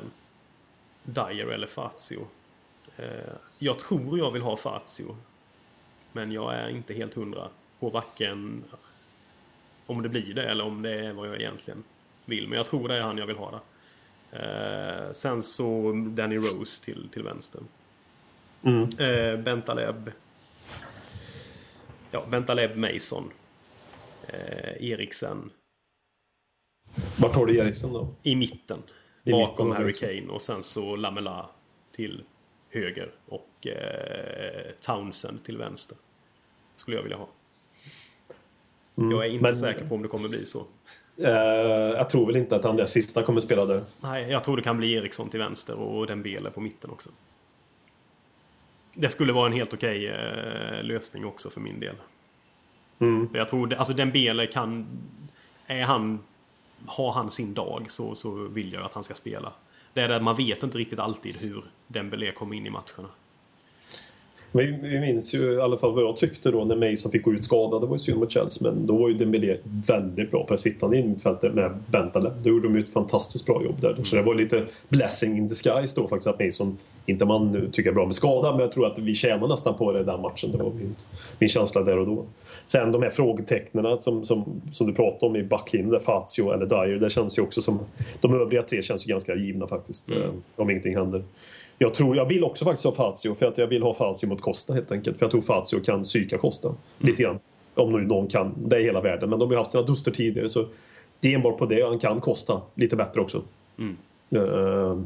Dyer 1.04 1.48
eller 1.48 1.68
Fazio. 1.68 2.28
Eh, 2.98 3.34
jag 3.60 3.80
tror 3.80 4.18
jag 4.18 4.32
vill 4.32 4.42
ha 4.42 4.58
Fazio. 4.58 5.18
Men 6.12 6.32
jag 6.32 6.56
är 6.56 6.70
inte 6.70 6.94
helt 6.94 7.14
hundra 7.14 7.50
på 7.80 7.90
varken 7.90 8.64
om 9.86 10.02
det 10.02 10.10
blir 10.10 10.34
det 10.34 10.44
eller 10.50 10.64
om 10.64 10.82
det 10.82 11.06
är 11.06 11.14
vad 11.14 11.28
jag 11.28 11.42
egentligen 11.42 11.84
vill. 12.26 12.48
Men 12.48 12.58
jag 12.58 12.66
tror 12.66 12.88
det 12.88 12.96
är 12.96 13.02
han 13.02 13.18
jag 13.18 13.28
vill 13.28 13.36
ha 13.36 13.52
där. 13.52 13.60
Eh, 14.32 15.12
sen 15.12 15.44
så 15.44 15.92
Danny 16.10 16.38
Rose 16.38 16.84
till, 16.84 17.10
till 17.10 17.24
vänster. 17.24 17.62
Eh, 19.00 19.40
Bentaleb. 19.40 20.12
Ja, 22.12 22.26
Bentaleb 22.30 22.78
Mason. 22.78 23.32
Eh, 24.28 24.90
Eriksen. 24.92 25.50
Vart 27.18 27.36
har 27.36 27.46
du 27.46 27.58
Eriksson 27.58 27.94
då? 27.94 28.08
I 28.24 28.36
mitten. 28.36 28.84
Bakom 29.24 29.72
Harry. 29.72 29.94
Kane 29.94 30.28
och 30.30 30.42
sen 30.42 30.64
så 30.64 30.96
Lamela 30.96 31.50
till 31.92 32.24
höger. 32.70 33.12
Och 33.26 33.68
eh, 33.68 34.72
Townsend 34.82 35.44
till 35.44 35.58
vänster. 35.58 35.98
Skulle 36.76 36.98
jag 36.98 37.04
vilja 37.04 37.18
ha. 37.18 37.28
Jag 38.96 39.06
är 39.06 39.14
inte 39.14 39.28
Mm. 39.30 39.42
men- 39.42 39.56
säker 39.56 39.86
på 39.88 39.96
om 39.96 40.02
det 40.02 40.08
kommer 40.08 40.30
bli 40.30 40.46
så. 40.46 40.66
Eh, 41.18 41.30
jag 41.98 42.10
tror 42.10 42.26
väl 42.26 42.36
inte 42.36 42.56
att 42.56 42.64
han 42.64 42.76
där 42.76 42.86
sista 42.86 43.24
kommer 43.24 43.40
spela 43.42 43.66
där. 43.66 43.84
Nej, 44.02 44.32
jag 44.32 44.44
tror 44.44 44.58
det 44.58 44.64
kan 44.64 44.78
bli 44.78 44.94
Eriksson 44.94 45.30
till 45.30 45.40
vänster 45.40 45.76
och 45.76 46.08
Dembele 46.08 46.50
på 46.52 46.62
mitten 46.62 46.90
också. 46.92 47.10
Det 48.94 49.10
skulle 49.10 49.34
vara 49.34 49.48
en 49.48 49.54
helt 49.54 49.74
okej 49.74 50.08
eh, 50.08 50.84
lösning 50.84 51.26
också 51.26 51.50
för 51.50 51.60
min 51.62 51.80
del. 51.80 51.96
Mm. 53.00 53.30
Jag 53.34 53.50
tror, 53.50 53.68
det- 53.68 53.78
alltså 53.78 53.94
Dembele 53.94 54.48
kan... 54.48 54.88
Är 55.68 55.84
han... 55.84 56.20
Har 56.88 57.12
han 57.12 57.32
sin 57.32 57.54
dag 57.54 57.86
så, 57.92 58.16
så 58.16 58.32
vill 58.32 58.74
jag 58.74 58.84
att 58.84 58.94
han 58.94 59.04
ska 59.04 59.14
spela. 59.14 59.54
Det 59.94 60.02
är 60.02 60.10
att 60.10 60.24
man 60.24 60.36
vet 60.36 60.64
inte 60.64 60.78
riktigt 60.78 61.00
alltid 61.00 61.36
hur 61.36 61.64
Dembele 61.88 62.32
kommer 62.32 62.56
in 62.56 62.66
i 62.66 62.70
matcherna. 62.70 63.10
Vi, 64.56 64.80
vi 64.82 65.00
minns 65.00 65.34
ju 65.36 65.54
i 65.54 65.62
alla 65.62 65.78
fall 65.78 65.94
vad 65.94 66.04
jag 66.04 66.18
tyckte 66.18 66.52
då 66.52 66.66
när 66.66 66.90
Mason 66.90 67.12
fick 67.12 67.24
gå 67.24 67.34
ut 67.34 67.46
skadad. 67.46 67.82
Det 67.82 67.88
var 67.88 67.96
ju 67.96 68.00
synd 68.00 68.20
mot 68.20 68.32
Chelsea 68.32 68.72
men 68.72 68.88
då 68.88 68.98
var 68.98 69.10
ju 69.10 69.14
Dembélé 69.14 69.58
väldigt 69.64 70.32
bra 70.32 70.46
på 70.46 70.54
att 70.54 70.60
sitta 70.60 70.86
in 70.86 70.94
i 70.94 71.08
mittfältet 71.08 71.54
med 71.54 71.84
Bentaleb. 71.88 72.34
Då 72.44 72.50
gjorde 72.50 72.68
de 72.68 72.76
ju 72.76 72.84
ett 72.84 72.94
fantastiskt 72.94 73.46
bra 73.46 73.64
jobb 73.64 73.82
där. 73.82 74.04
Så 74.04 74.16
det 74.16 74.22
var 74.22 74.36
lite 74.36 74.66
blessing 74.90 75.38
in 75.38 75.48
disguise 75.48 76.02
då 76.02 76.08
faktiskt 76.08 76.28
att 76.28 76.40
Mason, 76.40 76.78
inte 77.06 77.26
man 77.26 77.52
nu 77.52 77.70
tycker 77.72 77.90
är 77.90 77.94
bra 77.94 78.06
med 78.06 78.16
skada, 78.16 78.52
men 78.52 78.60
jag 78.60 78.72
tror 78.72 78.88
att 78.88 79.00
vi 79.00 79.16
tjänar 79.16 79.48
nästan 79.48 79.78
på 79.78 79.92
det 79.92 80.04
den 80.04 80.22
matchen. 80.22 80.52
Det 80.52 80.58
var 80.58 80.72
min, 80.72 80.96
min 81.40 81.50
känsla 81.50 81.82
där 81.82 81.98
och 81.98 82.06
då. 82.06 82.26
Sen 82.66 82.92
de 82.92 83.02
här 83.02 83.10
frågetecknen 83.10 83.98
som, 84.00 84.26
som, 84.26 84.62
som 84.72 84.88
du 84.88 84.94
pratade 84.94 85.26
om 85.26 85.36
i 85.36 85.44
backlinjen, 85.44 85.92
där 85.92 86.00
Fazio 86.00 86.52
eller 86.52 86.66
Dyer, 86.66 87.00
det 87.00 87.10
känns 87.10 87.38
ju 87.38 87.42
också 87.42 87.62
som... 87.62 87.80
De 88.22 88.34
övriga 88.34 88.64
tre 88.64 88.82
känns 88.82 89.08
ju 89.08 89.10
ganska 89.10 89.36
givna 89.36 89.68
faktiskt, 89.68 90.12
eh, 90.12 90.30
om 90.56 90.70
ingenting 90.70 90.96
händer. 90.96 91.24
Jag, 91.78 91.94
tror, 91.94 92.16
jag 92.18 92.26
vill 92.26 92.44
också 92.44 92.66
faktiskt 92.66 92.86
ha 92.86 92.92
Fazio 92.92 93.34
för 93.34 93.46
att 93.46 93.58
jag 93.58 93.68
vill 93.68 93.84
ha 93.84 93.94
Fazio 93.94 94.28
mot 94.28 94.42
Costa 94.42 94.74
helt 94.74 94.92
enkelt. 94.92 95.20
För 95.20 95.26
jag 95.26 95.32
tror 95.32 95.42
Fazio 95.42 95.80
kan 95.80 96.04
psyka 96.04 96.38
Costa 96.38 96.76
lite 96.98 97.24
grann. 97.24 97.40
Om 97.76 97.92
nu 97.92 98.08
någon 98.08 98.28
kan. 98.28 98.54
Det 98.66 98.76
är 98.76 98.82
hela 98.82 99.02
världen. 99.02 99.30
Men 99.30 99.40
de 99.40 99.50
har 99.50 99.58
haft 99.58 99.72
sina 99.72 99.84
duster 99.84 100.12
tidigare 100.12 100.50
så 100.50 100.66
det 101.20 101.32
är 101.32 101.36
enbart 101.36 101.58
på 101.58 101.66
det. 101.66 101.86
Han 101.86 102.00
kan 102.00 102.22
Costa 102.22 102.62
lite 102.76 102.96
bättre 102.96 103.22
också. 103.22 103.42
Eh, 104.36 104.98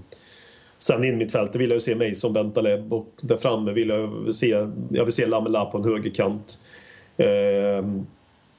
sen 0.80 1.04
in 1.04 1.30
fält 1.30 1.56
vill 1.56 1.70
jag 1.70 1.76
ju 1.76 1.80
se 1.80 1.96
Mason, 1.96 2.34
Bentaleb 2.34 2.94
och 2.94 3.14
där 3.22 3.38
framme 3.38 3.72
vill 3.72 3.90
jag 3.90 4.36
se, 4.36 4.68
jag 4.90 5.06
vill 5.06 5.14
se 5.14 5.26
Lamela 5.26 5.66
på 5.66 5.78
en 5.78 5.84
högerkant. 5.84 6.60
Eh, 7.18 7.86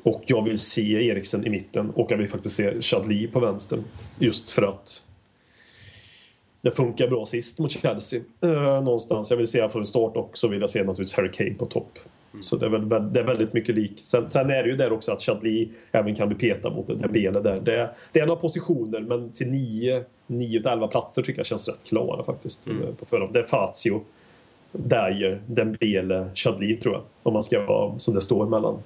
och 0.02 0.22
jag 0.26 0.44
vill 0.44 0.58
se 0.58 1.08
Eriksen 1.08 1.46
i 1.46 1.50
mitten 1.50 1.90
och 1.90 2.10
jag 2.10 2.18
vill 2.18 2.28
faktiskt 2.28 2.56
se 2.56 2.80
Chadli 2.80 3.28
på 3.28 3.40
vänster. 3.40 3.78
Just 4.18 4.50
för 4.50 4.62
att 4.62 5.02
det 6.60 6.70
funkar 6.70 7.08
bra 7.08 7.26
sist 7.26 7.58
mot 7.58 7.70
Chelsea. 7.70 8.20
Eh, 8.42 8.82
någonstans. 8.82 9.30
Jag 9.30 9.36
vill 9.36 9.48
se 9.48 9.68
från 9.68 9.86
start 9.86 10.16
och 10.16 10.38
så 10.38 10.48
vill 10.48 10.60
jag 10.60 10.70
se 10.70 10.78
naturligtvis 10.78 11.14
Harry 11.14 11.30
Kane 11.32 11.54
på 11.54 11.66
topp. 11.66 11.98
Så 12.42 12.56
det 12.56 12.66
är, 12.66 12.70
väl, 12.70 13.12
det 13.12 13.20
är 13.20 13.24
väldigt 13.24 13.52
mycket 13.52 13.74
likt. 13.74 14.00
Sen, 14.00 14.30
sen 14.30 14.50
är 14.50 14.62
det 14.62 14.68
ju 14.68 14.76
där 14.76 14.92
också 14.92 15.12
att 15.12 15.20
Chadli 15.22 15.68
även 15.92 16.14
kan 16.14 16.28
bli 16.28 16.36
petad 16.38 16.70
mot 16.70 16.86
det 16.86 16.94
där 16.94 17.08
benet 17.08 17.42
där. 17.44 17.60
Det, 17.60 17.74
är- 17.80 17.90
det 18.12 18.20
är 18.20 18.26
några 18.26 18.40
positioner 18.40 19.00
men 19.00 19.32
till 19.32 19.46
9, 19.50 20.04
9 20.26 20.60
till 20.60 20.68
11 20.68 20.86
platser 20.86 21.22
tycker 21.22 21.38
jag 21.38 21.46
känns 21.46 21.68
rätt 21.68 21.84
klara 21.88 22.24
faktiskt. 22.24 22.66
eh, 22.66 22.94
På 22.98 23.06
förhand. 23.06 23.32
Det 23.32 23.38
är 23.38 23.42
Fazio, 23.42 24.00
Dyer, 24.72 25.40
Dembele, 25.46 26.30
Chadli 26.34 26.76
tror 26.76 26.94
jag. 26.94 27.02
Om 27.22 27.32
man 27.32 27.42
ska 27.42 27.66
vara 27.66 27.98
som 27.98 28.14
det 28.14 28.20
står 28.20 28.46
mellan. 28.46 28.78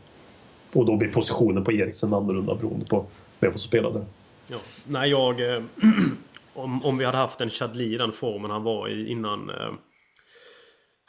Och 0.72 0.86
då 0.86 0.96
blir 0.96 1.08
positionen 1.08 1.64
på 1.64 1.72
Eriksen 1.72 2.14
annorlunda 2.14 2.54
beroende 2.54 2.86
på 2.86 3.04
vem 3.40 3.50
som 3.52 3.58
spelar 3.60 3.90
där. 3.92 4.04
Ja. 4.48 4.56
Nej, 4.86 5.10
jag... 5.10 5.54
Eh, 5.56 5.62
om, 6.54 6.84
om 6.84 6.98
vi 6.98 7.04
hade 7.04 7.18
haft 7.18 7.40
en 7.40 7.50
Chadli 7.50 7.94
i 7.94 7.96
den 7.98 8.12
formen 8.12 8.50
han 8.50 8.62
var 8.62 8.88
i 8.88 9.08
innan... 9.10 9.50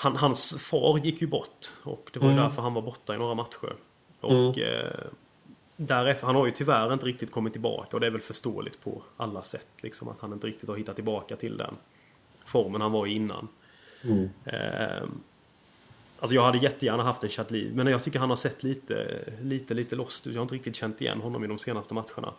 Han, 0.04 0.16
hans 0.16 0.62
far 0.62 0.98
gick 0.98 1.22
ju 1.22 1.28
bort. 1.28 1.68
Och 1.84 2.10
det 2.14 2.20
var 2.20 2.30
ju 2.30 2.36
därför 2.36 2.62
han 2.62 2.74
var 2.74 2.82
borta 2.82 3.16
i 3.16 3.18
några 3.18 3.34
matcher. 3.36 3.74
Och 4.22 4.60
eh, 4.60 5.06
därefter, 5.76 6.26
han 6.26 6.36
har 6.36 6.46
ju 6.46 6.52
tyvärr 6.52 6.94
inte 6.94 7.06
riktigt 7.06 7.32
kommit 7.32 7.54
tillbaka. 7.54 7.98
Och 7.98 8.00
det 8.00 8.08
är 8.08 8.12
väl 8.12 8.22
förståeligt 8.22 8.84
på 8.84 9.04
alla 9.18 9.44
sätt. 9.44 9.68
Liksom, 9.82 10.08
att 10.08 10.20
han 10.20 10.34
inte 10.34 10.48
riktigt 10.48 10.70
har 10.70 10.76
hittat 10.76 10.96
tillbaka 10.96 11.36
till 11.36 11.58
den 11.58 11.74
formen 12.46 12.82
han 12.82 12.92
var 12.92 13.08
i 13.08 13.12
innan. 13.14 13.48
Eh, 14.46 15.08
Alltså 16.20 16.36
jag 16.36 16.44
hade 16.44 16.58
jättegärna 16.58 17.04
haft 17.04 17.24
en 17.24 17.30
Chadli, 17.30 17.72
men 17.74 17.88
jag 17.88 18.04
tycker 18.04 18.20
han 18.20 18.30
har 18.30 18.38
sett 18.38 18.64
lite, 18.64 19.24
lite, 19.42 19.74
lite 19.74 19.96
lost 19.96 20.28
ut. 20.28 20.34
Jag 20.34 20.40
har 20.40 20.44
inte 20.44 20.56
riktigt 20.56 20.76
känt 20.76 21.02
igen 21.02 21.22
honom 21.22 21.44
i 21.44 21.48
de 21.48 21.60
senaste 21.60 21.94
matcherna. 21.94 22.34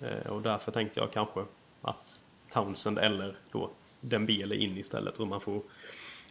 Eh, 0.00 0.26
och 0.32 0.42
därför 0.42 0.72
tänkte 0.72 1.00
jag 1.00 1.12
kanske 1.12 1.44
att 1.82 2.20
Townsend 2.52 2.98
eller 2.98 3.36
då 3.52 3.70
Dembele 4.00 4.56
in 4.56 4.76
istället. 4.78 5.18
Och 5.18 5.26
man 5.28 5.40
får 5.40 5.62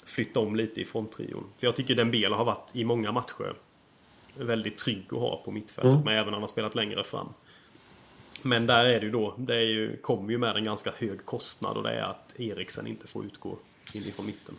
flytta 0.06 0.40
om 0.40 0.56
lite 0.56 0.82
i 0.82 0.86
fronttrion. 0.86 1.44
För 1.58 1.68
jag 1.68 1.76
tycker 1.76 1.96
Dembele 1.96 2.36
har 2.36 2.46
varit 2.46 2.76
i 2.76 2.86
många 2.86 3.12
matcher 3.12 3.54
väldigt 4.38 4.78
trygg 4.78 5.06
att 5.12 5.20
ha 5.20 5.42
på 5.46 5.52
mittfältet. 5.52 6.06
Men 6.06 6.14
även 6.14 6.26
när 6.26 6.32
han 6.32 6.42
har 6.42 6.48
spelat 6.48 6.76
längre 6.76 7.04
fram. 7.04 7.28
Men 8.42 8.68
där 8.68 8.86
är 8.86 9.00
det 9.00 9.06
ju 9.06 9.12
då, 9.12 9.34
det 9.38 9.56
är 9.56 9.68
ju, 9.68 9.98
kommer 9.98 10.32
ju 10.32 10.38
med 10.38 10.56
en 10.56 10.64
ganska 10.64 10.92
hög 10.98 11.26
kostnad 11.26 11.78
och 11.78 11.84
det 11.84 11.92
är 11.92 12.04
att 12.04 12.40
Eriksen 12.40 12.88
inte 12.88 13.08
får 13.08 13.26
utgå 13.26 13.58
inifrån 13.94 14.26
mitten. 14.26 14.56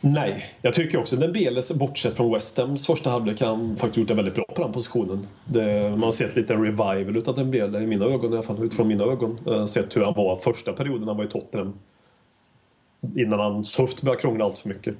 Nej, 0.00 0.56
jag 0.62 0.74
tycker 0.74 0.98
också 0.98 1.16
Dembele, 1.16 1.62
bortsett 1.74 2.16
från 2.16 2.32
West 2.32 2.58
Hams 2.58 2.86
första 2.86 3.10
halvlek, 3.10 3.40
han 3.40 3.76
faktiskt 3.76 3.98
gjort 3.98 4.08
det 4.08 4.14
väldigt 4.14 4.34
bra 4.34 4.44
på 4.44 4.62
den 4.62 4.72
positionen. 4.72 5.26
Det, 5.44 5.90
man 5.90 6.02
har 6.02 6.10
sett 6.10 6.36
lite 6.36 6.54
en 6.54 6.62
revival 6.64 7.16
utav 7.16 7.34
Dembele 7.34 7.80
i 7.80 7.86
mina 7.86 8.04
ögon 8.04 8.32
i 8.32 8.34
alla 8.36 8.42
fall, 8.42 8.64
utifrån 8.64 8.88
mina 8.88 9.04
ögon. 9.04 9.38
Har 9.44 9.66
sett 9.66 9.96
hur 9.96 10.04
han 10.04 10.14
var 10.14 10.36
första 10.36 10.72
perioden 10.72 11.08
han 11.08 11.16
var 11.16 11.24
i 11.24 11.28
Tottenham. 11.28 11.74
Innan 13.16 13.38
hans 13.40 13.76
höft 13.78 14.02
började 14.02 14.20
krångla 14.22 14.44
allt 14.44 14.58
för 14.58 14.68
mycket. 14.68 14.94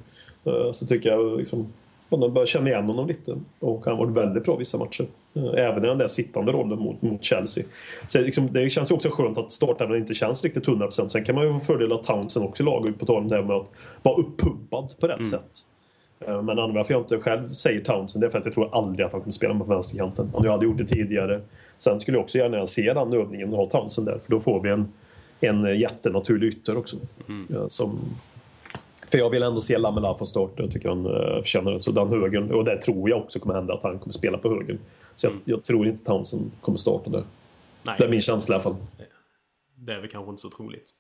Eh, 0.45 0.73
Så 0.73 0.87
tycker 0.87 1.09
jag 1.11 1.39
liksom, 1.39 1.67
Man 2.09 2.33
börjar 2.35 2.47
känna 2.47 2.69
igen 2.71 2.85
honom 2.85 3.07
lite. 3.07 3.37
Och 3.61 3.85
han 3.85 3.97
har 3.97 4.05
varit 4.07 4.17
väldigt 4.17 4.45
bra 4.45 4.57
vissa 4.57 4.79
matcher. 4.79 5.07
Eh, 5.35 5.65
Även 5.67 5.85
i 5.85 5.89
den 5.89 5.99
där 5.99 6.07
sittande 6.07 6.53
rollen 6.53 6.79
mot, 6.79 7.03
mot 7.03 7.25
Chelsea. 7.25 7.65
Så 8.09 8.21
liksom, 8.21 8.49
det 8.53 8.71
känns 8.71 8.91
ju 8.91 8.95
också 8.95 9.11
skönt 9.11 9.39
att 9.39 9.53
starten 9.53 9.95
inte 9.97 10.15
känns 10.15 10.45
riktigt 10.45 10.67
100%. 10.67 11.09
Sen 11.09 11.25
kan 11.25 11.35
man 11.35 11.45
ju 11.47 11.53
få 11.53 11.59
fördel 11.61 11.93
av 11.93 12.03
Townsend 12.03 12.47
också 12.47 12.63
i 12.63 12.67
laget 12.67 12.99
på 12.99 13.07
tal 13.07 13.17
om 13.17 13.29
det 13.29 13.37
här 13.37 13.43
med 13.43 13.57
att 13.57 13.71
vara 14.03 14.17
uppumpad 14.17 14.95
på 15.01 15.07
rätt 15.07 15.27
sätt. 15.27 15.51
Eh, 16.21 16.27
Men 16.29 16.39
anledningen 16.51 16.75
varför 16.75 16.95
jag 16.95 17.01
inte 17.03 17.19
själv 17.19 17.49
säger 17.49 17.81
Townsend 17.81 18.23
det 18.23 18.27
är 18.27 18.31
för 18.31 18.39
att 18.39 18.45
jag 18.45 18.55
tror 18.55 18.75
aldrig 18.75 19.07
att 19.07 19.13
han 19.13 19.21
kommer 19.21 19.33
spela 19.33 19.55
på 19.59 19.65
vänsterkanten. 19.65 20.31
Om 20.33 20.45
jag 20.45 20.53
hade 20.53 20.65
gjort 20.65 20.79
det 20.79 20.85
tidigare. 20.87 21.41
Sen 21.79 22.01
skulle 22.01 22.17
jag 22.17 22.23
också 22.25 22.39
gärna 22.39 22.67
se 22.67 22.93
den 22.93 23.13
övningen 23.13 23.53
och 23.53 23.57
ha 23.59 23.65
Townsend 23.67 24.07
där. 24.07 24.19
För 24.19 24.31
då 24.31 24.41
får 24.41 24.61
vi 24.63 24.71
en, 24.71 24.89
en 25.41 25.79
jättenaturlig 25.81 26.49
ytter 26.49 26.77
också. 26.77 26.97
Ja, 27.49 27.69
Som, 27.69 27.99
för 29.11 29.19
jag 29.19 29.31
vill 29.31 29.43
ändå 29.43 29.61
se 29.61 29.79
Lamela 29.79 30.15
få 30.15 30.27
starta. 30.27 30.63
Jag 30.63 30.73
tycker 30.73 30.89
han 30.89 31.07
uh, 31.07 31.41
förtjänar 31.43 31.73
det. 31.73 31.81
Så 31.81 31.91
den 31.91 32.09
högen, 32.09 32.51
och 32.53 32.65
det 32.65 32.83
tror 32.83 33.11
jag 33.11 33.19
också 33.19 33.39
kommer 33.41 33.55
hända 33.55 33.75
att 33.75 33.83
han 33.83 33.99
kommer 33.99 34.13
spela 34.13 34.39
på 34.39 34.49
högen. 34.49 34.79
Så 35.15 35.27
jag, 35.27 35.35
jag 35.45 35.65
tror 35.65 35.87
inte 35.87 36.05
Townsend 36.05 36.51
kommer 36.61 36.79
starta 36.79 37.11
där. 37.11 37.25
Nej, 37.83 37.97
Det 37.99 38.05
är 38.05 38.09
min 38.09 38.21
känsla 38.23 38.53
i 38.53 38.57
alla 38.57 38.63
fall. 38.63 38.77
det 39.75 39.93
är 39.95 40.01
väl 40.01 40.11
kanske 40.11 40.31
inte 40.31 40.43
så 40.43 40.51
troligt. 40.51 40.91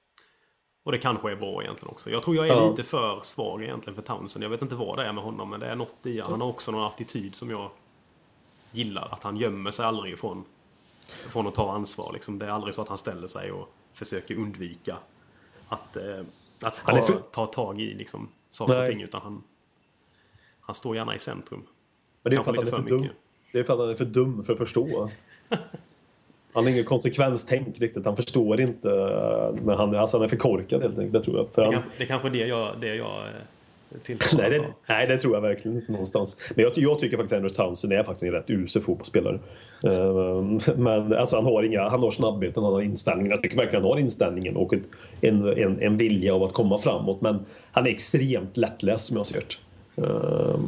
Och 0.84 0.92
det 0.92 0.98
kanske 0.98 1.32
är 1.32 1.36
bra 1.36 1.62
egentligen 1.62 1.90
också. 1.92 2.10
Jag 2.10 2.22
tror 2.22 2.36
jag 2.36 2.46
är 2.48 2.50
Ja. 2.50 2.70
lite 2.70 2.82
för 2.82 3.20
svag 3.22 3.62
egentligen 3.62 3.94
för 3.94 4.02
Townsend. 4.02 4.44
Jag 4.44 4.50
vet 4.50 4.62
inte 4.62 4.74
vad 4.74 4.98
det 4.98 5.04
är 5.04 5.12
med 5.12 5.24
honom 5.24 5.50
men 5.50 5.60
det 5.60 5.66
är 5.66 5.76
något 5.76 6.06
i 6.06 6.20
Han 6.20 6.40
har 6.40 6.48
också 6.48 6.72
någon 6.72 6.84
attityd 6.86 7.34
som 7.34 7.50
jag 7.50 7.70
gillar. 8.72 9.08
Att 9.12 9.22
han 9.22 9.36
gömmer 9.36 9.70
sig 9.70 9.84
aldrig 9.86 10.12
ifrån 10.12 10.44
från 11.28 11.46
att 11.46 11.54
ta 11.54 11.72
ansvar. 11.72 12.10
Liksom. 12.12 12.38
Det 12.38 12.46
är 12.46 12.50
aldrig 12.50 12.74
så 12.74 12.82
att 12.82 12.88
han 12.88 12.98
ställer 12.98 13.26
sig 13.26 13.52
och 13.52 13.68
försöker 13.92 14.34
undvika 14.34 14.96
att, 15.68 15.96
eh, 15.96 16.20
att 16.60 16.74
ta, 16.86 17.02
för- 17.02 17.22
ta 17.32 17.46
tag 17.46 17.80
i 17.80 17.94
liksom, 17.94 18.28
saker 18.50 18.72
och 18.74 18.78
Nej. 18.80 18.88
ting. 18.88 19.02
Utan 19.02 19.20
han, 19.22 19.42
han 20.60 20.74
står 20.74 20.96
gärna 20.96 21.14
i 21.14 21.18
centrum. 21.18 21.62
Men 22.22 22.30
det 22.30 22.36
är 22.36 22.42
för 22.42 22.50
att 22.50 22.56
han 22.56 22.66
är 22.66 22.70
för, 22.70 22.82
dum. 22.90 23.00
mycket. 23.00 23.16
Det 23.52 23.58
är 23.58 23.64
för 23.64 23.72
att 23.72 23.78
han 23.80 23.88
är 23.90 23.94
för 23.94 24.04
dum 24.04 24.44
för 24.44 24.52
att 24.52 24.58
förstå. 24.58 25.10
Han 26.52 26.64
har 26.64 26.70
ingen 26.70 26.84
konsekvenstänk 26.84 27.78
riktigt. 27.80 28.04
Han 28.04 28.16
förstår 28.16 28.60
inte. 28.60 28.90
eh, 28.90 29.62
Men 29.64 29.76
han, 29.78 29.94
alltså 29.96 30.16
han 30.16 30.24
är 30.24 30.28
för 30.28 30.36
korkad 30.36 30.82
helt 30.82 30.98
enkelt. 30.98 31.12
Det 31.12 31.20
tror 31.20 31.36
jag. 31.36 31.48
För 31.54 31.62
Det, 31.62 31.66
han, 31.66 31.82
kan, 31.82 31.90
det 31.98 32.06
kanske 32.06 32.28
är 32.28 32.32
det 32.32 32.46
jag, 32.46 32.80
det 32.80 32.94
jag 32.94 33.22
tilltalas 34.04 34.50
nej, 34.50 34.50
det, 34.50 34.66
nej, 34.88 35.06
det 35.06 35.18
tror 35.18 35.34
jag 35.34 35.40
verkligen 35.40 35.76
inte 35.76 35.92
någonstans. 35.92 36.36
Men 36.54 36.64
jag, 36.64 36.72
jag 36.76 36.98
tycker 36.98 37.16
faktiskt 37.16 37.32
Andrew 37.32 37.54
Townsend 37.54 37.92
är 37.92 38.02
faktiskt 38.02 38.22
en 38.22 38.30
rätt 38.32 38.50
usel 38.50 38.82
fotbollsspelare. 38.82 39.38
Eh, 39.84 40.42
Men 40.76 41.12
alltså, 41.14 41.36
han 41.36 41.44
har 41.44 41.62
inga, 41.62 41.88
han 41.88 42.02
har 42.02 42.10
snabbheten, 42.10 42.62
han 42.64 42.72
har 42.72 42.82
inställningen. 42.82 43.30
Jag 43.30 43.42
tycker 43.42 43.56
verkligen 43.56 43.82
han 43.82 43.90
har 43.90 43.98
inställningen 43.98 44.56
och 44.56 44.74
ett, 44.74 44.88
en, 45.20 45.48
en, 45.58 45.82
en 45.82 45.96
vilja 45.96 46.34
av 46.34 46.42
att 46.42 46.52
komma 46.52 46.78
framåt. 46.78 47.20
Men 47.20 47.38
han 47.72 47.86
är 47.86 47.90
extremt 47.90 48.56
lättläst 48.56 49.04
som 49.04 49.16
jag 49.16 49.26
ser 49.26 49.42
det. 49.96 50.02
Eh, 50.02 50.60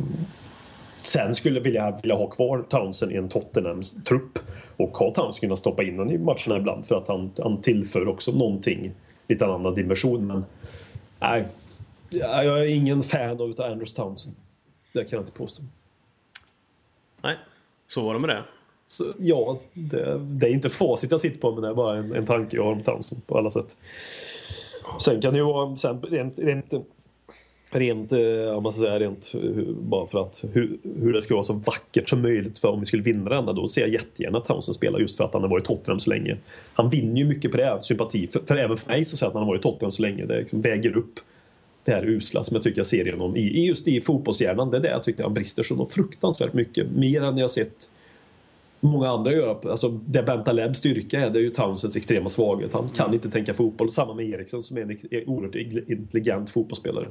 Sen 1.03 1.35
skulle 1.35 1.57
jag 1.57 1.65
vilja, 1.65 1.99
vilja 2.03 2.17
ha 2.17 2.27
kvar 2.27 2.65
Townsend 2.69 3.13
i 3.13 3.17
en 3.17 3.29
Tottenhams 3.29 4.05
trupp 4.05 4.39
och 4.77 4.97
ha 4.99 5.15
Townsend 5.15 5.41
kunna 5.41 5.57
stoppa 5.57 5.83
in 5.83 5.99
honom 5.99 6.15
i 6.15 6.19
matcherna 6.19 6.57
ibland 6.57 6.87
för 6.87 6.95
att 6.95 7.09
han, 7.09 7.31
han 7.43 7.63
tillför 7.63 8.09
också 8.09 8.33
någonting, 8.33 8.93
lite 9.29 9.47
annan 9.47 9.75
dimension. 9.75 10.27
Men 10.27 10.45
nej, 11.21 11.45
jag 12.11 12.61
är 12.61 12.65
ingen 12.65 13.03
fan 13.03 13.41
av 13.41 13.55
Andrews 13.59 13.95
Townsend. 13.95 14.37
Det 14.93 15.05
kan 15.05 15.17
jag 15.17 15.23
inte 15.23 15.39
påstå. 15.39 15.63
Nej, 17.23 17.37
så 17.87 18.05
var 18.05 18.15
det 18.15 18.21
med 18.21 18.29
det. 18.29 18.45
Så, 18.89 19.05
ja, 19.19 19.59
det, 19.73 20.19
det 20.19 20.47
är 20.47 20.51
inte 20.51 20.69
facit 20.69 21.11
jag 21.11 21.21
sitter 21.21 21.41
på 21.41 21.53
men 21.53 21.63
det 21.63 21.69
är 21.69 21.75
bara 21.75 21.97
en, 21.97 22.15
en 22.15 22.27
tanke 22.27 22.57
jag 22.57 22.65
har 22.65 22.73
om 22.73 22.83
Townsend 22.83 23.27
på 23.27 23.39
alla 23.39 23.51
sätt. 23.51 23.77
Sen 25.01 25.21
kan 25.21 25.33
det 25.33 25.39
ju 25.39 25.45
vara 25.45 25.77
sen 25.77 26.03
rent, 26.03 26.39
rent, 26.39 26.75
rent, 27.73 28.13
eh, 28.13 28.57
om 28.57 28.63
man 28.63 28.73
ska 28.73 28.81
säga 28.81 28.99
rent, 28.99 29.35
eh, 29.35 29.65
bara 29.81 30.07
för 30.07 30.23
att 30.23 30.45
hur, 30.53 30.79
hur 31.01 31.13
det 31.13 31.23
ska 31.23 31.35
vara 31.35 31.43
så 31.43 31.53
vackert 31.53 32.09
som 32.09 32.23
möjligt 32.23 32.59
för 32.59 32.69
om 32.69 32.81
vi 32.81 32.87
skulle 32.87 33.03
vinna 33.03 33.31
denna 33.31 33.53
då 33.53 33.69
ser 33.69 33.81
jag 33.81 33.91
jättegärna 33.91 34.39
att 34.39 34.45
Townsend 34.45 34.75
spelar 34.75 34.99
just 34.99 35.17
för 35.17 35.25
att 35.25 35.33
han 35.33 35.43
har 35.43 35.51
varit 35.51 35.65
i 35.65 35.67
Tottenham 35.67 36.01
så 36.01 36.11
länge. 36.11 36.37
Han 36.75 36.91
vinner 36.91 37.17
ju 37.17 37.25
mycket 37.25 37.51
på 37.51 37.57
det, 37.57 37.79
sympati. 37.83 38.27
För, 38.27 38.41
för 38.47 38.57
även 38.57 38.77
för 38.77 38.89
mig 38.89 39.05
så 39.05 39.17
säger 39.17 39.29
att 39.29 39.35
han 39.35 39.43
har 39.43 39.49
varit 39.49 39.61
i 39.61 39.63
Tottenham 39.63 39.93
så 39.93 40.03
länge. 40.03 40.27
Det 40.27 40.39
liksom 40.39 40.61
väger 40.61 40.97
upp 40.97 41.21
det 41.89 41.95
här 41.95 42.09
usla 42.09 42.45
som 42.45 42.55
jag 42.55 42.63
tycker 42.63 42.79
jag 42.79 42.87
ser 42.87 43.05
genom 43.05 43.37
i, 43.37 43.41
i 43.41 43.67
just 43.67 43.89
i 43.89 44.01
fotbollshjärnan. 44.01 44.71
Det 44.71 44.77
är 44.77 44.81
det 44.81 44.89
jag 44.89 45.05
tycker 45.05 45.23
han 45.23 45.35
brister 45.35 45.63
så 45.63 45.87
fruktansvärt 45.87 46.53
mycket. 46.53 46.91
Mer 46.91 47.23
än 47.23 47.39
jag 47.39 47.51
sett 47.51 47.91
många 48.81 49.09
andra 49.09 49.33
göra. 49.33 49.71
Alltså, 49.71 49.89
det 49.89 50.23
Bentalebs 50.23 50.79
styrka 50.79 51.21
är, 51.21 51.31
det 51.31 51.39
är 51.39 51.43
ju 51.43 51.51
Townsends 51.51 51.97
extrema 51.97 52.29
svaghet. 52.29 52.73
Han 52.73 52.89
kan 52.89 53.15
inte 53.15 53.31
tänka 53.31 53.55
fotboll. 53.55 53.91
Samma 53.91 54.15
med 54.15 54.29
Eriksen 54.29 54.63
som 54.63 54.77
är 54.77 54.83
en 54.83 55.29
oerhört 55.29 55.55
intelligent 55.55 56.51
fotbollsspelare. 56.51 57.09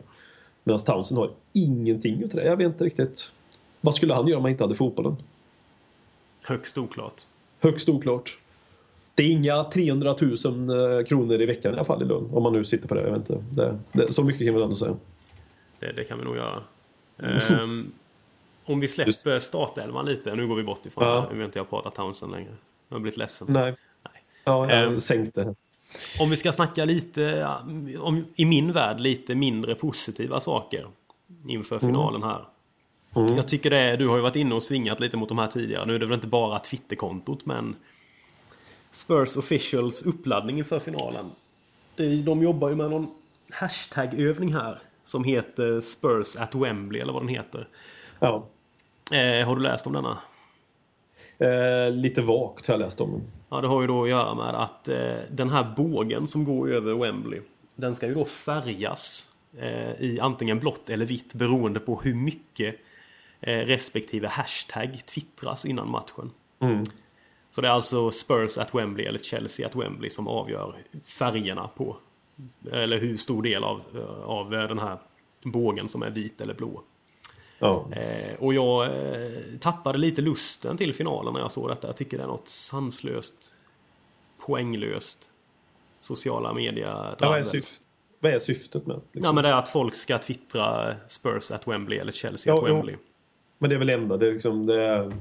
Medan 0.63 0.79
Townsend 0.79 1.19
har 1.19 1.31
ingenting 1.53 2.23
utav 2.23 2.39
det. 2.39 2.45
Jag 2.45 2.57
vet 2.57 2.67
inte 2.67 2.83
riktigt. 2.83 3.31
Vad 3.81 3.95
skulle 3.95 4.13
han 4.13 4.27
göra 4.27 4.37
om 4.37 4.43
han 4.43 4.51
inte 4.51 4.63
hade 4.63 4.75
fotbollen? 4.75 5.15
Högst 6.43 6.77
oklart. 6.77 7.21
Högst 7.59 7.89
oklart. 7.89 8.39
Det 9.17 9.23
är 9.23 9.31
inga 9.31 9.63
300 9.63 10.15
000 10.21 10.31
eh, 10.99 11.05
kronor 11.05 11.41
i 11.41 11.45
veckan 11.45 11.71
i 11.71 11.75
alla 11.75 11.85
fall 11.85 12.01
i 12.01 12.05
lön. 12.05 12.29
Om 12.33 12.43
man 12.43 12.53
nu 12.53 12.65
sitter 12.65 12.87
på 12.87 12.95
det. 12.95 13.01
Jag 13.01 13.11
vet 13.11 13.29
inte. 13.29 13.43
Det, 13.51 13.79
det, 13.91 14.13
så 14.13 14.23
mycket 14.23 14.47
kan 14.47 14.55
vi 14.55 14.63
ändå 14.63 14.75
säga. 14.75 14.95
Det, 15.79 15.91
det 15.91 16.03
kan 16.03 16.17
vi 16.19 16.25
nog 16.25 16.35
göra. 16.35 16.63
Ehm, 17.49 17.91
om 18.65 18.79
vi 18.79 18.87
släpper 18.87 19.39
startelvan 19.39 20.05
lite. 20.05 20.35
Nu 20.35 20.47
går 20.47 20.55
vi 20.55 20.63
bort 20.63 20.85
ifrån 20.85 21.03
Ja. 21.07 21.27
Nu 21.31 21.37
vill 21.37 21.45
inte 21.45 21.59
jag 21.59 21.69
prata 21.69 21.89
Townsend 21.91 22.31
längre. 22.31 22.51
Jag 22.89 22.95
har 22.95 22.99
blivit 23.01 23.17
ledsen. 23.17 23.47
Nej. 23.49 23.75
Ja, 24.43 24.71
jag 24.73 24.83
Ehm. 24.87 24.99
sänkte. 24.99 25.55
Om 26.19 26.29
vi 26.29 26.37
ska 26.37 26.51
snacka 26.51 26.85
lite, 26.85 27.47
om, 27.99 28.25
i 28.35 28.45
min 28.45 28.71
värld, 28.73 28.99
lite 28.99 29.35
mindre 29.35 29.75
positiva 29.75 30.39
saker 30.39 30.85
inför 31.47 31.79
finalen 31.79 32.23
här. 32.23 32.41
Jag 33.13 33.47
tycker 33.47 33.69
det 33.69 33.77
är, 33.77 33.97
du 33.97 34.07
har 34.07 34.15
ju 34.15 34.21
varit 34.21 34.35
inne 34.35 34.55
och 34.55 34.63
svingat 34.63 34.99
lite 34.99 35.17
mot 35.17 35.29
de 35.29 35.37
här 35.37 35.47
tidigare. 35.47 35.85
Nu 35.85 35.95
är 35.95 35.99
det 35.99 36.05
väl 36.05 36.15
inte 36.15 36.27
bara 36.27 36.59
Twitterkontot 36.59 37.45
men 37.45 37.75
Spurs 38.97 39.37
officials 39.37 40.01
uppladdning 40.01 40.57
inför 40.57 40.79
finalen. 40.79 41.25
De 42.25 42.43
jobbar 42.43 42.69
ju 42.69 42.75
med 42.75 42.89
någon 42.89 43.07
hashtag-övning 43.49 44.53
här 44.53 44.79
som 45.03 45.23
heter 45.23 45.81
Spurs 45.81 46.35
at 46.35 46.55
Wembley 46.55 47.01
eller 47.01 47.13
vad 47.13 47.21
den 47.21 47.29
heter. 47.29 47.67
Ja. 48.19 48.47
Eh, 49.11 49.47
har 49.47 49.55
du 49.55 49.61
läst 49.61 49.87
om 49.87 49.93
denna? 49.93 50.17
Eh, 51.37 51.91
lite 51.91 52.21
vagt 52.21 52.67
har 52.67 52.73
jag 52.73 52.79
läst 52.79 53.01
om. 53.01 53.21
Ja, 53.49 53.61
det 53.61 53.67
har 53.67 53.81
ju 53.81 53.87
då 53.87 54.03
att 54.03 54.09
göra 54.09 54.35
med 54.35 54.55
att 54.55 54.87
eh, 54.87 55.15
den 55.31 55.49
här 55.49 55.73
bågen 55.77 56.27
som 56.27 56.43
går 56.43 56.71
över 56.71 56.93
Wembley, 56.93 57.41
den 57.75 57.95
ska 57.95 58.07
ju 58.07 58.13
då 58.13 58.25
färgas 58.25 59.29
eh, 59.59 60.01
i 60.01 60.19
antingen 60.21 60.59
blått 60.59 60.89
eller 60.89 61.05
vitt 61.05 61.33
beroende 61.33 61.79
på 61.79 62.01
hur 62.01 62.13
mycket 62.13 62.75
eh, 63.41 63.57
respektive 63.57 64.27
hashtag 64.27 65.05
twittras 65.05 65.65
innan 65.65 65.89
matchen. 65.89 66.31
Så 67.57 67.61
det 67.61 67.67
är 67.67 67.71
alltså 67.71 68.11
Spurs 68.11 68.57
at 68.57 68.75
Wembley 68.75 69.05
eller 69.05 69.19
Chelsea 69.19 69.65
at 69.67 69.75
Wembley 69.75 70.09
som 70.09 70.27
avgör 70.27 70.75
färgerna 71.05 71.67
på, 71.67 71.97
eller 72.71 72.99
hur 72.99 73.17
stor 73.17 73.43
del 73.43 73.63
av, 73.63 73.81
eh, 73.95 74.23
av 74.29 74.49
den 74.49 74.79
här 74.79 74.97
bågen 75.43 75.87
som 75.87 76.03
är 76.03 76.09
vit 76.09 76.41
eller 76.41 76.53
blå. 76.53 76.81
Ja. 77.59 77.85
Eh, 77.91 78.35
och 78.39 78.53
jag 78.53 78.85
eh, 78.85 79.31
tappade 79.59 79.97
lite 79.97 80.21
lusten 80.21 80.77
till 80.77 80.93
finalen 80.93 81.33
när 81.33 81.39
jag 81.39 81.51
såg 81.51 81.69
detta. 81.69 81.87
Jag 81.87 81.95
tycker 81.97 82.17
det 82.17 82.23
är 82.23 82.27
något 82.27 82.47
sanslöst, 82.47 83.53
poänglöst, 84.45 85.29
sociala 85.99 86.53
media 86.53 87.15
Ja, 87.19 87.29
vad, 87.29 87.39
är 87.39 87.43
syf- 87.43 87.81
vad 88.19 88.31
är 88.31 88.39
syftet 88.39 88.85
med 88.87 88.95
liksom? 88.95 89.21
Nej 89.21 89.33
men 89.33 89.43
det 89.43 89.49
är 89.49 89.53
att 89.59 89.69
folk 89.69 89.95
ska 89.95 90.17
twittra 90.17 90.95
Spurs 91.07 91.51
at 91.51 91.67
Wembley 91.67 91.99
eller 91.99 92.11
Chelsea 92.11 92.53
Ja, 92.53 92.63
at. 92.63 92.69
Wembley. 92.69 92.95
Men 93.57 93.69
det 93.69 93.75
är 93.75 93.79
väl 93.79 93.89
enda. 93.89 94.17
Det, 94.17 94.27
är 94.27 94.33
liksom, 94.33 94.65
det 94.65 95.11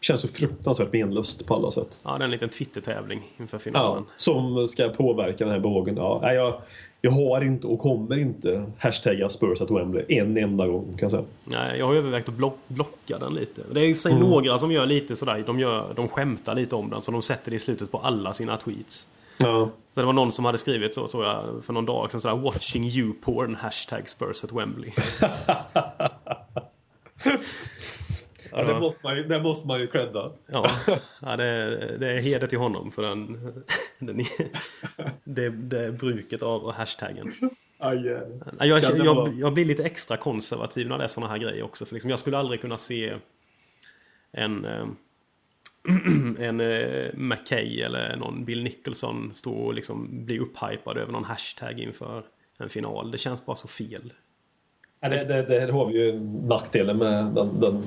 känns 0.00 0.20
så 0.20 0.28
fruktansvärt 0.28 0.92
menlöst 0.92 1.46
på 1.46 1.54
alla 1.54 1.70
sätt. 1.70 2.02
Ja, 2.04 2.10
det 2.10 2.16
är 2.22 2.24
en 2.24 2.30
liten 2.30 2.48
Twitter-tävling 2.48 3.32
inför 3.40 3.56
Ja, 3.56 3.60
finalen. 3.60 4.04
som 4.16 4.66
ska 4.66 4.88
påverka 4.88 5.44
den 5.44 5.52
här 5.52 5.60
bågen. 5.60 5.96
Ja, 5.96 6.32
jag, 6.32 6.60
jag 7.00 7.10
har 7.10 7.40
inte 7.44 7.66
och 7.66 7.78
kommer 7.78 8.16
inte 8.18 8.64
hashtagga 8.78 9.28
Spurs 9.28 9.60
at 9.60 9.70
Wembley 9.70 10.04
en 10.08 10.36
enda 10.36 10.66
gång 10.66 10.84
kan 10.84 10.98
jag 11.00 11.10
säga. 11.10 11.24
Nej, 11.44 11.78
jag 11.78 11.86
har 11.86 11.94
övervägt 11.94 12.28
att 12.28 12.34
block 12.34 12.58
blocka 12.68 13.18
den 13.18 13.34
lite. 13.34 13.62
Det 13.72 13.80
är 13.80 13.84
ju 13.86 13.94
för 13.94 14.08
Mm. 14.10 14.20
sig 14.22 14.28
några 14.30 14.58
som 14.58 14.72
gör 14.72 14.86
lite 14.86 15.16
sådär, 15.16 15.44
de, 15.46 15.58
gör, 15.60 15.92
de 15.96 16.08
skämtar 16.08 16.54
lite 16.54 16.76
om 16.76 16.90
den 16.90 17.00
så 17.02 17.10
de 17.12 17.22
sätter 17.22 17.50
det 17.50 17.56
i 17.56 17.60
slutet 17.60 17.92
på 17.92 17.98
alla 17.98 18.34
sina 18.34 18.56
tweets. 18.56 19.06
Ja, 19.38 19.70
Så 19.94 20.00
det 20.00 20.06
var 20.06 20.12
någon 20.12 20.32
som 20.32 20.44
hade 20.44 20.58
skrivit 20.58 20.94
så, 20.94 21.06
så 21.08 21.22
jag, 21.22 21.44
för 21.64 21.72
någon 21.72 21.86
dag 21.86 22.10
sedan 22.10 22.20
sådär 22.20 22.36
Watching 22.36 22.84
you 22.84 23.12
porn 23.24 23.54
hashtag 23.54 24.08
Spurs 24.08 24.44
at 24.44 24.52
Wembley. 24.52 24.92
ja, 28.56 28.64
det, 28.74 28.80
måste 28.80 29.06
man 29.06 29.16
ju, 29.16 29.24
det 29.24 29.42
måste 29.42 29.68
man 29.68 29.80
ju 29.80 29.86
credda. 29.86 30.32
Ja, 30.46 30.70
ja 31.20 31.36
det, 31.36 31.44
är- 31.44 31.98
det 31.98 32.10
är 32.12 32.20
heder 32.20 32.46
till 32.46 32.58
honom 32.58 32.92
för 32.92 33.02
den, 33.02 33.38
den 33.98 34.20
det, 35.24 35.48
det 35.48 35.92
bruket 35.92 36.42
av 36.42 36.72
hashtaggen. 36.72 37.32
Aj. 37.78 38.06
Ja, 38.58 38.66
Jag, 38.66 38.98
jag, 38.98 39.34
jag 39.38 39.52
blir 39.54 39.64
lite 39.64 39.84
extra 39.84 40.16
konservativ 40.16 40.88
när 40.88 40.98
det 40.98 41.04
är 41.04 41.08
sådana 41.08 41.32
här 41.32 41.38
grejer 41.38 41.64
också. 41.64 41.84
För 41.86 41.94
liksom, 41.94 42.10
jag 42.10 42.18
skulle 42.18 42.38
aldrig 42.38 42.60
kunna 42.60 42.78
se 42.78 43.14
en, 44.32 44.64
eh, 44.64 44.86
en 46.38 46.60
eh, 46.60 47.06
McKay 47.14 47.80
eller 47.80 48.16
någon 48.16 48.44
Bill 48.44 48.62
Nicholson 48.62 49.30
stå 49.34 49.52
och 49.52 49.74
liksom 49.74 50.24
bli 50.26 50.38
upphypad 50.38 50.96
över 50.98 51.12
någon 51.12 51.24
hashtag 51.24 51.80
inför 51.80 52.24
en 52.58 52.68
final. 52.68 53.10
Det 53.10 53.18
känns 53.18 53.46
bara 53.46 53.56
så 53.56 53.68
fel. 53.68 54.12
Ja, 55.00 55.08
det, 55.08 55.24
det, 55.24 55.42
det 55.66 55.72
har 55.72 55.86
vi 55.86 56.04
ju 56.06 56.20
nackdelen 56.48 56.96
med 56.98 57.24
den, 57.24 57.60
den, 57.60 57.82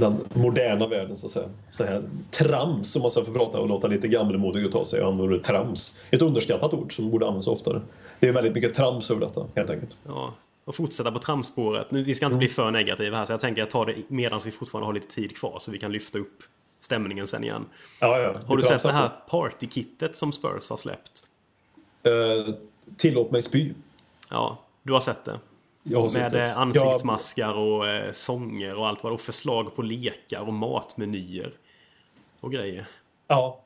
den 0.00 0.20
moderna 0.34 0.86
världen 0.86 1.16
så 1.16 1.26
att 1.26 1.32
säga. 1.32 1.48
Så 1.70 1.84
här 1.84 2.02
trams, 2.30 2.96
om 2.96 3.02
man 3.02 3.10
ska 3.10 3.24
få 3.24 3.32
prata 3.32 3.58
och 3.58 3.68
låta 3.68 3.86
lite 3.88 4.08
gammalmodig 4.08 4.60
ut 4.60 4.74
av 4.74 4.84
sig 4.84 5.02
och 5.02 5.08
använda 5.12 5.38
trams. 5.38 5.98
Ett 6.10 6.22
underskattat 6.22 6.74
ord 6.74 6.96
som 6.96 7.10
borde 7.10 7.26
användas 7.26 7.46
oftare. 7.46 7.82
Det 8.20 8.28
är 8.28 8.32
väldigt 8.32 8.54
mycket 8.54 8.74
trams 8.74 9.10
över 9.10 9.20
detta, 9.20 9.46
helt 9.54 9.70
enkelt. 9.70 9.96
Ja, 10.06 10.34
och 10.64 10.74
fortsätta 10.74 11.12
på 11.12 11.18
tramspåret. 11.18 11.90
Nu, 11.90 12.02
vi 12.02 12.14
ska 12.14 12.26
inte 12.26 12.38
bli 12.38 12.48
för 12.48 12.70
negativa 12.70 13.16
här 13.16 13.24
så 13.24 13.32
jag 13.32 13.40
tänker 13.40 13.62
att 13.62 13.74
jag 13.74 13.86
tar 13.86 13.92
det 13.92 14.02
medan 14.08 14.40
vi 14.44 14.50
fortfarande 14.50 14.86
har 14.86 14.92
lite 14.92 15.14
tid 15.14 15.36
kvar 15.36 15.58
så 15.58 15.70
vi 15.70 15.78
kan 15.78 15.92
lyfta 15.92 16.18
upp 16.18 16.42
stämningen 16.80 17.26
sen 17.26 17.44
igen. 17.44 17.64
Ja, 18.00 18.20
ja. 18.20 18.34
Har 18.46 18.56
du 18.56 18.62
sett 18.62 18.82
det 18.82 18.92
här 18.92 19.10
partykittet 19.28 20.16
som 20.16 20.32
Spurs 20.32 20.70
har 20.70 20.76
släppt? 20.76 21.22
Eh, 22.02 22.54
tillåt 22.96 23.30
mig 23.30 23.42
spy. 23.42 23.74
Ja, 24.30 24.58
du 24.82 24.92
har 24.92 25.00
sett 25.00 25.24
det. 25.24 25.38
Med 26.14 26.34
eh, 26.34 26.58
ansiktsmaskar 26.58 27.52
och 27.54 27.88
eh, 27.88 28.12
sånger 28.12 28.74
och 28.74 28.88
allt 28.88 29.04
vad 29.04 29.12
och 29.12 29.20
förslag 29.20 29.76
på 29.76 29.82
lekar 29.82 30.40
och 30.40 30.52
matmenyer. 30.52 31.52
Och 32.40 32.52
grejer. 32.52 32.86
Ja. 33.28 33.62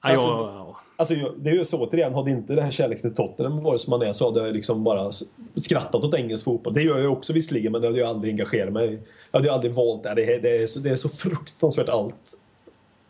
Alltså, 0.00 0.26
ja. 0.26 0.80
Alltså, 0.96 1.14
det 1.14 1.50
är 1.50 1.54
ju 1.54 1.64
så 1.64 1.78
återigen, 1.78 2.14
hade 2.14 2.30
inte 2.30 2.54
det 2.54 2.62
här 2.62 2.70
kärleken 2.70 3.02
till 3.02 3.14
Tottenham 3.14 3.62
varit 3.62 3.80
som 3.80 3.90
man 3.90 4.02
är 4.02 4.12
så 4.12 4.24
hade 4.24 4.46
jag 4.46 4.54
liksom 4.54 4.84
bara 4.84 5.10
skrattat 5.56 6.04
åt 6.04 6.14
engelsk 6.14 6.44
fotboll. 6.44 6.74
Det 6.74 6.82
gör 6.82 6.98
jag 6.98 7.12
också 7.12 7.32
visserligen, 7.32 7.72
men 7.72 7.80
det 7.80 7.86
hade 7.88 7.98
jag 7.98 8.08
aldrig 8.08 8.32
engagerat 8.32 8.72
mig 8.72 8.94
i. 8.94 8.98
Jag 9.30 9.38
hade 9.38 9.48
ju 9.48 9.54
aldrig 9.54 9.74
valt 9.74 10.02
det. 10.02 10.14
Det 10.14 10.34
är, 10.34 10.40
det 10.40 10.62
är, 10.62 10.66
så, 10.66 10.78
det 10.78 10.90
är 10.90 10.96
så 10.96 11.08
fruktansvärt 11.08 11.88
allt 11.88 12.34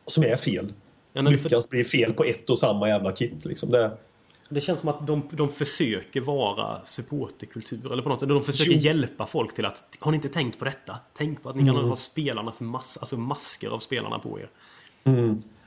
som 0.07 0.25
är 0.25 0.37
fel. 0.37 0.73
Ja, 1.13 1.23
du 1.23 1.39
för- 1.39 1.45
Lyckas 1.45 1.69
bli 1.69 1.85
fel 1.85 2.13
på 2.13 2.25
ett 2.25 2.51
och 2.51 2.59
samma 2.59 2.89
jävla 2.89 3.13
kit. 3.13 3.45
Liksom. 3.45 3.71
Det, 3.71 3.91
Det 4.53 4.61
känns 4.61 4.81
som 4.81 4.89
att 4.89 5.07
de, 5.07 5.23
de 5.31 5.49
försöker 5.49 6.21
vara 6.21 6.85
supporterkultur 6.85 7.93
eller 7.93 8.03
på 8.03 8.09
något 8.09 8.21
sätt. 8.21 8.29
De 8.29 8.43
försöker 8.45 8.73
Jo. 8.73 8.79
hjälpa 8.79 9.27
folk 9.27 9.55
till 9.55 9.65
att 9.65 9.85
Har 10.01 10.11
ni 10.11 10.15
inte 10.15 10.29
tänkt 10.29 10.59
på 10.59 10.65
detta? 10.65 10.97
Tänk 11.15 11.43
på 11.43 11.49
att 11.49 11.57
ni 11.57 11.63
kan 11.67 11.77
Mm. 11.77 11.89
ha 11.89 11.97
spelarnas 11.97 12.61
mass, 12.61 12.99
alltså 13.01 13.17
masker 13.17 13.69
av 13.71 13.79
spelarna 13.79 14.19
på 14.19 14.39
er. 14.41 14.49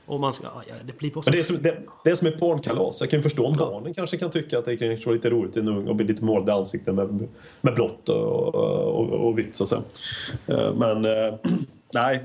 Och 0.06 0.20
man 0.20 0.32
ska, 0.32 0.46
ja, 0.68 0.74
det 0.84 0.98
blir 0.98 1.10
bara 1.10 1.22
så... 1.22 1.30
det, 1.30 1.38
är 1.38 1.42
som, 1.42 1.62
det, 1.62 1.82
det 2.04 2.10
är 2.10 2.14
som 2.14 2.28
ett 2.28 2.40
barnkalas. 2.40 3.00
Jag 3.00 3.10
kan 3.10 3.22
förstå 3.22 3.46
om 3.46 3.56
barnen 3.56 3.94
kanske 3.94 4.16
kan 4.16 4.30
tycka 4.30 4.58
att 4.58 4.64
det 4.64 4.76
kan 4.76 4.88
vara 4.88 5.14
lite 5.14 5.30
roligt 5.30 5.56
i 5.56 5.60
en 5.60 5.68
ung 5.68 5.88
och 5.88 5.96
bli 5.96 6.06
lite 6.06 6.24
målad 6.24 6.48
i 6.48 6.52
ansiktet 6.52 6.94
med, 6.94 7.28
med 7.60 7.74
blått 7.74 8.08
och, 8.08 8.54
och, 8.54 9.10
och 9.28 9.38
vitt. 9.38 9.56
Så 9.56 9.62
att 9.62 9.68
säga. 9.68 9.82
Eh, 10.46 10.74
Men 10.74 11.04
eh, 11.04 11.34
nej, 11.92 12.24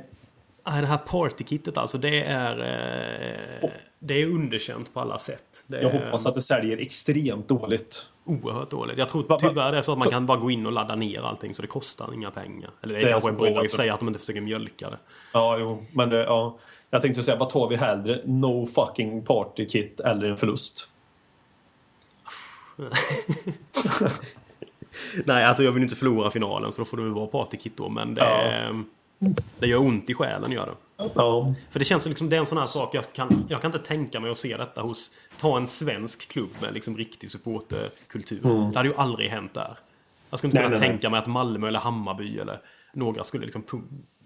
Nej, 0.65 0.81
det 0.81 0.87
här 0.87 0.97
partykittet 0.97 1.77
alltså, 1.77 1.97
det 1.97 2.23
är... 2.23 2.59
Eh, 3.63 3.69
det 3.99 4.21
är 4.21 4.25
underkänt 4.25 4.93
på 4.93 4.99
alla 4.99 5.17
sätt. 5.17 5.48
Det 5.69 5.77
är 5.77 5.81
jag 5.81 5.89
hoppas 5.89 6.25
att 6.25 6.33
det 6.33 6.41
säljer 6.41 6.77
extremt 6.77 7.47
dåligt. 7.47 8.05
oerhört 8.25 8.69
dåligt. 8.71 8.97
Jag 8.97 9.09
tror 9.09 9.37
tyvärr 9.39 9.71
det 9.71 9.77
är 9.77 9.81
så 9.81 9.91
att 9.91 9.97
man 9.97 10.07
kan 10.09 10.25
bara 10.25 10.37
gå 10.37 10.51
in 10.51 10.65
och 10.65 10.71
ladda 10.71 10.95
ner 10.95 11.21
allting 11.21 11.53
så 11.53 11.61
det 11.61 11.67
kostar 11.67 12.13
inga 12.13 12.31
pengar. 12.31 12.69
Eller 12.81 12.93
det, 12.93 12.99
Det 12.99 13.05
är 13.07 13.11
kanske 13.11 13.29
är 13.29 13.33
bra 13.33 13.63
i 13.63 13.67
och 13.67 13.71
för 13.71 13.77
sig 13.77 13.89
att 13.89 13.99
de 13.99 14.07
inte 14.07 14.19
försöker 14.19 14.41
mjölka 14.41 14.89
det. 14.89 14.97
Ja, 15.33 15.57
jo, 15.57 15.85
men 15.93 16.09
det, 16.09 16.17
ja. 16.23 16.57
Jag 16.89 17.01
tänkte 17.01 17.23
säga, 17.23 17.37
vad 17.37 17.49
tar 17.49 17.67
vi 17.69 17.75
hellre? 17.75 18.21
No 18.25 18.67
fucking 18.67 19.25
party 19.25 19.65
kit 19.65 19.99
eller 19.99 20.29
en 20.29 20.37
förlust? 20.37 20.89
Nej, 25.25 25.45
alltså 25.45 25.63
jag 25.63 25.71
vill 25.71 25.83
inte 25.83 25.95
förlora 25.95 26.31
finalen 26.31 26.71
så 26.71 26.81
då 26.81 26.85
får 26.85 26.97
det 26.97 27.03
väl 27.03 27.13
vara 27.13 27.27
partykit 27.27 27.77
då. 27.77 27.89
Men 27.89 28.13
det, 28.15 28.21
Ja. 28.21 28.73
det 29.59 29.67
gör 29.67 29.79
ont 29.79 30.09
i 30.09 30.13
själen 30.13 30.51
gör 30.51 30.65
det. 30.65 30.71
Ja, 31.15 31.53
För 31.71 31.79
det 31.79 31.85
känns 31.85 32.03
som 32.03 32.09
liksom, 32.09 32.29
det 32.29 32.35
är 32.35 32.39
en 32.39 32.45
sån 32.45 32.57
här 32.57 32.65
sak 32.65 32.95
jag 32.95 33.13
kan, 33.13 33.45
jag 33.49 33.61
kan 33.61 33.69
inte 33.75 33.87
tänka 33.87 34.19
mig 34.19 34.31
att 34.31 34.37
se 34.37 34.57
detta 34.57 34.81
hos 34.81 35.11
Ta 35.39 35.57
en 35.57 35.67
svensk 35.67 36.27
klubb 36.31 36.49
med 36.61 36.73
liksom 36.73 36.97
riktig 36.97 37.31
supporterkultur. 37.31 38.41
Det 38.71 38.77
hade 38.77 38.89
ju 38.89 38.95
aldrig 38.95 39.29
hänt 39.29 39.53
där. 39.53 39.77
Jag 40.29 40.39
skulle 40.39 40.51
inte 40.51 40.59
Mm. 40.59 40.71
Nej, 40.71 40.77
kunna 40.77 40.79
nej, 40.79 40.89
nej. 40.89 40.99
tänka 40.99 41.09
mig 41.09 41.19
att 41.19 41.27
Malmö 41.27 41.67
eller 41.67 41.79
Hammarby 41.79 42.39
eller 42.39 42.61
några 42.93 43.23
skulle 43.23 43.45
liksom 43.45 43.63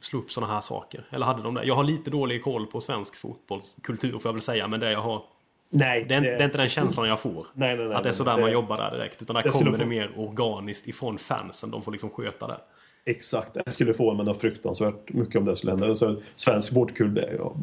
slå 0.02 0.20
upp 0.20 0.32
såna 0.32 0.48
här 0.48 0.62
saker. 0.62 1.06
Eller 1.10 1.26
hade 1.26 1.44
de 1.44 1.54
det? 1.54 1.64
Jag 1.64 1.76
har 1.76 1.84
lite 1.84 2.12
dålig 2.12 2.44
koll 2.44 2.66
på 2.66 2.82
svensk 2.82 3.16
fotbollskultur 3.16 4.12
får 4.12 4.22
jag 4.30 4.34
väl 4.34 4.42
säga. 4.42 4.68
Men 4.68 4.80
det 4.80 4.92
jag 4.92 5.02
har 5.02 5.24
nej. 5.70 6.06
det 6.10 6.16
är, 6.16 6.22
det 6.22 6.28
är 6.30 6.44
inte 6.44 6.58
den 6.58 6.70
känslan 6.70 7.08
jag 7.08 7.20
får. 7.20 7.48
Nej, 7.54 7.78
nej, 7.78 7.86
nej, 7.88 7.96
att 7.96 8.04
det 8.04 8.10
är 8.10 8.14
sådär 8.14 8.38
man 8.38 8.52
jobbar 8.52 8.78
där 8.78 8.92
direkt. 8.92 9.22
Utan 9.22 9.34
där 9.34 9.50
kommer 9.50 9.78
det 9.78 9.86
mer 9.86 10.12
organiskt 10.18 10.88
ifrån 10.88 11.18
fansen. 11.18 11.72
De 11.72 11.82
får 11.82 11.92
liksom 11.92 12.10
sköta 12.10 12.48
det. 12.48 12.58
Exakt. 13.06 13.52
Jag 13.66 13.74
skulle 13.74 13.94
få 13.94 14.14
mig 14.14 14.26
något 14.26 14.42
fruktansvärt 14.42 15.14
mycket 15.14 15.36
om 15.36 15.46
det 15.46 15.56
skulle 15.56 15.72
hända. 15.72 15.96
Så, 15.96 16.16
svensk 16.36 16.74
det- 16.98 17.34
jag 17.38 17.54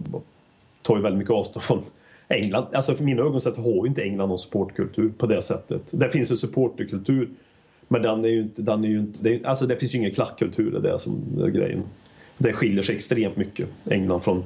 tar 0.82 0.96
ju 0.96 1.02
väldigt 1.02 1.18
mycket 1.18 1.34
avstånd 1.34 1.62
från 1.62 1.82
England. 2.28 2.66
Alltså 2.72 2.94
för 2.94 3.04
mina 3.04 3.22
ögon 3.22 3.40
sett 3.40 3.56
har 3.56 3.64
ju 3.64 3.86
inte 3.86 4.02
England 4.02 4.28
någon 4.28 4.38
supportkultur 4.38 5.12
på 5.18 5.26
det 5.26 5.42
sättet. 5.42 5.92
Det 5.94 6.10
finns 6.10 6.30
en 6.30 6.36
supporterkultur. 6.36 7.28
Men 7.88 8.02
den 8.02 8.24
är 8.24 8.28
ju 8.28 8.40
inte... 8.40 8.62
Den 8.62 8.84
är 8.84 8.88
ju 8.88 8.98
inte 8.98 9.22
det, 9.22 9.44
alltså 9.44 9.66
det 9.66 9.76
finns 9.76 9.94
ju 9.94 9.98
ingen 9.98 10.14
klackkultur. 10.14 10.70
Det 10.70 10.78
är 10.88 10.92
det 10.92 10.98
som 10.98 11.38
är 11.42 11.48
grejen. 11.48 11.82
Det 12.38 12.52
skiljer 12.52 12.82
sig 12.82 12.94
extremt 12.94 13.36
mycket, 13.36 13.68
England, 13.90 14.20
från 14.20 14.44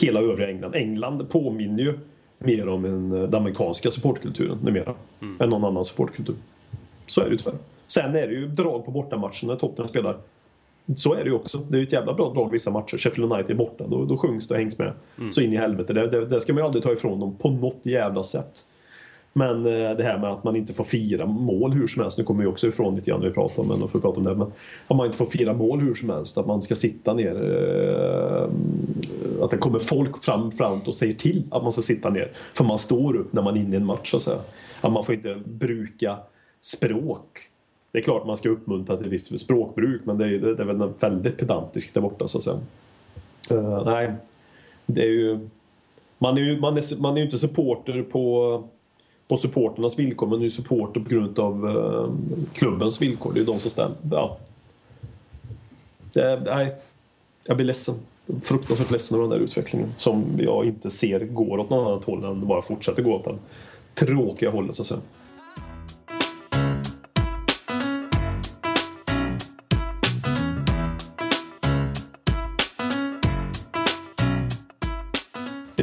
hela 0.00 0.20
övriga 0.20 0.50
England. 0.50 0.74
England 0.74 1.28
påminner 1.28 1.82
ju 1.82 1.98
mer 2.38 2.68
om 2.68 2.84
en, 2.84 3.10
den 3.10 3.34
amerikanska 3.34 3.90
supportkulturen 3.90 4.58
numera. 4.62 4.94
Än 5.40 5.48
någon 5.48 5.64
annan 5.64 5.84
supportkultur. 5.84 6.36
Så 7.06 7.20
är 7.20 7.24
det 7.24 7.30
ju 7.30 7.36
tyvärr. 7.36 7.58
Sen 7.88 8.16
är 8.16 8.28
det 8.28 8.34
ju 8.34 8.46
drag 8.46 8.84
på 8.84 8.90
bortamatchen 8.90 9.48
när 9.48 9.56
Tottenham 9.56 9.88
spelar. 9.88 10.16
Så 10.96 11.14
är 11.14 11.24
det 11.24 11.30
ju 11.30 11.36
också. 11.36 11.58
Det 11.58 11.76
är 11.76 11.78
ju 11.78 11.86
ett 11.86 11.92
jävla 11.92 12.14
bra 12.14 12.32
drag 12.34 12.50
vissa 12.50 12.70
matcher. 12.70 12.98
Sheffield 12.98 13.32
United 13.32 13.50
är 13.50 13.54
borta. 13.54 13.86
Då, 13.86 14.04
då 14.04 14.16
sjungs 14.16 14.48
det 14.48 14.54
och 14.54 14.60
hängs 14.60 14.78
med. 14.78 14.92
Så 15.30 15.40
in 15.40 15.52
i 15.52 15.56
helvete. 15.56 15.92
Det, 15.92 16.06
det, 16.06 16.26
det 16.26 16.40
ska 16.40 16.52
man 16.52 16.60
ju 16.60 16.66
aldrig 16.66 16.84
ta 16.84 16.92
ifrån 16.92 17.20
dem 17.20 17.36
på 17.36 17.50
något 17.50 17.80
jävla 17.82 18.22
sätt. 18.24 18.64
Men 19.32 19.66
eh, 19.66 19.96
det 19.96 20.02
här 20.02 20.18
med 20.18 20.30
att 20.30 20.44
man 20.44 20.56
inte 20.56 20.72
får 20.72 20.84
fira 20.84 21.26
mål 21.26 21.72
hur 21.72 21.86
som 21.86 22.02
helst. 22.02 22.18
Nu 22.18 22.24
kommer 22.24 22.42
vi 22.42 22.46
också 22.46 22.66
ifrån 22.66 22.94
lite 22.94 23.10
grann 23.10 23.20
när 23.20 23.28
vi 23.28 23.34
pratar 23.34 23.62
om, 23.62 23.68
men 23.68 23.88
får 23.88 24.00
prata 24.00 24.18
om 24.18 24.24
det. 24.24 24.34
Men 24.34 24.52
om 24.86 24.96
man 24.96 25.06
inte 25.06 25.18
får 25.18 25.26
fira 25.26 25.52
mål 25.52 25.80
hur 25.80 25.94
som 25.94 26.10
helst. 26.10 26.38
Att 26.38 26.46
man 26.46 26.62
ska 26.62 26.74
sitta 26.74 27.14
ner. 27.14 27.34
Eh, 27.34 28.48
att 29.44 29.50
det 29.50 29.58
kommer 29.58 29.78
folk 29.78 30.24
fram, 30.24 30.52
fram 30.52 30.80
och 30.86 30.94
säger 30.94 31.14
till 31.14 31.42
att 31.50 31.62
man 31.62 31.72
ska 31.72 31.82
sitta 31.82 32.10
ner. 32.10 32.32
För 32.54 32.64
man 32.64 32.78
står 32.78 33.16
upp 33.16 33.32
när 33.32 33.42
man 33.42 33.56
är 33.56 33.60
inne 33.60 33.76
i 33.76 33.76
en 33.76 33.86
match 33.86 34.10
så 34.10 34.16
att 34.16 34.22
säga. 34.22 34.38
Att 34.80 34.92
man 34.92 35.04
får 35.04 35.14
inte 35.14 35.36
bruka 35.44 36.16
språk. 36.60 37.50
Det 37.98 38.02
är 38.02 38.04
klart 38.04 38.26
man 38.26 38.36
ska 38.36 38.48
uppmuntra 38.48 38.96
till 38.96 39.08
visst 39.08 39.40
språkbruk 39.40 40.00
men 40.04 40.18
det 40.18 40.24
är, 40.24 40.38
det 40.38 40.62
är 40.62 40.64
väl 40.64 40.92
väldigt 41.00 41.38
pedantiskt 41.38 41.94
där 41.94 42.00
borta 42.00 42.28
så 42.28 42.38
att 42.38 42.44
säga. 42.44 42.60
Uh, 43.52 43.84
nej, 43.84 44.12
det 44.86 45.02
är 45.02 45.12
ju... 45.12 45.48
Man 46.18 46.36
är 46.36 46.42
ju, 46.42 46.60
man 46.60 46.76
är, 46.76 47.00
man 47.00 47.18
är 47.18 47.22
inte 47.22 47.38
supporter 47.38 48.02
på, 48.02 48.64
på 49.28 49.36
supporternas 49.36 49.98
villkor 49.98 50.26
men 50.26 50.38
är 50.38 50.42
ju 50.42 50.50
supporter 50.50 51.00
på 51.00 51.08
grund 51.08 51.38
av 51.38 51.66
uh, 51.66 52.10
klubbens 52.52 53.02
villkor. 53.02 53.32
Det 53.32 53.38
är 53.38 53.40
ju 53.40 53.46
de 53.46 53.58
som 53.58 53.70
stämmer. 53.70 53.96
Ja. 54.10 54.38
Det, 56.12 56.42
nej, 56.46 56.74
jag 57.46 57.56
blir 57.56 57.66
ledsen. 57.66 57.94
Fruktansvärt 58.42 58.90
ledsen 58.90 59.18
över 59.18 59.28
den 59.28 59.38
där 59.38 59.44
utvecklingen 59.44 59.94
som 59.96 60.24
jag 60.38 60.64
inte 60.64 60.90
ser 60.90 61.20
går 61.20 61.58
åt 61.58 61.70
något 61.70 61.88
annat 61.88 62.04
håll 62.04 62.24
än 62.24 62.46
bara 62.46 62.62
fortsätter 62.62 63.02
gå 63.02 63.14
åt 63.14 63.24
det 63.24 63.38
tråkiga 64.06 64.50
hållet 64.50 64.76
så 64.76 64.82
att 64.82 64.88
säga. 64.88 65.00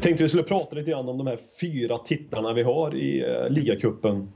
Tänkte 0.05 0.23
vi 0.23 0.29
skulle 0.29 0.43
prata 0.43 0.75
lite 0.75 0.91
grann 0.91 1.09
om 1.09 1.17
de 1.17 1.27
här 1.27 1.39
fyra 1.61 1.97
titlarna 1.97 2.53
vi 2.53 2.63
har 2.63 2.95
i 2.95 3.23
eh, 3.23 3.49
ligacupen. 3.49 4.31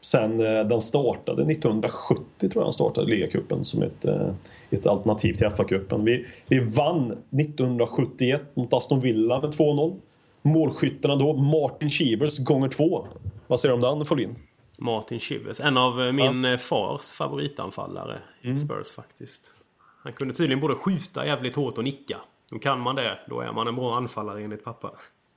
Sen 0.00 0.40
eh, 0.40 0.64
den 0.64 0.80
startade 0.80 1.52
1970 1.52 2.24
tror 2.38 2.52
jag 2.54 2.64
den 2.64 2.72
startade 2.72 3.06
ligacupen 3.06 3.64
som 3.64 3.82
ett, 3.82 4.04
eh, 4.04 4.30
ett 4.70 4.86
alternativ 4.86 5.34
till 5.34 5.46
FA-cupen. 5.46 6.04
Vi, 6.04 6.26
vi 6.46 6.58
vann 6.58 7.12
1971 7.12 8.42
mot 8.54 8.72
Aston 8.72 9.00
Villa 9.00 9.40
med 9.40 9.50
2-0. 9.50 9.96
Målskyttarna 10.42 11.16
då 11.16 11.32
Martin 11.32 11.90
Chivers 11.90 12.38
gånger 12.38 12.68
två. 12.68 13.06
Vad 13.46 13.60
säger 13.60 13.76
du 13.76 13.86
om 13.86 13.98
den 13.98 14.06
Folin? 14.06 14.36
Martin 14.78 15.20
Chivers. 15.20 15.60
En 15.60 15.76
av 15.76 16.14
min 16.14 16.44
eh, 16.44 16.56
fars 16.56 17.12
favoritanfallare 17.12 18.18
Mm. 18.42 18.52
i 18.52 18.56
Spurs 18.56 18.92
faktiskt. 18.92 19.54
Han 20.02 20.12
kunde 20.12 20.34
tydligen 20.34 20.60
både 20.60 20.74
skjuta 20.74 21.26
jävligt 21.26 21.56
hårt 21.56 21.78
och 21.78 21.84
nicka. 21.84 22.16
Och 22.52 22.62
kan 22.62 22.80
man 22.80 22.96
det, 22.96 23.18
då 23.28 23.40
är 23.40 23.52
man 23.52 23.68
en 23.68 23.76
bra 23.76 23.96
anfallare 23.96 24.42
enligt 24.42 24.64
pappa. 24.64 24.90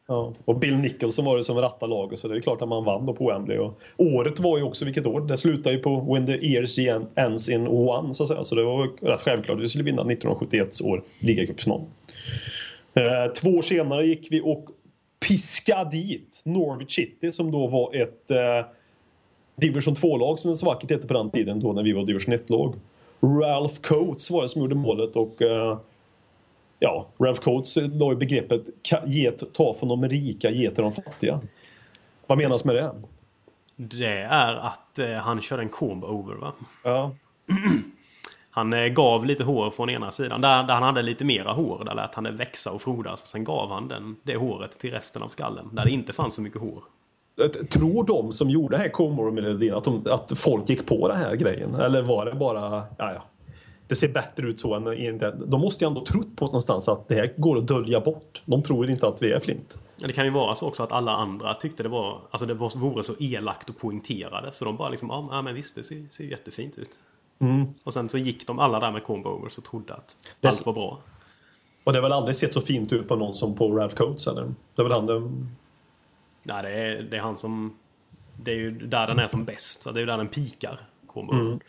Ja. 0.07 0.34
Och 0.45 0.60
Bill 0.60 0.77
Nicholson 0.77 1.26
var 1.26 1.38
det 1.38 1.44
som 1.44 1.57
rattade 1.57 1.90
laget 1.90 2.19
så 2.19 2.27
det 2.27 2.36
är 2.36 2.41
klart 2.41 2.61
att 2.61 2.69
man 2.69 2.84
vann 2.84 3.06
då 3.06 3.14
på 3.14 3.27
Wembley. 3.27 3.57
Och 3.57 3.73
året 3.98 4.40
var 4.40 4.57
ju 4.57 4.64
också 4.64 4.86
vilket 4.86 5.06
år? 5.06 5.22
Det 5.22 5.38
slutade 5.38 5.76
ju 5.76 5.81
på 5.81 6.14
When 6.14 6.26
the 6.26 6.53
Ears 6.53 6.80
ends 7.15 7.49
in 7.49 7.68
one 7.68 8.14
så 8.14 8.23
att 8.23 8.30
säga. 8.30 8.44
Så 8.44 8.56
det 8.56 8.64
var 8.64 8.90
rätt 9.02 9.22
självklart 9.22 9.57
att 9.57 9.64
vi 9.64 9.68
skulle 9.68 9.84
vinna 9.84 10.02
1971 10.02 10.81
år 10.84 11.03
ligacupfinal. 11.19 11.81
Eh, 12.94 13.34
två 13.34 13.49
år 13.49 13.61
senare 13.61 14.06
gick 14.06 14.27
vi 14.31 14.41
och 14.41 14.68
piskade 15.27 15.90
dit 15.90 16.41
Norwich 16.44 16.95
City 16.95 17.31
som 17.31 17.52
då 17.52 17.68
var 17.68 17.95
ett 17.95 18.31
eh, 18.31 18.65
division 19.56 19.95
2-lag 19.95 20.40
som 20.40 20.49
det 20.49 20.56
så 20.56 20.65
vackert 20.65 20.91
hette 20.91 21.07
på 21.07 21.14
den 21.14 21.30
tiden 21.30 21.60
då 21.60 21.73
när 21.73 21.84
vi 21.84 21.91
var 21.91 22.06
division 22.06 22.34
1-lag. 22.34 22.76
Ralph 23.22 23.81
Coates 23.81 24.31
var 24.31 24.41
det 24.41 24.49
som 24.49 24.61
gjorde 24.61 24.76
målet 24.76 25.15
och 25.15 25.41
eh, 25.41 25.77
ja, 26.80 27.07
Ralph 27.19 27.41
Coates 27.41 27.76
la 27.76 28.10
ju 28.10 28.15
begreppet 28.15 28.61
"Ka- 28.84 29.07
get, 29.07 29.53
ta 29.53 29.73
från 29.80 29.89
de 29.89 30.10
rika, 30.10 30.49
ge 30.49 30.72
till 30.72 30.84
de 30.84 30.93
fattiga. 30.93 31.39
Vad 32.27 32.38
menas 32.38 32.65
med 32.65 32.76
det? 32.76 32.91
Det 33.76 34.18
är 34.22 34.56
att 34.56 34.99
eh, 34.99 35.11
han 35.11 35.41
körde 35.41 35.61
en 35.61 35.69
comb 35.69 36.03
over 36.03 36.35
va? 36.35 36.53
Ja. 36.84 37.11
Han 38.51 38.73
eh, 38.73 38.85
gav 38.88 39.26
lite 39.26 39.43
hår 39.43 39.72
från 39.72 39.89
ena 39.89 40.11
sidan. 40.11 40.41
Där, 40.41 40.64
där 40.64 40.73
han 40.73 40.84
hade 40.84 41.01
lite 41.01 41.26
mera 41.26 41.51
hår, 41.51 41.84
där 41.85 41.95
lät 41.95 42.15
han 42.15 42.23
det 42.23 42.31
växa 42.31 42.72
och 42.72 42.81
frodas. 42.81 43.22
Och 43.22 43.27
sen 43.27 43.43
gav 43.43 43.69
han 43.72 43.88
den, 43.88 44.15
det 44.23 44.35
håret 44.35 44.72
till 44.80 44.91
resten 44.91 45.22
av 45.23 45.27
skallen. 45.27 45.69
Där 45.72 45.85
det 45.85 45.91
inte 45.91 46.14
fanns 46.14 46.34
så 46.35 46.41
mycket 46.41 46.61
hår. 46.61 46.84
Tror 47.69 48.03
de 48.03 48.31
som 48.31 48.49
gjorde 48.49 48.76
den 48.77 48.81
här 48.81 48.89
Comore-melodin 48.91 49.73
att, 49.73 49.84
de, 49.84 50.03
att 50.10 50.39
folk 50.39 50.69
gick 50.69 50.85
på 50.85 51.07
den 51.07 51.18
här 51.18 51.35
grejen? 51.35 51.76
Eller 51.76 52.01
var 52.01 52.26
det 52.26 52.34
bara, 52.34 52.84
ja 52.97 53.14
ja. 53.14 53.23
Det 53.89 53.95
ser 53.95 54.07
bättre 54.09 54.47
ut 54.47 54.59
så 54.59 54.73
än. 54.73 54.83
De 55.49 55.61
måste 55.61 55.83
ju 55.83 55.87
ändå 55.87 56.05
trott 56.05 56.35
på 56.35 56.45
någonstans 56.45 56.87
att 56.89 57.07
det 57.07 57.15
här 57.15 57.33
går 57.37 57.57
att 57.57 57.67
dölja 57.67 57.99
bort. 57.99 58.41
De 58.45 58.63
tror 58.63 58.89
inte 58.91 59.07
att 59.07 59.21
vi 59.21 59.31
är 59.31 59.39
flint. 59.39 59.79
Det 59.97 60.13
kan 60.13 60.25
ju 60.25 60.31
vara 60.31 60.55
så 60.55 60.67
också 60.67 60.83
att 60.83 60.91
alla 60.91 61.11
andra 61.11 61.53
tyckte 61.55 61.83
det 61.83 61.89
var, 61.89 62.21
alltså 62.31 62.45
det 62.45 62.53
var, 62.53 62.79
vore 62.79 63.03
så 63.03 63.13
elakt 63.19 63.69
och 63.69 63.77
poängterade. 63.77 64.51
Så 64.51 64.65
de 64.65 64.77
bara 64.77 64.89
liksom, 64.89 65.09
ja 65.31 65.41
men 65.41 65.55
visst 65.55 65.75
det 65.75 65.83
ser, 65.83 66.05
ser 66.09 66.23
jättefint 66.23 66.77
ut. 66.77 66.99
Och 67.83 67.93
sen 67.93 68.09
så 68.09 68.17
gick 68.17 68.47
de 68.47 68.59
alla 68.59 68.79
där 68.79 68.91
med 68.91 69.03
combo 69.03 69.29
overs 69.29 69.57
och 69.57 69.63
trodde 69.63 69.93
att 69.93 70.17
Det- 70.41 70.47
allt 70.47 70.65
var 70.65 70.73
bra. 70.73 70.99
Och 71.83 71.93
det 71.93 71.97
har 71.99 72.03
väl 72.03 72.11
aldrig 72.11 72.35
sett 72.35 72.53
så 72.53 72.61
fint 72.61 72.93
ut 72.93 73.07
på 73.07 73.15
någon 73.15 73.35
som 73.35 73.55
på 73.55 73.71
Ralph 73.71 73.95
Coates 73.95 74.27
eller? 74.27 74.53
Det 74.75 74.81
är 74.81 74.83
väl 74.83 74.91
han 74.93 75.05
det... 75.05 75.19
Nej, 76.43 76.63
det 76.63 76.69
är, 76.69 77.01
det 77.03 77.17
är 77.17 77.21
han 77.21 77.35
som... 77.37 77.75
Det 78.43 78.51
är 78.51 78.55
ju 78.55 78.71
där 78.71 79.07
den 79.07 79.19
är 79.19 79.27
som 79.27 79.45
bäst. 79.45 79.83
Det 79.83 79.89
är 79.89 79.99
ju 79.99 80.05
där 80.05 80.17
den 80.17 80.27
pikar. 80.27 80.79
Combo. 81.07 81.59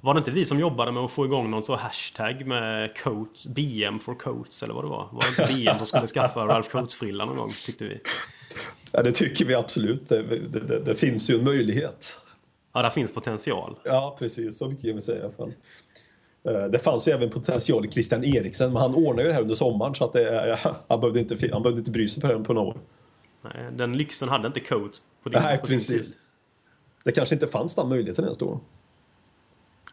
Var 0.00 0.14
det 0.14 0.18
inte 0.18 0.30
vi 0.30 0.44
som 0.44 0.60
jobbade 0.60 0.92
med 0.92 1.02
att 1.02 1.10
få 1.10 1.24
igång 1.24 1.50
någon 1.50 1.62
så 1.62 1.76
hashtag 1.76 2.46
med 2.46 2.96
coats, 2.98 3.46
BM 3.46 3.98
for 3.98 4.14
coats 4.14 4.62
eller 4.62 4.74
vad 4.74 4.84
det 4.84 4.88
var? 4.88 5.08
Var 5.12 5.22
det 5.22 5.28
inte 5.28 5.54
BM 5.54 5.78
som 5.78 5.86
skulle 5.86 6.06
skaffa 6.06 6.46
Ralph 6.46 6.68
Coates-frilla 6.70 7.24
någon 7.24 7.36
gång 7.36 7.52
tyckte 7.66 7.84
vi? 7.84 8.00
Ja, 8.92 9.02
det 9.02 9.12
tycker 9.12 9.44
vi 9.44 9.54
absolut. 9.54 10.08
Det, 10.08 10.22
det, 10.22 10.60
det, 10.60 10.80
det 10.80 10.94
finns 10.94 11.30
ju 11.30 11.38
en 11.38 11.44
möjlighet. 11.44 12.20
Ja, 12.72 12.82
där 12.82 12.90
finns 12.90 13.12
potential. 13.12 13.76
Ja, 13.84 14.16
precis. 14.18 14.58
Så 14.58 14.68
mycket 14.68 14.84
kan 14.84 14.94
vi 14.94 15.00
säga 15.02 15.18
i 15.18 15.22
alla 15.22 15.32
fall. 15.32 15.52
Eh, 16.48 16.64
Det 16.70 16.78
fanns 16.78 17.08
ju 17.08 17.12
även 17.12 17.30
potential 17.30 17.84
i 17.86 17.90
Christian 17.90 18.24
Eriksen, 18.24 18.72
men 18.72 18.82
han 18.82 18.94
ordnade 18.94 19.22
ju 19.22 19.28
det 19.28 19.34
här 19.34 19.42
under 19.42 19.54
sommaren 19.54 19.94
så 19.94 20.04
att 20.04 20.12
det, 20.12 20.58
han, 20.88 21.00
behövde 21.00 21.20
inte, 21.20 21.48
han 21.52 21.62
behövde 21.62 21.78
inte 21.78 21.90
bry 21.90 22.08
sig 22.08 22.22
på 22.22 22.28
det 22.28 22.38
på 22.44 22.52
några 22.52 22.68
år. 22.68 22.76
Nej, 23.42 23.66
den 23.72 23.96
lyxen 23.96 24.28
hade 24.28 24.46
inte 24.46 24.60
Coates 24.60 25.00
på, 25.22 25.28
din, 25.28 25.42
Nej, 25.42 25.58
på 25.58 25.66
precis. 25.66 26.08
tid. 26.08 26.16
Det 27.04 27.12
kanske 27.12 27.34
inte 27.34 27.46
fanns 27.46 27.74
den 27.74 27.88
möjligheten 27.88 28.24
ens 28.24 28.38
då. 28.38 28.60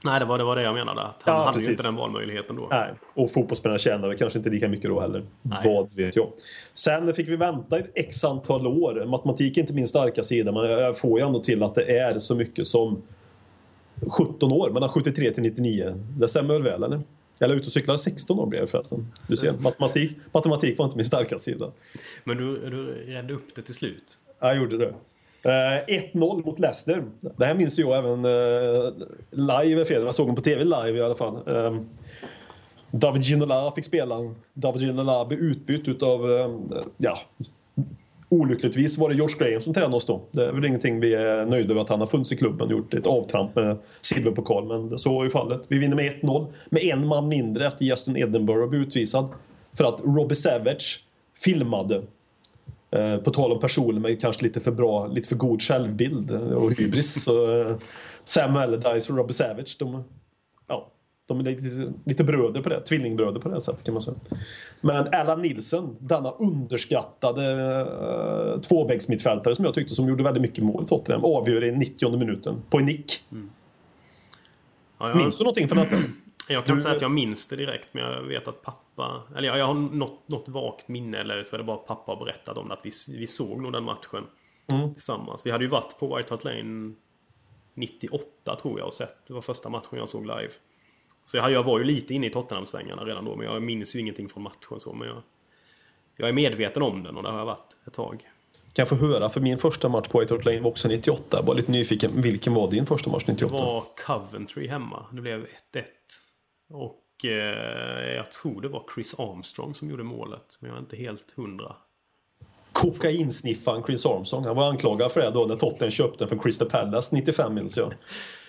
Nej, 0.03 0.19
det 0.19 0.26
var, 0.26 0.38
det 0.38 0.43
var 0.43 0.55
det 0.55 0.61
jag 0.61 0.73
menade. 0.73 1.01
Att 1.01 1.23
han 1.23 1.35
Ja, 1.35 1.39
hade 1.43 1.53
precis. 1.53 1.67
ju 1.69 1.72
inte 1.72 1.84
den 1.84 1.95
valmöjligheten 1.95 2.55
då. 2.55 2.67
Nej, 2.72 2.93
och 3.13 3.31
fotbollsspelare 3.31 3.80
tjänade 3.80 4.15
kanske 4.15 4.39
inte 4.39 4.49
lika 4.49 4.67
mycket 4.67 4.89
då 4.89 4.99
heller. 5.01 5.23
Nej. 5.41 5.59
Vad 5.63 5.91
vet 5.95 6.15
jag. 6.15 6.31
Sen 6.73 7.13
fick 7.13 7.27
vi 7.30 7.35
vänta 7.35 7.80
ett 7.80 7.91
x 7.95 8.23
antal 8.23 8.67
år. 8.67 9.05
Matematik 9.05 9.57
är 9.57 9.61
inte 9.61 9.73
min 9.73 9.88
starka 9.88 10.23
sida, 10.23 10.51
men 10.51 10.63
jag 10.69 10.97
får 10.97 11.19
ju 11.19 11.26
ändå 11.26 11.39
till 11.39 11.63
att 11.63 11.76
det 11.76 11.97
är 11.99 12.19
så 12.19 12.35
mycket 12.35 12.67
som 12.67 13.01
17 14.09 14.51
år, 14.51 14.69
mellan 14.69 14.89
73 14.89 15.31
till 15.34 15.43
99. 15.43 15.93
Det 16.19 16.27
stämmer 16.27 16.53
väl 16.53 16.63
väl, 16.63 16.84
eller? 16.84 17.01
Jag 17.39 17.47
la 17.49 17.55
ut 17.55 17.65
och 17.65 17.72
cyklade 17.72 17.99
16 17.99 18.39
år 18.39 18.45
blev 18.45 18.61
jag 18.61 18.69
förresten. 18.69 19.11
Du 19.30 19.38
ser, 19.38 19.53
matematik, 19.59 20.11
matematik 20.31 20.77
var 20.77 20.85
inte 20.85 20.97
min 20.97 21.05
starka 21.05 21.39
sida. 21.39 21.72
Men 22.23 22.38
du, 22.38 22.69
du 22.69 22.85
redde 23.13 23.34
upp 23.34 23.55
det 23.55 23.61
till 23.61 23.73
slut. 23.73 24.17
Jag 24.39 24.57
gjorde 24.57 24.77
det. 24.77 24.93
Eh, 25.45 25.95
1-0 26.13 26.45
mot 26.45 26.59
Leicester. 26.59 27.03
Det 27.38 27.45
här 27.45 27.55
minns 27.55 27.77
jag 27.77 27.97
även 27.97 28.26
uh, 28.26 28.93
live, 29.31 29.85
fredags. 29.85 30.05
jag 30.05 30.15
såg 30.15 30.27
den 30.27 30.35
på 30.35 30.41
TV 30.41 30.63
live 30.63 30.97
i 30.97 31.01
alla 31.01 31.15
fall. 31.15 31.35
Uh, 31.49 31.81
David 32.91 33.23
Ginola 33.23 33.72
fick 33.76 33.85
spela. 33.85 34.15
David 34.53 34.81
Ginola 34.81 35.26
blev 35.26 35.39
utbytt 35.39 35.88
utav, 35.88 36.31
eh, 36.31 36.49
ja, 36.97 37.17
olyckligtvis 38.30 38.97
var 38.97 39.09
det 39.09 39.15
George 39.15 39.35
Graham 39.39 39.61
som 39.61 39.73
tränade 39.73 39.95
oss 39.95 40.05
då. 40.05 40.22
Det 40.31 40.45
är 40.45 40.51
väl 40.51 40.65
ingenting 40.65 40.99
vi 40.99 41.13
är 41.13 41.45
nöjda 41.45 41.73
med 41.73 41.84
att 41.84 41.89
han 41.89 41.99
har 41.99 42.07
funnits 42.07 42.31
i 42.31 42.38
klubben 42.38 42.67
och 42.67 42.72
gjort 42.72 42.93
ett 42.93 43.07
avtramp 43.07 43.55
med 43.55 43.77
silverpokal. 44.01 44.67
Men 44.67 44.99
så 44.99 45.13
var 45.13 45.23
ju 45.23 45.30
fallet. 45.30 45.61
Vi 45.67 45.77
vinner 45.77 45.95
med 45.95 46.13
1-0 46.22 46.47
med 46.69 46.84
en 46.84 47.07
man 47.07 47.27
mindre 47.27 47.67
efter 47.67 47.85
Justin 47.85 48.17
Edinburgh 48.17 48.69
blev 48.69 48.81
utvisad. 48.81 49.27
För 49.73 49.84
att 49.84 49.99
Robbie 50.03 50.35
Savage 50.35 51.03
filmade 51.39 52.01
på 53.23 53.31
tal 53.31 53.51
om 53.51 53.59
personer 53.59 53.99
med 53.99 54.21
kanske 54.21 54.43
lite 54.43 54.59
för 54.59 54.71
bra, 54.71 55.07
lite 55.07 55.29
för 55.29 55.35
god 55.35 55.61
självbild 55.61 56.31
och 56.31 56.73
hybris. 56.73 57.23
så, 57.23 57.61
eh, 57.61 57.75
Sam 58.23 58.55
Allardyce 58.55 59.11
och 59.11 59.17
Robbie 59.17 59.33
Savage, 59.33 59.75
de, 59.79 60.03
ja, 60.67 60.91
de 61.27 61.39
är 61.39 61.43
lite, 61.43 61.93
lite 62.05 62.23
bröder 62.23 62.61
på 62.61 62.69
det, 62.69 62.81
tvillingbröder 62.81 63.39
på 63.39 63.49
det 63.49 63.61
sättet 63.61 63.83
kan 63.83 63.93
man 63.93 64.01
säga. 64.01 64.17
Men 64.81 65.07
Allan 65.13 65.41
Nilsson, 65.41 65.95
denna 65.99 66.31
underskattade 66.31 67.55
uh, 68.53 68.59
tvåvägsmittfältare 68.61 69.55
som 69.55 69.65
jag 69.65 69.73
tyckte 69.73 69.95
som 69.95 70.07
gjorde 70.07 70.23
väldigt 70.23 70.41
mycket 70.41 70.63
mål 70.63 70.83
i 70.83 70.87
Tottenham, 70.87 71.25
avgör 71.25 71.63
i 71.63 71.71
90 71.71 72.17
minuten 72.17 72.61
på 72.69 72.77
en 72.77 72.85
nick. 72.85 73.23
Ja, 74.99 75.09
jag, 75.09 75.17
Minns 75.17 75.37
du 75.37 75.43
någonting 75.43 75.67
från 75.67 75.77
detta? 75.77 75.97
Jag 76.49 76.65
kan 76.65 76.72
Du- 76.72 76.73
inte 76.73 76.84
säga 76.84 76.95
att 76.95 77.01
jag 77.01 77.11
minns 77.11 77.47
det 77.47 77.55
direkt, 77.55 77.89
men 77.93 78.03
jag 78.03 78.22
vet 78.22 78.47
att 78.47 78.61
pappa... 78.61 79.23
Eller 79.38 79.47
jag, 79.47 79.57
jag 79.57 79.65
har 79.65 79.73
något, 79.73 80.27
något 80.30 80.47
vagt 80.49 80.88
minne, 80.88 81.17
eller 81.17 81.43
så 81.43 81.55
är 81.55 81.57
det 81.57 81.63
bara 81.63 81.77
att 81.77 81.88
pappa 81.88 82.11
har 82.11 82.26
berättat 82.26 82.57
om 82.57 82.67
det, 82.67 82.73
att 82.73 82.80
vi, 82.85 82.91
vi 83.09 83.27
såg 83.27 83.61
nog 83.61 83.73
den 83.73 83.84
matchen 83.84 84.23
Mm. 84.67 84.93
tillsammans. 84.93 85.45
Vi 85.45 85.51
hade 85.51 85.63
ju 85.63 85.69
varit 85.69 85.99
på 85.99 86.15
White 86.17 86.30
Hart 86.34 86.43
Lane 86.43 86.93
98 87.73 88.55
tror 88.61 88.80
jag 88.80 88.88
och 88.88 88.93
sett. 88.93 89.26
Det 89.27 89.34
var 89.34 89.41
första 89.41 89.69
matchen 89.69 89.88
jag 89.99 90.09
såg 90.09 90.22
live. 90.26 90.49
Så 91.23 91.38
jag, 91.38 91.51
jag 91.51 91.63
var 91.63 91.80
ju 91.80 91.85
lite 91.85 92.13
inne 92.13 92.27
i 92.27 92.30
Tottenham-svängarna 92.30 93.03
redan 93.05 93.26
då, 93.26 93.35
men 93.35 93.47
jag 93.47 93.61
minns 93.61 93.95
ju 93.95 93.99
ingenting 93.99 94.30
från 94.30 94.43
matchen 94.43 94.80
så. 94.80 94.93
Men 94.93 95.07
jag, 95.07 95.22
jag 96.17 96.30
är 96.30 96.34
medveten 96.34 96.81
om 96.84 97.03
den 97.03 97.17
och 97.17 97.23
det 97.23 97.30
har 97.30 97.38
jag 97.38 97.45
varit 97.45 97.77
ett 97.88 97.93
tag. 97.93 98.27
Kan 98.73 98.84
jag 98.84 98.89
få 98.89 98.95
höra, 98.95 99.30
för 99.30 99.41
min 99.41 99.57
första 99.57 99.89
match 99.89 100.07
på 100.07 100.19
White 100.19 100.34
Hart 100.34 100.45
Lane 100.45 100.59
var 100.59 100.69
också 100.69 100.88
98. 100.88 101.38
Jag 101.38 101.43
var 101.45 101.55
lite 101.55 101.72
nyfiken, 101.72 102.22
vilken 102.22 102.53
var 102.53 102.72
din 102.72 102.85
första 102.85 103.09
match 103.09 103.23
Det 103.26 103.31
98? 103.31 103.55
var 103.65 103.84
Coventry 104.05 104.67
hemma. 104.67 105.05
Det 105.11 105.22
blev 105.22 105.45
1-1. 105.73 105.84
Och 106.69 107.25
eh, 107.25 108.15
jag 108.15 108.31
tror 108.31 108.61
det 108.61 108.67
var 108.67 108.83
Chris 108.95 109.19
Armstrong 109.19 109.75
som 109.75 109.89
gjorde 109.89 110.03
målet. 110.03 110.57
Men 110.59 110.69
jag 110.69 110.77
är 110.77 110.81
inte 110.81 110.95
helt 110.97 111.31
hundra. 111.31 111.75
kokainsniffaren 112.71 113.83
Chris 113.83 114.05
Armstrong. 114.05 114.45
Han 114.45 114.55
var 114.55 114.69
anklagad 114.69 115.11
för 115.11 115.19
det 115.21 115.31
då 115.31 115.45
när 115.45 115.55
Tottenham 115.55 115.91
köpte 115.91 116.17
den 116.17 116.29
från 116.29 116.39
Crystal 116.39 116.69
Palace 116.69 117.15
95 117.15 117.53
minns 117.53 117.77
jag. 117.77 117.93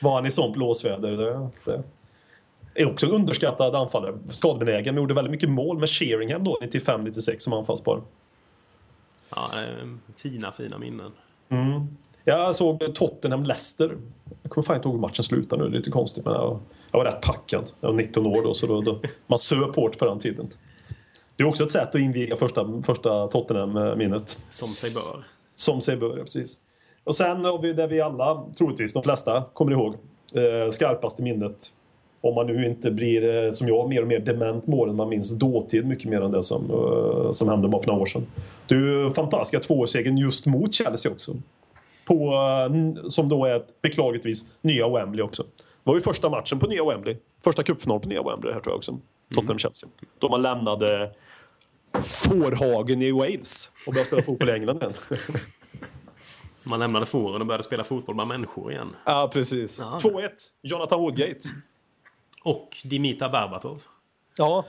Var 0.02 0.14
han 0.14 0.26
i 0.26 0.30
sånt 0.30 0.54
blåsväder? 0.54 1.10
Det, 1.16 1.50
det 1.64 1.82
är 2.82 2.92
också 2.92 3.06
en 3.06 3.12
underskattad 3.12 3.74
anfallare. 3.74 4.18
Skadebenägen, 4.30 4.94
men 4.94 5.02
gjorde 5.02 5.14
väldigt 5.14 5.30
mycket 5.30 5.50
mål 5.50 5.78
med 5.78 5.90
Sheringham 5.90 6.44
då 6.44 6.58
95-96 6.62 7.38
som 7.38 7.52
anfallspar. 7.52 8.02
Ja, 9.30 9.50
eh, 9.54 9.88
fina, 10.16 10.52
fina 10.52 10.78
minnen. 10.78 11.12
Jag 12.24 12.54
såg 12.54 12.82
Tottenham-Leicester. 12.82 13.98
Jag 14.42 14.52
kommer 14.52 14.64
fan 14.66 14.76
inte 14.76 14.88
ihåg 14.88 14.94
hur 14.96 15.00
matchen 15.00 15.24
slutade 15.24 15.62
nu, 15.62 15.68
det 15.70 15.76
är 15.76 15.78
lite 15.78 15.90
konstigt 15.90 16.24
men 16.24 16.34
jag, 16.34 16.60
jag 16.92 16.98
var 16.98 17.04
rätt 17.04 17.20
packad. 17.20 17.70
Jag 17.80 17.88
var 17.88 17.96
19 17.96 18.26
år 18.26 18.42
då 18.42 18.54
så 18.54 18.66
då, 18.66 18.80
då 18.80 19.00
man 19.26 19.38
söp 19.38 19.76
hårt 19.76 19.98
på 19.98 20.04
den 20.04 20.18
tiden. 20.18 20.48
Det 21.36 21.42
är 21.42 21.46
också 21.46 21.64
ett 21.64 21.70
sätt 21.70 21.88
att 21.88 22.00
inviga 22.00 22.36
första, 22.36 22.82
första 22.86 23.28
Tottenham-minnet. 23.28 24.42
Som 24.50 24.68
sig 24.68 24.90
bör. 24.90 25.24
Som 25.54 25.80
sig 25.80 25.96
bör, 25.96 26.16
ja, 26.18 26.24
precis. 26.24 26.56
Och 27.04 27.16
sen 27.16 27.44
har 27.44 27.58
vi 27.62 27.72
det 27.72 27.86
vi 27.86 28.00
alla, 28.00 28.44
troligtvis 28.58 28.92
de 28.92 29.02
flesta, 29.02 29.44
kommer 29.52 29.72
ihåg. 29.72 29.94
Eh, 30.34 30.70
skarpaste 30.70 31.22
minnet. 31.22 31.72
Om 32.20 32.34
man 32.34 32.46
nu 32.46 32.66
inte 32.66 32.90
blir, 32.90 33.44
eh, 33.44 33.50
som 33.50 33.68
jag, 33.68 33.88
mer 33.88 34.02
och 34.02 34.08
mer 34.08 34.18
dement 34.18 34.66
med 34.66 34.78
åren. 34.78 34.96
Man 34.96 35.08
minns 35.08 35.30
dåtid 35.30 35.86
mycket 35.86 36.10
mer 36.10 36.20
än 36.20 36.30
det 36.30 36.42
som, 36.42 36.70
eh, 36.70 37.32
som 37.32 37.48
hände 37.48 37.68
bara 37.68 37.82
för 37.82 37.88
några 37.88 38.02
år 38.02 38.06
sedan. 38.06 38.26
Du, 38.66 39.10
fantastiska 39.14 39.60
tvåårssegern 39.60 40.18
just 40.18 40.46
mot 40.46 40.74
Chelsea 40.74 41.12
också. 41.12 41.36
På, 42.04 42.32
eh, 42.34 43.08
som 43.08 43.28
då 43.28 43.44
är 43.44 43.56
ett, 43.56 43.82
beklagligtvis, 43.82 44.44
nya 44.60 44.88
Wembley 44.88 45.22
också. 45.22 45.44
Det 45.86 45.90
var 45.90 45.96
ju 45.96 46.02
första 46.02 46.30
matchen 46.30 46.58
på 46.58 46.66
nya 46.66 46.84
Wembley. 46.84 47.16
Första 47.44 47.62
cupfinal 47.62 48.00
på 48.00 48.08
nya 48.08 48.22
Wembley 48.22 48.52
här 48.52 48.60
tror 48.60 48.72
jag 48.72 48.78
också. 48.78 48.98
Tottenham-Chelsea. 49.34 49.88
Då 50.18 50.28
man 50.28 50.42
lämnade 50.42 51.14
Fårhagen 52.04 53.02
i 53.02 53.10
Wales 53.10 53.70
och 53.86 53.92
började 53.92 54.06
spela 54.06 54.22
fotboll 54.22 54.48
i 54.48 54.52
England 54.52 54.76
igen. 54.76 54.92
Man 56.62 56.78
lämnade 56.78 57.06
fåren 57.06 57.40
och 57.40 57.46
började 57.46 57.64
spela 57.64 57.84
fotboll 57.84 58.14
med 58.16 58.26
människor 58.26 58.72
igen. 58.72 58.96
Ja, 59.04 59.30
precis. 59.32 59.78
Ja. 59.78 59.98
2-1. 60.02 60.30
Jonathan 60.62 61.00
Woodgate. 61.00 61.40
Och 62.42 62.76
Dimitar 62.84 63.28
Berbatov. 63.28 63.82
Ja. 64.36 64.64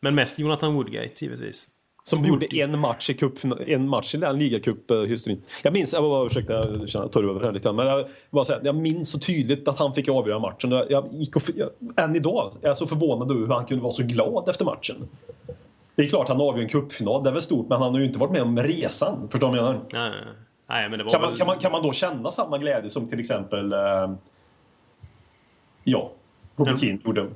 Men 0.00 0.14
mest 0.14 0.38
Jonathan 0.38 0.74
Woodgate 0.74 1.24
givetvis. 1.24 1.68
Som 2.10 2.24
gjorde 2.24 2.46
en 2.56 2.78
match 2.78 3.10
i 3.10 3.14
cup, 3.14 3.32
en 3.66 3.88
match 3.88 4.14
i 4.14 4.18
den 4.18 4.38
ligacup-hysterin. 4.38 5.42
Jag 5.62 5.72
minns, 5.72 5.92
jag 5.92 6.02
var, 6.02 6.26
ursäkta 6.26 6.52
jag 6.86 7.12
tar 7.12 7.22
över 7.22 7.40
här 7.40 7.52
lite 7.52 7.72
men 7.72 7.86
jag, 7.86 8.06
bara 8.30 8.44
säga, 8.44 8.60
jag 8.62 8.74
minns 8.74 9.10
så 9.10 9.18
tydligt 9.18 9.68
att 9.68 9.78
han 9.78 9.94
fick 9.94 10.08
avgöra 10.08 10.38
matchen. 10.38 10.70
Jag, 10.70 10.90
jag 10.90 11.08
gick 11.12 11.36
och, 11.36 11.42
jag, 11.56 11.70
än 11.96 12.16
idag 12.16 12.52
är 12.62 12.68
jag 12.68 12.76
så 12.76 12.86
förvånad 12.86 13.30
över 13.30 13.40
hur 13.40 13.54
han 13.54 13.66
kunde 13.66 13.82
vara 13.82 13.92
så 13.92 14.02
glad 14.02 14.48
efter 14.48 14.64
matchen. 14.64 15.08
Det 15.94 16.02
är 16.02 16.06
klart 16.06 16.28
han 16.28 16.40
avgör 16.40 16.62
en 16.62 16.68
cupfinal, 16.68 17.24
det 17.24 17.30
är 17.30 17.32
väl 17.32 17.42
stort, 17.42 17.68
men 17.68 17.82
han 17.82 17.92
har 17.92 18.00
ju 18.00 18.06
inte 18.06 18.18
varit 18.18 18.32
med 18.32 18.42
om 18.42 18.58
resan. 18.58 19.28
Förstår 19.30 19.52
du 19.52 19.58
vad 19.58 19.66
jag 19.66 19.74
menar? 19.74 20.10
Nej, 20.10 20.20
nej, 20.68 20.88
men 20.88 20.98
det 20.98 21.04
var 21.04 21.10
Kan 21.10 21.20
man, 21.20 21.30
väl... 21.30 21.38
kan, 21.38 21.46
man, 21.46 21.58
kan 21.58 21.72
man 21.72 21.82
då 21.82 21.92
känna 21.92 22.30
samma 22.30 22.58
glädje 22.58 22.90
som 22.90 23.08
till 23.08 23.20
exempel 23.20 23.72
eh, 23.72 24.10
ja, 25.84 26.12
Mm. 26.66 26.76
Keane 26.76 26.98
gjorde? 27.04 27.26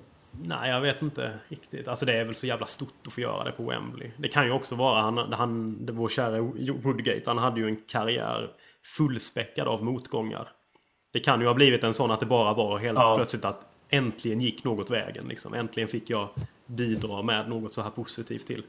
Nej, 0.43 0.70
jag 0.70 0.81
vet 0.81 1.02
inte 1.02 1.39
riktigt. 1.48 1.89
Alltså 1.89 2.06
det 2.06 2.12
är 2.12 2.24
väl 2.24 2.35
så 2.35 2.47
jävla 2.47 2.66
stort 2.66 3.06
att 3.06 3.12
få 3.12 3.20
göra 3.20 3.44
det 3.44 3.52
på 3.52 3.62
Wembley. 3.62 4.11
Det 4.16 4.28
kan 4.28 4.47
ju 4.47 4.52
också 4.52 4.74
vara 4.74 5.01
han, 5.01 5.19
han 5.32 5.78
vår 5.93 6.09
kära 6.09 6.40
Woodgate, 6.82 7.23
han 7.27 7.39
hade 7.39 7.61
ju 7.61 7.66
en 7.69 7.77
karriär 7.89 8.51
fullspäckad 8.97 9.69
av 9.69 9.85
motgångar. 9.85 10.48
Det 11.12 11.20
kan 11.20 11.40
ju 11.40 11.47
ha 11.47 11.55
blivit 11.55 11.85
en 11.85 11.94
sån 11.94 12.11
att 12.11 12.20
det 12.20 12.27
bara 12.27 12.55
var 12.55 12.78
helt 12.78 12.98
Ja. 12.98 13.16
plötsligt 13.16 13.44
att 13.44 13.66
äntligen 13.89 14.40
gick 14.40 14.65
något 14.65 14.90
vägen. 14.90 15.28
Liksom. 15.28 15.55
Äntligen 15.55 15.89
fick 15.89 16.11
jag 16.11 16.28
bidra 16.66 17.23
med 17.23 17.48
något 17.48 17.74
så 17.74 17.82
här 17.82 17.90
positivt 17.90 18.47
till 18.47 18.62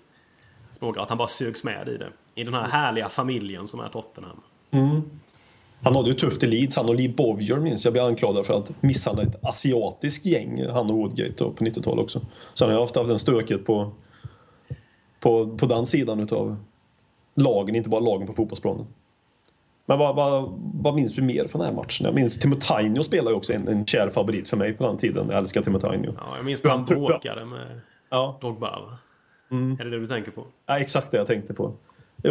några. 0.79 1.01
Att 1.01 1.09
han 1.09 1.17
bara 1.17 1.27
sögs 1.27 1.63
med 1.63 1.87
i 1.89 1.97
det. 1.97 2.09
I 2.35 2.43
den 2.43 2.53
här 2.53 2.67
härliga 2.67 3.09
familjen 3.09 3.67
som 3.67 3.79
är 3.79 3.89
Tottenham. 3.89 4.41
Han 5.85 5.95
hade 5.95 6.09
ju 6.09 6.15
tufft 6.15 6.43
i 6.43 6.47
Leeds. 6.47 6.75
Han 6.75 6.89
och 6.89 6.95
Lee 6.95 7.09
Bowyer 7.09 7.55
minns 7.55 7.85
jag 7.85 7.93
blev 7.93 8.05
anklagad 8.05 8.45
för 8.45 8.57
att 8.57 8.83
misshandla 8.83 9.23
ett 9.23 9.45
asiatiskt 9.45 10.25
gäng, 10.25 10.65
han 10.69 10.89
och 10.89 10.97
Woodgate 10.97 11.43
på 11.43 11.51
90-talet 11.51 12.03
också. 12.03 12.21
Så 12.53 12.65
han 12.65 12.73
har 12.73 12.81
haft 12.81 12.95
haft 12.95 13.09
en 13.09 13.19
stökigt 13.19 13.65
på, 13.65 13.91
på, 15.19 15.57
på 15.57 15.65
den 15.65 15.85
sidan 15.85 16.19
utav 16.19 16.57
lagen, 17.35 17.75
inte 17.75 17.89
bara 17.89 17.99
lagen 17.99 18.27
på 18.27 18.33
fotbollsplanen. 18.33 18.85
Men 19.85 19.99
vad, 19.99 20.15
vad, 20.15 20.53
vad 20.73 20.95
minns 20.95 21.17
vi 21.17 21.21
mer 21.21 21.47
från 21.47 21.59
den 21.59 21.69
här 21.69 21.75
matchen? 21.75 22.05
Jag 22.05 22.15
minns 22.15 22.39
Timo 22.39 22.55
Tainio 22.55 23.03
spelade 23.03 23.29
ju 23.29 23.35
också 23.35 23.53
en, 23.53 23.67
en 23.67 23.85
kär 23.85 24.09
favorit 24.09 24.47
för 24.47 24.57
mig 24.57 24.73
på 24.73 24.87
den 24.87 24.97
tiden. 24.97 25.27
Jag 25.29 25.37
älskar 25.37 25.61
Timo 25.61 25.79
Tainio. 25.79 26.13
Ja, 26.17 26.35
jag 26.35 26.45
minns 26.45 26.63
när 26.63 26.71
han 26.71 26.85
bråkade 26.85 27.45
med 27.45 27.81
Ja, 28.09 28.37
Drogba. 28.41 28.79
Va? 28.79 28.97
Är 29.79 29.83
det 29.83 29.89
det 29.89 29.99
du 29.99 30.07
tänker 30.07 30.31
på? 30.31 30.45
ja, 30.65 30.79
exakt 30.79 31.11
det 31.11 31.17
jag 31.17 31.27
tänkte 31.27 31.53
på. 31.53 31.73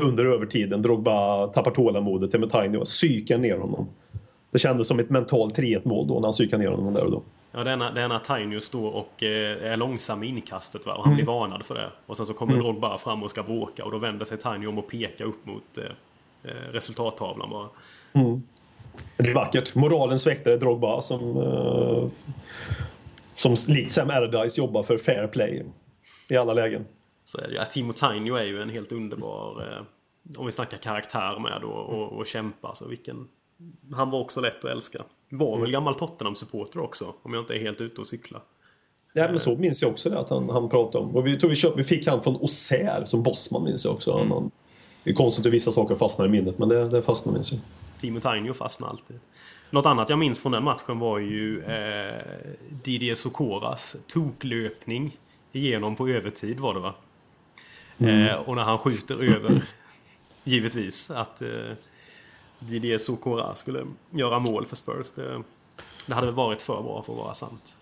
Under 0.03 0.25
övertiden. 0.25 0.83
Drogba 0.83 1.47
tappar 1.47 1.71
tålamodet. 1.71 2.31
Timo 2.31 2.47
Tainio 2.47 2.85
psykar 2.85 3.39
ner 3.39 3.59
honom. 3.59 3.89
Det 4.51 4.59
kändes 4.59 4.89
som 4.89 5.01
ett 5.01 5.11
mentalt 5.11 5.59
3-1 5.59 5.89
mål 5.89 6.09
då 6.09 6.15
när 6.15 6.23
han 6.23 6.33
psykade 6.33 6.63
ner 6.63 6.71
honom 6.71 6.95
där 6.95 7.05
och 7.05 7.11
då. 7.11 7.23
Ja, 7.53 7.65
det 7.65 7.71
är 7.71 7.77
när, 7.77 7.93
det 7.93 8.03
är 8.03 8.09
när 8.09 8.19
Tainio 8.19 8.61
står 8.61 8.95
och 8.95 9.23
eh, 9.23 9.73
är 9.73 9.77
långsam 9.77 10.23
i 10.23 10.27
inkastet 10.27 10.87
va? 10.87 10.95
och 10.95 11.05
han 11.05 11.15
blir 11.15 11.25
varnad 11.25 11.65
för 11.65 11.75
det. 11.75 11.91
Och 12.07 12.17
sen 12.17 12.27
så 12.27 12.35
kommer 12.35 12.57
Drogba 12.57 12.99
fram 12.99 13.23
och 13.23 13.31
ska 13.31 13.43
bråka 13.43 13.85
och 13.85 13.91
då 13.91 13.99
vänder 13.99 14.25
sig 14.25 14.39
Tainio 14.39 14.67
om 14.67 14.79
och 14.79 14.89
pekar 14.89 15.25
upp 15.25 15.47
mot 15.47 15.79
eh, 15.79 15.85
eh, 16.45 16.73
resultattavlan 16.73 17.51
bara. 17.51 17.69
Det 19.17 19.31
är 19.31 19.35
vackert. 19.35 19.75
Moralens 19.75 20.27
väktare 20.27 20.57
Drogba 20.57 21.01
som, 21.01 21.37
eh, 21.37 22.09
som 23.35 23.55
likt 23.69 23.93
Sam 23.93 24.11
Allardyce 24.11 24.59
jobbar 24.59 24.83
för 24.83 24.99
fair 24.99 25.27
play 25.27 25.65
i 26.29 26.37
alla 26.37 26.55
lägen. 26.55 26.85
Så 27.25 27.39
är 27.39 27.43
det 27.43 27.53
ju. 27.53 27.57
Ja, 27.57 27.65
Timo 27.65 27.93
Tainio 27.93 28.35
är 28.35 28.45
ju 28.45 28.63
en 28.63 28.71
helt 28.71 28.93
underbar, 28.93 29.63
eh, 29.63 29.83
om 30.39 30.47
vi 30.47 30.53
snackar 30.53 30.77
karaktär 30.77 31.39
med 31.39 31.65
och, 31.65 31.89
och, 31.89 32.13
och 32.13 32.27
kämpa. 32.27 32.75
Så 32.75 32.89
vilken, 32.89 33.29
han 33.93 34.11
var 34.11 34.21
också 34.21 34.41
lätt 34.41 34.65
att 34.65 34.71
älska. 34.71 35.03
Var 35.31 35.61
väl 35.61 35.71
gammal 35.71 35.95
Tottenham-supporter 35.95 36.81
också, 36.81 37.15
om 37.23 37.35
jag 37.35 37.43
inte 37.43 37.55
är 37.55 37.59
helt 37.59 37.81
ute 37.81 38.01
och 38.01 38.07
cyklar. 38.07 38.43
Ja, 39.13 39.29
men 39.29 39.39
så 39.39 39.57
minns 39.57 39.83
jag 39.83 39.91
också 39.91 40.11
det 40.11 40.19
att 40.19 40.31
han, 40.31 40.51
han 40.51 40.69
pratade 40.69 41.05
om. 41.05 41.17
Och 41.17 41.27
vi, 41.27 41.39
tror 41.39 41.51
vi, 41.51 41.57
köpte, 41.57 41.79
vi 41.79 41.85
fick 41.85 42.07
han 42.07 42.23
från 42.23 42.35
Auxerre 42.35 43.07
som 43.07 43.23
bossman 43.23 43.65
minns 43.65 43.85
jag 43.85 43.95
också. 43.95 44.19
Han, 44.19 44.31
han, 44.31 44.51
det 45.05 45.11
är 45.11 45.15
konstigt 45.15 45.47
att 45.47 45.53
vissa 45.53 45.73
saker 45.73 45.95
fastnar 45.95 46.27
i 46.27 46.29
minnet 46.29 46.59
men 46.59 46.69
det, 46.69 46.89
det 46.89 47.03
fastnar 47.03 47.33
minns 47.33 47.53
jag. 47.53 47.61
Timo 48.01 48.21
Tainio 48.21 48.53
fastnade 48.53 48.91
alltid. 48.91 49.21
Något 49.71 49.87
annat 49.87 50.09
jag 50.09 50.19
minns 50.19 50.41
från 50.41 50.53
den 50.53 50.65
matchen 50.65 50.99
var 50.99 51.19
ju 51.19 51.63
eh, 51.63 52.23
Didier 52.85 53.15
Sokoras 53.15 53.97
toklöpning 54.07 55.19
igenom 55.53 55.97
på 55.97 56.09
övertid 56.09 56.61
var 56.61 56.75
det 56.75 56.81
va? 56.81 56.95
Eh, 57.99 58.35
och 58.35 58.57
när 58.57 58.63
han 58.63 58.79
skjuter 58.79 59.35
över, 59.35 59.63
givetvis, 60.45 61.11
att 61.11 61.43
eh, 61.43 61.49
Didier 62.59 62.99
Sokora 62.99 63.55
skulle 63.55 63.87
göra 64.11 64.39
mål 64.39 64.67
för 64.67 64.77
Spurs. 64.77 65.13
Det, 65.13 65.43
det 66.07 66.15
hade 66.15 66.27
väl 66.27 66.35
varit 66.35 66.63
för 66.63 66.83
bra 66.83 67.03
för 67.03 67.13
att 67.13 67.19
vara 67.19 67.35
sant. 67.35 67.77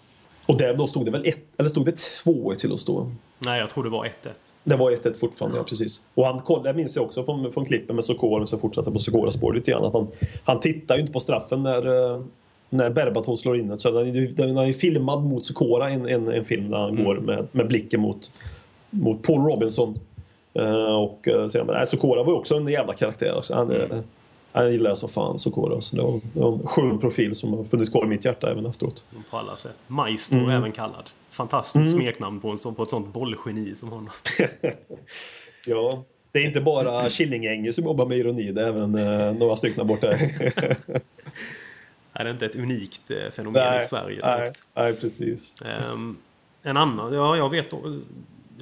Och 0.46 0.56
där 0.56 0.74
då 0.74 0.86
stod 0.86 1.04
det 1.04 1.10
väl 1.10 1.26
ett, 1.26 1.44
eller 1.56 1.68
stod 1.68 1.84
det 1.84 1.96
två 1.96 2.54
till 2.54 2.72
oss 2.72 2.84
då? 2.84 3.10
Nej, 3.38 3.60
jag 3.60 3.70
tror 3.70 3.84
det 3.84 3.90
var 3.90 4.04
1-1. 4.04 4.10
Det 4.64 4.76
var 4.76 4.90
1-1 4.90 5.14
fortfarande, 5.14 5.58
ja 5.58 5.64
precis. 5.64 6.02
Och 6.14 6.26
han 6.26 6.40
kollade, 6.40 6.68
det 6.68 6.76
minns 6.76 6.96
jag 6.96 7.04
också 7.04 7.24
från, 7.24 7.52
från 7.52 7.66
klippen 7.66 7.96
med 7.96 8.04
Sokora, 8.04 8.46
så 8.46 8.58
fortsatte 8.58 8.90
på 8.90 8.98
Sokoras 8.98 9.34
spår 9.34 9.54
lite 9.54 9.70
grann. 9.70 9.84
Att 9.84 9.92
han, 9.92 10.08
han 10.44 10.60
tittar 10.60 10.94
ju 10.94 11.00
inte 11.00 11.12
på 11.12 11.20
straffen 11.20 11.62
när, 11.62 12.12
eh, 12.14 12.22
när 12.70 12.90
Berbatov 12.90 13.36
slår 13.36 13.58
in 13.58 13.68
det. 13.68 13.78
Så 13.78 13.90
den 13.90 14.34
den 14.34 14.56
är 14.58 14.72
filmad 14.72 15.24
mot 15.24 15.44
Sokora, 15.44 15.90
en, 15.90 16.08
en, 16.08 16.28
en 16.28 16.44
film 16.44 16.70
där 16.70 16.78
han 16.78 17.04
går 17.04 17.14
med, 17.14 17.48
med 17.52 17.66
blicken 17.66 18.00
mot, 18.00 18.32
mot 18.92 19.22
Paul 19.22 19.40
Robinson. 19.40 19.98
Eh, 20.54 20.94
och 20.96 21.28
uh, 21.28 21.46
sen, 21.46 21.66
men, 21.66 21.76
nej, 21.76 21.86
Sokora 21.86 22.22
var 22.22 22.32
ju 22.32 22.38
också 22.38 22.56
en 22.56 22.68
jävla 22.68 22.94
karaktär. 22.94 23.34
Också. 23.38 23.54
Han, 23.54 23.70
eh, 23.70 23.98
han 24.52 24.72
gillar 24.72 24.90
jag 24.90 24.98
som 24.98 25.08
fan 25.08 25.38
Sokora. 25.38 25.80
Så 25.80 25.96
det, 25.96 26.02
var, 26.02 26.20
det 26.32 26.40
var 26.40 26.52
en 26.52 26.66
skön 26.66 26.98
profil 26.98 27.34
som 27.34 27.52
har 27.52 27.64
funnits 27.64 27.90
kvar 27.90 28.04
i 28.04 28.06
mitt 28.06 28.24
hjärta 28.24 28.50
även 28.50 28.66
efteråt. 28.66 29.04
På 29.30 29.36
alla 29.36 29.56
sätt. 29.56 29.88
Maestro 29.88 30.50
även 30.50 30.72
kallad. 30.72 31.10
Fantastiskt 31.30 31.92
smeknamn 31.92 32.40
på, 32.40 32.48
en, 32.50 32.58
sån- 32.58 32.74
på 32.74 32.82
ett 32.82 32.90
sånt 32.90 33.12
bollgeni 33.12 33.74
som 33.74 33.88
honom. 33.88 34.10
Ja, 35.66 36.04
det 36.32 36.38
är 36.38 36.44
inte 36.46 36.60
bara 36.60 37.10
Killinggänget 37.10 37.74
som 37.74 37.84
jobbar 37.84 38.06
med 38.06 38.18
ironi, 38.18 38.52
det 38.52 38.62
är 38.62 38.66
även 38.66 38.94
eh, 38.94 39.34
några 39.34 39.56
stycken 39.56 39.86
borta. 39.86 40.06
Är 42.12 42.24
det 42.24 42.30
inte 42.30 42.46
ett 42.46 42.56
unikt 42.56 43.10
eh, 43.10 43.30
fenomen 43.30 43.80
i 43.80 43.84
Sverige? 43.84 44.20
nej, 44.22 44.52
nej, 44.74 44.92
precis. 44.92 45.56
Ehm, 45.62 46.10
en 46.62 46.76
annan, 46.76 47.12
ja 47.12 47.36
jag 47.36 47.50
vet 47.50 47.72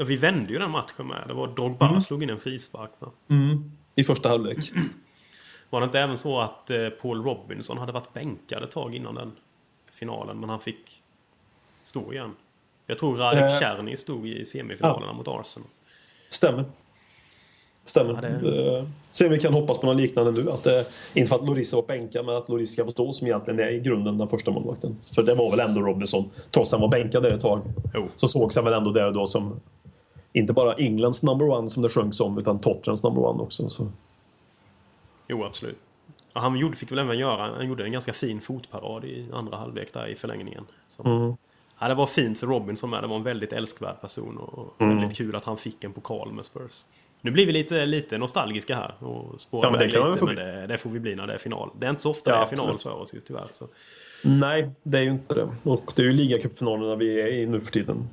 ja, 0.01 0.05
Vi 0.06 0.16
vände 0.16 0.52
ju 0.52 0.59
den 0.59 0.70
matchen 0.70 1.06
med. 1.06 1.24
Det 1.27 1.35
var 1.35 1.47
Drogba 1.47 2.01
slog 2.01 2.22
in 2.22 2.31
en 2.31 2.40
frispark. 2.40 2.90
Va? 2.98 3.09
I 3.94 4.05
första 4.05 4.28
halvlek. 4.28 4.72
Var 5.70 5.81
det 5.81 5.85
inte 5.85 6.01
även 6.01 6.16
så 6.16 6.40
att 6.40 6.70
eh, 6.70 6.89
Paul 6.89 7.24
Robinson 7.24 7.78
hade 7.78 7.93
varit 7.93 8.12
bänkad 8.12 8.62
ett 8.62 8.70
tag 8.70 8.94
innan 8.94 9.14
den 9.14 9.32
finalen, 9.93 10.40
men 10.40 10.51
han 10.51 10.60
fick 10.60 11.02
stå 11.82 12.12
igen? 12.12 12.31
Jag 12.86 12.98
tror 12.98 13.16
Radek 13.16 13.52
Eh, 13.52 13.59
Czerny 13.59 13.97
stod 13.97 14.27
i 14.28 14.44
semifinalerna 14.44 15.12
mot 15.12 15.28
Arsenal. 15.28 15.68
Stämmer. 16.28 16.64
Stämmer. 17.85 18.14
Ja, 18.43 18.51
det- 18.51 18.77
Eh, 18.78 18.85
Se 19.10 19.24
om 19.27 19.31
vi 19.32 19.39
kan 19.40 19.55
hoppas 19.55 19.78
på 19.78 19.86
något 19.86 19.97
liknande 20.01 20.43
nu. 20.43 20.51
Att, 20.51 20.66
eh, 20.66 20.81
inte 21.14 21.28
för 21.28 21.36
att 21.36 21.47
Loris 21.47 21.72
var 21.72 21.82
bänkad, 21.82 22.27
men 22.27 22.36
att 22.36 22.48
Loris 22.48 22.72
ska 22.72 22.85
få 22.85 22.90
stå 22.90 23.12
som 23.12 23.27
egentligen 23.27 23.60
är 23.60 23.70
i 23.70 23.81
grunden 23.81 24.18
den 24.18 24.28
första 24.28 24.51
målvakten. 24.51 24.97
För 25.14 25.22
det 25.22 25.35
var 25.35 25.51
väl 25.51 25.60
ändå 25.60 25.81
Robinson, 25.81 26.31
trots 26.51 26.72
att 26.72 26.81
han 26.81 26.90
var 26.90 26.98
bänkad 26.98 27.22
där 27.22 27.31
ett 27.31 27.40
tag. 27.40 27.60
Jo. 27.94 28.09
Så 28.16 28.28
sågs 28.28 28.56
han 28.56 28.64
väl 28.64 28.74
ändå 28.74 28.90
där 28.93 29.06
och 29.06 29.12
då 29.12 29.27
som 29.27 29.60
inte 30.32 30.52
bara 30.52 30.74
Englands 30.74 31.23
number 31.23 31.48
one 31.51 31.70
som 31.70 31.82
det 31.82 31.89
sjöngs 31.89 32.20
om, 32.20 32.39
utan 32.39 32.59
Tottenhams 32.59 33.02
number 33.02 33.23
one 33.23 33.43
också. 33.43 33.69
Så. 33.69 33.89
Jo, 35.28 35.44
absolut. 35.44 35.78
Ja, 36.32 36.40
han 36.40 36.57
gjorde, 36.57 36.77
fick 36.77 36.93
väl 36.93 36.98
även 36.98 37.19
göra, 37.19 37.43
han 37.57 37.69
gjorde 37.69 37.85
en 37.85 37.93
ganska 37.93 38.12
fin 38.12 38.40
fotparad 38.40 39.05
i 39.05 39.28
andra 39.32 39.57
halvlek 39.57 39.93
där 39.93 40.07
i 40.07 40.15
förlängningen. 40.16 40.65
Så. 40.89 41.05
Mm. 41.09 41.35
Ja, 41.78 41.89
det 41.89 41.94
var 41.94 42.07
fint 42.07 42.39
för 42.39 42.47
Robinson 42.47 42.90
med. 42.90 43.02
Det 43.02 43.07
var 43.07 43.16
en 43.16 43.23
väldigt 43.23 43.52
älskvärd 43.52 44.01
person 44.01 44.39
och 44.39 44.81
Mm. 44.81 44.98
väldigt 44.98 45.16
kul 45.16 45.36
att 45.36 45.44
han 45.44 45.57
fick 45.57 45.85
en 45.85 45.93
pokal 45.93 46.32
med 46.32 46.44
Spurs. 46.44 46.85
Nu 47.20 47.31
blir 47.31 47.47
vi 47.47 47.52
lite, 47.52 47.86
lite 47.86 48.19
nostalgiska 48.19 48.77
här 48.77 48.94
och 49.05 49.40
spårar 49.40 49.65
Ja, 49.66 49.70
men 49.70 49.78
det 49.81 49.86
lite, 49.86 50.24
men 50.24 50.35
det, 50.35 50.66
det 50.66 50.78
får 50.78 50.90
vi 50.90 51.01
bli 51.01 51.15
när 51.15 51.27
det 51.27 51.35
är 51.35 51.39
final. 51.39 51.70
Det 51.78 51.86
är 51.86 51.90
inte 51.90 52.02
så 52.02 52.11
ofta 52.11 52.31
Ja, 52.31 52.36
det 52.36 52.43
är 52.43 52.47
final 52.47 52.69
absolut. 52.69 52.82
för 52.82 53.02
oss 53.02 53.15
ju 53.15 53.20
tyvärr. 53.20 53.48
Så. 53.51 53.66
Nej, 54.22 54.70
det 54.82 54.98
är 54.98 55.02
ju 55.02 55.10
inte 55.10 55.34
det. 55.34 55.48
Och 55.62 55.92
det 55.97 56.02
är 56.02 56.06
ju 56.06 56.12
ligacupfinalerna 56.12 56.94
vi 56.97 57.20
är 57.20 57.26
i 57.26 57.47
nu 57.47 57.60
för 57.60 57.72
tiden. 57.72 58.09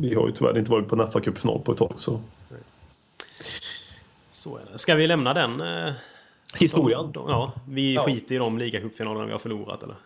Vi 0.00 0.14
har 0.14 0.26
ju 0.26 0.32
tyvärr 0.32 0.58
inte 0.58 0.70
varit 0.70 0.88
på 0.88 0.94
en 0.96 1.02
FA-cupfinal 1.08 1.62
på 1.62 1.72
ett 1.72 1.78
tag. 1.78 1.92
Så. 1.96 2.20
så 4.30 4.56
är 4.56 4.62
det. 4.72 4.78
Ska 4.78 4.94
vi 4.94 5.06
lämna 5.06 5.34
den? 5.34 5.60
Eh, 5.60 5.92
Historien. 6.60 7.12
de- 7.12 7.28
Ja, 7.28 7.52
vi 7.68 7.94
Ja. 7.94 8.04
skiter 8.04 8.34
i 8.34 8.38
de 8.38 8.58
ligacupfinalerna 8.58 9.26
vi 9.26 9.32
har 9.32 9.38
förlorat 9.38 9.82
eller? 9.82 9.96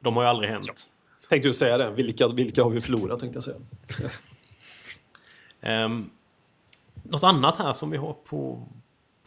De 0.00 0.16
har 0.16 0.22
ju 0.22 0.28
aldrig 0.28 0.50
hänt. 0.50 0.88
Tänkte 1.28 1.48
du 1.48 1.54
säga 1.54 1.78
det. 1.78 1.90
Vilka, 1.90 2.28
vilka 2.28 2.62
har 2.62 2.70
vi 2.70 2.80
förlorat 2.80 3.20
tänkte 3.20 3.36
jag 3.36 3.44
säga. 3.44 3.56
Um, 5.84 6.10
något 7.02 7.22
annat 7.24 7.56
här 7.56 7.72
som 7.72 7.90
vi 7.90 7.96
har 7.96 8.12
på, 8.24 8.68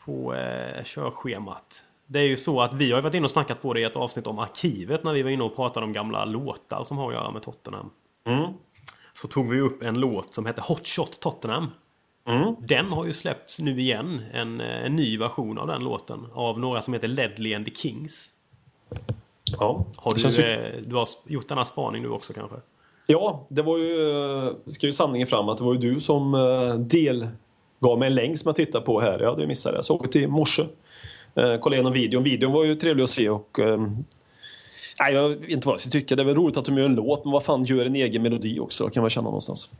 på 0.05 0.33
eh, 0.33 0.83
körschemat. 0.83 1.83
Det 2.07 2.19
är 2.19 2.23
ju 2.23 2.37
så 2.37 2.61
att 2.61 2.73
vi 2.73 2.91
har 2.91 3.01
varit 3.01 3.13
inne 3.15 3.23
och 3.25 3.31
snackat 3.31 3.61
på 3.61 3.73
det 3.73 3.79
i 3.79 3.83
ett 3.83 3.95
avsnitt 3.95 4.27
om 4.27 4.39
arkivet 4.39 5.03
när 5.03 5.13
vi 5.13 5.23
var 5.23 5.29
inne 5.29 5.43
och 5.43 5.55
pratade 5.55 5.85
om 5.85 5.93
gamla 5.93 6.25
låtar 6.25 6.83
som 6.83 6.97
har 6.97 7.07
att 7.09 7.13
göra 7.15 7.31
med 7.31 7.41
Tottenham. 7.41 7.89
Mm. 8.27 8.51
Så 9.13 9.27
tog 9.27 9.49
vi 9.49 9.61
upp 9.61 9.83
en 9.83 9.99
låt 9.99 10.33
som 10.33 10.45
heter 10.45 10.61
Hot 10.61 10.87
Shot 10.87 11.19
Tottenham. 11.19 11.67
Mm. 12.27 12.55
Den 12.59 12.85
har 12.85 13.05
ju 13.05 13.13
släppts 13.13 13.59
nu 13.59 13.79
igen, 13.79 14.21
en, 14.33 14.61
eh, 14.61 14.85
en 14.85 14.95
ny 14.95 15.17
version 15.17 15.57
av 15.57 15.67
den 15.67 15.83
låten. 15.83 16.27
Av 16.33 16.59
några 16.59 16.81
som 16.81 16.93
heter 16.93 17.07
Ledley 17.07 17.53
and 17.53 17.65
the 17.65 17.75
Kings. 17.75 18.29
Ja, 19.59 19.85
Har 19.95 20.17
känns 20.17 20.35
du, 20.35 20.41
ju- 20.41 20.47
eh, 20.51 20.81
du 20.85 20.95
har 20.95 21.07
gjort 21.27 21.47
denna 21.47 21.65
spaning 21.65 22.01
nu 22.03 22.09
också 22.09 22.33
kanske? 22.33 22.55
Ja, 23.07 23.45
det 23.49 23.61
var 23.61 23.77
ju, 23.77 24.09
eh, 24.47 24.51
ska 24.67 24.87
ju 24.87 24.93
sanningen 24.93 25.27
fram 25.27 25.49
att 25.49 25.57
det 25.57 25.63
var 25.63 25.73
ju 25.73 25.79
du 25.79 25.99
som 26.01 26.33
eh, 26.33 26.73
delgav 26.75 27.99
mig 27.99 28.07
en 28.07 28.15
länk 28.15 28.37
som 28.39 28.49
jag 28.49 28.55
tittade 28.55 28.85
på 28.85 28.99
här. 29.01 29.19
Jag 29.19 29.29
hade 29.29 29.41
ju 29.41 29.47
missat 29.47 29.71
det. 29.73 29.77
Jag 29.77 29.85
såg 29.85 30.07
det 30.11 30.19
i 30.19 30.27
morse. 30.27 30.65
Eh, 31.35 31.57
kollade 31.59 31.75
igenom 31.75 31.93
videon. 31.93 32.23
Videon 32.23 32.51
var 32.51 32.63
ju 32.63 32.75
trevlig 32.75 33.03
att 33.03 33.09
se 33.09 33.29
och... 33.29 33.59
Eh, 33.59 33.79
nej, 34.99 35.13
jag 35.13 35.29
vet 35.29 35.49
inte 35.49 35.67
vad 35.67 35.73
jag 35.73 35.79
ska 35.79 35.89
tycka. 35.89 36.15
Det 36.15 36.21
är 36.21 36.25
väl 36.25 36.35
roligt 36.35 36.57
att 36.57 36.65
de 36.65 36.77
gör 36.77 36.85
en 36.85 36.95
låt, 36.95 37.23
men 37.25 37.31
vad 37.31 37.43
fan, 37.43 37.63
gör 37.63 37.85
en 37.85 37.95
egen 37.95 38.21
melodi 38.21 38.59
också. 38.59 38.89
kan 38.89 39.01
man 39.03 39.09
känna 39.09 39.23
någonstans. 39.25 39.71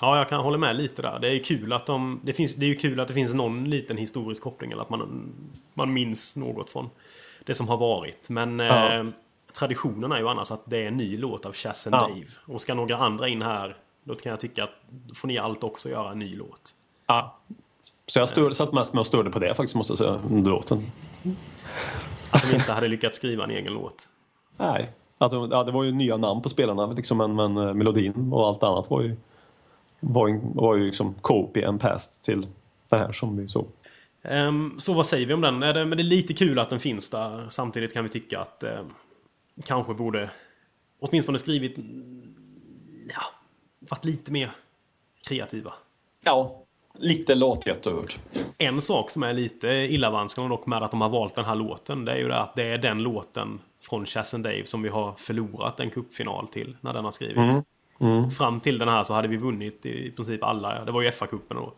Ja, 0.00 0.18
jag 0.18 0.28
kan 0.28 0.40
hålla 0.40 0.58
med 0.58 0.76
lite 0.76 1.02
där. 1.02 1.18
Det 1.18 1.28
är 1.28 1.38
kul 1.44 1.72
att 1.72 1.86
de... 1.86 2.20
Det, 2.24 2.32
finns, 2.32 2.54
det 2.54 2.64
är 2.64 2.68
ju 2.68 2.76
kul 2.76 3.00
att 3.00 3.08
det 3.08 3.14
finns 3.14 3.34
någon 3.34 3.64
liten 3.70 3.96
historisk 3.96 4.42
koppling 4.42 4.72
eller 4.72 4.82
att 4.82 4.90
man, 4.90 5.32
man 5.74 5.92
minns 5.92 6.36
något 6.36 6.70
från 6.70 6.90
det 7.44 7.54
som 7.54 7.68
har 7.68 7.76
varit. 7.76 8.28
Men 8.28 8.58
Ja. 8.58 8.92
eh, 8.94 9.04
traditionen 9.58 10.12
är 10.12 10.18
ju 10.18 10.28
annars 10.28 10.50
att 10.50 10.62
det 10.64 10.78
är 10.82 10.86
en 10.88 10.96
ny 10.96 11.16
låt 11.16 11.46
av 11.46 11.52
Chas 11.52 11.86
and 11.86 11.94
Ja. 11.94 12.00
Dave. 12.00 12.26
Och 12.46 12.60
ska 12.60 12.74
några 12.74 12.96
andra 12.96 13.28
in 13.28 13.42
här, 13.42 13.76
då 14.04 14.14
kan 14.14 14.30
jag 14.30 14.40
tycka 14.40 14.64
att 14.64 14.70
då 14.90 15.14
får 15.14 15.28
ni 15.28 15.38
allt 15.38 15.64
också 15.64 15.88
göra 15.88 16.10
en 16.10 16.18
ny 16.18 16.36
låt. 16.36 16.74
Ja. 17.06 17.38
Så 18.06 18.18
jag 18.18 18.28
stör, 18.28 18.50
satt 18.52 18.72
mest 18.72 18.92
med 18.94 19.00
och 19.00 19.06
störde 19.06 19.30
på 19.30 19.38
det 19.38 19.54
faktiskt, 19.54 19.74
måste 19.74 19.90
jag 19.90 19.98
säga, 19.98 20.20
under 20.30 20.50
låten. 20.50 20.86
Att 22.30 22.50
de 22.50 22.56
inte 22.56 22.72
hade 22.72 22.88
lyckats 22.88 23.16
skriva 23.16 23.44
en 23.44 23.50
egen 23.50 23.72
låt. 23.72 24.08
Nej. 24.56 24.92
Att, 25.18 25.30
de- 25.30 25.48
ja, 25.50 25.64
det 25.64 25.72
var 25.72 25.84
ju 25.84 25.92
nya 25.92 26.16
namn 26.16 26.42
på 26.42 26.48
spelarna 26.48 26.86
liksom, 26.86 27.18
men, 27.18 27.34
men 27.34 27.56
eh, 27.56 27.74
melodin 27.74 28.32
och 28.32 28.46
allt 28.48 28.62
annat 28.62 28.90
var 28.90 29.02
ju, 29.02 29.16
var 30.00 30.28
ju, 30.28 30.40
var 30.54 30.76
ju 30.76 30.84
liksom 30.86 31.14
copy 31.14 31.62
and 31.64 31.80
past 31.80 32.22
till 32.24 32.46
det 32.90 32.96
här 32.96 33.12
som 33.12 33.36
vi 33.38 33.48
såg. 33.48 33.66
Ehm, 34.22 34.74
så 34.78 34.94
vad 34.94 35.06
säger 35.06 35.26
vi 35.26 35.34
om 35.34 35.40
den? 35.40 35.62
Är 35.62 35.74
det, 35.74 35.86
men 35.86 35.98
det 35.98 36.02
är 36.02 36.04
lite 36.04 36.34
kul 36.34 36.58
att 36.58 36.70
den 36.70 36.80
finns 36.80 37.10
där. 37.10 37.46
Samtidigt 37.50 37.94
kan 37.94 38.04
vi 38.04 38.10
tycka 38.10 38.40
att 38.40 38.62
eh, 38.62 38.80
kanske 39.64 39.94
borde 39.94 40.30
åtminstone 41.00 41.38
skrivit 41.38 41.76
ja, 43.08 43.22
varit 43.78 44.04
lite 44.04 44.32
mer 44.32 44.50
kreativa. 45.28 45.72
Ja, 46.24 46.63
lite 46.98 47.34
lathet 47.34 47.86
över. 47.86 48.04
En 48.58 48.80
sak 48.80 49.10
som 49.10 49.22
är 49.22 49.32
lite 49.32 49.68
illavarslande 49.68 50.54
dock 50.54 50.66
med 50.66 50.82
att 50.82 50.90
de 50.90 51.00
har 51.00 51.08
valt 51.08 51.34
den 51.34 51.44
här 51.44 51.54
låten. 51.54 52.04
Det 52.04 52.12
är 52.12 52.16
ju 52.16 52.28
det 52.28 52.40
att 52.40 52.54
det 52.54 52.62
är 52.62 52.78
den 52.78 53.02
låten 53.02 53.60
från 53.80 54.06
Chas 54.06 54.34
and 54.34 54.44
Dave 54.44 54.64
som 54.64 54.82
vi 54.82 54.88
har 54.88 55.12
förlorat 55.12 55.80
en 55.80 55.90
cupfinal 55.90 56.48
till 56.48 56.76
när 56.80 56.92
den 56.92 57.04
har 57.04 57.12
skrivits. 57.12 57.56
Fram 58.38 58.60
till 58.60 58.78
den 58.78 58.88
här 58.88 59.04
så 59.04 59.14
hade 59.14 59.28
vi 59.28 59.36
vunnit 59.36 59.86
i 59.86 60.10
princip 60.10 60.42
alla. 60.42 60.84
Det 60.84 60.92
var 60.92 61.02
ju 61.02 61.10
FA-cupen 61.10 61.54
då. 61.54 61.72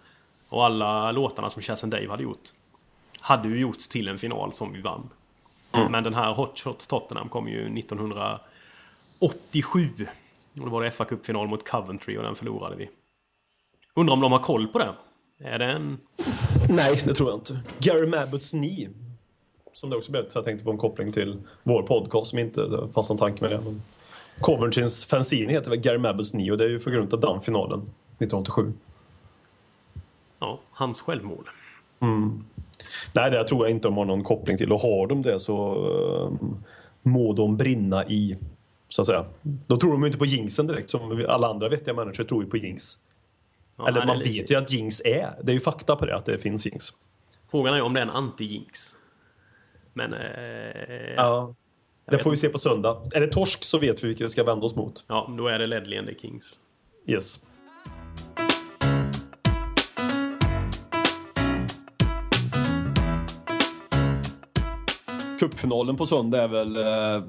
Och 0.48 0.64
alla 0.64 1.12
låtarna 1.12 1.50
som 1.50 1.62
Chas 1.62 1.84
and 1.84 1.92
Dave 1.92 2.08
hade 2.08 2.22
gjort 2.22 2.48
hade 3.20 3.48
ju 3.48 3.60
gjorts 3.60 3.88
till 3.88 4.08
en 4.08 4.18
final 4.18 4.52
som 4.52 4.72
vi 4.72 4.80
vann. 4.80 5.08
Men 5.90 6.04
den 6.04 6.14
här 6.14 6.34
Hot 6.34 6.58
Shot 6.58 6.88
Tottenham 6.88 7.28
kom 7.28 7.48
ju 7.48 7.78
1987. 7.78 9.88
Och 10.52 10.60
då 10.60 10.68
var 10.68 10.82
det 10.82 10.90
FA-cupfinal 10.90 11.46
mot 11.46 11.68
Coventry 11.68 12.16
och 12.16 12.22
den 12.22 12.34
förlorade 12.34 12.76
vi. 12.76 12.90
Undrar 13.94 14.14
om 14.14 14.20
de 14.20 14.32
har 14.32 14.38
koll 14.38 14.68
på 14.68 14.78
det? 14.78 14.92
Är 15.38 15.58
det 15.58 15.64
en... 15.64 15.98
Nej, 16.68 17.02
det 17.06 17.14
tror 17.14 17.30
jag 17.30 17.38
inte. 17.38 17.60
Gary 17.78 18.06
Mabbotts 18.06 18.50
Knee. 18.50 18.88
Som 19.72 19.90
det 19.90 19.96
också 19.96 20.10
blev, 20.10 20.28
så 20.28 20.38
jag 20.38 20.44
tänkte 20.44 20.64
på 20.64 20.70
en 20.70 20.78
koppling 20.78 21.12
till 21.12 21.38
vår 21.62 21.82
podcast 21.82 22.30
som 22.30 22.38
inte 22.38 22.88
fanns 22.94 23.08
någon 23.08 23.18
tanke 23.18 23.42
med 23.42 23.50
det. 23.50 23.60
Men 23.60 23.82
Coventrys 24.40 25.04
fanzine 25.04 25.52
heter 25.52 25.70
väl 25.70 25.78
Gary 25.78 25.98
Mabbotts 25.98 26.30
Knee 26.30 26.50
och 26.50 26.58
det 26.58 26.64
är 26.64 26.68
ju 26.68 26.80
för 26.80 26.90
grund 26.90 27.14
av 27.14 27.20
den 27.20 27.40
finalen 27.40 27.78
1987. 27.78 28.72
Ja, 30.38 30.58
hans 30.70 31.00
självmål. 31.00 31.48
Nej, 33.12 33.30
det 33.30 33.44
tror 33.44 33.66
jag 33.66 33.70
inte 33.70 33.88
de 33.88 33.96
har 33.96 34.04
någon 34.04 34.24
koppling 34.24 34.56
till. 34.56 34.72
Och 34.72 34.80
har 34.80 35.06
de 35.06 35.22
det 35.22 35.40
så 35.40 35.74
uh, 35.74 36.48
må 37.02 37.32
de 37.32 37.56
brinna 37.56 38.06
i, 38.06 38.36
så 38.88 39.02
att 39.02 39.06
säga. 39.06 39.24
Då 39.42 39.76
tror 39.76 39.92
de 39.92 40.00
ju 40.00 40.06
inte 40.06 40.18
på 40.18 40.26
jinxen 40.26 40.66
direkt 40.66 40.90
som 40.90 41.24
alla 41.28 41.48
andra 41.48 41.68
vettiga 41.68 41.94
människor 41.94 42.24
tror 42.24 42.44
ju 42.44 42.50
på 42.50 42.56
jinx. 42.56 42.98
Ja, 43.78 43.88
Eller 43.88 44.06
man 44.06 44.18
vet 44.18 44.50
ju 44.50 44.54
att 44.54 44.72
jinx 44.72 45.00
är. 45.04 45.36
Det 45.42 45.52
är 45.52 45.54
ju 45.54 45.60
fakta 45.60 45.96
på 45.96 46.06
det, 46.06 46.16
att 46.16 46.24
det 46.24 46.38
finns 46.38 46.66
jinx. 46.66 46.88
Frågan 47.50 47.72
är 47.72 47.76
ju 47.76 47.82
om 47.82 47.94
det 47.94 48.00
är 48.00 48.06
en 48.06 48.10
anti-jinx. 48.10 48.94
Men... 49.92 50.12
Eh, 50.12 51.14
Ja. 51.16 51.54
Det 52.10 52.18
får 52.18 52.30
vi 52.30 52.36
se 52.36 52.48
på 52.48 52.58
söndag. 52.58 53.02
Är 53.14 53.20
det 53.20 53.26
torsk 53.26 53.64
så 53.64 53.78
vet 53.78 54.04
vi 54.04 54.08
vilka 54.08 54.24
vi 54.24 54.28
ska 54.28 54.44
vända 54.44 54.66
oss 54.66 54.76
mot. 54.76 55.04
ja, 55.08 55.34
då 55.38 55.48
är 55.48 55.58
det 55.58 56.06
the 56.06 56.18
Kings. 56.20 56.60
Yes. 57.06 57.40
Cupfinalen 65.38 65.96
på 65.96 66.06
söndag 66.06 66.42
är 66.42 66.48
väl... 66.48 66.76
eh, 66.76 67.28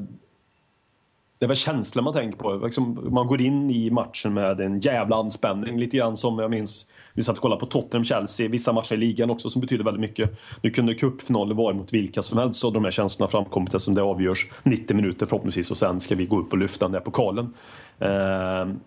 det 1.40 1.46
är 1.46 1.48
väl 1.48 1.58
känslan 1.58 2.04
man 2.04 2.14
tänker 2.14 2.38
på. 2.38 2.54
Liksom, 2.54 3.08
man 3.12 3.28
går 3.28 3.42
in 3.42 3.70
i 3.70 3.90
matchen 3.92 4.34
med 4.34 4.60
en 4.62 4.80
jävla 4.80 5.16
anspänning. 5.16 5.80
Lite 5.80 5.98
grann 5.98 6.18
som 6.18 6.40
jag 6.40 6.52
minns, 6.52 6.88
vi 7.14 7.22
satt 7.22 7.36
och 7.36 7.42
kollade 7.42 7.60
på 7.60 7.66
Tottenham-Chelsea, 7.66 8.50
vissa 8.50 8.74
matcher 8.74 8.94
i 8.94 8.98
ligan 8.98 9.30
också 9.30 9.50
som 9.50 9.62
betyder 9.62 9.84
väldigt 9.84 10.02
mycket. 10.02 10.40
Nu 10.62 10.70
kunde 10.70 10.94
cupfinalen 10.94 11.58
vara 11.58 11.74
mot 11.74 11.94
vilka 11.94 12.22
som 12.22 12.38
helst 12.38 12.66
och 12.66 12.74
de 12.74 12.84
här 12.84 12.92
känslorna 12.92 13.28
framkommit 13.32 13.74
eftersom 13.74 13.96
det 13.96 14.02
avgörs 14.02 14.48
90 14.64 14.96
minuter 14.96 15.26
förhoppningsvis 15.26 15.72
och 15.72 15.78
sen 15.78 16.00
ska 16.02 16.16
vi 16.16 16.26
gå 16.26 16.40
upp 16.40 16.52
och 16.52 16.58
lyfta 16.58 16.86
den 16.86 16.92
där 16.92 17.00
pokalen. 17.00 17.54
Eh, 18.00 18.78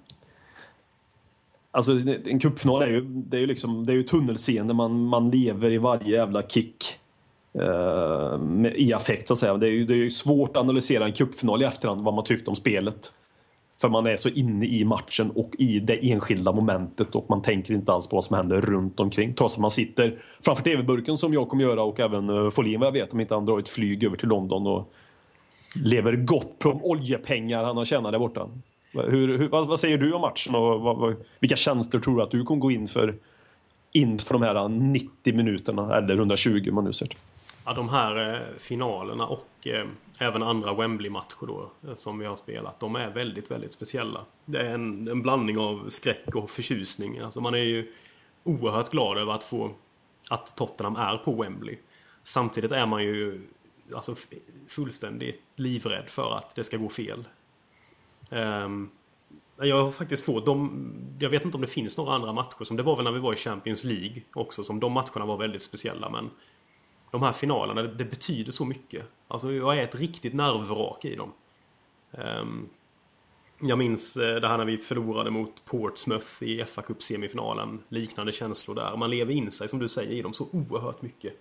Alltså 1.73 1.93
en 2.27 2.39
cupfinal 2.39 2.83
är 2.83 2.87
ju, 2.87 3.01
det 3.01 3.37
är 3.37 3.41
ju 3.41 3.47
liksom, 3.47 3.87
det 3.87 3.93
är 3.93 3.95
ju 3.95 4.03
tunnelseende, 4.03 4.75
man, 4.75 5.05
man 5.05 5.31
lever 5.31 5.71
i 5.71 5.79
varje 5.79 6.17
jävla 6.17 6.43
kick 6.43 7.00
eh, 7.55 8.73
I 8.75 8.93
affekt 8.93 9.29
så 9.29 9.33
att 9.33 9.39
säga. 9.39 9.57
Det 9.57 9.69
är, 9.69 9.73
ju, 9.73 9.85
det 9.85 9.95
är 9.95 9.97
ju 9.97 10.11
svårt 10.11 10.57
att 10.57 10.63
analysera 10.63 11.05
en 11.05 11.13
cupfinal 11.13 11.63
i 11.63 11.65
efterhand, 11.65 12.05
vad 12.05 12.15
man 12.15 12.25
tyckte 12.25 12.51
om 12.51 12.57
spelet. 12.57 13.13
För 13.81 13.89
man 13.89 14.07
är 14.07 14.17
så 14.17 14.29
inne 14.29 14.67
i 14.67 14.85
matchen 14.85 15.31
och 15.31 15.51
i 15.59 15.81
det 15.81 16.11
enskilda 16.11 16.53
momentet 16.53 17.15
och 17.15 17.27
man 17.29 17.43
tänker 17.43 17.75
inte 17.75 17.93
alls 17.93 18.07
på 18.07 18.17
vad 18.17 18.25
som 18.25 18.37
händer 18.37 18.61
runt 18.61 19.01
omkring. 19.01 19.35
Trots 19.35 19.55
att 19.55 19.61
man 19.61 19.71
sitter 19.71 20.23
framför 20.45 20.63
TV-burken 20.63 21.17
som 21.17 21.33
jag 21.33 21.49
kommer 21.49 21.65
göra 21.65 21.83
och 21.83 22.01
även 22.01 22.29
eh, 22.29 22.51
Folin 22.51 22.81
vad 22.81 22.87
jag 22.87 22.93
vet 22.93 23.13
om 23.13 23.21
inte 23.21 23.35
han 23.35 23.47
drar 23.47 23.59
ett 23.59 23.69
flyg 23.69 24.05
över 24.05 24.17
till 24.17 24.29
London 24.29 24.67
och 24.67 24.93
lever 25.85 26.13
gott 26.13 26.59
på 26.59 26.69
de 26.69 26.85
oljepengar 26.85 27.65
han 27.65 27.77
har 27.77 27.85
tjänat 27.85 28.13
där 28.13 28.19
borta. 28.19 28.49
Hur, 28.93 29.39
hur, 29.39 29.49
vad, 29.49 29.69
vad 29.69 29.81
säger 29.81 29.99
du 29.99 30.13
om 30.13 30.21
matchen 30.21 30.55
och 30.55 30.81
vad, 30.81 30.97
vad, 30.97 31.17
vilka 31.41 31.57
tjänster 31.57 31.99
tror 31.99 32.17
du 32.17 32.23
att 32.23 32.31
du 32.31 32.45
kommer 32.45 32.61
gå 32.61 32.71
in 32.71 32.89
för 32.89 33.15
inför 33.93 34.33
de 34.35 34.43
här 34.43 34.55
eh, 34.55 34.69
90 34.69 35.35
minuterna 35.35 35.97
eller 35.97 36.15
120 36.15 36.67
om 36.69 36.75
man 36.75 36.85
nu 36.85 36.93
ser 36.93 37.07
till? 37.07 37.19
Ja, 37.65 37.73
de 37.73 37.89
här 37.89 38.35
eh, 38.35 38.59
finalerna 38.59 39.27
och 39.27 39.67
eh, 39.67 39.87
även 40.21 40.43
andra 40.43 40.75
Wembley-matcher 40.75 41.47
då 41.47 41.71
eh, 41.89 41.95
som 41.95 42.19
vi 42.19 42.27
har 42.27 42.37
spelat. 42.37 42.81
De 42.81 42.97
är 42.97 43.11
väldigt, 43.11 43.51
väldigt 43.51 43.73
speciella. 43.73 44.25
Det 44.45 44.59
är 44.59 44.75
en, 44.75 45.09
en 45.09 45.23
blandning 45.23 45.59
av 45.59 45.89
skräck 45.89 46.35
och 46.35 46.51
förtjusning. 46.51 47.19
Alltså 47.19 47.41
man 47.41 47.55
är 47.55 47.59
ju 47.59 47.93
oerhört 48.45 48.91
glad 48.91 49.19
över 49.19 49.33
att 49.33 49.45
få 49.45 49.71
att 50.31 50.57
Tottenham 50.57 50.97
är 50.97 51.17
på 51.17 51.33
Wembley. 51.43 51.79
Samtidigt 52.23 52.73
är 52.73 52.87
man 52.87 53.03
ju 53.03 53.49
alltså, 53.95 54.15
fullständigt 54.69 55.43
livrädd 55.57 56.09
för 56.09 56.37
att 56.37 56.55
det 56.55 56.65
ska 56.65 56.77
gå 56.77 56.89
fel. 56.89 57.25
Um, 58.31 58.91
jag 59.57 59.83
har 59.83 59.91
faktiskt 59.91 60.25
svårt. 60.25 60.47
De, 60.47 60.93
jag 61.19 61.31
vet 61.31 61.45
inte 61.45 61.57
om 61.57 61.61
det 61.61 61.67
finns 61.67 61.99
några 61.99 62.15
andra 62.15 62.33
matcher 62.33 62.65
som 62.65 62.77
det 62.77 62.83
var 62.83 62.97
väl 62.97 63.05
när 63.05 63.13
vi 63.13 63.19
var 63.19 63.33
i 63.33 63.37
Champions 63.37 63.85
League 63.85 64.23
också 64.33 64.65
som 64.65 64.81
de 64.81 64.93
matcherna 64.93 65.27
var 65.27 65.37
väldigt 65.37 65.63
speciella 65.63 66.11
men 66.11 66.31
de 67.11 67.23
här 67.23 67.33
finalerna, 67.33 67.83
det, 67.83 67.95
det 67.95 68.05
betyder 68.05 68.53
så 68.53 68.65
mycket. 68.65 69.05
Alltså 69.29 69.53
jag 69.53 69.79
är 69.79 69.83
ett 69.83 69.95
riktigt 69.95 70.35
nervvrak 70.35 71.05
i 71.05 71.15
dem. 71.15 71.33
Ehm, 72.13 72.69
jag 73.61 73.79
minns 73.79 74.17
eh, 74.17 74.41
det 74.41 74.49
här 74.49 74.59
när 74.59 74.65
vi 74.65 74.79
förlorade 74.79 75.31
mot 75.31 75.65
Portsmouth 75.65 76.43
i 76.43 76.65
fa 76.65 76.83
Cup 76.83 77.03
semifinalen 77.03 77.83
Liknande 77.89 78.33
känslor 78.33 78.75
där. 78.75 78.97
Man 78.97 79.11
lever 79.11 79.33
in 79.33 79.51
sig, 79.51 79.69
som 79.69 79.79
du 79.79 79.89
säger, 79.89 80.13
i 80.13 80.23
dem 80.23 80.33
så 80.33 80.49
oerhört 80.53 81.03
mycket. 81.03 81.33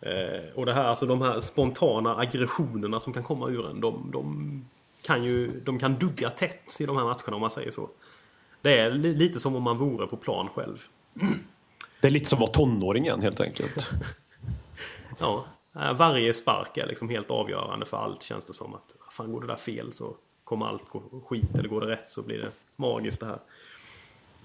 Eh, 0.00 0.52
och 0.54 0.66
det 0.66 0.72
här, 0.72 0.84
alltså 0.84 1.06
de 1.06 1.22
här 1.22 1.40
spontana 1.40 2.16
aggressionerna 2.16 3.00
som 3.00 3.12
kan 3.12 3.22
komma 3.22 3.48
ur 3.48 3.70
en, 3.70 3.80
de, 3.80 4.10
de 4.12 4.64
kan 5.02 5.24
ju 5.24 5.60
de 5.60 5.78
kan 5.78 5.94
dugga 5.94 6.30
tätt 6.30 6.76
i 6.80 6.86
de 6.86 6.96
här 6.96 7.04
matcherna 7.04 7.34
om 7.34 7.40
man 7.40 7.50
säger 7.50 7.70
så. 7.70 7.88
Det 8.62 8.78
är 8.78 8.90
li, 8.90 9.14
lite 9.14 9.40
som 9.40 9.56
om 9.56 9.62
man 9.62 9.78
vore 9.78 10.06
på 10.06 10.16
plan 10.16 10.48
själv. 10.48 10.84
Det 12.00 12.06
är 12.06 12.10
lite 12.10 12.28
som 12.28 12.36
att 12.36 12.40
vara 12.40 12.50
tonåring 12.50 13.04
igen 13.04 13.22
helt 13.22 13.40
enkelt. 13.40 13.90
Ja, 15.18 15.44
eh, 15.76 15.92
varje 15.92 16.34
spark 16.34 16.76
är 16.76 16.86
liksom 16.86 17.08
helt 17.08 17.30
avgörande 17.30 17.86
för 17.86 17.96
allt 17.96 18.22
känns 18.22 18.44
det 18.44 18.54
som. 18.54 18.74
att 18.74 18.96
Fan 19.10 19.32
går 19.32 19.40
det 19.40 19.46
där 19.46 19.56
fel 19.56 19.92
så 19.92 20.16
kommer 20.44 20.66
allt 20.66 20.88
gå 20.88 21.02
skit 21.26 21.58
eller 21.58 21.68
går 21.68 21.80
det 21.80 21.86
rätt 21.86 22.10
så 22.10 22.22
blir 22.22 22.38
det 22.38 22.50
magiskt 22.76 23.20
det 23.20 23.26
här. 23.26 23.38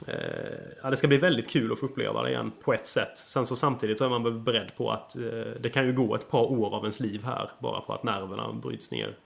Eh, 0.07 0.77
ja, 0.83 0.89
det 0.89 0.97
ska 0.97 1.07
bli 1.07 1.17
väldigt 1.17 1.49
kul 1.49 1.71
att 1.71 1.79
få 1.79 1.85
uppleva 1.85 2.23
det 2.23 2.29
igen 2.29 2.51
på 2.63 2.73
ett 2.73 2.87
sätt. 2.87 3.17
Sen 3.17 3.45
så 3.45 3.55
samtidigt 3.55 3.97
så 3.97 4.05
är 4.05 4.09
man 4.09 4.43
beredd 4.43 4.71
på 4.77 4.91
att 4.91 5.15
eh, 5.15 5.23
det 5.59 5.69
kan 5.73 5.85
ju 5.85 5.93
gå 5.93 6.15
ett 6.15 6.29
par 6.29 6.43
år 6.43 6.75
av 6.75 6.83
ens 6.83 6.99
liv 6.99 7.23
här 7.23 7.51
bara 7.59 7.81
på 7.81 7.93
att 7.93 8.03
nerverna 8.03 8.53
bryts 8.53 8.91
ner. 8.91 9.17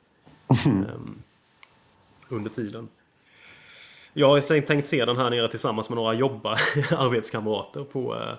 ehm, 0.66 1.22
under 2.30 2.50
tiden. 2.50 2.90
Jag 4.14 4.28
har 4.28 4.42
tänkt, 4.42 4.68
tänkt 4.68 4.88
se 4.88 5.06
den 5.06 5.18
här 5.18 5.30
nere 5.30 5.48
tillsammans 5.48 5.90
med 5.90 5.96
några 5.96 6.14
jobba 6.14 6.52
arbetskamrater 6.92 7.84
på, 7.84 8.16
eh, 8.16 8.34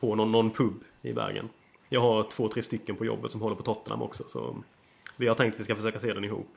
på 0.00 0.14
någon, 0.14 0.32
någon 0.32 0.50
pub 0.50 0.84
i 1.02 1.12
Bergen. 1.12 1.48
Jag 1.92 2.00
har 2.00 2.22
två, 2.22 2.48
tre 2.48 2.62
stycken 2.62 2.96
på 2.96 3.04
jobbet 3.04 3.30
som 3.30 3.40
håller 3.40 3.56
på 3.56 3.62
Tottenham 3.62 4.02
också. 4.02 4.24
Så 4.28 4.56
vi 5.16 5.28
har 5.28 5.34
tänkt 5.34 5.54
att 5.54 5.60
vi 5.60 5.64
ska 5.64 5.76
försöka 5.76 6.00
se 6.00 6.12
den 6.14 6.24
ihop. 6.24 6.56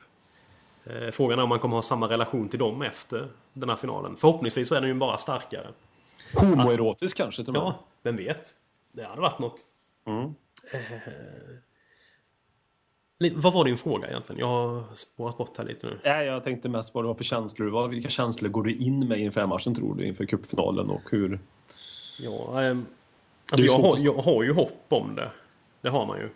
Eh, 0.84 1.10
Frågan 1.10 1.38
är 1.38 1.42
om 1.42 1.48
man 1.48 1.58
kommer 1.58 1.76
ha 1.76 1.82
samma 1.82 2.08
relation 2.08 2.48
till 2.48 2.58
dem 2.58 2.82
efter 2.82 3.28
den 3.52 3.68
här 3.68 3.76
finalen. 3.76 4.16
Förhoppningsvis 4.16 4.68
så 4.68 4.74
är 4.74 4.80
den 4.80 4.88
ju 4.90 4.94
bara 4.94 5.16
starkare. 5.16 5.68
Homoerotisk 6.34 7.16
kanske 7.16 7.44
till. 7.44 7.54
Ja, 7.54 7.84
vem 8.02 8.16
vet? 8.16 8.50
Det 8.92 9.04
hade 9.04 9.20
varit 9.20 9.38
något. 9.38 9.60
Mm. 10.06 10.34
Eh, 10.72 10.80
vad 13.36 13.52
var 13.52 13.64
din 13.64 13.78
fråga 13.78 14.08
egentligen? 14.08 14.40
Jag 14.40 14.46
har 14.46 14.84
spårat 14.94 15.38
bort 15.38 15.58
här 15.58 15.64
lite 15.64 15.86
nu. 15.86 15.98
Nej, 16.04 16.26
jag 16.26 16.44
tänkte 16.44 16.68
mest 16.68 16.94
vad 16.94 17.04
det 17.04 17.08
var 17.08 17.14
för 17.14 17.24
känslor. 17.24 17.66
Vad, 17.66 17.90
vilka 17.90 18.08
känslor 18.08 18.50
går 18.50 18.62
du 18.62 18.74
in 18.74 19.08
med 19.08 19.18
inför 19.18 19.46
matchen 19.46 19.74
tror 19.74 19.94
du? 19.94 20.06
Inför 20.06 20.26
cupfinalen 20.26 20.90
och 20.90 21.02
hur? 21.10 21.40
Ja, 22.20 22.60
Det 22.60 22.82
alltså 23.50 23.66
jag, 23.66 23.78
har, 23.78 23.98
jag 23.98 24.14
har 24.14 24.42
ju 24.42 24.52
hopp 24.52 24.84
om 24.88 25.14
det. 25.14 25.30
Det 25.80 25.88
har 25.88 26.06
man 26.06 26.18
ju. 26.18 26.30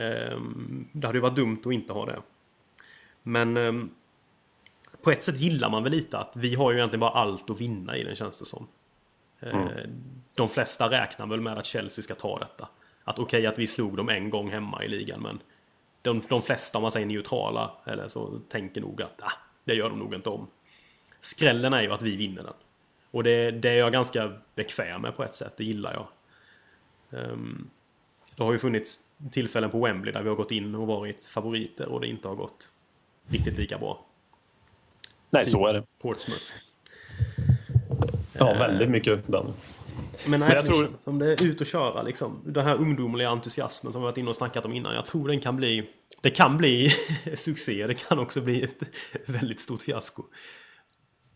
Ehm, 0.00 0.88
det 0.92 1.06
hade 1.06 1.18
ju 1.18 1.22
varit 1.22 1.36
dumt 1.36 1.60
att 1.64 1.72
inte 1.72 1.92
ha 1.92 2.06
det. 2.06 2.22
Men 3.22 3.56
ehm, 3.56 3.90
på 5.02 5.10
ett 5.10 5.24
sätt 5.24 5.40
gillar 5.40 5.70
man 5.70 5.82
väl 5.82 5.92
lite 5.92 6.18
att 6.18 6.36
vi 6.36 6.54
har 6.54 6.70
ju 6.70 6.76
egentligen 6.76 7.00
bara 7.00 7.10
allt 7.10 7.50
att 7.50 7.60
vinna 7.60 7.96
i 7.96 8.04
den 8.04 8.16
känns 8.16 8.38
det 8.38 8.44
som. 8.44 8.66
Eh, 9.40 9.66
De 10.34 10.48
flesta 10.48 10.90
räknar 10.90 11.26
väl 11.26 11.40
med 11.40 11.58
att 11.58 11.66
Chelsea 11.66 12.02
ska 12.02 12.14
ta 12.14 12.38
detta. 12.38 12.68
Att 13.04 13.18
okej 13.18 13.46
att 13.46 13.58
vi 13.58 13.66
slog 13.66 13.96
dem 13.96 14.08
en 14.08 14.30
gång 14.30 14.50
hemma 14.50 14.84
i 14.84 14.88
ligan 14.88 15.22
men 15.22 15.38
de, 16.02 16.22
de 16.28 16.42
flesta, 16.42 16.78
om 16.78 16.82
man 16.82 16.92
säger 16.92 17.06
neutrala, 17.06 17.70
eller 17.84 18.08
så 18.08 18.40
tänker 18.48 18.80
nog 18.80 19.02
att 19.02 19.22
ah, 19.22 19.32
det 19.64 19.74
gör 19.74 19.90
de 19.90 19.98
nog 19.98 20.14
inte 20.14 20.30
om. 20.30 20.46
Skrällen 21.20 21.72
är 21.72 21.82
ju 21.82 21.92
att 21.92 22.02
vi 22.02 22.16
vinner 22.16 22.42
den. 22.42 22.54
Och 23.10 23.24
det, 23.24 23.50
det 23.50 23.68
är 23.70 23.76
jag 23.76 23.92
ganska 23.92 24.32
bekväm 24.54 25.02
med 25.02 25.16
på 25.16 25.24
ett 25.24 25.34
sätt, 25.34 25.52
det 25.56 25.64
gillar 25.64 25.92
jag. 25.92 26.06
Um, 27.10 27.70
det 28.36 28.42
har 28.42 28.52
ju 28.52 28.58
funnits 28.58 29.00
tillfällen 29.32 29.70
på 29.70 29.84
Wembley 29.84 30.12
där 30.12 30.22
vi 30.22 30.28
har 30.28 30.36
gått 30.36 30.50
in 30.50 30.74
och 30.74 30.86
varit 30.86 31.26
favoriter 31.26 31.88
och 31.88 32.00
det 32.00 32.06
inte 32.06 32.28
har 32.28 32.34
gått 32.34 32.68
riktigt 33.28 33.58
lika 33.58 33.78
bra. 33.78 34.04
Nej, 35.30 35.46
så 35.46 35.66
är 35.66 35.72
det. 35.72 35.82
Portsmouth. 36.02 36.44
Ja, 38.32 38.54
väldigt 38.54 38.90
mycket 38.90 39.26
den. 39.26 39.46
Men, 40.26 40.40
nej, 40.40 40.48
Men 40.48 40.50
jag 40.56 40.66
tror- 40.66 40.88
Som 40.98 41.18
det 41.18 41.32
är 41.32 41.42
ut 41.44 41.60
och 41.60 41.66
köra 41.66 42.02
liksom. 42.02 42.40
Den 42.44 42.66
här 42.66 42.74
ungdomliga 42.76 43.28
entusiasmen 43.28 43.92
som 43.92 44.02
vi 44.02 44.04
varit 44.04 44.18
inne 44.18 44.28
och 44.30 44.36
snackat 44.36 44.64
om 44.64 44.72
innan. 44.72 44.94
Jag 44.94 45.04
tror 45.04 45.28
den 45.28 45.40
kan 45.40 45.56
bli... 45.56 45.90
Det 46.20 46.30
kan 46.30 46.56
bli 46.56 46.90
succé. 47.34 47.86
Det 47.86 47.94
kan 47.94 48.18
också 48.18 48.40
bli 48.40 48.62
ett 48.62 48.82
väldigt 49.26 49.60
stort 49.60 49.82
fiasko. 49.82 50.22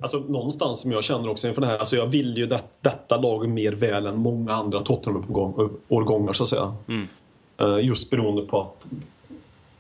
Alltså 0.03 0.19
någonstans 0.19 0.81
som 0.81 0.93
jag 0.93 1.05
känner 1.05 1.29
också 1.29 1.49
inför 1.49 1.61
det 1.61 1.67
här, 1.67 1.79
alltså 1.79 1.97
jag 1.97 2.07
vill 2.07 2.37
ju 2.37 2.47
det, 2.47 2.61
detta 2.81 3.17
lag 3.17 3.49
mer 3.49 3.73
väl 3.73 4.07
än 4.07 4.17
många 4.17 4.53
andra 4.53 4.81
Tottenham-årgångar 4.81 6.33
så 6.33 6.43
att 6.43 6.49
säga. 6.49 6.75
Eh, 7.61 7.87
Just 7.87 8.11
beroende 8.11 8.43
på 8.43 8.61
att 8.61 8.87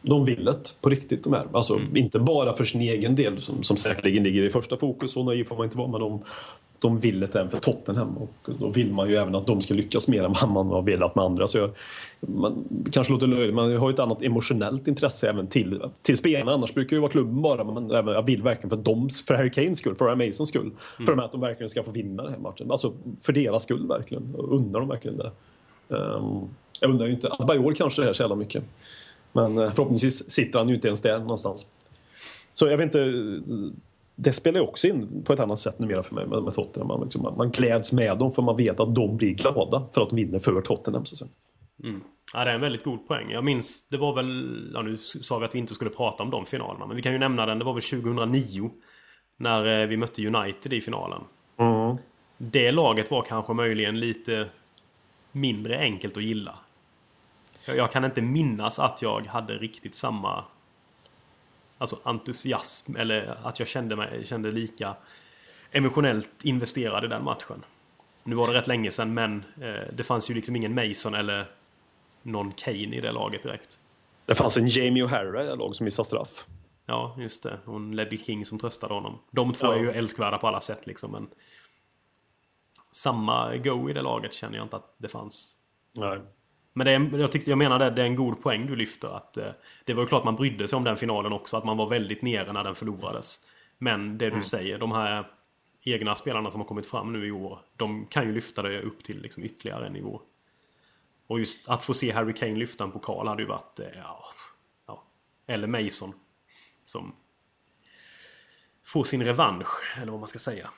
de 0.02 0.24
vill 0.24 0.44
det 0.44 0.74
på 0.80 0.90
riktigt 0.90 1.24
de 1.24 1.32
här. 1.32 1.46
Alltså 1.52 1.80
inte 1.94 2.18
bara 2.18 2.52
för 2.56 2.64
sin 2.64 2.80
egen 2.80 3.16
del 3.16 3.40
som, 3.40 3.62
som 3.62 3.76
säkerligen 3.76 4.24
ligger 4.24 4.42
i 4.42 4.50
första 4.50 4.76
fokus, 4.76 5.12
så 5.12 5.22
naiv 5.22 5.44
får 5.44 5.56
man 5.56 5.64
inte 5.64 5.78
vara, 5.78 5.88
men 5.88 6.00
de, 6.00 6.22
de 6.82 7.00
vill 7.00 7.20
det 7.20 7.34
även 7.34 7.50
för 7.50 7.58
Tottenham 7.58 8.16
och 8.16 8.50
då 8.58 8.68
vill 8.68 8.92
man 8.92 9.08
ju 9.08 9.16
även 9.16 9.34
att 9.34 9.46
de 9.46 9.60
ska 9.60 9.74
lyckas 9.74 10.08
mer 10.08 10.24
än 10.24 10.32
vad 10.32 10.50
man 10.50 10.66
har 10.66 10.82
velat 10.82 11.14
med 11.14 11.24
andra. 11.24 11.46
Så 11.46 11.58
jag, 11.58 11.70
man 12.20 12.64
kanske 12.92 13.12
låter 13.12 13.26
löjligt, 13.26 13.54
men 13.54 13.70
jag 13.70 13.80
har 13.80 13.88
ju 13.88 13.94
ett 13.94 14.00
annat 14.00 14.22
emotionellt 14.22 14.88
intresse 14.88 15.28
även 15.28 15.46
till, 15.46 15.82
till 16.02 16.16
spelarna. 16.16 16.52
Annars 16.52 16.74
brukar 16.74 16.90
det 16.90 16.94
ju 16.96 17.00
vara 17.00 17.10
klubben 17.10 17.42
bara, 17.42 17.64
men 17.64 17.90
även, 17.90 18.14
jag 18.14 18.22
vill 18.22 18.42
verkligen 18.42 18.70
för 18.70 18.76
doms, 18.76 19.26
för 19.26 19.34
Harry 19.34 19.50
Kanes 19.50 19.78
skull, 19.78 19.94
för 19.94 20.14
Masons 20.14 20.48
skull. 20.48 20.70
För 21.06 21.24
att 21.24 21.32
de 21.32 21.40
verkligen 21.40 21.70
ska 21.70 21.82
få 21.82 21.90
vinna 21.90 22.22
den 22.22 22.32
här 22.32 22.40
matchen. 22.40 22.70
Alltså 22.70 22.92
för 23.20 23.32
deras 23.32 23.62
skull 23.62 23.86
verkligen. 23.86 24.34
Och 24.34 24.56
undrar 24.56 24.80
de 24.80 24.88
verkligen 24.88 25.18
det. 25.18 25.30
Um, 25.88 26.48
jag 26.80 26.90
undrar 26.90 27.06
ju 27.06 27.12
inte, 27.12 27.28
Adebayor 27.30 27.74
kanske 27.74 28.02
det 28.02 28.06
här 28.06 28.12
så 28.12 28.22
jävla 28.22 28.36
mycket. 28.36 28.64
Men 29.32 29.58
eh, 29.58 29.72
förhoppningsvis 29.72 30.30
sitter 30.30 30.58
han 30.58 30.68
ju 30.68 30.74
inte 30.74 30.88
ens 30.88 31.00
där 31.00 31.18
någonstans. 31.18 31.66
Så 32.52 32.66
jag 32.66 32.78
vet 32.78 32.84
inte, 32.84 33.12
det 34.16 34.32
spelar 34.32 34.60
ju 34.60 34.66
också 34.66 34.86
in 34.86 35.24
på 35.24 35.32
ett 35.32 35.40
annat 35.40 35.58
sätt 35.58 35.78
numera 35.78 36.02
för 36.02 36.14
mig 36.14 36.26
med, 36.26 36.42
med 36.42 36.54
Tottenham. 36.54 36.88
Man, 36.88 37.00
liksom, 37.04 37.22
man, 37.22 37.36
man 37.36 37.50
gläds 37.50 37.92
med 37.92 38.18
dem 38.18 38.32
för 38.32 38.42
man 38.42 38.56
vet 38.56 38.80
att 38.80 38.94
de 38.94 39.16
blir 39.16 39.34
glada 39.34 39.88
för 39.94 40.00
att 40.00 40.08
de 40.10 40.16
vinner 40.16 40.38
för 40.38 40.60
Tottenham. 40.60 41.04
Så 41.04 41.14
att 41.14 41.18
säga. 41.18 41.30
Ja, 42.34 42.44
det 42.44 42.50
är 42.50 42.54
en 42.54 42.60
väldigt 42.60 42.84
god 42.84 43.08
poäng. 43.08 43.30
Jag 43.30 43.44
minns, 43.44 43.88
det 43.88 43.96
var 43.96 44.14
väl, 44.14 44.70
ja 44.74 44.82
nu 44.82 44.98
sa 44.98 45.38
vi 45.38 45.44
att 45.44 45.54
vi 45.54 45.58
inte 45.58 45.74
skulle 45.74 45.90
prata 45.90 46.22
om 46.22 46.30
de 46.30 46.46
finalerna, 46.46 46.86
men 46.86 46.96
vi 46.96 47.02
kan 47.02 47.12
ju 47.12 47.18
nämna 47.18 47.46
den, 47.46 47.58
det 47.58 47.64
var 47.64 47.72
väl 47.72 47.82
2009 47.82 48.70
när 49.36 49.82
eh, 49.82 49.88
vi 49.88 49.96
mötte 49.96 50.26
United 50.26 50.72
i 50.72 50.80
finalen. 50.80 51.22
Det 52.38 52.72
laget 52.72 53.10
var 53.10 53.22
kanske 53.22 53.52
möjligen 53.52 54.00
lite 54.00 54.48
mindre 55.32 55.78
enkelt 55.78 56.16
att 56.16 56.22
gilla. 56.22 56.58
Jag, 57.66 57.76
jag 57.76 57.92
kan 57.92 58.04
inte 58.04 58.22
minnas 58.22 58.78
att 58.78 59.02
jag 59.02 59.26
hade 59.26 59.54
riktigt 59.54 59.94
samma 59.94 60.44
alltså 61.82 61.98
entusiasm 62.04 62.96
eller 62.96 63.38
att 63.44 63.58
jag 63.58 63.68
kände 63.68 63.96
mig 63.96 64.26
kände 64.26 64.50
lika 64.50 64.96
emotionellt 65.70 66.44
investerad 66.44 67.04
i 67.04 67.08
den 67.08 67.24
matchen. 67.24 67.64
Nu 68.24 68.36
var 68.36 68.48
det 68.48 68.54
rätt 68.54 68.66
länge 68.66 68.90
sedan 68.90 69.14
men 69.14 69.44
eh, 69.60 69.92
det 69.92 70.02
fanns 70.04 70.30
ju 70.30 70.34
liksom 70.34 70.56
ingen 70.56 70.74
Mason 70.74 71.14
eller 71.14 71.50
någon 72.22 72.52
Kane 72.52 72.76
i 72.96 73.00
det 73.00 73.12
laget 73.12 73.42
direkt. 73.42 73.78
Det 74.26 74.34
fanns 74.34 74.56
en 74.56 74.68
Jamie 74.68 75.04
O'Hara 75.04 75.42
i 75.42 75.46
det 75.46 75.54
lag 75.54 75.74
som 75.76 75.84
missade 75.84 76.06
straff. 76.06 76.44
Ja, 76.86 77.16
just 77.18 77.42
det. 77.42 77.58
Och 77.64 77.76
en 77.76 77.96
Ledley 77.96 78.18
King 78.18 78.44
som 78.44 78.58
tröstade 78.58 78.94
honom. 78.94 79.18
De 79.30 79.52
två 79.52 79.66
Ja. 79.66 79.74
är 79.74 79.78
ju 79.78 79.90
älskvärda 79.90 80.38
på 80.38 80.48
alla 80.48 80.60
sätt 80.60 80.86
liksom 80.86 81.12
men 81.12 81.28
samma 82.90 83.56
go 83.56 83.90
i 83.90 83.92
det 83.92 84.02
laget 84.02 84.32
känner 84.32 84.56
jag 84.56 84.64
inte 84.64 84.76
att 84.76 84.94
det 84.98 85.08
fanns. 85.08 85.48
Nej. 85.92 86.20
Men 86.72 86.84
det 86.84 86.92
är, 86.92 87.20
jag, 87.20 87.32
tyckte, 87.32 87.50
jag 87.50 87.58
menar 87.58 87.78
det, 87.78 87.90
det 87.90 88.02
är 88.02 88.06
en 88.06 88.16
god 88.16 88.42
poäng 88.42 88.66
du 88.66 88.76
lyfter. 88.76 89.16
Att, 89.16 89.36
eh, 89.36 89.50
det 89.84 89.94
var 89.94 90.02
ju 90.02 90.06
klart 90.06 90.24
man 90.24 90.36
brydde 90.36 90.68
sig 90.68 90.76
om 90.76 90.84
den 90.84 90.96
finalen 90.96 91.32
också. 91.32 91.56
Att 91.56 91.64
man 91.64 91.76
var 91.76 91.88
väldigt 91.88 92.22
nere 92.22 92.52
när 92.52 92.64
den 92.64 92.74
förlorades. 92.74 93.38
Men 93.78 94.18
det 94.18 94.30
du 94.30 94.42
säger, 94.42 94.78
de 94.78 94.92
här 94.92 95.30
egna 95.84 96.16
spelarna 96.16 96.50
som 96.50 96.60
har 96.60 96.68
kommit 96.68 96.86
fram 96.86 97.12
nu 97.12 97.26
i 97.26 97.30
år. 97.30 97.58
De 97.76 98.06
kan 98.06 98.26
ju 98.26 98.32
lyfta 98.32 98.62
det 98.62 98.82
upp 98.82 99.04
till 99.04 99.22
liksom 99.22 99.44
ytterligare 99.44 99.86
en 99.86 99.92
nivå. 99.92 100.20
Och 101.26 101.38
just 101.38 101.68
att 101.68 101.82
få 101.82 101.94
se 101.94 102.12
Harry 102.12 102.34
Kane 102.34 102.54
lyfta 102.54 102.84
en 102.84 102.92
pokal 102.92 103.28
hade 103.28 103.42
ju 103.42 103.48
varit... 103.48 103.80
eh, 103.80 103.86
Ja, 103.96 104.24
ja, 104.86 105.04
eller 105.46 105.66
Mason. 105.66 106.12
Som 106.84 107.14
får 108.84 109.04
sin 109.04 109.24
revansch, 109.24 109.98
eller 110.02 110.12
vad 110.12 110.20
man 110.20 110.28
ska 110.28 110.38
säga. 110.38 110.70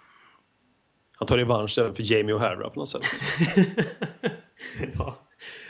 Han 1.17 1.29
tar 1.29 1.39
revansch 1.39 1.79
även 1.79 1.95
för 1.95 2.13
Jamie 2.13 2.35
O'Hara 2.35 2.69
på 2.71 2.81
något 2.81 2.89
sätt. 2.89 3.03
Ja. 4.99 5.24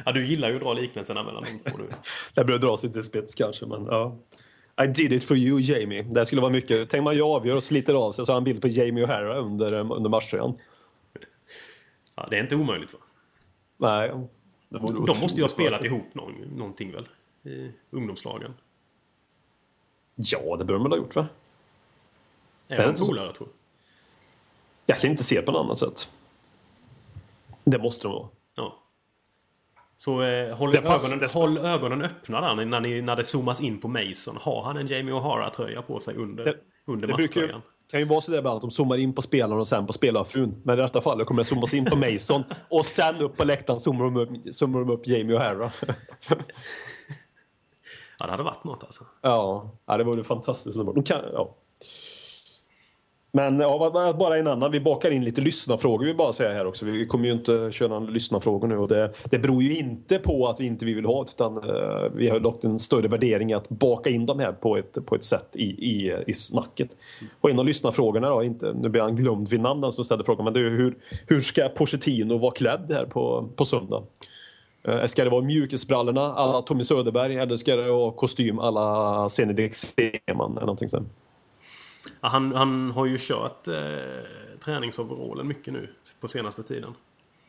Ja, 0.04 0.12
du 0.12 0.26
gillar 0.26 0.48
ju 0.48 0.56
att 0.56 0.62
dra 0.62 0.72
liknelserna 0.72 1.24
mellan 1.24 1.44
de 1.44 1.70
två. 1.70 1.78
Du. 1.78 1.84
Det 2.34 2.44
börjar 2.44 2.60
dra 2.60 2.76
sig 2.76 2.92
till 2.92 3.02
spets 3.02 3.34
kanske, 3.34 3.66
men 3.66 3.84
ja. 3.84 4.16
I 4.84 4.86
did 4.86 5.12
it 5.12 5.24
for 5.24 5.36
you, 5.36 5.60
Jamie. 5.60 6.02
Det 6.02 6.26
skulle 6.26 6.40
vara 6.40 6.52
mycket. 6.52 6.90
Tänk 6.90 7.04
man 7.04 7.16
jag 7.16 7.28
avgör 7.28 7.56
och 7.56 7.62
sliter 7.62 7.94
av 7.94 8.12
sig 8.12 8.26
så 8.26 8.32
har 8.32 8.34
han 8.34 8.40
en 8.40 8.44
bild 8.44 8.62
på 8.62 8.68
Jamie 8.68 9.06
O'Hara 9.06 9.34
under, 9.34 9.72
eh, 9.72 9.90
under 9.90 10.10
matchtröjan. 10.10 10.58
Ja, 12.16 12.26
det 12.30 12.36
är 12.36 12.40
inte 12.42 12.56
omöjligt 12.56 12.92
va? 12.92 12.98
Nej. 13.76 14.12
De 14.68 15.20
måste 15.20 15.36
ju 15.36 15.42
ha 15.42 15.48
spelat 15.48 15.80
bra. 15.80 15.90
ihop 15.90 16.14
någon, 16.14 16.32
någonting 16.56 16.92
väl? 16.92 17.08
I 17.42 17.70
ungdomslagen. 17.90 18.54
Ja, 20.14 20.56
det 20.56 20.64
bör 20.64 20.78
väl 20.78 20.92
ha 20.92 20.96
gjort 20.96 21.16
va? 21.16 21.26
Är 22.68 22.94
så? 22.94 23.06
polare 23.06 23.32
tror 23.32 23.48
Jag 24.86 25.00
kan 25.00 25.10
inte 25.10 25.24
se 25.24 25.36
det 25.36 25.42
på 25.42 25.52
något 25.52 25.64
annat 25.64 25.78
sätt. 25.78 26.08
Det 27.64 27.78
måste 27.78 28.08
de 28.08 28.12
vara. 28.12 28.28
Så 29.96 30.22
eh, 30.22 30.56
håll, 30.56 30.72
ögonen, 30.76 31.28
håll 31.34 31.58
ögonen 31.58 32.02
öppna 32.02 32.40
där 32.40 32.64
när, 32.64 32.80
ni, 32.80 33.02
när 33.02 33.16
det 33.16 33.24
zoomas 33.24 33.60
in 33.60 33.80
på 33.80 33.88
Mason. 33.88 34.36
Har 34.40 34.62
han 34.62 34.76
en 34.76 34.86
Jamie 34.86 35.14
O'Hara-tröja 35.14 35.82
på 35.82 36.00
sig 36.00 36.16
under, 36.16 36.44
Det- 36.44 36.56
under 36.86 37.08
Det 37.08 37.14
brukar 37.14 37.40
matchtröjan? 37.40 37.62
kan 37.90 38.00
ju 38.00 38.06
vara 38.06 38.20
så 38.20 38.30
där 38.30 38.42
bara 38.42 38.54
att 38.54 38.60
de 38.60 38.70
zoomar 38.70 38.96
in 38.96 39.14
på 39.14 39.22
spelaren 39.22 39.60
och 39.60 39.68
sen 39.68 39.86
på 39.86 39.92
spelarfrun. 39.92 40.60
Men 40.64 40.78
i 40.78 40.82
detta 40.82 41.00
fallet 41.00 41.26
kommer 41.26 41.42
det 41.42 41.48
zoomas 41.48 41.74
in 41.74 41.84
på 41.84 41.96
Mason 41.96 42.44
och 42.70 42.84
sen 42.86 43.16
upp 43.20 43.36
på 43.36 43.44
läktaren 43.44 43.80
zoomar 43.80 44.04
de 44.04 44.16
upp, 44.16 44.54
zoomar 44.54 44.80
de 44.80 44.90
upp 44.90 45.06
Jamie 45.06 45.36
O'Hara. 45.38 45.70
Ja, 48.18 48.26
det 48.26 48.30
hade 48.30 48.42
varit 48.42 48.64
något 48.64 48.84
alltså. 48.84 49.04
ja, 49.22 49.70
ja, 49.86 49.96
det 49.96 50.04
vore 50.04 50.24
fantastiskt. 50.24 50.76
De 50.78 51.02
kan, 51.02 51.20
ja. 51.32 51.56
Men 53.36 53.60
ja, 53.60 54.14
bara 54.18 54.38
en 54.38 54.46
annan. 54.46 54.70
Vi 54.70 54.80
bakar 54.80 55.10
in 55.10 55.24
lite 55.24 55.40
lyssnarfrågor 55.40 56.06
vill 56.06 56.16
bara 56.16 56.32
säga 56.32 56.52
här 56.52 56.66
också. 56.66 56.86
Vi 56.86 57.06
kommer 57.06 57.26
ju 57.26 57.32
inte 57.32 57.68
köra 57.72 57.88
några 57.88 58.10
lyssnarfrågor 58.10 58.68
nu 58.68 58.76
och 58.76 58.88
det, 58.88 59.12
det 59.24 59.38
beror 59.38 59.62
ju 59.62 59.76
inte 59.76 60.18
på 60.18 60.46
att 60.46 60.60
vi 60.60 60.66
inte 60.66 60.86
vill 60.86 61.04
ha 61.04 61.24
det 61.24 61.30
utan 61.30 61.56
eh, 61.56 62.12
vi 62.14 62.28
har 62.28 62.40
lagt 62.40 62.64
en 62.64 62.78
större 62.78 63.08
värdering 63.08 63.50
i 63.50 63.54
att 63.54 63.68
baka 63.68 64.10
in 64.10 64.26
dem 64.26 64.38
här 64.38 64.52
på 64.52 64.76
ett, 64.76 65.06
på 65.06 65.14
ett 65.14 65.24
sätt 65.24 65.48
i, 65.52 65.64
i, 65.64 66.16
i 66.26 66.34
snacket. 66.34 66.88
Och 67.40 67.50
en 67.50 67.58
av 67.58 67.66
lyssnarfrågorna 67.66 68.28
då, 68.28 68.42
inte, 68.42 68.72
nu 68.72 68.88
blir 68.88 69.02
han 69.02 69.16
glömd 69.16 69.48
vid 69.48 69.60
namn 69.60 69.80
den 69.80 69.92
som 69.92 70.04
ställde 70.04 70.24
frågan, 70.24 70.44
men 70.44 70.52
det 70.54 70.60
är 70.60 70.64
ju 70.64 70.76
hur, 70.76 70.94
hur 71.26 71.40
ska 71.40 71.68
Pochettino 71.68 72.38
vara 72.38 72.52
klädd 72.52 72.86
här 72.88 73.06
på, 73.06 73.48
på 73.56 73.64
söndag? 73.64 74.02
Eh, 74.88 75.06
ska 75.06 75.24
det 75.24 75.30
vara 75.30 75.42
mjukisbrallorna 75.42 76.34
alla 76.34 76.62
Tommy 76.62 76.82
Söderberg 76.82 77.36
eller 77.36 77.56
ska 77.56 77.76
det 77.76 77.90
vara 77.90 78.12
kostym 78.12 78.58
alla 78.58 79.28
Zenedek 79.28 79.74
Seman 79.74 80.50
eller 80.50 80.60
någonting 80.60 80.88
sånt? 80.88 81.08
Ja, 82.20 82.28
han, 82.28 82.54
han 82.54 82.90
har 82.90 83.06
ju 83.06 83.18
kört 83.20 83.68
eh, 83.68 83.74
träningsoverallen 84.64 85.48
mycket 85.48 85.72
nu 85.72 85.88
på 86.20 86.28
senaste 86.28 86.62
tiden. 86.62 86.94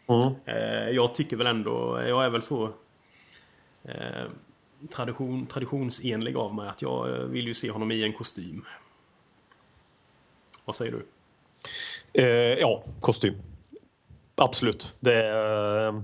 Mm. 0.08 0.34
Eh, 0.46 0.90
jag 0.90 1.16
tycker 1.16 1.38
väl 1.38 1.48
ändå, 1.48 2.02
jag 2.08 2.26
är 2.26 2.30
väl 2.30 2.42
så 2.42 2.70
eh, 3.84 4.26
tradition, 4.96 5.46
traditionsenlig 5.46 6.36
av 6.36 6.56
mig 6.56 6.68
att 6.70 6.82
jag 6.82 7.10
eh, 7.10 7.26
vill 7.26 7.48
ju 7.48 7.54
se 7.54 7.72
honom 7.72 7.92
i 7.92 8.04
en 8.04 8.14
kostym. 8.14 8.66
Vad 10.66 10.76
säger 10.76 10.92
du? 10.92 11.06
Eh, 12.22 12.60
ja, 12.60 12.84
kostym. 13.02 13.34
Absolut. 14.36 14.96
Det 15.00 15.26
är... 15.26 16.04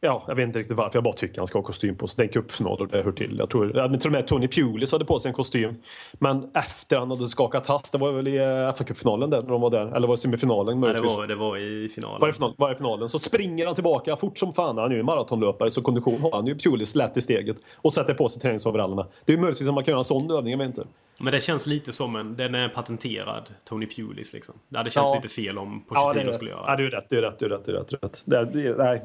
Ja, 0.00 0.24
jag 0.28 0.34
vet 0.34 0.42
inte 0.46 0.58
riktigt 0.58 0.76
varför. 0.76 0.96
Jag 0.96 1.04
bara 1.04 1.12
tycker 1.12 1.38
han 1.40 1.46
ska 1.46 1.58
ha 1.58 1.62
kostym 1.64 1.96
på 1.96 2.06
sig. 2.08 2.14
Det 2.16 2.22
är 2.22 2.26
en 2.26 2.32
cupfinal 2.32 2.80
och 2.80 2.88
det 2.88 3.02
hör 3.02 3.12
till. 3.12 3.36
Jag 3.38 3.50
tror, 3.50 3.76
ja, 3.76 3.88
till 3.88 4.08
och 4.08 4.12
med 4.12 4.26
Tony 4.26 4.48
Pulis 4.48 4.92
hade 4.92 5.04
på 5.04 5.18
sig 5.18 5.28
en 5.28 5.34
kostym. 5.34 5.74
Men 6.12 6.50
efter 6.54 6.98
han 6.98 7.10
hade 7.10 7.26
skakat 7.26 7.66
hast, 7.66 7.92
det 7.92 7.98
var 7.98 8.12
väl 8.12 8.28
i 8.28 8.36
eh, 8.36 8.42
FA-cupfinalen 8.44 9.30
där 9.30 9.42
när 9.42 9.48
de 9.50 9.60
var 9.60 9.70
där. 9.70 9.96
Eller 9.96 10.08
var 10.08 10.14
det 10.14 10.20
semifinalen 10.20 10.80
Nej, 10.80 10.92
det, 10.94 11.00
var, 11.00 11.26
det 11.26 11.34
var 11.34 11.56
i 11.56 11.88
finalen. 11.94 12.20
Var 12.20 12.28
i, 12.28 12.32
final, 12.32 12.54
var 12.58 12.72
i 12.72 12.74
finalen. 12.74 13.08
Så 13.08 13.18
springer 13.18 13.66
han 13.66 13.74
tillbaka 13.74 14.16
fort 14.16 14.38
som 14.38 14.52
fan. 14.52 14.78
Han 14.78 14.90
är 14.90 14.94
ju 14.94 15.00
en 15.00 15.06
maratonlöpare 15.06 15.70
så 15.70 15.82
kondition 15.82 16.20
har 16.22 16.32
han 16.32 16.46
ju 16.46 16.54
Pulis 16.58 16.94
lätt 16.94 17.16
i 17.16 17.20
steget. 17.20 17.56
Och 17.76 17.92
sätter 17.92 18.14
på 18.14 18.28
sig 18.28 18.42
träningsoverallerna. 18.42 19.06
Det 19.24 19.32
är 19.32 19.36
ju 19.36 19.40
möjligtvis 19.40 19.68
att 19.68 19.74
man 19.74 19.84
kan 19.84 19.92
göra 19.92 20.00
en 20.00 20.04
sån 20.04 20.30
övning, 20.30 20.50
jag 20.50 20.58
vet 20.58 20.66
inte. 20.66 20.84
Men 21.20 21.32
det 21.32 21.40
känns 21.40 21.66
lite 21.66 21.92
som 21.92 22.16
en, 22.16 22.36
den 22.36 22.54
är 22.54 22.68
patenterad 22.68 23.42
Tony 23.64 23.86
Pulis 23.86 24.32
liksom. 24.32 24.54
Det 24.68 24.78
hade 24.78 24.90
känts 24.90 25.08
Ja. 25.10 25.14
lite 25.14 25.28
fel 25.34 25.58
om 25.58 25.84
Ja, 25.90 25.94
det 25.94 26.04
Pochettino 26.04 26.28
rätt. 26.28 26.34
skulle 26.34 26.50
göra 26.50 26.64
Ja, 26.66 26.76
det 26.76 26.82
är 26.84 26.90
rätt. 26.90 27.06
Det 27.08 27.16
är 27.16 27.20
rätt. 27.22 27.38
Det 27.38 27.44
är 27.46 27.48
rätt. 27.48 27.64
Det 27.64 27.72
är 27.72 27.76
rätt, 27.76 27.88
det 27.88 27.96
är 27.96 28.00
rätt. 28.08 28.22
Det 28.26 28.36
är, 28.36 28.44
det 28.74 28.76
nej, 28.84 29.02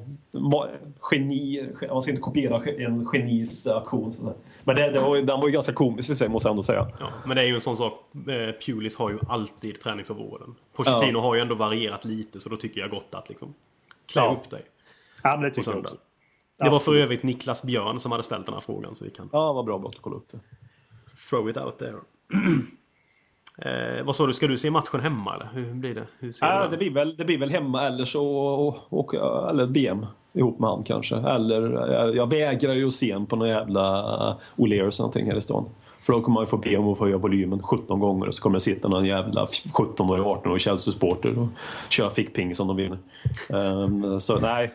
geni, 1.11 1.69
man 1.89 2.01
ska 2.01 2.11
inte 2.11 2.22
kopiera 2.22 2.64
en 2.65 3.07
genis 3.14 3.68
aktion. 3.68 4.14
Men 4.64 4.76
det, 4.76 4.91
det 4.91 4.99
var, 4.99 5.18
den 5.18 5.39
var 5.39 5.47
ju 5.47 5.53
ganska 5.53 5.73
komisk 5.73 6.10
i 6.10 6.15
sig 6.15 6.30
måste 6.30 6.47
jag 6.47 6.51
ändå 6.51 6.64
säga. 6.64 6.88
Ja, 6.99 7.10
men 7.26 7.35
det 7.35 7.41
är 7.43 7.45
ju 7.47 7.53
en 7.55 7.61
sån 7.61 7.77
sak. 7.77 7.93
Eh, 8.27 8.51
Pulis 8.65 8.97
har 8.97 9.10
ju 9.10 9.19
alltid 9.30 9.81
träningsområden. 9.81 10.55
Pochettino 10.76 11.18
har 11.19 11.35
ju 11.35 11.41
ändå 11.41 11.55
varierat 11.55 12.05
lite 12.05 12.39
så 12.39 12.49
då 12.49 12.57
tycker 12.57 12.81
jag 12.81 12.89
gott 12.89 13.07
att 13.11 13.30
liksom 13.30 13.53
klä 14.07 14.22
Ja. 14.22 14.38
upp 14.43 14.49
dig. 14.49 14.61
Ja, 15.23 15.31
men 15.31 15.41
det 15.41 15.49
på 15.49 15.55
tycker 15.55 15.69
jag 15.69 15.73
söndag. 15.76 15.89
också. 15.89 15.97
Det 16.64 16.69
var 16.69 16.80
för 16.80 16.95
övrigt 16.95 17.23
Niklas 17.23 17.64
Björn 17.64 17.99
som 17.99 18.11
hade 18.11 18.23
ställt 18.23 18.45
den 18.45 18.53
här 18.53 18.61
frågan 18.61 18.95
så 18.95 19.05
vi 19.05 19.11
kan 19.11 19.30
Ja, 19.31 19.53
vad 19.53 19.65
bra 19.65 19.77
att 19.88 20.01
kolla 20.01 20.15
upp 20.15 20.27
det. 20.31 20.39
throw 21.30 21.49
it 21.49 21.57
out 21.57 21.80
there. 21.80 21.95
eh, 23.97 24.03
vad 24.05 24.15
sa 24.15 24.27
du, 24.27 24.34
ska 24.34 24.47
du 24.47 24.57
se 24.57 24.72
matchen 24.72 24.99
hemma 24.99 25.35
eller? 25.35 25.49
Hur 25.53 25.73
blir 25.73 25.95
det? 25.95 26.07
Hur 26.19 26.31
ser 26.31 26.45
Ja, 26.45 26.64
du 26.65 26.72
det, 26.72 26.77
blir 26.77 26.91
väl, 26.91 27.15
det 27.18 27.26
blir 27.26 27.38
väl 27.38 27.49
hemma 27.49 27.88
eller 27.88 28.05
så 28.05 28.35
och, 28.38 28.77
och, 28.89 29.14
eller 29.49 29.68
BM 29.68 30.05
ihop 30.34 30.60
med 30.60 30.69
han 30.69 30.84
kanske. 30.84 31.15
Eller 31.15 31.91
jag, 31.93 32.15
jag 32.15 32.30
vägrar 32.30 32.73
ju 32.73 32.88
att 32.88 32.93
se 32.93 33.11
en 33.11 33.26
på 33.26 33.35
någon 33.35 33.47
jävla 33.49 34.38
O'Learys 34.55 34.99
någonting 35.01 35.26
här 35.26 35.38
i 35.38 35.41
stan. 35.41 35.65
För 36.03 36.14
då 36.14 36.22
kommer 36.22 36.34
man 36.34 36.43
ju 36.43 36.47
få 36.47 36.57
be 36.57 36.77
om 36.77 36.88
att 36.88 36.97
få 36.97 37.03
höja 37.03 37.18
volymen 37.18 37.64
17 37.64 37.99
gånger 37.99 38.27
och 38.27 38.34
så 38.34 38.41
kommer 38.41 38.53
det 38.53 38.60
sitta 38.60 38.88
någon 38.88 39.05
jävla 39.05 39.45
17-årig, 39.45 40.23
18-årig 40.23 40.61
Chelsea-supporter 40.61 41.39
och 41.39 41.47
köra 41.89 42.10
fickping 42.10 42.55
som 42.55 42.68
de 42.68 42.77
vill. 42.77 42.97
Ehm, 43.49 44.19
så 44.19 44.39
nej, 44.39 44.73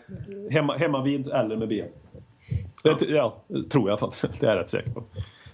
hemma, 0.50 0.76
hemma 0.76 1.02
vid 1.02 1.28
eller 1.28 1.56
med 1.56 1.68
BM. 1.68 1.88
Det, 2.82 3.02
ja, 3.08 3.36
tror 3.70 3.88
jag 3.90 3.98
i 3.98 4.02
alla 4.02 4.12
fall. 4.12 4.30
Det 4.40 4.46
är 4.46 4.50
jag 4.50 4.58
rätt 4.58 4.68
säker 4.68 4.90
på. 4.90 5.02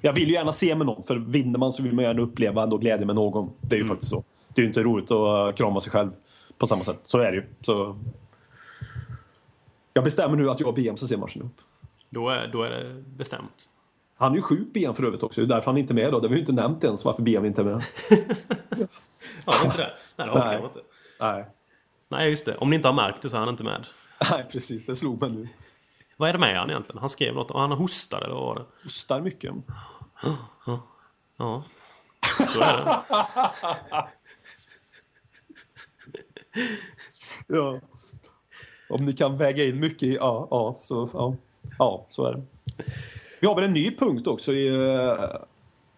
Jag 0.00 0.12
vill 0.12 0.28
ju 0.28 0.34
gärna 0.34 0.52
se 0.52 0.74
med 0.74 0.86
någon, 0.86 1.02
för 1.02 1.16
vinner 1.16 1.58
man 1.58 1.72
så 1.72 1.82
vill 1.82 1.92
man 1.92 2.04
gärna 2.04 2.22
uppleva 2.22 2.62
ändå 2.62 2.76
glädje 2.76 3.06
med 3.06 3.16
någon. 3.16 3.50
Det 3.60 3.76
är 3.76 3.80
ju 3.80 3.86
faktiskt 3.86 4.10
så. 4.10 4.24
Det 4.54 4.60
är 4.60 4.62
ju 4.62 4.68
inte 4.68 4.82
roligt 4.82 5.10
att 5.10 5.48
uh, 5.48 5.54
krama 5.56 5.80
sig 5.80 5.92
själv 5.92 6.10
på 6.58 6.66
samma 6.66 6.84
sätt. 6.84 7.00
Så 7.04 7.18
är 7.18 7.30
det 7.30 7.36
ju. 7.36 7.44
Så... 7.60 7.96
Jag 9.96 10.04
bestämmer 10.04 10.36
nu 10.36 10.50
att 10.50 10.60
jag 10.60 10.68
och 10.68 10.74
BM 10.74 10.96
ska 10.96 11.06
se 11.06 11.16
matchen 11.16 11.42
ihop. 11.42 11.60
Då, 12.10 12.28
är, 12.28 12.48
då 12.48 12.62
är 12.62 12.70
det 12.70 13.02
bestämt. 13.06 13.68
Han 14.16 14.32
är 14.32 14.36
ju 14.36 14.42
sjuk 14.42 14.72
BM 14.72 14.94
för 14.94 15.04
övrigt 15.04 15.22
också. 15.22 15.40
Det 15.40 15.44
är 15.46 15.48
därför 15.48 15.66
han 15.70 15.78
inte 15.78 15.92
är 15.92 15.94
med 15.94 16.12
då. 16.12 16.20
Det 16.20 16.26
har 16.26 16.28
vi 16.28 16.34
ju 16.34 16.40
inte 16.40 16.52
nämnt 16.52 16.84
ens 16.84 17.04
varför 17.04 17.22
BM 17.22 17.44
inte 17.44 17.60
är 17.60 17.64
med. 17.64 17.82
Ja, 19.46 19.52
det 19.60 19.66
inte 19.66 19.76
det? 19.76 19.94
Nej, 20.16 20.26
det 20.26 20.32
har 20.32 20.38
Nej. 20.38 20.64
inte. 20.64 20.80
Nej. 21.20 21.46
Nej, 22.08 22.30
just 22.30 22.46
det. 22.46 22.56
Om 22.56 22.70
ni 22.70 22.76
inte 22.76 22.88
har 22.88 22.94
märkt 22.94 23.22
det 23.22 23.30
så 23.30 23.36
är 23.36 23.40
han 23.40 23.48
inte 23.48 23.64
med. 23.64 23.86
Nej, 24.30 24.44
precis. 24.52 24.86
Det 24.86 24.96
slog 24.96 25.20
mig 25.20 25.30
nu. 25.30 25.48
Vad 26.16 26.28
är 26.28 26.32
det 26.32 26.38
med 26.38 26.58
han 26.58 26.70
egentligen? 26.70 26.98
Han 27.00 27.08
skrev 27.08 27.34
något 27.34 27.50
och 27.50 27.60
han 27.60 27.72
hostar 27.72 28.20
eller 28.20 28.34
vad 28.34 28.42
var 28.42 28.54
det? 28.54 28.64
Hostar 28.82 29.20
mycket. 29.20 29.54
Ja, 31.36 31.64
så 32.46 32.60
är 32.60 32.84
det. 32.84 33.00
Ja. 37.46 37.80
Om 38.94 39.04
ni 39.04 39.12
kan 39.12 39.38
väga 39.38 39.64
in 39.64 39.80
mycket 39.80 40.02
i 40.02 40.14
ja, 40.14 40.48
ja, 40.50 40.76
så, 40.80 41.08
ja. 41.12 41.34
ja, 41.78 42.06
så 42.08 42.24
är 42.24 42.32
det. 42.32 42.42
Vi 43.40 43.46
har 43.46 43.54
väl 43.54 43.64
en 43.64 43.72
ny 43.72 43.96
punkt 43.96 44.26
också 44.26 44.52
i 44.52 44.70
uh, 44.70 45.14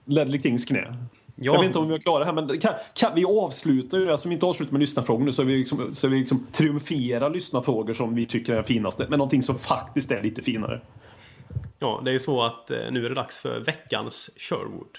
Ledley 0.04 0.42
Kings 0.42 0.64
knä. 0.64 0.96
Ja. 1.38 1.52
Jag 1.52 1.58
vet 1.60 1.66
inte 1.66 1.78
om 1.78 1.88
vi 1.88 1.94
är 1.94 1.98
klara 1.98 2.24
här, 2.24 2.32
men 2.32 2.58
kan, 2.58 2.74
kan 2.94 3.14
vi 3.14 3.24
avsluta 3.24 3.98
ju 3.98 4.06
det, 4.06 4.18
som 4.18 4.28
vi 4.28 4.34
inte 4.34 4.46
avslutar 4.46 4.72
med 4.72 4.80
lyssnarfrågor 4.80 5.24
nu, 5.24 5.32
så 5.32 5.42
vi, 5.42 5.58
liksom, 5.58 5.94
så 5.94 6.08
vi 6.08 6.18
liksom 6.18 6.46
triumferar 6.52 7.30
lyssnarfrågor 7.30 7.94
som 7.94 8.14
vi 8.14 8.26
tycker 8.26 8.54
är 8.54 8.62
finaste, 8.62 9.06
men 9.08 9.18
någonting 9.18 9.42
som 9.42 9.58
faktiskt 9.58 10.10
är 10.10 10.22
lite 10.22 10.42
finare. 10.42 10.80
Ja, 11.78 12.00
det 12.04 12.10
är 12.10 12.12
ju 12.12 12.18
så 12.18 12.42
att 12.42 12.70
eh, 12.70 12.78
nu 12.90 13.04
är 13.04 13.08
det 13.08 13.14
dags 13.14 13.38
för 13.38 13.60
veckans 13.60 14.30
Sherwood. 14.36 14.98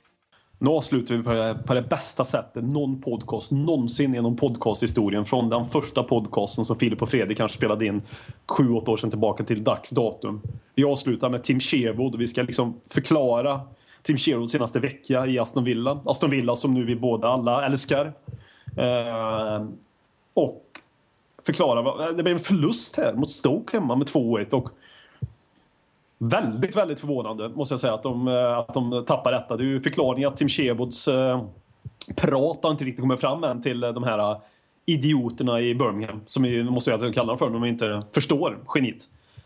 Nu 0.63 0.69
avslutar 0.69 1.15
vi 1.15 1.23
på 1.23 1.31
det, 1.31 1.57
på 1.65 1.73
det 1.73 1.81
bästa 1.81 2.25
sättet 2.25 2.63
någon 2.63 3.01
podcast 3.01 3.51
någonsin 3.51 4.13
genom 4.13 4.35
podcasthistorien. 4.35 5.25
Från 5.25 5.49
den 5.49 5.65
första 5.65 6.03
podcasten 6.03 6.65
som 6.65 6.75
Filip 6.75 7.01
och 7.01 7.09
Fredrik 7.09 7.37
kanske 7.37 7.57
spelade 7.57 7.85
in 7.85 8.01
7-8 8.47 8.89
år 8.89 8.97
sedan 8.97 9.09
tillbaka 9.09 9.43
till 9.43 9.63
dags 9.63 9.89
datum. 9.89 10.41
Vi 10.75 10.83
avslutar 10.83 11.29
med 11.29 11.43
Tim 11.43 11.59
Sherwood 11.59 12.13
och 12.13 12.21
vi 12.21 12.27
ska 12.27 12.41
liksom 12.41 12.81
förklara 12.89 13.61
Tim 14.01 14.17
Sherwood 14.17 14.49
senaste 14.49 14.79
vecka 14.79 15.25
i 15.25 15.39
Aston 15.39 15.63
Villa. 15.63 15.99
Aston 16.05 16.29
Villa 16.29 16.55
som 16.55 16.73
nu 16.73 16.85
vi 16.85 16.95
båda 16.95 17.27
alla 17.27 17.65
älskar. 17.65 18.13
Eh, 18.77 19.65
och 20.33 20.63
förklara, 21.45 22.11
det 22.11 22.23
blev 22.23 22.35
en 22.35 22.43
förlust 22.43 22.97
här 22.97 23.13
mot 23.13 23.31
Stoke 23.31 23.77
hemma 23.77 23.95
med 23.95 24.07
2-1 24.07 24.53
och 24.53 24.69
Väldigt, 26.23 26.75
väldigt 26.75 26.99
förvånande 26.99 27.49
måste 27.49 27.73
jag 27.73 27.79
säga 27.79 27.93
att 27.93 28.03
de, 28.03 28.27
eh, 28.27 28.57
att 28.57 28.73
de 28.73 29.05
tappar 29.07 29.31
detta. 29.31 29.57
Det 29.57 29.63
är 29.63 29.65
ju 29.65 29.79
förklaringen 29.79 30.29
att 30.29 30.37
Tim 30.37 30.49
Sherwoods 30.49 31.07
eh, 31.07 31.43
prat 32.15 32.59
har 32.63 32.71
inte 32.71 32.85
riktigt 32.85 33.01
kommit 33.01 33.21
fram 33.21 33.43
än 33.43 33.61
till 33.61 33.83
eh, 33.83 33.93
de 33.93 34.03
här 34.03 34.31
eh, 34.31 34.37
idioterna 34.85 35.61
i 35.61 35.75
Birmingham. 35.75 36.21
Som 36.25 36.43
vi 36.43 36.63
måste 36.63 36.91
jag 36.91 37.13
kalla 37.13 37.27
dem 37.27 37.37
för, 37.37 37.49
men 37.49 37.61
de 37.61 37.67
inte 37.67 38.03
förstår 38.13 38.57
geniet. 38.75 39.03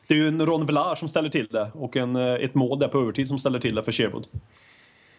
Det 0.07 0.13
är 0.13 0.17
ju 0.17 0.27
en 0.27 0.45
Ron 0.45 0.65
Vlaar 0.65 0.95
som 0.95 1.09
ställer 1.09 1.29
till 1.29 1.47
det 1.47 1.71
och 1.73 1.97
en, 1.97 2.15
ett 2.15 2.55
mål 2.55 2.79
där 2.79 2.87
på 2.87 2.99
övertid 2.99 3.27
som 3.27 3.39
ställer 3.39 3.59
till 3.59 3.75
det 3.75 3.83
för 3.83 3.91
Sherwood. 3.91 4.27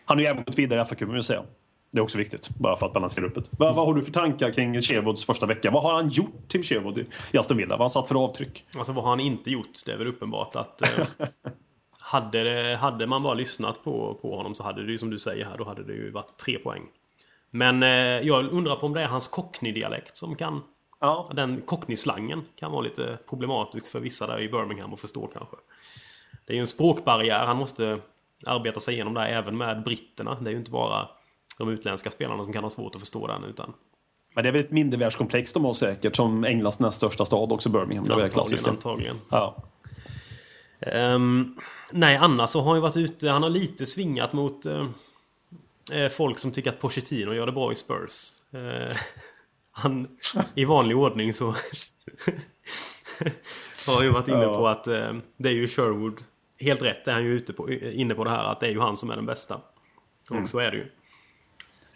Han 0.05 0.17
har 0.19 0.23
ju 0.23 0.29
även 0.29 0.45
gått 0.45 0.59
vidare 0.59 0.81
i 0.81 0.85
FA-cupen 0.85 1.07
vill 1.07 1.15
jag 1.15 1.25
säga. 1.25 1.43
Det 1.91 1.99
är 1.99 2.03
också 2.03 2.19
viktigt, 2.19 2.49
bara 2.59 2.77
för 2.77 2.87
att 2.87 2.93
balansera 2.93 3.27
upp 3.27 3.35
det. 3.35 3.43
Vad, 3.51 3.77
vad 3.77 3.87
har 3.87 3.95
du 3.95 4.03
för 4.05 4.13
tankar 4.13 4.51
kring 4.53 4.81
Sherwoods 4.81 5.25
första 5.25 5.47
vecka? 5.47 5.71
Vad 5.71 5.83
har 5.83 5.95
han 5.95 6.09
gjort, 6.09 6.49
Tim 6.49 6.63
Sherwood, 6.63 6.99
i- 7.33 7.39
Aston 7.39 7.57
Villa? 7.57 7.69
Vad 7.69 7.79
har 7.79 7.85
han 7.85 7.91
satt 7.91 8.09
för 8.09 8.25
avtryck? 8.25 8.65
Alltså 8.77 8.93
vad 8.93 9.05
har 9.05 9.11
han 9.11 9.21
inte 9.21 9.51
gjort? 9.51 9.85
Det 9.87 9.93
är 9.93 9.97
väl 9.97 10.07
uppenbart 10.07 10.57
att 10.57 10.83
eh, 10.83 11.07
hade, 11.99 12.45
det, 12.45 12.77
hade 12.77 13.07
man 13.07 13.23
bara 13.23 13.35
lyssnat 13.35 13.85
på, 13.85 14.19
på 14.23 14.37
honom 14.37 14.55
så 14.55 14.63
hade 14.63 14.87
det 14.87 14.93
ju 14.93 14.99
som 14.99 15.11
du 15.11 15.19
säger 15.19 15.45
här, 15.45 15.59
då 15.59 15.65
hade 15.65 15.85
det 15.85 15.93
ju 15.93 16.11
varit 16.11 16.37
tre 16.37 16.59
poäng. 16.59 16.83
Men 17.51 17.83
eh, 17.83 17.89
jag 18.27 18.53
undrar 18.53 18.77
på 18.77 18.87
om 18.87 18.93
det 18.95 19.03
är 19.03 19.07
hans 19.07 19.29
cockney-dialekt 19.29 20.17
som 20.17 20.37
kan... 20.37 20.63
Ja. 21.01 21.31
Den 21.35 21.61
cockney-slangen 21.67 22.45
kan 22.57 22.73
vara 22.73 22.83
lite 22.83 23.19
problematisk 23.29 23.87
för 23.91 24.01
vissa 24.01 24.27
där 24.27 24.41
i 24.41 24.49
Birmingham 24.49 24.95
att 24.95 25.01
förstå 25.01 25.27
kanske. 25.27 25.57
Det 26.47 26.53
är 26.53 26.55
ju 26.55 26.61
en 26.61 26.67
språkbarriär 26.67 27.47
han 27.47 27.57
måste 27.57 27.99
arbeta 28.47 28.81
sig 28.81 28.95
igenom 28.95 29.15
där 29.15 29.27
även 29.27 29.57
med 29.57 29.83
britterna. 29.83 30.37
Det 30.41 30.51
är 30.51 30.53
ju 30.53 30.59
inte 30.59 30.71
bara 30.71 31.09
de 31.59 31.69
utländska 31.69 32.11
spelarna 32.11 32.45
som 32.45 32.53
kan 32.53 32.63
ha 32.65 32.71
svårt 32.71 32.95
att 32.95 33.01
förstå 33.01 33.27
den 33.27 33.45
utan 33.45 33.73
Men 34.35 34.43
det 34.43 34.49
är 34.49 34.53
väl 34.53 34.61
ett 34.61 34.71
mindervärldskomplex 34.71 35.53
de 35.53 35.65
har 35.65 35.73
säkert, 35.75 36.17
som 36.17 36.45
Englands 36.45 36.79
näst 36.79 36.97
största 36.97 37.25
stad 37.25 37.53
också, 37.53 37.69
Birmingham. 37.69 38.09
Det 38.09 38.25
är 38.25 38.29
klassiska. 38.29 38.71
antagligen. 38.71 39.17
Ja. 39.31 39.57
Ehm, 40.81 41.57
nej, 41.93 42.17
annars 42.17 42.51
så 42.51 42.61
har 42.61 42.67
han 42.67 42.77
ju 42.77 42.81
varit 42.83 42.97
ute, 42.97 43.29
han 43.29 43.43
har 43.43 43.51
lite 43.51 43.87
svingat 43.87 44.33
mot 44.33 44.67
eh, 44.67 46.09
folk 46.11 46.39
som 46.39 46.53
tycker 46.53 46.71
att 46.71 46.81
Pochettino 46.81 47.33
gör 47.35 47.47
det 47.47 47.53
bra 47.53 47.73
i 47.73 47.75
Spurs. 47.75 48.31
Eh, 48.53 48.97
han, 49.71 50.09
i 50.55 50.65
vanlig 50.65 50.97
ordning 50.97 51.33
så 51.33 51.55
har 53.87 54.03
ju 54.03 54.11
varit 54.11 54.29
inne 54.29 54.43
Ja. 54.43 54.55
på 54.59 54.69
att 54.69 54.87
eh, 54.87 55.13
det 55.37 55.49
är 55.49 55.53
ju 55.55 55.69
Sherwood, 55.69 56.21
helt 56.61 56.83
rätt 56.83 57.09
är 57.09 57.13
han 57.13 57.25
ju 57.25 57.33
ute 57.37 57.53
på, 57.53 57.71
inne 57.73 58.15
på 58.15 58.25
det 58.25 58.31
här 58.31 58.45
att 58.45 58.61
det 58.61 58.67
är 58.67 58.71
ju 58.71 58.81
han 58.81 58.97
som 58.97 59.11
är 59.11 59.17
den 59.17 59.27
bästa. 59.27 59.61
Och 60.31 60.49
så 60.49 60.59
är 60.59 60.71
det 60.71 60.77
ju. 60.77 60.91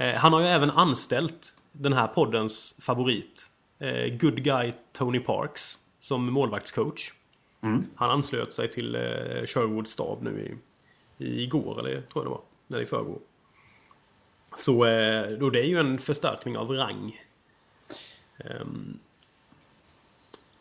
Eh, 0.00 0.14
han 0.14 0.32
har 0.32 0.40
ju 0.40 0.46
även 0.46 0.70
anställt 0.70 1.56
den 1.72 1.92
här 1.92 2.06
poddens 2.06 2.74
favorit, 2.80 3.50
eh, 3.78 4.14
Good 4.16 4.42
Guy 4.42 4.72
Tony 4.92 5.20
Parks, 5.20 5.78
som 5.98 6.32
målvaktscoach. 6.32 7.12
Han 7.94 8.10
anslöt 8.10 8.52
sig 8.52 8.70
till 8.70 8.94
eh, 8.94 9.46
Sherwoods 9.46 9.90
stab 9.90 10.22
nu 10.22 10.58
i, 11.18 11.24
i 11.24 11.42
igår, 11.42 11.80
eller 11.80 12.00
tror 12.00 12.24
jag 12.24 12.24
det 12.24 12.30
var. 12.30 12.40
Eller 12.68 12.80
i 12.80 12.86
förrgår. 12.86 13.18
Så 14.56 14.72
då 15.40 15.50
det 15.50 15.60
är 15.60 15.66
ju 15.66 15.80
en 15.80 15.98
förstärkning 15.98 16.56
av 16.56 16.70
rang. 16.70 17.20
Ehm, 18.38 18.98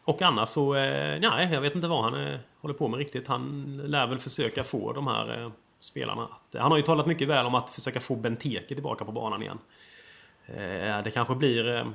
och 0.04 0.22
annars 0.22 0.50
så, 0.50 0.74
nej, 0.74 1.50
jag 1.52 1.62
vet 1.62 1.76
inte 1.76 1.88
vad 1.88 2.04
han 2.04 2.38
håller 2.62 2.76
på 2.76 2.88
med 2.88 2.98
riktigt. 2.98 3.28
Han 3.28 3.78
lär 3.86 4.08
väl 4.08 4.20
försöka 4.20 4.64
få 4.64 4.94
de 4.94 5.08
här 5.08 5.52
spelarna. 5.80 6.28
Han 6.58 6.72
har 6.72 6.78
ju 6.78 6.84
talat 6.84 7.06
mycket 7.06 7.28
väl 7.28 7.46
om 7.46 7.56
att 7.56 7.70
försöka 7.70 8.00
få 8.00 8.16
Benteke 8.16 8.76
tillbaka 8.76 9.06
på 9.06 9.12
banan 9.12 9.42
igen. 9.42 9.58
Eh, 10.48 11.04
det 11.04 11.12
kanske 11.14 11.36
blir 11.36 11.76
eh, 11.78 11.86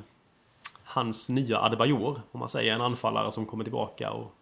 hans 0.84 1.28
nya 1.28 1.58
Adebayor, 1.60 2.22
om 2.32 2.40
man 2.40 2.48
säger. 2.48 2.74
En 2.74 2.80
anfallare 2.80 3.30
som 3.30 3.46
kommer 3.46 3.64
tillbaka 3.64 4.10
och 4.10 4.32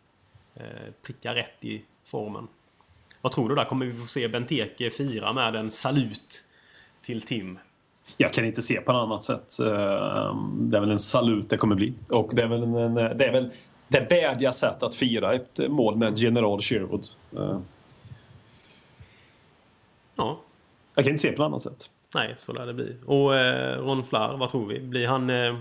eh, 0.55 0.65
prickar 1.03 1.35
rätt 1.35 1.65
i 1.65 1.83
formen. 2.05 2.49
Vad 3.21 3.33
tror 3.33 3.49
du 3.49 3.55
där? 3.55 3.65
Kommer 3.65 3.87
vi 3.87 3.93
få 3.93 4.07
se 4.07 4.29
Benteke 4.29 4.91
fira 4.91 5.33
med 5.33 5.57
en 5.57 5.71
salut 5.71 6.45
till 7.03 7.23
Tim? 7.23 7.59
Jag 8.17 8.33
kan 8.33 8.45
inte 8.45 8.63
se 8.63 8.81
på 8.81 8.93
något 8.93 9.03
annat 9.07 9.23
sätt. 9.23 9.57
Det 9.59 10.77
är 10.77 10.81
väl 10.81 10.91
en 10.91 10.99
salut 10.99 11.51
det 11.51 11.57
kommer 11.57 11.75
bli. 11.75 11.95
Och 12.09 12.31
det 12.35 12.43
är 12.43 12.47
väl, 12.47 12.63
en- 12.63 12.95
det 12.95 13.25
är 13.25 13.33
väl 13.33 13.51
det 13.89 14.01
värdiga 14.11 14.53
sätt 14.53 14.83
att 14.83 14.95
fira 14.95 15.35
ett 15.35 15.61
mål 15.69 15.97
med 15.97 16.19
General 16.19 16.61
Sherwood. 16.63 17.05
Ja, 20.27 20.41
Jag 20.95 21.05
kan 21.05 21.11
inte 21.11 21.23
se 21.23 21.33
på 21.33 21.43
något 21.43 21.47
annat 21.47 21.63
sätt. 21.63 21.91
nej, 22.15 22.35
så 22.37 22.53
lär 22.53 22.67
det 22.67 22.75
bli. 22.75 22.97
Och 23.07 23.37
eh, 23.37 23.79
Ron 23.79 24.05
Flair, 24.05 24.37
vad 24.37 24.51
tror 24.51 24.67
vi? 24.67 24.81
Blir 24.81 25.07
han... 25.07 25.31
Eh, 25.31 25.55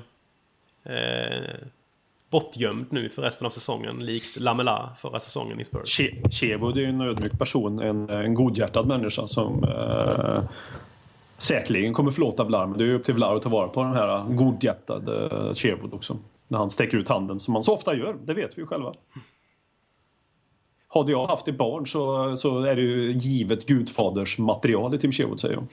eh, 0.84 1.56
bortgömd 2.30 2.86
nu 2.90 3.10
för 3.10 3.22
resten 3.22 3.46
av 3.48 3.50
säsongen. 3.52 4.06
Likt 4.06 4.40
Lamela 4.40 4.90
förra 4.98 5.20
säsongen 5.20 5.60
i 5.60 5.64
Spurs. 5.64 6.00
Che- 6.00 6.42
är 6.42 6.78
ju 6.78 6.86
en 6.86 7.02
ödmjuk 7.02 7.40
person, 7.40 7.80
en, 7.80 8.10
en 8.10 8.34
godhjärtad 8.34 8.88
människa 8.88 9.28
som 9.28 9.64
eh, 9.64 10.44
säkerligen 11.38 11.94
kommer 11.94 12.12
förlåta 12.12 12.44
Vlar. 12.44 12.68
Men 12.68 12.78
det 12.78 12.84
är 12.84 12.94
upp 12.94 13.04
till 13.04 13.14
Vlar 13.14 13.36
att 13.36 13.42
ta 13.42 13.50
vara 13.50 13.68
på 13.68 13.84
den 13.84 13.94
här 13.94 14.24
godhjärtade 14.30 15.26
eh, 15.32 15.54
Chevod 15.54 15.94
också. 15.94 16.18
När 16.48 16.58
han 16.58 16.70
sträcker 16.70 16.98
ut 16.98 17.10
handen, 17.10 17.40
som 17.40 17.54
han 17.54 17.64
så 17.64 17.74
ofta 17.74 17.96
gör. 17.96 18.16
Det 18.26 18.34
vet 18.34 18.58
vi 18.58 18.62
ju 18.62 18.68
själva. 18.68 18.94
Hade 20.94 21.12
jag 21.12 21.28
haft 21.28 21.48
ett 21.48 21.58
barn 21.58 21.88
så, 21.88 22.38
så 22.38 22.64
är 22.64 22.76
det 22.76 22.82
ju 22.82 23.12
givet 23.12 23.66
gudfaders 23.66 24.38
material 24.38 24.96
i 24.96 24.98
Tim 24.98 25.12
Chevod 25.12 25.40
säger 25.40 25.56
jag. 25.56 25.68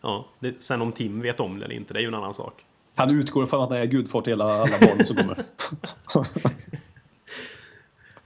Ja, 0.00 0.26
det, 0.38 0.62
sen 0.62 0.82
om 0.82 0.92
Tim 0.92 1.20
vet 1.20 1.40
om 1.40 1.58
det 1.58 1.64
eller 1.64 1.74
inte, 1.74 1.94
det 1.94 2.00
är 2.00 2.02
ju 2.02 2.08
en 2.08 2.14
annan 2.14 2.34
sak. 2.34 2.64
Han 2.94 3.10
utgår 3.20 3.46
från 3.46 3.62
att 3.62 3.70
han 3.70 3.78
är 3.78 3.86
gudfar 3.86 4.20
till 4.20 4.30
hela, 4.30 4.44
alla 4.44 4.78
barn 4.80 5.06
som 5.06 5.16
kommer. 5.16 5.44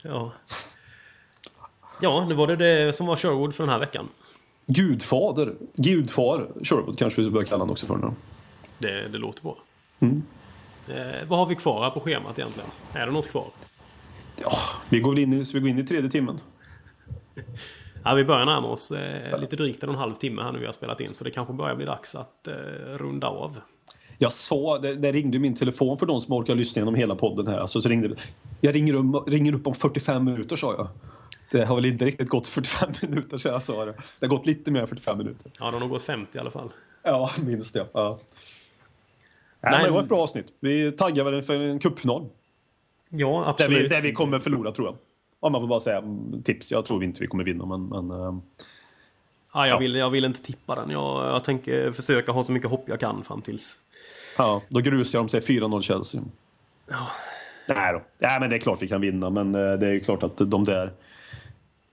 Ja. 0.04 0.32
Ja, 2.00 2.24
nu 2.28 2.34
var 2.34 2.46
det 2.46 2.56
det 2.56 2.92
som 2.92 3.06
var 3.06 3.16
Sherwood 3.16 3.54
för 3.54 3.64
den 3.64 3.72
här 3.72 3.78
veckan. 3.78 4.08
Gudfader, 4.66 5.54
gudfar 5.74 6.64
Sherwood 6.64 6.98
kanske 6.98 7.22
vi 7.22 7.30
bör 7.30 7.42
kalla 7.42 7.56
honom 7.56 7.70
också 7.70 7.86
för 7.86 7.96
nu. 7.96 8.10
Det, 8.78 9.08
det 9.08 9.18
låter 9.18 9.42
bra. 9.42 9.56
Mm. 10.00 10.22
Eh, 10.88 11.28
vad 11.28 11.38
har 11.38 11.46
vi 11.46 11.56
kvar 11.56 11.82
här 11.82 11.90
på 11.90 12.00
schemat 12.00 12.38
egentligen? 12.38 12.70
Är 12.92 13.06
det 13.06 13.12
något 13.12 13.30
kvar? 13.30 13.46
Ja, 14.42 14.50
vi 14.88 15.00
går 15.00 15.18
in 15.18 15.32
i, 15.32 15.44
vi 15.54 15.60
går 15.60 15.68
in 15.68 15.78
i 15.78 15.86
tredje 15.86 16.10
timmen. 16.10 16.40
Ja, 18.04 18.14
vi 18.14 18.24
börjar 18.24 18.46
närma 18.46 18.68
oss 18.68 18.90
eh, 18.90 19.40
lite 19.40 19.56
drygt 19.56 19.82
en 19.82 19.88
och 19.88 19.94
en 19.94 20.00
halv 20.00 20.14
timme 20.14 20.42
här 20.42 20.52
nu 20.52 20.58
vi 20.58 20.66
har 20.66 20.72
spelat 20.72 21.00
in. 21.00 21.14
Så 21.14 21.24
det 21.24 21.30
kanske 21.30 21.54
börjar 21.54 21.76
bli 21.76 21.84
dags 21.84 22.14
att 22.14 22.48
eh, 22.48 22.54
runda 22.98 23.26
av. 23.26 23.60
Jag 24.18 24.32
sa, 24.32 24.78
det, 24.78 24.94
det 24.94 25.12
ringde 25.12 25.38
min 25.38 25.54
telefon 25.54 25.98
för 25.98 26.06
de 26.06 26.20
som 26.20 26.34
orkar 26.34 26.54
lyssna 26.54 26.80
genom 26.80 26.94
hela 26.94 27.14
podden 27.14 27.46
här. 27.46 27.58
Alltså, 27.58 27.82
så 27.82 27.88
ringde, 27.88 28.16
jag 28.60 28.74
ringer, 28.74 28.94
um, 28.94 29.24
ringer 29.26 29.54
upp 29.54 29.66
om 29.66 29.74
45 29.74 30.24
minuter 30.24 30.56
sa 30.56 30.74
jag. 30.74 30.88
Det 31.50 31.64
har 31.64 31.76
väl 31.76 31.84
inte 31.84 32.04
riktigt 32.04 32.28
gått 32.28 32.48
45 32.48 32.92
minuter 33.10 33.38
så 33.38 33.48
jag 33.48 33.62
sa 33.62 33.84
det. 33.84 33.92
Det 33.92 34.26
har 34.26 34.28
gått 34.28 34.46
lite 34.46 34.70
mer 34.70 34.80
än 34.80 34.88
45 34.88 35.18
minuter. 35.18 35.52
Ja, 35.58 35.66
det 35.66 35.72
har 35.72 35.80
nog 35.80 35.90
gått 35.90 36.02
50 36.02 36.38
i 36.38 36.40
alla 36.40 36.50
fall. 36.50 36.72
Ja, 37.02 37.30
minst 37.44 37.74
det. 37.74 37.86
Ja. 37.92 38.18
Nej, 39.60 39.72
Nej, 39.72 39.72
men 39.72 39.84
det 39.84 39.90
var 39.90 40.02
ett 40.02 40.08
bra 40.08 40.20
avsnitt. 40.20 40.46
Vi 40.60 40.92
taggar 40.92 41.24
väl 41.24 41.42
för 41.42 41.54
en 41.54 41.78
cupfinal. 41.78 42.28
Ja, 43.14 43.40
Där 43.40 43.50
absolut. 43.50 43.82
vi, 43.82 43.86
där 43.86 44.02
vi 44.02 44.12
kommer 44.12 44.38
förlora 44.38 44.72
tror 44.72 44.88
jag. 44.88 44.96
Om 45.40 45.52
man 45.52 45.60
får 45.60 45.68
bara 45.68 45.80
säga 45.80 45.98
mm, 45.98 46.42
tips. 46.42 46.70
Jag 46.70 46.86
tror 46.86 47.04
inte 47.04 47.20
vi 47.20 47.26
kommer 47.26 47.44
vinna 47.44 47.66
men... 47.66 47.86
men 47.86 48.10
ehm, 48.10 48.42
Ja, 49.54 49.66
jag, 49.66 49.74
Ja. 49.74 49.78
Vill, 49.78 49.94
jag 49.94 50.10
vill 50.10 50.24
inte 50.24 50.42
tippa 50.42 50.74
den. 50.74 50.90
Jag, 50.90 51.26
jag 51.26 51.44
tänker 51.44 51.92
försöka 51.92 52.32
ha 52.32 52.42
så 52.42 52.52
mycket 52.52 52.70
hopp 52.70 52.84
jag 52.88 53.00
kan 53.00 53.24
fram 53.24 53.42
tills... 53.42 53.78
ja, 54.38 54.62
då 54.68 54.80
grusar 54.80 55.18
de 55.18 55.28
sig 55.28 55.40
4-0 55.40 55.82
Chelsea. 55.82 56.20
Nej 57.68 57.92
då. 57.92 58.02
Ja, 58.18 58.38
men 58.40 58.50
det 58.50 58.56
är 58.56 58.60
klart 58.60 58.82
vi 58.82 58.88
kan 58.88 59.00
vinna 59.00 59.30
men 59.30 59.54
eh, 59.54 59.72
det 59.72 59.86
är 59.86 59.92
ju 59.92 60.00
klart 60.00 60.22
att 60.22 60.36
de 60.36 60.64
där 60.64 60.92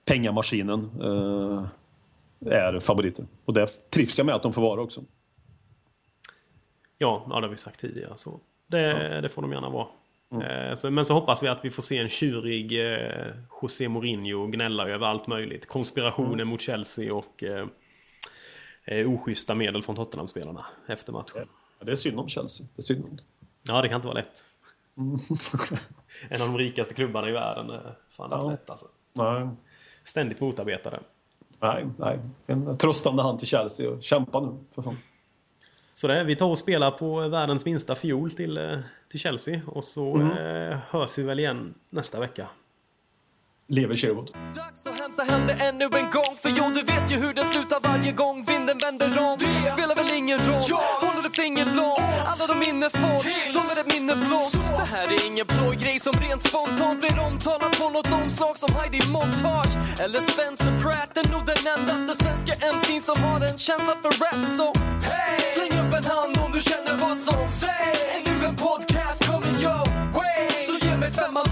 pengamaskinen 0.04 0.90
eh, 1.00 1.66
är 2.52 2.80
favoriter. 2.80 3.26
Och 3.44 3.54
det 3.54 3.90
trivs 3.90 4.18
jag 4.18 4.26
med 4.26 4.34
att 4.34 4.42
de 4.42 4.52
får 4.52 4.62
vara 4.62 4.80
också. 4.80 5.00
Ja, 6.98 7.26
ja 7.28 7.34
det 7.36 7.46
har 7.46 7.48
vi 7.48 7.56
sagt 7.56 7.80
tidigare. 7.80 8.12
Så 8.16 8.40
det, 8.66 9.20
det 9.20 9.28
får 9.28 9.42
de 9.42 9.52
gärna 9.52 9.68
vara. 9.70 9.86
Eh, 10.34 10.74
så, 10.74 10.90
men 10.90 11.04
så 11.04 11.14
hoppas 11.14 11.42
vi 11.42 11.48
att 11.48 11.64
vi 11.64 11.70
får 11.70 11.82
se 11.82 11.98
en 11.98 12.08
tjurig 12.08 12.92
eh, 12.92 13.34
José 13.62 13.88
Mourinho 13.88 14.46
gnälla 14.46 14.88
över 14.88 15.06
allt 15.06 15.26
möjligt. 15.26 15.66
Konspirationer 15.68 16.44
mot 16.44 16.60
Chelsea 16.60 17.14
och 17.14 17.42
eh, 17.44 17.66
eh, 18.84 19.10
oschyssta 19.12 19.54
medel 19.54 19.82
från 19.82 19.96
Tottenham-spelarna 19.96 20.66
efter 20.86 21.12
matchen. 21.12 21.46
Ja, 21.78 21.84
det 21.84 21.92
är 21.92 21.96
synd 21.96 22.18
om 22.20 22.28
Chelsea. 22.28 22.66
Det 22.76 22.80
är 22.80 22.82
synd 22.84 23.04
om. 23.04 23.18
Ja, 23.62 23.82
det 23.82 23.88
kan 23.88 23.96
inte 23.96 24.08
vara 24.08 24.18
lätt. 24.18 24.44
en 26.28 26.42
av 26.42 26.48
de 26.48 26.58
rikaste 26.58 26.94
klubbarna 26.94 27.28
i 27.28 27.32
världen. 27.32 27.70
eh, 27.70 27.80
Fan, 28.10 28.30
det 28.30 28.36
Ja. 28.36 28.50
lätt 28.50 28.70
alltså. 28.70 28.86
Nej, 29.12 29.48
Ständigt 30.04 30.40
motarbetade. 30.40 31.00
nej, 31.60 31.86
nej. 31.98 32.18
En 32.46 32.78
tröstande 32.78 33.22
hand 33.22 33.38
till 33.38 33.48
Chelsea. 33.48 33.90
och 33.90 34.02
Kämpa 34.02 34.40
nu 34.40 34.58
för 34.74 34.82
fan. 34.82 34.96
Så 36.00 36.06
det, 36.06 36.24
vi 36.24 36.36
tar 36.36 36.46
och 36.46 36.58
spelar 36.58 36.90
på 36.90 37.28
världens 37.28 37.64
minsta 37.64 37.94
fiol 37.94 38.30
till, 38.30 38.56
eh, 38.56 38.78
till 39.08 39.20
Chelsea. 39.20 39.60
Och 39.66 39.84
så 39.84 40.20
eh, 40.20 40.78
hörs 40.88 41.18
vi 41.18 41.22
väl 41.22 41.38
igen 41.38 41.74
nästa 41.90 42.20
vecka. 42.20 42.48
Lever 43.70 43.96
Sherwood. 43.96 44.30
Dags 44.54 44.86
att 44.86 45.00
hämta 45.00 45.22
hem 45.22 45.46
det 45.46 45.52
ännu 45.52 45.84
en 45.84 46.10
gång 46.10 46.36
För 46.42 46.50
jo, 46.58 46.64
du 46.74 46.82
vet 46.82 47.10
ju 47.12 47.16
hur 47.16 47.34
det 47.34 47.44
slutar 47.44 47.80
varje 47.88 48.12
gång 48.12 48.44
vinden 48.44 48.78
vänder 48.78 49.18
om. 49.26 49.38
Det 49.38 49.70
spelar 49.72 49.94
väl 49.94 50.12
ingen 50.12 50.38
roll, 50.38 50.64
jag 50.68 50.76
håller 51.06 51.28
ett 51.28 51.36
finger 51.36 51.64
långt 51.64 52.00
Alla 52.30 52.46
de 52.46 52.58
minne 52.58 52.90
får, 52.90 53.18
de 53.56 53.60
är 53.72 53.80
ett 53.80 53.92
minne 53.94 54.14
blått 54.16 54.52
Det 54.52 54.96
här 54.96 55.06
är 55.16 55.26
ingen 55.26 55.46
blå 55.46 55.70
grej 55.82 55.98
som 55.98 56.12
rent 56.12 56.42
spontant 56.42 57.00
blir 57.00 57.16
omtalat 57.28 57.72
på 57.80 57.88
något 57.88 58.12
omslag 58.12 58.58
som 58.58 58.74
Heidi 58.74 59.00
Montage 59.12 59.74
eller 60.04 60.20
Spencer 60.20 60.72
Pratt. 60.82 61.12
Är 61.20 61.32
nog 61.32 61.44
den 61.52 61.62
endaste 61.74 62.12
svenska 62.24 62.52
MC'n 62.74 63.00
som 63.08 63.16
har 63.24 63.40
en 63.48 63.58
känsla 63.58 63.94
för 64.02 64.12
rap 64.22 64.42
så 64.58 64.66
hey! 65.08 65.40
släng 65.54 65.72
upp 65.82 65.92
en 65.98 66.04
hand 66.14 66.34
om 66.44 66.50
du 66.56 66.60
känner 66.70 66.94
vad 67.04 67.16
som 67.26 67.48
sägs 67.60 68.00
Är 68.16 68.22
du 68.26 68.46
en 68.50 68.56
podcast 68.56 69.18
coming 69.30 69.56
your 69.64 69.84
way 70.18 70.42
så 70.66 70.86
ge 70.86 70.96
mig 70.96 71.10
femman 71.10 71.46